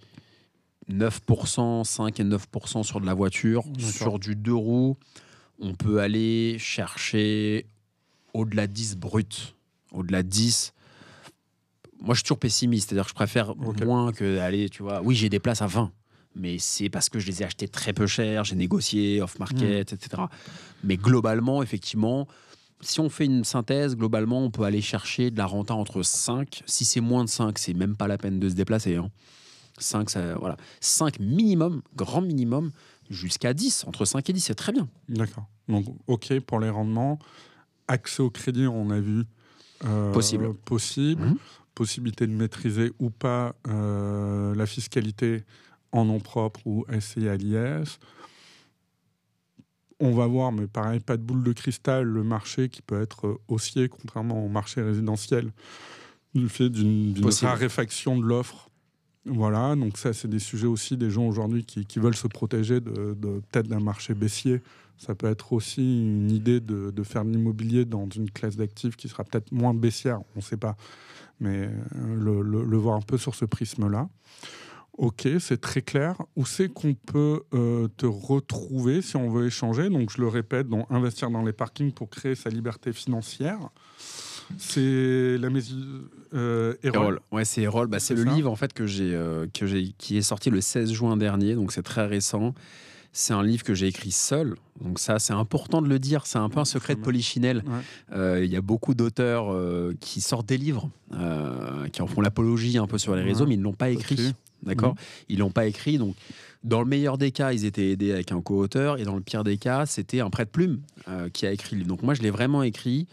9%, 0.89 1.83
5 1.83 2.19
et 2.19 2.23
9% 2.23 2.83
sur 2.83 3.01
de 3.01 3.05
la 3.05 3.13
voiture. 3.13 3.63
Sur 3.77 4.19
du 4.19 4.35
deux 4.35 4.53
roues, 4.53 4.95
on 5.59 5.73
peut 5.73 5.99
aller 5.99 6.57
chercher 6.59 7.65
au-delà 8.33 8.67
de 8.67 8.71
10 8.73 8.95
brut. 8.97 9.55
Au-delà 9.91 10.23
de 10.23 10.29
10. 10.29 10.73
Moi, 11.99 12.13
je 12.13 12.19
suis 12.19 12.23
toujours 12.23 12.39
pessimiste, 12.39 12.89
c'est-à-dire 12.89 13.05
que 13.05 13.09
je 13.11 13.15
préfère 13.15 13.49
Ok. 13.49 13.83
moins 13.83 14.13
que 14.13 14.39
aller, 14.39 14.69
tu 14.69 14.81
vois. 14.81 15.01
Oui, 15.01 15.15
j'ai 15.15 15.29
des 15.29 15.39
places 15.39 15.61
à 15.61 15.67
20 15.67 15.91
mais 16.35 16.57
c'est 16.57 16.89
parce 16.89 17.09
que 17.09 17.19
je 17.19 17.27
les 17.27 17.43
ai 17.43 17.45
achetés 17.45 17.67
très 17.67 17.93
peu 17.93 18.07
cher, 18.07 18.43
j'ai 18.43 18.55
négocié 18.55 19.21
off-market, 19.21 19.93
etc. 19.93 20.23
Mais 20.83 20.97
globalement, 20.97 21.61
effectivement, 21.61 22.27
si 22.83 22.99
on 22.99 23.09
fait 23.09 23.25
une 23.25 23.43
synthèse, 23.43 23.95
globalement, 23.95 24.43
on 24.43 24.51
peut 24.51 24.63
aller 24.63 24.81
chercher 24.81 25.31
de 25.31 25.37
la 25.37 25.45
renta 25.45 25.73
entre 25.73 26.03
5. 26.03 26.63
Si 26.65 26.85
c'est 26.85 27.01
moins 27.01 27.23
de 27.23 27.29
5, 27.29 27.57
c'est 27.57 27.73
même 27.73 27.95
pas 27.95 28.07
la 28.07 28.17
peine 28.17 28.39
de 28.39 28.49
se 28.49 28.53
déplacer. 28.55 28.95
hein. 28.95 29.09
5, 29.79 30.09
ça, 30.09 30.35
voilà. 30.35 30.55
5 30.81 31.19
minimum, 31.19 31.81
grand 31.95 32.21
minimum, 32.21 32.71
jusqu'à 33.09 33.53
10. 33.53 33.85
Entre 33.87 34.05
5 34.05 34.29
et 34.29 34.33
10, 34.33 34.41
c'est 34.41 34.55
très 34.55 34.71
bien. 34.71 34.87
D'accord. 35.09 35.45
Donc, 35.67 35.85
OK 36.07 36.39
pour 36.41 36.59
les 36.59 36.69
rendements. 36.69 37.17
Accès 37.87 38.21
au 38.21 38.29
crédit, 38.29 38.67
on 38.67 38.89
a 38.91 38.99
vu. 38.99 39.23
euh, 39.85 40.11
Possible. 40.13 40.53
Possible. 40.53 41.23
Mhm. 41.25 41.37
Possibilité 41.75 42.27
de 42.27 42.31
maîtriser 42.33 42.91
ou 42.99 43.09
pas 43.09 43.55
euh, 43.67 44.53
la 44.55 44.65
fiscalité 44.67 45.43
en 45.91 46.05
nom 46.05 46.19
propre 46.19 46.59
ou 46.65 46.85
SCI 46.99 47.27
à 47.27 47.35
l'IS. 47.35 47.97
On 50.05 50.11
va 50.11 50.27
voir, 50.27 50.51
mais 50.51 50.67
pareil, 50.67 50.99
pas 50.99 51.15
de 51.17 51.21
boule 51.23 51.43
de 51.43 51.53
cristal, 51.53 52.03
le 52.05 52.23
marché 52.23 52.67
qui 52.67 52.81
peut 52.81 53.01
être 53.01 53.27
euh, 53.27 53.37
haussier, 53.47 53.87
contrairement 53.87 54.43
au 54.45 54.49
marché 54.49 54.81
résidentiel, 54.81 55.51
du 56.35 56.49
fait 56.49 56.69
d'une 56.69 57.13
raréfaction 57.47 58.17
de 58.19 58.25
l'offre. 58.25 58.69
Voilà, 59.25 59.75
donc 59.77 59.97
ça, 59.97 60.11
c'est 60.11 60.27
des 60.27 60.39
sujets 60.39 60.67
aussi 60.67 60.97
des 60.97 61.09
gens 61.09 61.25
aujourd'hui 61.25 61.63
qui, 61.63 61.85
qui 61.85 61.99
veulent 61.99 62.15
se 62.17 62.27
protéger 62.27 62.81
de, 62.81 63.13
de- 63.13 63.41
peut-être 63.49 63.67
d'un 63.69 63.79
marché 63.79 64.13
baissier. 64.13 64.61
Ça 64.97 65.15
peut 65.15 65.27
être 65.27 65.53
aussi 65.53 66.01
une 66.01 66.29
idée 66.31 66.59
de, 66.59 66.91
de 66.91 67.03
faire 67.03 67.23
de 67.23 67.29
l'immobilier 67.31 67.85
dans 67.85 68.07
une 68.09 68.29
classe 68.29 68.57
d'actifs 68.57 68.95
qui 68.97 69.07
sera 69.07 69.23
peut-être 69.23 69.51
moins 69.53 69.73
baissière, 69.73 70.19
on 70.35 70.39
ne 70.39 70.43
sait 70.43 70.57
pas, 70.57 70.75
mais 71.39 71.69
euh, 71.95 72.15
le, 72.15 72.41
le- 72.41 72.65
le 72.65 72.77
voir 72.77 72.97
un 72.97 73.01
peu 73.01 73.17
sur 73.17 73.35
ce 73.35 73.45
prisme-là. 73.45 74.09
Ok, 74.97 75.27
c'est 75.39 75.59
très 75.59 75.81
clair. 75.81 76.15
Où 76.35 76.45
c'est 76.45 76.69
qu'on 76.69 76.93
peut 76.93 77.41
euh, 77.53 77.87
te 77.97 78.05
retrouver 78.05 79.01
si 79.01 79.15
on 79.15 79.29
veut 79.29 79.47
échanger? 79.47 79.89
Donc, 79.89 80.11
je 80.15 80.21
le 80.21 80.27
répète, 80.27 80.67
donc 80.69 80.85
investir 80.91 81.31
dans 81.31 81.41
les 81.43 81.53
parkings 81.53 81.91
pour 81.91 82.09
créer 82.09 82.35
sa 82.35 82.49
liberté 82.51 82.93
financière. 82.93 83.57
C'est 84.57 85.37
la 85.39 85.49
maison 85.49 85.75
euh, 86.33 86.75
Erol. 86.83 87.19
Ouais, 87.31 87.45
c'est 87.45 87.61
Erol. 87.61 87.87
Bah, 87.87 87.99
c'est 87.99 88.13
le 88.13 88.23
ça. 88.25 88.31
livre 88.33 88.51
en 88.51 88.55
fait 88.55 88.73
que 88.73 88.85
j'ai, 88.85 89.15
euh, 89.15 89.47
que 89.53 89.65
j'ai, 89.65 89.93
qui 89.97 90.17
est 90.17 90.21
sorti 90.21 90.49
le 90.49 90.61
16 90.61 90.91
juin 90.91 91.17
dernier, 91.17 91.55
donc 91.55 91.71
c'est 91.71 91.81
très 91.83 92.05
récent. 92.05 92.53
C'est 93.15 93.33
un 93.33 93.43
livre 93.43 93.63
que 93.63 93.75
j'ai 93.75 93.87
écrit 93.87 94.11
seul, 94.11 94.55
donc 94.81 94.97
ça 94.97 95.19
c'est 95.19 95.33
important 95.33 95.81
de 95.83 95.87
le 95.87 95.99
dire. 95.99 96.25
C'est 96.25 96.39
un 96.39 96.49
peu 96.49 96.59
un 96.59 96.65
secret 96.65 96.95
de 96.95 96.99
polichinelle. 96.99 97.63
Ouais. 97.67 98.17
Euh, 98.17 98.43
Il 98.45 98.51
y 98.51 98.55
a 98.55 98.61
beaucoup 98.61 98.95
d'auteurs 98.95 99.55
qui 99.99 100.19
sortent 100.19 100.47
des 100.47 100.57
livres, 100.57 100.89
qui 101.91 102.01
en 102.01 102.07
font 102.07 102.21
l'apologie 102.21 102.77
un 102.79 102.87
peu 102.87 102.97
sur 102.97 103.15
les 103.15 103.21
réseaux, 103.21 103.41
Ouais. 103.43 103.49
mais 103.49 103.55
ils 103.55 103.59
ne 103.59 103.63
l'ont 103.63 103.73
pas 103.73 103.89
écrit. 103.91 104.33
D'accord 104.63 104.95
Ils 105.29 105.39
l'ont 105.39 105.51
pas 105.51 105.65
écrit. 105.65 105.97
Donc, 105.97 106.15
dans 106.63 106.79
le 106.79 106.87
meilleur 106.87 107.17
des 107.17 107.31
cas, 107.31 107.51
ils 107.51 107.65
étaient 107.65 107.91
aidés 107.91 108.11
avec 108.11 108.31
un 108.31 108.41
co-auteur, 108.41 108.97
et 108.97 109.03
dans 109.03 109.15
le 109.15 109.21
pire 109.21 109.43
des 109.43 109.57
cas, 109.57 109.85
c'était 109.85 110.21
un 110.21 110.29
prête-plume 110.29 110.81
euh, 111.07 111.29
qui 111.29 111.45
a 111.45 111.51
écrit 111.51 111.75
le 111.75 111.79
livre. 111.79 111.89
Donc, 111.89 112.03
moi, 112.03 112.13
je 112.13 112.21
l'ai 112.21 112.29
vraiment 112.29 112.63
écrit. 112.63 113.07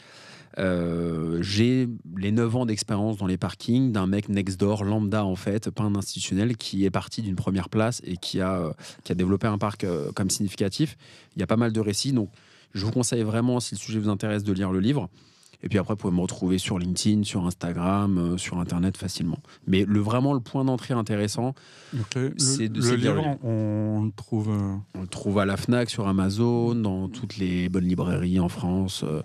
Euh, 0.58 1.38
j'ai 1.42 1.88
les 2.16 2.32
9 2.32 2.56
ans 2.56 2.66
d'expérience 2.66 3.16
dans 3.16 3.26
les 3.26 3.36
parkings 3.36 3.92
d'un 3.92 4.06
mec 4.06 4.28
next 4.28 4.58
door, 4.58 4.84
lambda 4.84 5.24
en 5.24 5.36
fait, 5.36 5.70
pas 5.70 5.84
un 5.84 5.94
institutionnel, 5.94 6.56
qui 6.56 6.84
est 6.84 6.90
parti 6.90 7.22
d'une 7.22 7.36
première 7.36 7.68
place 7.68 8.00
et 8.04 8.16
qui 8.16 8.40
a, 8.40 8.58
euh, 8.58 8.72
qui 9.04 9.12
a 9.12 9.14
développé 9.14 9.46
un 9.46 9.58
parc 9.58 9.86
comme 10.14 10.30
significatif. 10.30 10.96
Il 11.36 11.40
y 11.40 11.42
a 11.42 11.46
pas 11.46 11.56
mal 11.56 11.72
de 11.72 11.80
récits, 11.80 12.12
donc 12.12 12.30
je 12.74 12.84
vous 12.84 12.92
conseille 12.92 13.22
vraiment, 13.22 13.60
si 13.60 13.74
le 13.74 13.80
sujet 13.80 13.98
vous 13.98 14.08
intéresse, 14.08 14.44
de 14.44 14.52
lire 14.52 14.70
le 14.70 14.80
livre. 14.80 15.08
Et 15.62 15.68
puis 15.68 15.78
après, 15.78 15.94
vous 15.94 15.98
pouvez 15.98 16.14
me 16.16 16.20
retrouver 16.22 16.56
sur 16.58 16.78
LinkedIn, 16.78 17.22
sur 17.24 17.46
Instagram, 17.46 18.16
euh, 18.18 18.36
sur 18.38 18.58
Internet 18.58 18.96
facilement. 18.96 19.38
Mais 19.66 19.84
le, 19.86 20.00
vraiment, 20.00 20.32
le 20.32 20.40
point 20.40 20.64
d'entrée 20.64 20.94
intéressant, 20.94 21.54
C'est 22.38 22.68
de- 22.68 22.80
le 22.80 22.96
livre, 22.96 23.38
on 23.44 24.04
le 24.06 24.12
trouve. 24.12 24.48
euh, 24.50 24.74
on 24.94 25.02
le 25.02 25.06
trouve 25.06 25.38
à 25.38 25.44
la 25.44 25.56
FNAC, 25.56 25.90
sur 25.90 26.08
Amazon, 26.08 26.74
dans 26.74 27.08
toutes 27.08 27.36
les 27.36 27.68
bonnes 27.68 27.84
librairies 27.86 28.40
en 28.40 28.48
France, 28.48 29.02
euh, 29.04 29.22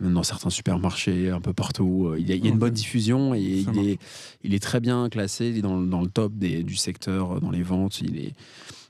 même 0.00 0.14
dans 0.14 0.22
certains 0.24 0.50
supermarchés, 0.50 1.30
un 1.30 1.40
peu 1.40 1.52
partout. 1.52 2.12
Il 2.18 2.28
y 2.28 2.32
a, 2.32 2.34
il 2.34 2.44
y 2.44 2.48
a 2.48 2.50
une 2.50 2.58
bonne 2.58 2.72
diffusion 2.74 3.34
et 3.34 3.40
il 3.40 3.88
est, 3.90 3.98
il 4.42 4.54
est 4.54 4.62
très 4.62 4.80
bien 4.80 5.08
classé. 5.08 5.48
Il 5.48 5.58
est 5.58 5.62
dans, 5.62 5.78
le- 5.78 5.86
dans 5.86 6.00
le 6.00 6.08
top 6.08 6.32
des, 6.34 6.62
du 6.64 6.74
secteur, 6.76 7.40
dans 7.40 7.50
les 7.50 7.62
ventes. 7.62 8.00
Il 8.00 8.18
est, 8.18 8.32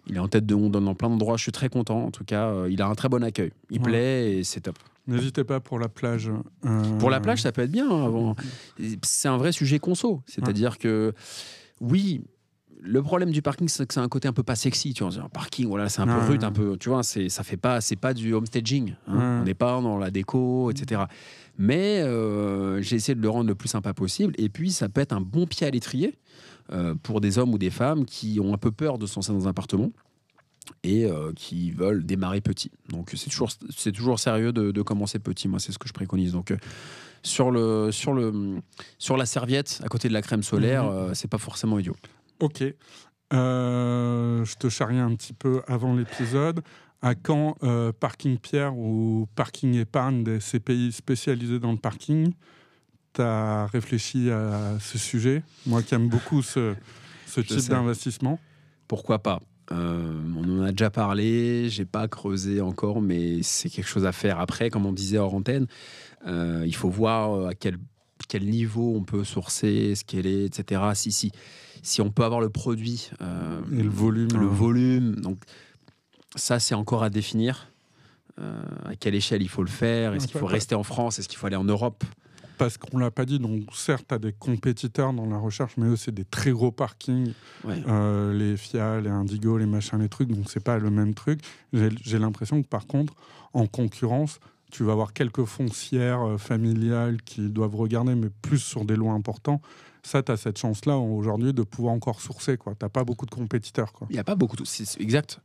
il 0.09 0.17
est 0.17 0.21
en 0.21 0.29
tête 0.29 0.47
de 0.47 0.55
monde 0.55 0.73
dans 0.73 0.95
plein 0.95 1.09
d'endroits. 1.09 1.37
Je 1.37 1.43
suis 1.43 1.53
très 1.53 1.69
content. 1.69 2.05
En 2.05 2.11
tout 2.11 2.25
cas, 2.25 2.49
euh, 2.49 2.69
il 2.71 2.81
a 2.83 2.87
un 2.87 2.95
très 2.95 3.09
bon 3.09 3.23
accueil. 3.25 3.53
Il 3.71 3.79
Ouais. 3.79 3.85
plaît 3.85 4.39
et 4.39 4.45
c'est 4.45 4.61
top. 4.61 4.79
N'hésitez 5.07 5.45
pas 5.45 5.59
pour 5.61 5.79
la 5.79 5.89
plage. 5.89 6.31
euh, 6.67 6.99
Pour 6.99 7.09
la 7.11 7.21
plage, 7.21 7.41
ça 7.43 7.51
peut 7.53 7.63
être 7.63 7.71
bien. 7.73 7.89
hein. 7.91 8.35
C'est 9.03 9.29
un 9.29 9.37
vrai 9.39 9.53
sujet 9.53 9.79
conso. 9.79 10.23
C'est-à-dire 10.27 10.77
que, 10.79 11.15
oui, 11.81 12.21
le 12.81 13.03
problème 13.03 13.31
du 13.31 13.41
parking, 13.43 13.69
c'est 13.69 13.87
que 13.87 13.95
c'est 13.95 14.01
un 14.01 14.09
côté 14.09 14.29
un 14.29 14.33
peu 14.33 14.43
pas 14.43 14.55
sexy. 14.55 14.93
Tu 14.95 15.03
vois, 15.05 15.13
un 15.23 15.29
parking, 15.29 15.67
voilà, 15.67 15.89
c'est 15.89 16.01
un 16.03 16.07
peu 16.07 16.19
rude, 16.31 16.45
un 16.45 16.53
peu. 16.53 16.77
Tu 16.79 16.91
vois, 16.91 17.03
c'est 17.03 17.29
ça 17.31 17.43
fait 17.43 17.57
pas, 17.57 17.81
c'est 17.81 17.97
pas 17.97 18.13
du 18.15 18.35
homestaging. 18.35 18.95
hein. 19.09 19.41
On 19.41 19.45
n'est 19.45 19.55
pas 19.55 19.81
dans 19.81 19.99
la 19.99 20.11
déco, 20.11 20.71
etc. 20.71 21.03
Mais 21.57 22.01
euh, 22.03 22.81
j'ai 22.83 22.97
essayé 22.97 23.15
de 23.17 23.21
le 23.23 23.31
rendre 23.31 23.49
le 23.49 23.55
plus 23.55 23.69
sympa 23.69 23.95
possible. 23.95 24.35
Et 24.39 24.49
puis, 24.49 24.71
ça 24.71 24.89
peut 24.89 25.01
être 25.01 25.13
un 25.13 25.21
bon 25.21 25.47
pied 25.47 25.67
à 25.67 25.71
l'étrier 25.71 26.15
pour 27.03 27.21
des 27.21 27.39
hommes 27.39 27.53
ou 27.55 27.59
des 27.59 27.71
femmes 27.71 28.05
qui 28.05 28.39
ont 28.41 28.53
un 28.55 28.59
peu 28.59 28.71
peur 28.71 28.99
de 28.99 29.07
se 29.07 29.15
lancer 29.17 29.33
dans 29.33 29.47
un 29.47 29.51
appartement 29.51 29.91
et 30.83 31.07
euh, 31.07 31.33
qui 31.35 31.71
veulent 31.71 32.05
démarrer 32.05 32.41
petit. 32.43 32.71
Donc 32.91 33.13
c'est 33.17 33.31
toujours, 33.31 33.51
c'est 33.75 33.93
toujours 33.93 34.19
sérieux 34.21 34.53
de, 34.53 34.71
de 34.71 34.83
commencer 34.83 35.19
petit. 35.19 35.49
Moi, 35.49 35.61
c'est 35.61 35.73
ce 35.73 35.79
que 35.79 35.89
je 35.89 35.95
préconise. 35.95 36.33
Donc 36.33 36.51
euh, 36.51 36.57
sur, 37.23 37.51
le, 37.51 37.91
sur, 37.91 38.13
le, 38.13 38.59
sur 38.99 39.17
la 39.17 39.25
serviette, 39.25 39.81
à 39.83 39.89
côté 39.89 40.09
de 40.09 40.13
la 40.13 40.21
crème 40.23 40.43
solaire, 40.43 40.85
Mhm. 40.85 40.91
euh, 40.91 41.15
c'est 41.15 41.29
pas 41.29 41.39
forcément 41.39 41.79
idiot. 41.79 41.97
Ok. 42.41 42.63
Euh, 43.33 44.45
je 44.45 44.57
te 44.57 44.69
charriais 44.69 45.01
un 45.01 45.15
petit 45.15 45.33
peu 45.33 45.63
avant 45.67 45.95
l'épisode. 45.95 46.61
À 47.01 47.15
quand 47.15 47.57
euh, 47.63 47.93
Parking 47.93 48.39
Pierre 48.39 48.77
ou 48.77 49.27
Parking 49.37 49.75
Épargne 49.75 50.25
des 50.25 50.39
CPI 50.39 50.91
spécialisés 50.93 51.61
dans 51.61 51.71
le 51.73 51.79
parking? 51.79 52.33
Tu 53.19 53.23
as 53.25 53.67
réfléchi 53.67 54.31
à 54.31 54.79
ce 54.79 54.97
sujet 54.97 55.43
Moi 55.67 55.83
qui 55.83 55.93
aime 55.93 56.09
beaucoup 56.09 56.41
ce, 56.41 56.75
type 57.27 57.69
d'investissement. 57.69 58.39
Pourquoi 58.87 59.19
pas? 59.19 59.43
Euh, 59.73 60.23
On 60.37 60.61
en 60.61 60.63
a 60.63 60.71
déjà 60.71 60.89
parlé, 60.89 61.69
j'ai 61.69 61.85
pas 61.85 62.07
creusé 62.07 62.61
encore, 62.61 63.03
mais 63.03 63.43
c'est 63.43 63.71
quelque 63.71 63.89
chose 63.89 64.07
à 64.07 64.13
faire. 64.13 64.39
Après, 64.39 64.71
comme 64.71 64.87
on 64.87 64.93
disait 64.93 65.19
hors 65.19 65.35
antenne, 65.35 65.67
euh, 66.29 66.63
il 66.65 66.77
faut 66.77 66.91
voir 66.91 67.33
euh, 67.33 67.49
à 67.49 67.55
quel, 67.55 67.79
quel 68.29 68.45
niveau 68.45 68.95
on 68.95 69.03
peut 69.03 69.25
sourcer, 69.25 69.97
ce 69.97 70.05
qu'elle 70.05 70.29
est, 70.29 70.45
etc. 70.45 70.81
Si, 70.95 71.11
si, 71.11 71.33
si 71.83 72.01
on 72.01 72.13
peut 72.13 72.23
avoir 72.23 72.41
le 72.41 72.51
produit 72.51 73.11
euh, 73.21 73.61
Et 73.73 73.83
le 73.83 73.91
volume. 73.91 74.29
le 74.33 74.47
euh, 74.47 74.49
volume. 74.49 75.17
Donc, 75.17 75.43
ça, 76.37 76.61
c'est 76.61 76.77
encore 76.77 77.03
à 77.03 77.11
définir. 77.11 77.67
À 78.85 78.95
quelle 78.95 79.17
échelle 79.17 79.43
il 79.43 79.49
faut 79.49 79.65
le 79.65 79.69
faire? 79.69 80.15
Est-ce 80.15 80.29
qu'il 80.29 80.39
faut 80.39 80.47
rester 80.47 80.77
en 80.77 80.85
France? 80.85 81.19
Est-ce 81.19 81.29
qu'il 81.29 81.37
faut 81.37 81.49
aller 81.49 81.57
en 81.57 81.65
Europe? 81.65 82.05
Parce 82.59 82.77
qu'on 82.77 82.99
l'a 82.99 83.11
pas 83.11 83.25
dit, 83.25 83.39
donc 83.39 83.63
certes, 83.73 84.05
tu 84.09 84.15
as 84.15 84.19
des 84.19 84.33
compétiteurs 84.33 85.13
dans 85.13 85.27
la 85.27 85.39
recherche, 85.39 85.75
mais 85.77 85.87
eux, 85.87 85.97
c'est 85.97 86.13
des 86.15 86.25
très 86.25 86.51
gros 86.51 86.71
parkings, 86.73 87.33
Ouais. 87.65 87.83
euh, 87.89 88.33
les 88.37 88.57
FIA, 88.57 89.01
les 89.01 89.09
Indigo, 89.11 89.57
les 89.59 89.67
machins, 89.67 89.99
les 89.99 90.09
trucs, 90.09 90.29
donc 90.29 90.51
c'est 90.51 90.63
pas 90.63 90.79
le 90.79 90.91
même 90.91 91.15
truc. 91.15 91.41
J'ai 91.73 92.19
l'impression 92.19 92.63
que 92.63 92.69
par 92.69 92.87
contre, 92.87 93.15
en 93.55 93.67
concurrence, 93.67 94.41
tu 94.71 94.85
vas 94.85 94.93
avoir 94.93 95.13
quelques 95.15 95.45
foncières 95.45 96.21
euh, 96.23 96.37
familiales 96.39 97.23
qui 97.23 97.49
doivent 97.49 97.77
regarder, 97.77 98.15
mais 98.15 98.29
plus 98.43 98.59
sur 98.59 98.85
des 98.85 98.97
lots 98.97 99.11
importants. 99.11 99.63
Ça, 100.03 100.23
tu 100.23 100.31
as 100.33 100.37
cette 100.37 100.59
chance-là 100.59 100.97
aujourd'hui 100.97 101.53
de 101.53 101.63
pouvoir 101.63 101.93
encore 101.95 102.21
sourcer. 102.21 102.57
Tu 102.57 102.65
n'as 102.83 102.89
pas 102.89 103.05
beaucoup 103.05 103.27
de 103.27 103.31
compétiteurs. 103.31 103.93
Quoi. 103.93 104.07
Il 104.11 104.15
n'y 104.15 104.19
a 104.19 104.25
pas 104.25 104.35
beaucoup 104.37 104.57
de. 104.57 104.65
exact. 105.01 105.41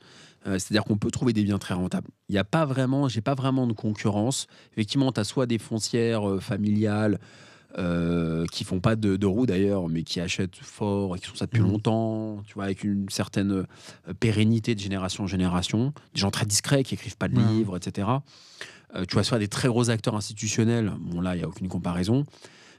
Euh, 0.46 0.60
C'est-à-dire 0.60 0.84
qu'on 0.84 0.98
peut 0.98 1.12
trouver 1.12 1.32
des 1.34 1.44
biens 1.44 1.58
très 1.60 1.74
rentables. 1.74 2.08
Il 2.30 2.34
n'y 2.34 2.38
a 2.40 2.44
pas 2.44 2.66
vraiment, 2.66 3.08
j'ai 3.08 3.22
pas 3.22 3.34
vraiment 3.36 3.66
de 3.68 3.74
concurrence. 3.74 4.48
Effectivement, 4.74 5.12
tu 5.12 5.20
as 5.20 5.24
soit 5.24 5.46
des 5.46 5.58
foncières 5.58 6.28
euh, 6.30 6.40
familiales 6.40 7.20
euh, 7.80 8.46
qui 8.52 8.64
font 8.66 8.80
pas 8.80 8.96
de, 8.96 9.16
de 9.16 9.26
roues 9.26 9.46
d'ailleurs, 9.48 9.88
mais 9.90 10.04
qui 10.04 10.20
achètent 10.20 10.58
fort 10.58 11.16
et 11.16 11.20
qui 11.20 11.28
font 11.28 11.36
ça 11.36 11.46
depuis 11.46 11.62
Mhm. 11.62 11.72
longtemps, 11.72 12.44
tu 12.46 12.54
vois, 12.54 12.66
avec 12.66 12.84
une 12.84 13.10
certaine 13.10 13.52
euh, 13.52 14.14
pérennité 14.20 14.76
de 14.76 14.80
génération 14.80 15.24
en 15.24 15.28
génération. 15.28 15.94
Des 16.14 16.20
gens 16.22 16.30
très 16.30 16.46
discrets 16.46 16.84
qui 16.84 16.94
écrivent 16.94 17.18
pas 17.18 17.30
de 17.30 17.36
livres, 17.40 17.76
etc. 17.78 18.08
Tu 19.08 19.14
vois, 19.16 19.24
soit 19.24 19.40
des 19.40 19.48
très 19.48 19.70
gros 19.70 19.90
acteurs 19.90 20.16
institutionnels. 20.16 20.94
Bon, 21.00 21.20
là, 21.20 21.36
il 21.36 21.40
n'y 21.40 21.44
a 21.44 21.48
aucune 21.48 21.68
comparaison. 21.68 22.26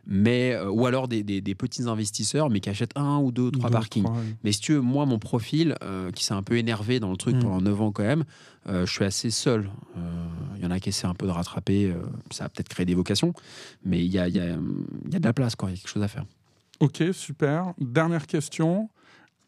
Mais, 0.07 0.53
euh, 0.53 0.69
ou 0.71 0.87
alors 0.87 1.09
des, 1.09 1.23
des- 1.23 1.41
des 1.41 1.55
petits 1.55 1.85
investisseurs, 1.89 2.51
mais 2.51 2.61
qui 2.61 2.69
achètent 2.69 2.97
un 2.97 3.19
ou 3.19 3.33
deux, 3.33 3.51
trois 3.51 3.71
Deux, 3.71 3.75
parkings. 3.75 4.05
trois. 4.05 4.17
Mais 4.45 4.53
si 4.53 4.61
tu 4.61 4.73
veux, 4.75 4.81
moi, 4.81 5.07
mon 5.07 5.19
profil, 5.19 5.75
euh, 5.83 6.11
qui 6.11 6.25
s'est 6.25 6.35
un 6.35 6.43
peu 6.43 6.57
énervé 6.59 7.01
dans 7.01 7.11
le 7.11 7.17
truc 7.17 7.37
Mm. 7.37 7.41
pendant 7.41 7.61
9 7.61 7.81
ans 7.81 7.91
quand 7.93 8.03
même, 8.03 8.25
euh, 8.69 8.85
je 8.87 8.93
suis 8.93 9.05
assez 9.05 9.31
seul. 9.31 9.71
Euh, 9.97 10.01
Il 10.57 10.63
y 10.63 10.67
en 10.67 10.71
a 10.71 10.81
qui 10.81 10.89
essaient 10.91 11.07
un 11.07 11.15
peu 11.15 11.27
de 11.27 11.31
rattraper, 11.33 11.93
ça 12.31 12.45
a 12.45 12.49
peut-être 12.49 12.69
créé 12.69 12.87
des 12.87 12.95
vocations, 12.95 13.35
mais 13.85 14.03
il 14.03 14.11
y 14.11 14.19
a, 14.19 14.29
y, 14.29 14.39
a, 14.41 14.47
y 14.47 14.51
a 14.51 15.19
de 15.19 15.25
la 15.25 15.33
place, 15.35 15.57
quoi. 15.57 15.69
il 15.69 15.73
y 15.73 15.75
a 15.75 15.79
quelque 15.79 15.91
chose 15.91 16.03
à 16.03 16.09
faire. 16.09 16.25
Ok, 16.81 17.03
super. 17.13 17.75
Dernière 17.79 18.27
question. 18.27 18.89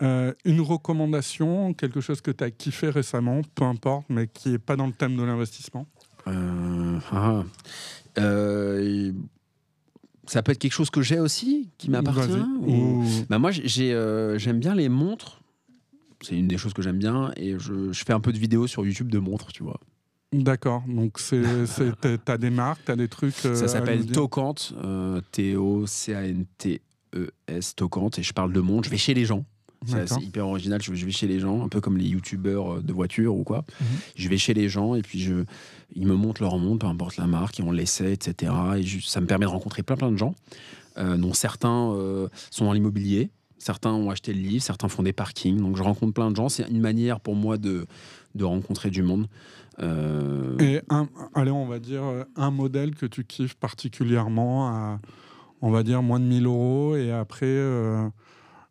Euh, 0.03 0.35
une 0.45 0.61
recommandation, 0.61 1.73
quelque 1.73 2.01
chose 2.03 2.21
que 2.21 2.31
tu 2.31 2.45
as 2.45 2.51
kiffé 2.51 2.91
récemment, 2.91 3.41
peu 3.55 3.65
importe, 3.65 4.05
mais 4.11 4.27
qui 4.27 4.51
n'est 4.51 4.59
pas 4.59 4.77
dans 4.77 4.87
le 4.87 4.93
thème 4.93 5.17
de 5.17 5.23
l'investissement? 5.23 5.87
Euh, 6.27 6.99
ah, 7.13 7.45
euh, 8.19 9.13
ça 10.27 10.43
peut 10.43 10.53
être 10.53 10.59
quelque 10.59 10.72
chose 10.72 10.91
que 10.91 11.03
j'ai 11.03 11.18
aussi, 11.20 11.70
qui 11.79 11.89
m'appartient 11.91 12.33
ou- 12.61 13.03
Bah 13.31 13.39
moi, 13.39 13.51
j'ai, 13.53 13.93
euh, 13.93 14.39
j'aime 14.39 14.59
bien 14.61 14.74
les 14.74 14.89
montres. 14.89 15.41
C'est 16.22 16.37
une 16.39 16.49
des 16.49 16.57
choses 16.59 16.72
que 16.72 16.83
j'aime 16.83 16.99
bien. 16.99 17.31
Et 17.37 17.59
je, 17.59 17.93
je 17.93 18.05
fais 18.05 18.12
un 18.12 18.20
peu 18.20 18.33
de 18.33 18.39
vidéos 18.39 18.66
sur 18.66 18.85
YouTube 18.85 19.09
de 19.11 19.18
montres, 19.18 19.53
tu 19.53 19.62
vois. 19.62 19.79
D'accord, 20.33 20.83
donc 20.89 21.18
t'as- 22.24 22.39
des 22.39 22.51
marques, 22.51 22.81
t'as 22.85 22.97
des 22.97 23.07
trucs. 23.09 23.35
euh, 23.45 23.55
Ça 23.55 23.68
s'appelle 23.68 24.01
Tocant, 24.14 24.55
euh, 24.85 25.20
T-O-C-A-N-T-E-S, 26.37 27.74
Tocant. 27.77 28.11
Et 28.18 28.22
je 28.22 28.33
parle 28.33 28.53
de 28.53 28.61
montres. 28.61 28.85
Je 28.87 28.91
vais 28.91 28.97
chez 28.97 29.14
les 29.14 29.24
gens. 29.24 29.45
C'est 29.85 30.22
hyper 30.22 30.47
original. 30.47 30.81
Je, 30.83 30.95
je 30.95 31.05
vais 31.07 31.12
chez 31.12 31.27
les 31.27 31.39
gens, 31.39 31.64
un 31.64 31.68
peu 31.68 31.81
comme 31.81 31.97
les 31.97 32.07
youtubeurs 32.07 32.74
euh, 32.77 32.81
de 32.81 32.93
voitures 32.93 33.35
ou 33.37 33.45
quoi. 33.45 33.64
Mhm. 33.81 33.87
Je 34.16 34.29
vais 34.29 34.39
chez 34.39 34.55
les 34.55 34.68
gens 34.68 34.95
et 34.95 35.03
puis 35.03 35.20
je, 35.20 35.45
ils 35.95 36.07
me 36.07 36.14
montrent 36.14 36.43
leur 36.43 36.59
montre, 36.59 36.81
peu 36.81 36.87
importe 36.87 37.16
la 37.16 37.27
marque, 37.27 37.61
et 37.61 37.62
on 37.62 37.70
l'essaie, 37.72 38.12
etc. 38.12 38.53
Et 38.79 38.85
ça 39.05 39.20
me 39.20 39.27
permet 39.27 39.47
de 39.47 39.51
rencontrer 39.51 39.83
plein 39.83 39.97
plein 39.97 40.11
de 40.11 40.16
gens, 40.16 40.35
euh, 40.99 41.16
dont 41.16 41.33
certains 41.35 41.93
euh, 41.93 42.29
sont 42.51 42.64
dans 42.64 42.72
l'immobilier, 42.72 43.31
certains 43.59 43.93
ont 43.93 44.11
acheté 44.11 44.33
le 44.33 44.41
livre, 44.41 44.62
certains 44.62 44.89
font 44.89 45.03
des 45.03 45.12
parkings. 45.12 45.61
Donc 45.61 45.77
je 45.77 45.83
rencontre 45.83 46.12
plein 46.14 46.31
de 46.31 46.37
gens. 46.37 46.49
C'est 46.49 46.68
une 46.68 46.81
manière 46.81 47.20
pour 47.20 47.37
moi 47.37 47.59
de, 47.59 47.87
de 48.35 48.45
rencontrer 48.45 48.91
du 48.91 49.03
monde. 49.03 49.27
Euh, 49.81 50.57
Et 50.59 50.81
un, 50.89 51.09
allez, 51.35 51.51
on 51.51 51.66
va 51.66 51.79
dire 51.79 52.03
un 52.35 52.51
modèle 52.51 52.95
que 52.95 53.07
tu 53.07 53.24
kiffes 53.24 53.55
particulièrement 53.55 54.68
à, 54.68 55.01
on 55.61 55.70
va 55.70 55.83
dire, 55.83 56.03
moins 56.03 56.20
de 56.20 56.24
1000 56.24 56.47
euros. 56.47 56.97
Et 56.97 57.12
après, 57.12 57.47
euh, 57.47 58.09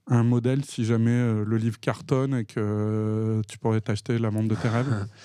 un 0.08 0.24
modèle 0.24 0.64
si 0.64 0.86
jamais 0.86 1.12
euh, 1.12 1.44
le 1.46 1.58
livre 1.58 1.80
cartonne 1.80 2.36
et 2.36 2.46
que 2.46 2.60
euh, 2.60 3.42
tu 3.48 3.58
pourrais 3.58 3.82
t'acheter 3.82 4.18
la 4.20 4.32
montre 4.32 4.50
de 4.50 4.56
tes 4.56 4.70
rêves? 4.70 5.08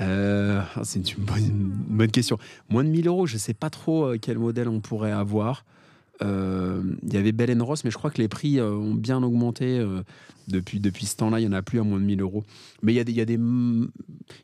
Euh, 0.00 0.62
c'est 0.84 1.12
une 1.12 1.22
bonne, 1.22 1.44
une 1.44 1.68
bonne 1.98 2.10
question. 2.10 2.38
Moins 2.70 2.82
de 2.82 2.88
1000 2.88 3.08
euros, 3.08 3.26
je 3.26 3.34
ne 3.34 3.38
sais 3.38 3.52
pas 3.52 3.68
trop 3.68 4.14
quel 4.22 4.38
modèle 4.38 4.66
on 4.66 4.80
pourrait 4.80 5.12
avoir. 5.12 5.66
Euh, 6.22 6.82
Il 7.02 7.12
y 7.12 7.16
avait 7.16 7.32
Bell 7.32 7.60
Ross, 7.62 7.84
mais 7.84 7.90
je 7.90 7.98
crois 7.98 8.10
que 8.10 8.18
les 8.18 8.28
prix 8.28 8.58
euh, 8.58 8.70
ont 8.72 8.94
bien 8.94 9.22
augmenté 9.22 9.78
euh, 9.78 10.02
depuis, 10.48 10.80
depuis 10.80 11.06
ce 11.06 11.16
temps-là. 11.16 11.40
Il 11.40 11.42
n'y 11.42 11.48
en 11.48 11.52
a 11.56 11.62
plus 11.62 11.80
à 11.80 11.82
moins 11.82 11.98
de 11.98 12.04
1000 12.04 12.20
euros. 12.20 12.44
Mais 12.82 12.92
il 12.92 12.96
y 12.96 13.00
a 13.00 13.04
des. 13.04 13.12
Y 13.12 13.20
a 13.20 13.24
des 13.24 13.38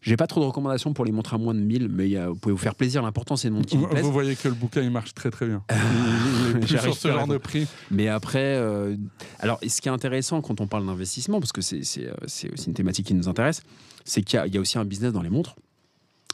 J'ai 0.03 0.17
pas 0.17 0.27
trop 0.27 0.41
de 0.41 0.47
recommandations 0.47 0.93
pour 0.93 1.05
les 1.05 1.13
montres 1.13 1.35
à 1.35 1.39
moins 1.39 1.55
de 1.55 1.61
1000, 1.61 1.89
mais 1.89 2.07
il 2.09 2.13
y 2.13 2.17
a- 2.17 2.29
vous 2.29 2.35
pouvez 2.37 2.53
vous 2.53 2.59
faire 2.59 2.75
plaisir. 2.75 3.03
L'important, 3.03 3.37
c'est 3.37 3.49
une 3.49 3.55
montre 3.55 3.67
qui 3.69 3.77
vous 3.77 3.83
Vous, 3.85 3.89
plaise. 3.89 4.05
vous 4.05 4.13
voyez 4.13 4.35
que 4.37 4.49
le 4.49 4.55
bouquin 4.55 4.83
il 4.83 4.91
marche 4.91 5.15
très 5.15 5.31
très 5.31 5.47
bien. 5.47 5.63
Il 5.71 6.57
est 6.57 6.61
plus 6.61 6.67
J'arrive 6.69 6.93
sur 6.93 7.01
ce 7.01 7.09
genre 7.09 7.27
de 7.27 7.39
prix. 7.39 7.67
Mais 7.91 8.09
après, 8.09 8.57
alors, 9.41 9.59
ce 9.67 9.81
qui 9.81 9.89
est 9.89 9.93
intéressant 9.93 10.41
quand 10.41 10.61
on 10.61 10.67
parle 10.67 10.87
d'investissement, 10.87 11.41
parce 11.41 11.53
que 11.53 11.61
c'est 11.61 11.81
aussi 12.23 12.49
une 12.67 12.75
thématique 12.75 13.07
qui 13.07 13.15
nous 13.15 13.29
intéresse, 13.29 13.63
c'est 14.05 14.23
qu'il 14.23 14.41
y 14.53 14.57
a 14.57 14.61
aussi 14.61 14.79
un 14.79 14.85
business 14.85 15.13
dans 15.13 15.23
les 15.23 15.31
montres. 15.31 15.57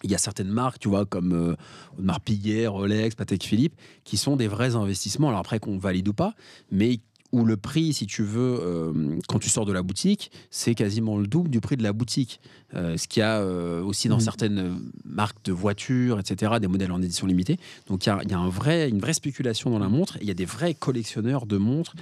Il 0.05 0.11
y 0.11 0.14
a 0.14 0.18
certaines 0.18 0.48
marques, 0.50 0.78
tu 0.78 0.88
vois, 0.88 1.07
comme 1.07 1.32
euh, 1.32 1.57
Audemars 1.98 2.20
Piguet, 2.20 2.66
Rolex, 2.66 3.14
Patek 3.16 3.42
Philippe, 3.42 3.74
qui 4.05 4.16
sont 4.16 4.36
des 4.36 4.46
vrais 4.48 4.76
investissements. 4.76 5.28
Alors 5.28 5.40
après, 5.40 5.59
qu'on 5.59 5.78
valide 5.78 6.07
ou 6.09 6.12
pas, 6.14 6.34
mais 6.70 7.00
où 7.32 7.44
le 7.44 7.57
prix, 7.57 7.92
si 7.92 8.07
tu 8.07 8.22
veux, 8.22 8.59
euh, 8.62 9.18
quand 9.26 9.40
tu 9.40 9.48
sors 9.48 9.64
de 9.64 9.72
la 9.72 9.82
boutique, 9.82 10.30
c'est 10.50 10.76
quasiment 10.76 11.18
le 11.18 11.26
double 11.26 11.50
du 11.50 11.61
prix 11.61 11.76
de 11.76 11.82
la 11.82 11.92
boutique. 11.92 12.38
Euh, 12.76 12.96
ce 12.96 13.09
qu'il 13.09 13.20
y 13.20 13.24
a 13.24 13.40
euh, 13.40 13.82
aussi 13.82 14.07
dans 14.09 14.16
Mhm. 14.18 14.20
certaines 14.22 14.80
marques 15.05 15.44
de 15.44 15.52
voitures, 15.52 16.20
etc., 16.20 16.52
des 16.61 16.68
modèles 16.68 16.92
en 16.92 17.02
édition 17.02 17.26
limitée. 17.26 17.59
Donc 17.88 18.07
il 18.07 18.11
y 18.11 18.12
a, 18.12 18.20
il 18.22 18.30
y 18.30 18.34
a 18.34 18.38
un 18.38 18.48
vrai, 18.48 18.88
une 18.88 19.00
vraie 19.00 19.14
spéculation 19.14 19.70
dans 19.70 19.80
la 19.80 19.88
montre. 19.88 20.16
et 20.18 20.20
Il 20.22 20.28
y 20.28 20.30
a 20.30 20.34
des 20.34 20.44
vrais 20.44 20.74
collectionneurs 20.74 21.46
de 21.46 21.57
montres. 21.57 21.94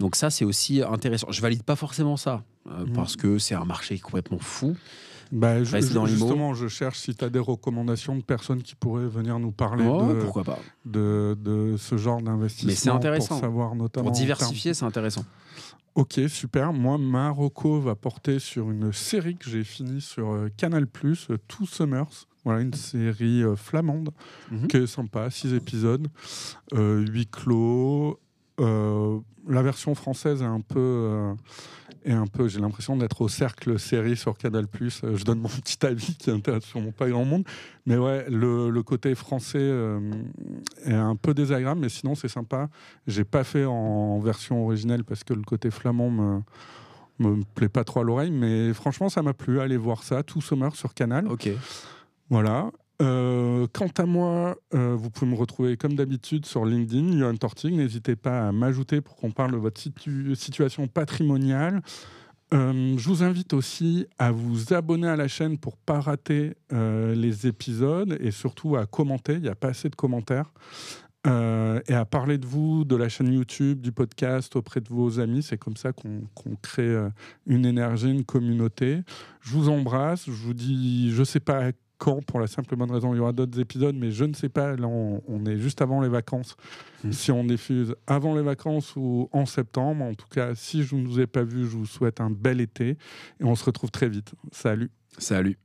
Donc 0.00 0.16
ça, 0.16 0.28
c'est 0.30 0.44
aussi 0.44 0.82
intéressant. 0.82 1.30
Je 1.30 1.40
valide 1.40 1.62
pas 1.62 1.76
forcément 1.76 2.16
ça, 2.16 2.42
Mhm. 2.66 2.94
parce 2.94 3.14
que 3.14 3.38
c'est 3.38 3.54
un 3.54 3.64
marché 3.66 3.98
complètement 4.00 4.38
fou. 4.40 4.74
Bah, 5.34 5.64
je- 5.64 5.72
Reste 5.72 5.92
dans 5.92 6.04
l'IMO. 6.04 6.16
justement, 6.18 6.54
je 6.54 6.68
cherche 6.68 6.98
si 7.00 7.14
tu 7.14 7.24
as 7.24 7.28
des 7.28 7.40
recommandations 7.40 8.14
de 8.16 8.22
personnes 8.22 8.62
qui 8.62 8.74
pourraient 8.76 9.08
venir 9.08 9.38
nous 9.40 9.50
parler 9.50 9.84
Ouais, 9.84 10.14
de, 10.14 10.20
pourquoi 10.20 10.44
pas 10.44 10.58
de, 10.86 11.36
de 11.40 11.74
ce 11.76 11.96
genre 11.96 12.22
d'investissement. 12.22 12.68
Mais 12.70 12.74
c'est 12.76 12.88
intéressant. 12.90 13.34
Pour 13.34 13.40
savoir 13.40 13.74
notamment. 13.74 14.06
Pour 14.10 14.16
diversifier, 14.16 14.74
c'est 14.74 14.84
intéressant. 14.84 15.24
Ok, 15.96 16.20
super. 16.28 16.72
Moi, 16.72 16.98
ma 16.98 17.30
reco 17.30 17.80
va 17.80 17.94
porter 17.94 18.38
sur 18.38 18.70
une 18.70 18.92
série 18.92 19.36
que 19.36 19.48
j'ai 19.50 19.64
finie 19.64 20.00
sur 20.00 20.32
euh, 20.32 20.48
Canal+, 20.56 20.86
euh, 21.04 21.36
Two 21.48 21.66
Summers. 21.66 22.26
Voilà, 22.44 22.60
une 22.60 22.74
série 22.74 23.42
euh, 23.42 23.56
flamande 23.56 24.10
Mhm. 24.50 24.66
qui 24.68 24.76
est 24.76 24.86
sympa, 24.86 25.30
six 25.30 25.54
épisodes, 25.54 26.08
euh, 26.74 27.04
huis 27.08 27.26
clos. 27.26 28.18
Euh, 28.60 29.18
la 29.48 29.62
version 29.62 29.94
française 29.94 30.42
est 30.42 30.46
un 30.46 30.60
peu, 30.60 30.78
euh, 30.78 31.34
est 32.04 32.12
un 32.12 32.26
peu. 32.26 32.48
J'ai 32.48 32.60
l'impression 32.60 32.96
d'être 32.96 33.20
au 33.20 33.28
cercle 33.28 33.78
série 33.78 34.16
sur 34.16 34.36
Canal+. 34.38 34.66
Euh, 34.80 35.16
je 35.16 35.24
donne 35.24 35.40
mon 35.40 35.48
petit 35.62 35.84
avis 35.84 36.14
qui 36.16 36.30
intéresse 36.30 36.64
sûrement 36.64 36.92
pas 36.92 37.08
grand 37.08 37.24
monde, 37.24 37.44
mais 37.86 37.96
ouais, 37.96 38.28
le, 38.28 38.70
le 38.70 38.82
côté 38.82 39.14
français 39.14 39.58
euh, 39.60 40.00
est 40.84 40.94
un 40.94 41.16
peu 41.16 41.34
désagréable, 41.34 41.80
mais 41.80 41.88
sinon 41.88 42.14
c'est 42.14 42.28
sympa. 42.28 42.68
J'ai 43.06 43.24
pas 43.24 43.44
fait 43.44 43.64
en 43.64 44.18
version 44.20 44.64
originelle 44.64 45.04
parce 45.04 45.24
que 45.24 45.34
le 45.34 45.42
côté 45.42 45.70
flamand 45.70 46.10
me 46.10 46.40
me 47.20 47.42
plaît 47.54 47.68
pas 47.68 47.84
trop 47.84 48.00
à 48.00 48.02
l'oreille, 48.02 48.32
mais 48.32 48.72
franchement 48.72 49.08
ça 49.08 49.22
m'a 49.22 49.34
plu. 49.34 49.60
Allez 49.60 49.76
voir 49.76 50.02
ça, 50.02 50.22
tout 50.22 50.40
Summer 50.40 50.74
sur 50.74 50.94
Canal. 50.94 51.28
Ok. 51.28 51.48
Voilà. 52.28 52.70
Euh, 53.02 53.66
quant 53.72 53.90
à 53.98 54.06
moi, 54.06 54.56
euh, 54.72 54.94
vous 54.94 55.10
pouvez 55.10 55.30
me 55.30 55.36
retrouver 55.36 55.76
comme 55.76 55.94
d'habitude 55.94 56.46
sur 56.46 56.64
LinkedIn, 56.64 57.18
Johan 57.18 57.36
Tortig. 57.36 57.74
N'hésitez 57.74 58.14
pas 58.14 58.48
à 58.48 58.52
m'ajouter 58.52 59.00
pour 59.00 59.16
qu'on 59.16 59.32
parle 59.32 59.52
de 59.52 59.56
votre 59.56 59.80
situ- 59.80 60.34
situation 60.36 60.86
patrimoniale. 60.86 61.82
Euh, 62.52 62.94
je 62.96 63.08
vous 63.08 63.24
invite 63.24 63.52
aussi 63.52 64.06
à 64.18 64.30
vous 64.30 64.72
abonner 64.74 65.08
à 65.08 65.16
la 65.16 65.26
chaîne 65.26 65.58
pour 65.58 65.76
pas 65.76 66.00
rater 66.00 66.54
les 66.70 67.46
épisodes 67.46 68.16
et 68.20 68.30
surtout 68.30 68.76
à 68.76 68.86
commenter. 68.86 69.34
Il 69.34 69.42
n'y 69.42 69.48
a 69.48 69.54
pas 69.56 69.68
assez 69.68 69.88
de 69.88 69.96
commentaires. 69.96 70.52
Et 71.26 71.94
à 71.94 72.04
parler 72.04 72.36
de 72.36 72.46
vous, 72.46 72.84
de 72.84 72.94
la 72.96 73.08
chaîne 73.08 73.32
YouTube, 73.32 73.80
du 73.80 73.92
podcast 73.92 74.54
auprès 74.56 74.80
de 74.82 74.88
vos 74.90 75.18
amis. 75.20 75.42
C'est 75.42 75.56
comme 75.56 75.76
ça 75.76 75.92
qu'on 75.92 76.56
crée 76.60 76.94
une 77.46 77.64
énergie, 77.64 78.10
une 78.10 78.24
communauté. 78.24 79.00
Je 79.40 79.52
vous 79.52 79.68
embrasse. 79.70 80.26
Je 80.26 80.30
vous 80.32 80.52
dis, 80.54 81.10
je 81.12 81.24
sais 81.24 81.40
pas 81.40 81.70
quand, 82.04 82.22
pour 82.22 82.38
la 82.38 82.46
simple 82.46 82.76
bonne 82.76 82.90
raison, 82.90 83.14
il 83.14 83.16
y 83.16 83.20
aura 83.20 83.32
d'autres 83.32 83.58
épisodes, 83.58 83.96
mais 83.98 84.10
je 84.10 84.26
ne 84.26 84.34
sais 84.34 84.50
pas. 84.50 84.76
Là, 84.76 84.86
on, 84.86 85.22
on 85.26 85.46
est 85.46 85.56
juste 85.56 85.80
avant 85.80 86.02
les 86.02 86.10
vacances. 86.10 86.54
Mhm. 87.02 87.12
Si 87.12 87.32
on 87.32 87.44
diffuse 87.44 87.94
avant 88.06 88.34
les 88.34 88.42
vacances 88.42 88.94
ou 88.94 89.30
en 89.32 89.46
septembre, 89.46 90.04
en 90.04 90.12
tout 90.12 90.28
cas, 90.28 90.54
si 90.54 90.82
je 90.82 90.96
ne 90.96 91.06
vous 91.06 91.18
ai 91.18 91.26
pas 91.26 91.44
vu, 91.44 91.64
je 91.64 91.78
vous 91.78 91.86
souhaite 91.86 92.20
un 92.20 92.28
bel 92.28 92.60
été 92.60 92.98
et 93.40 93.44
on 93.44 93.54
se 93.54 93.64
retrouve 93.64 93.90
très 93.90 94.10
vite. 94.10 94.34
Salut. 94.52 94.90
Salut. 95.16 95.56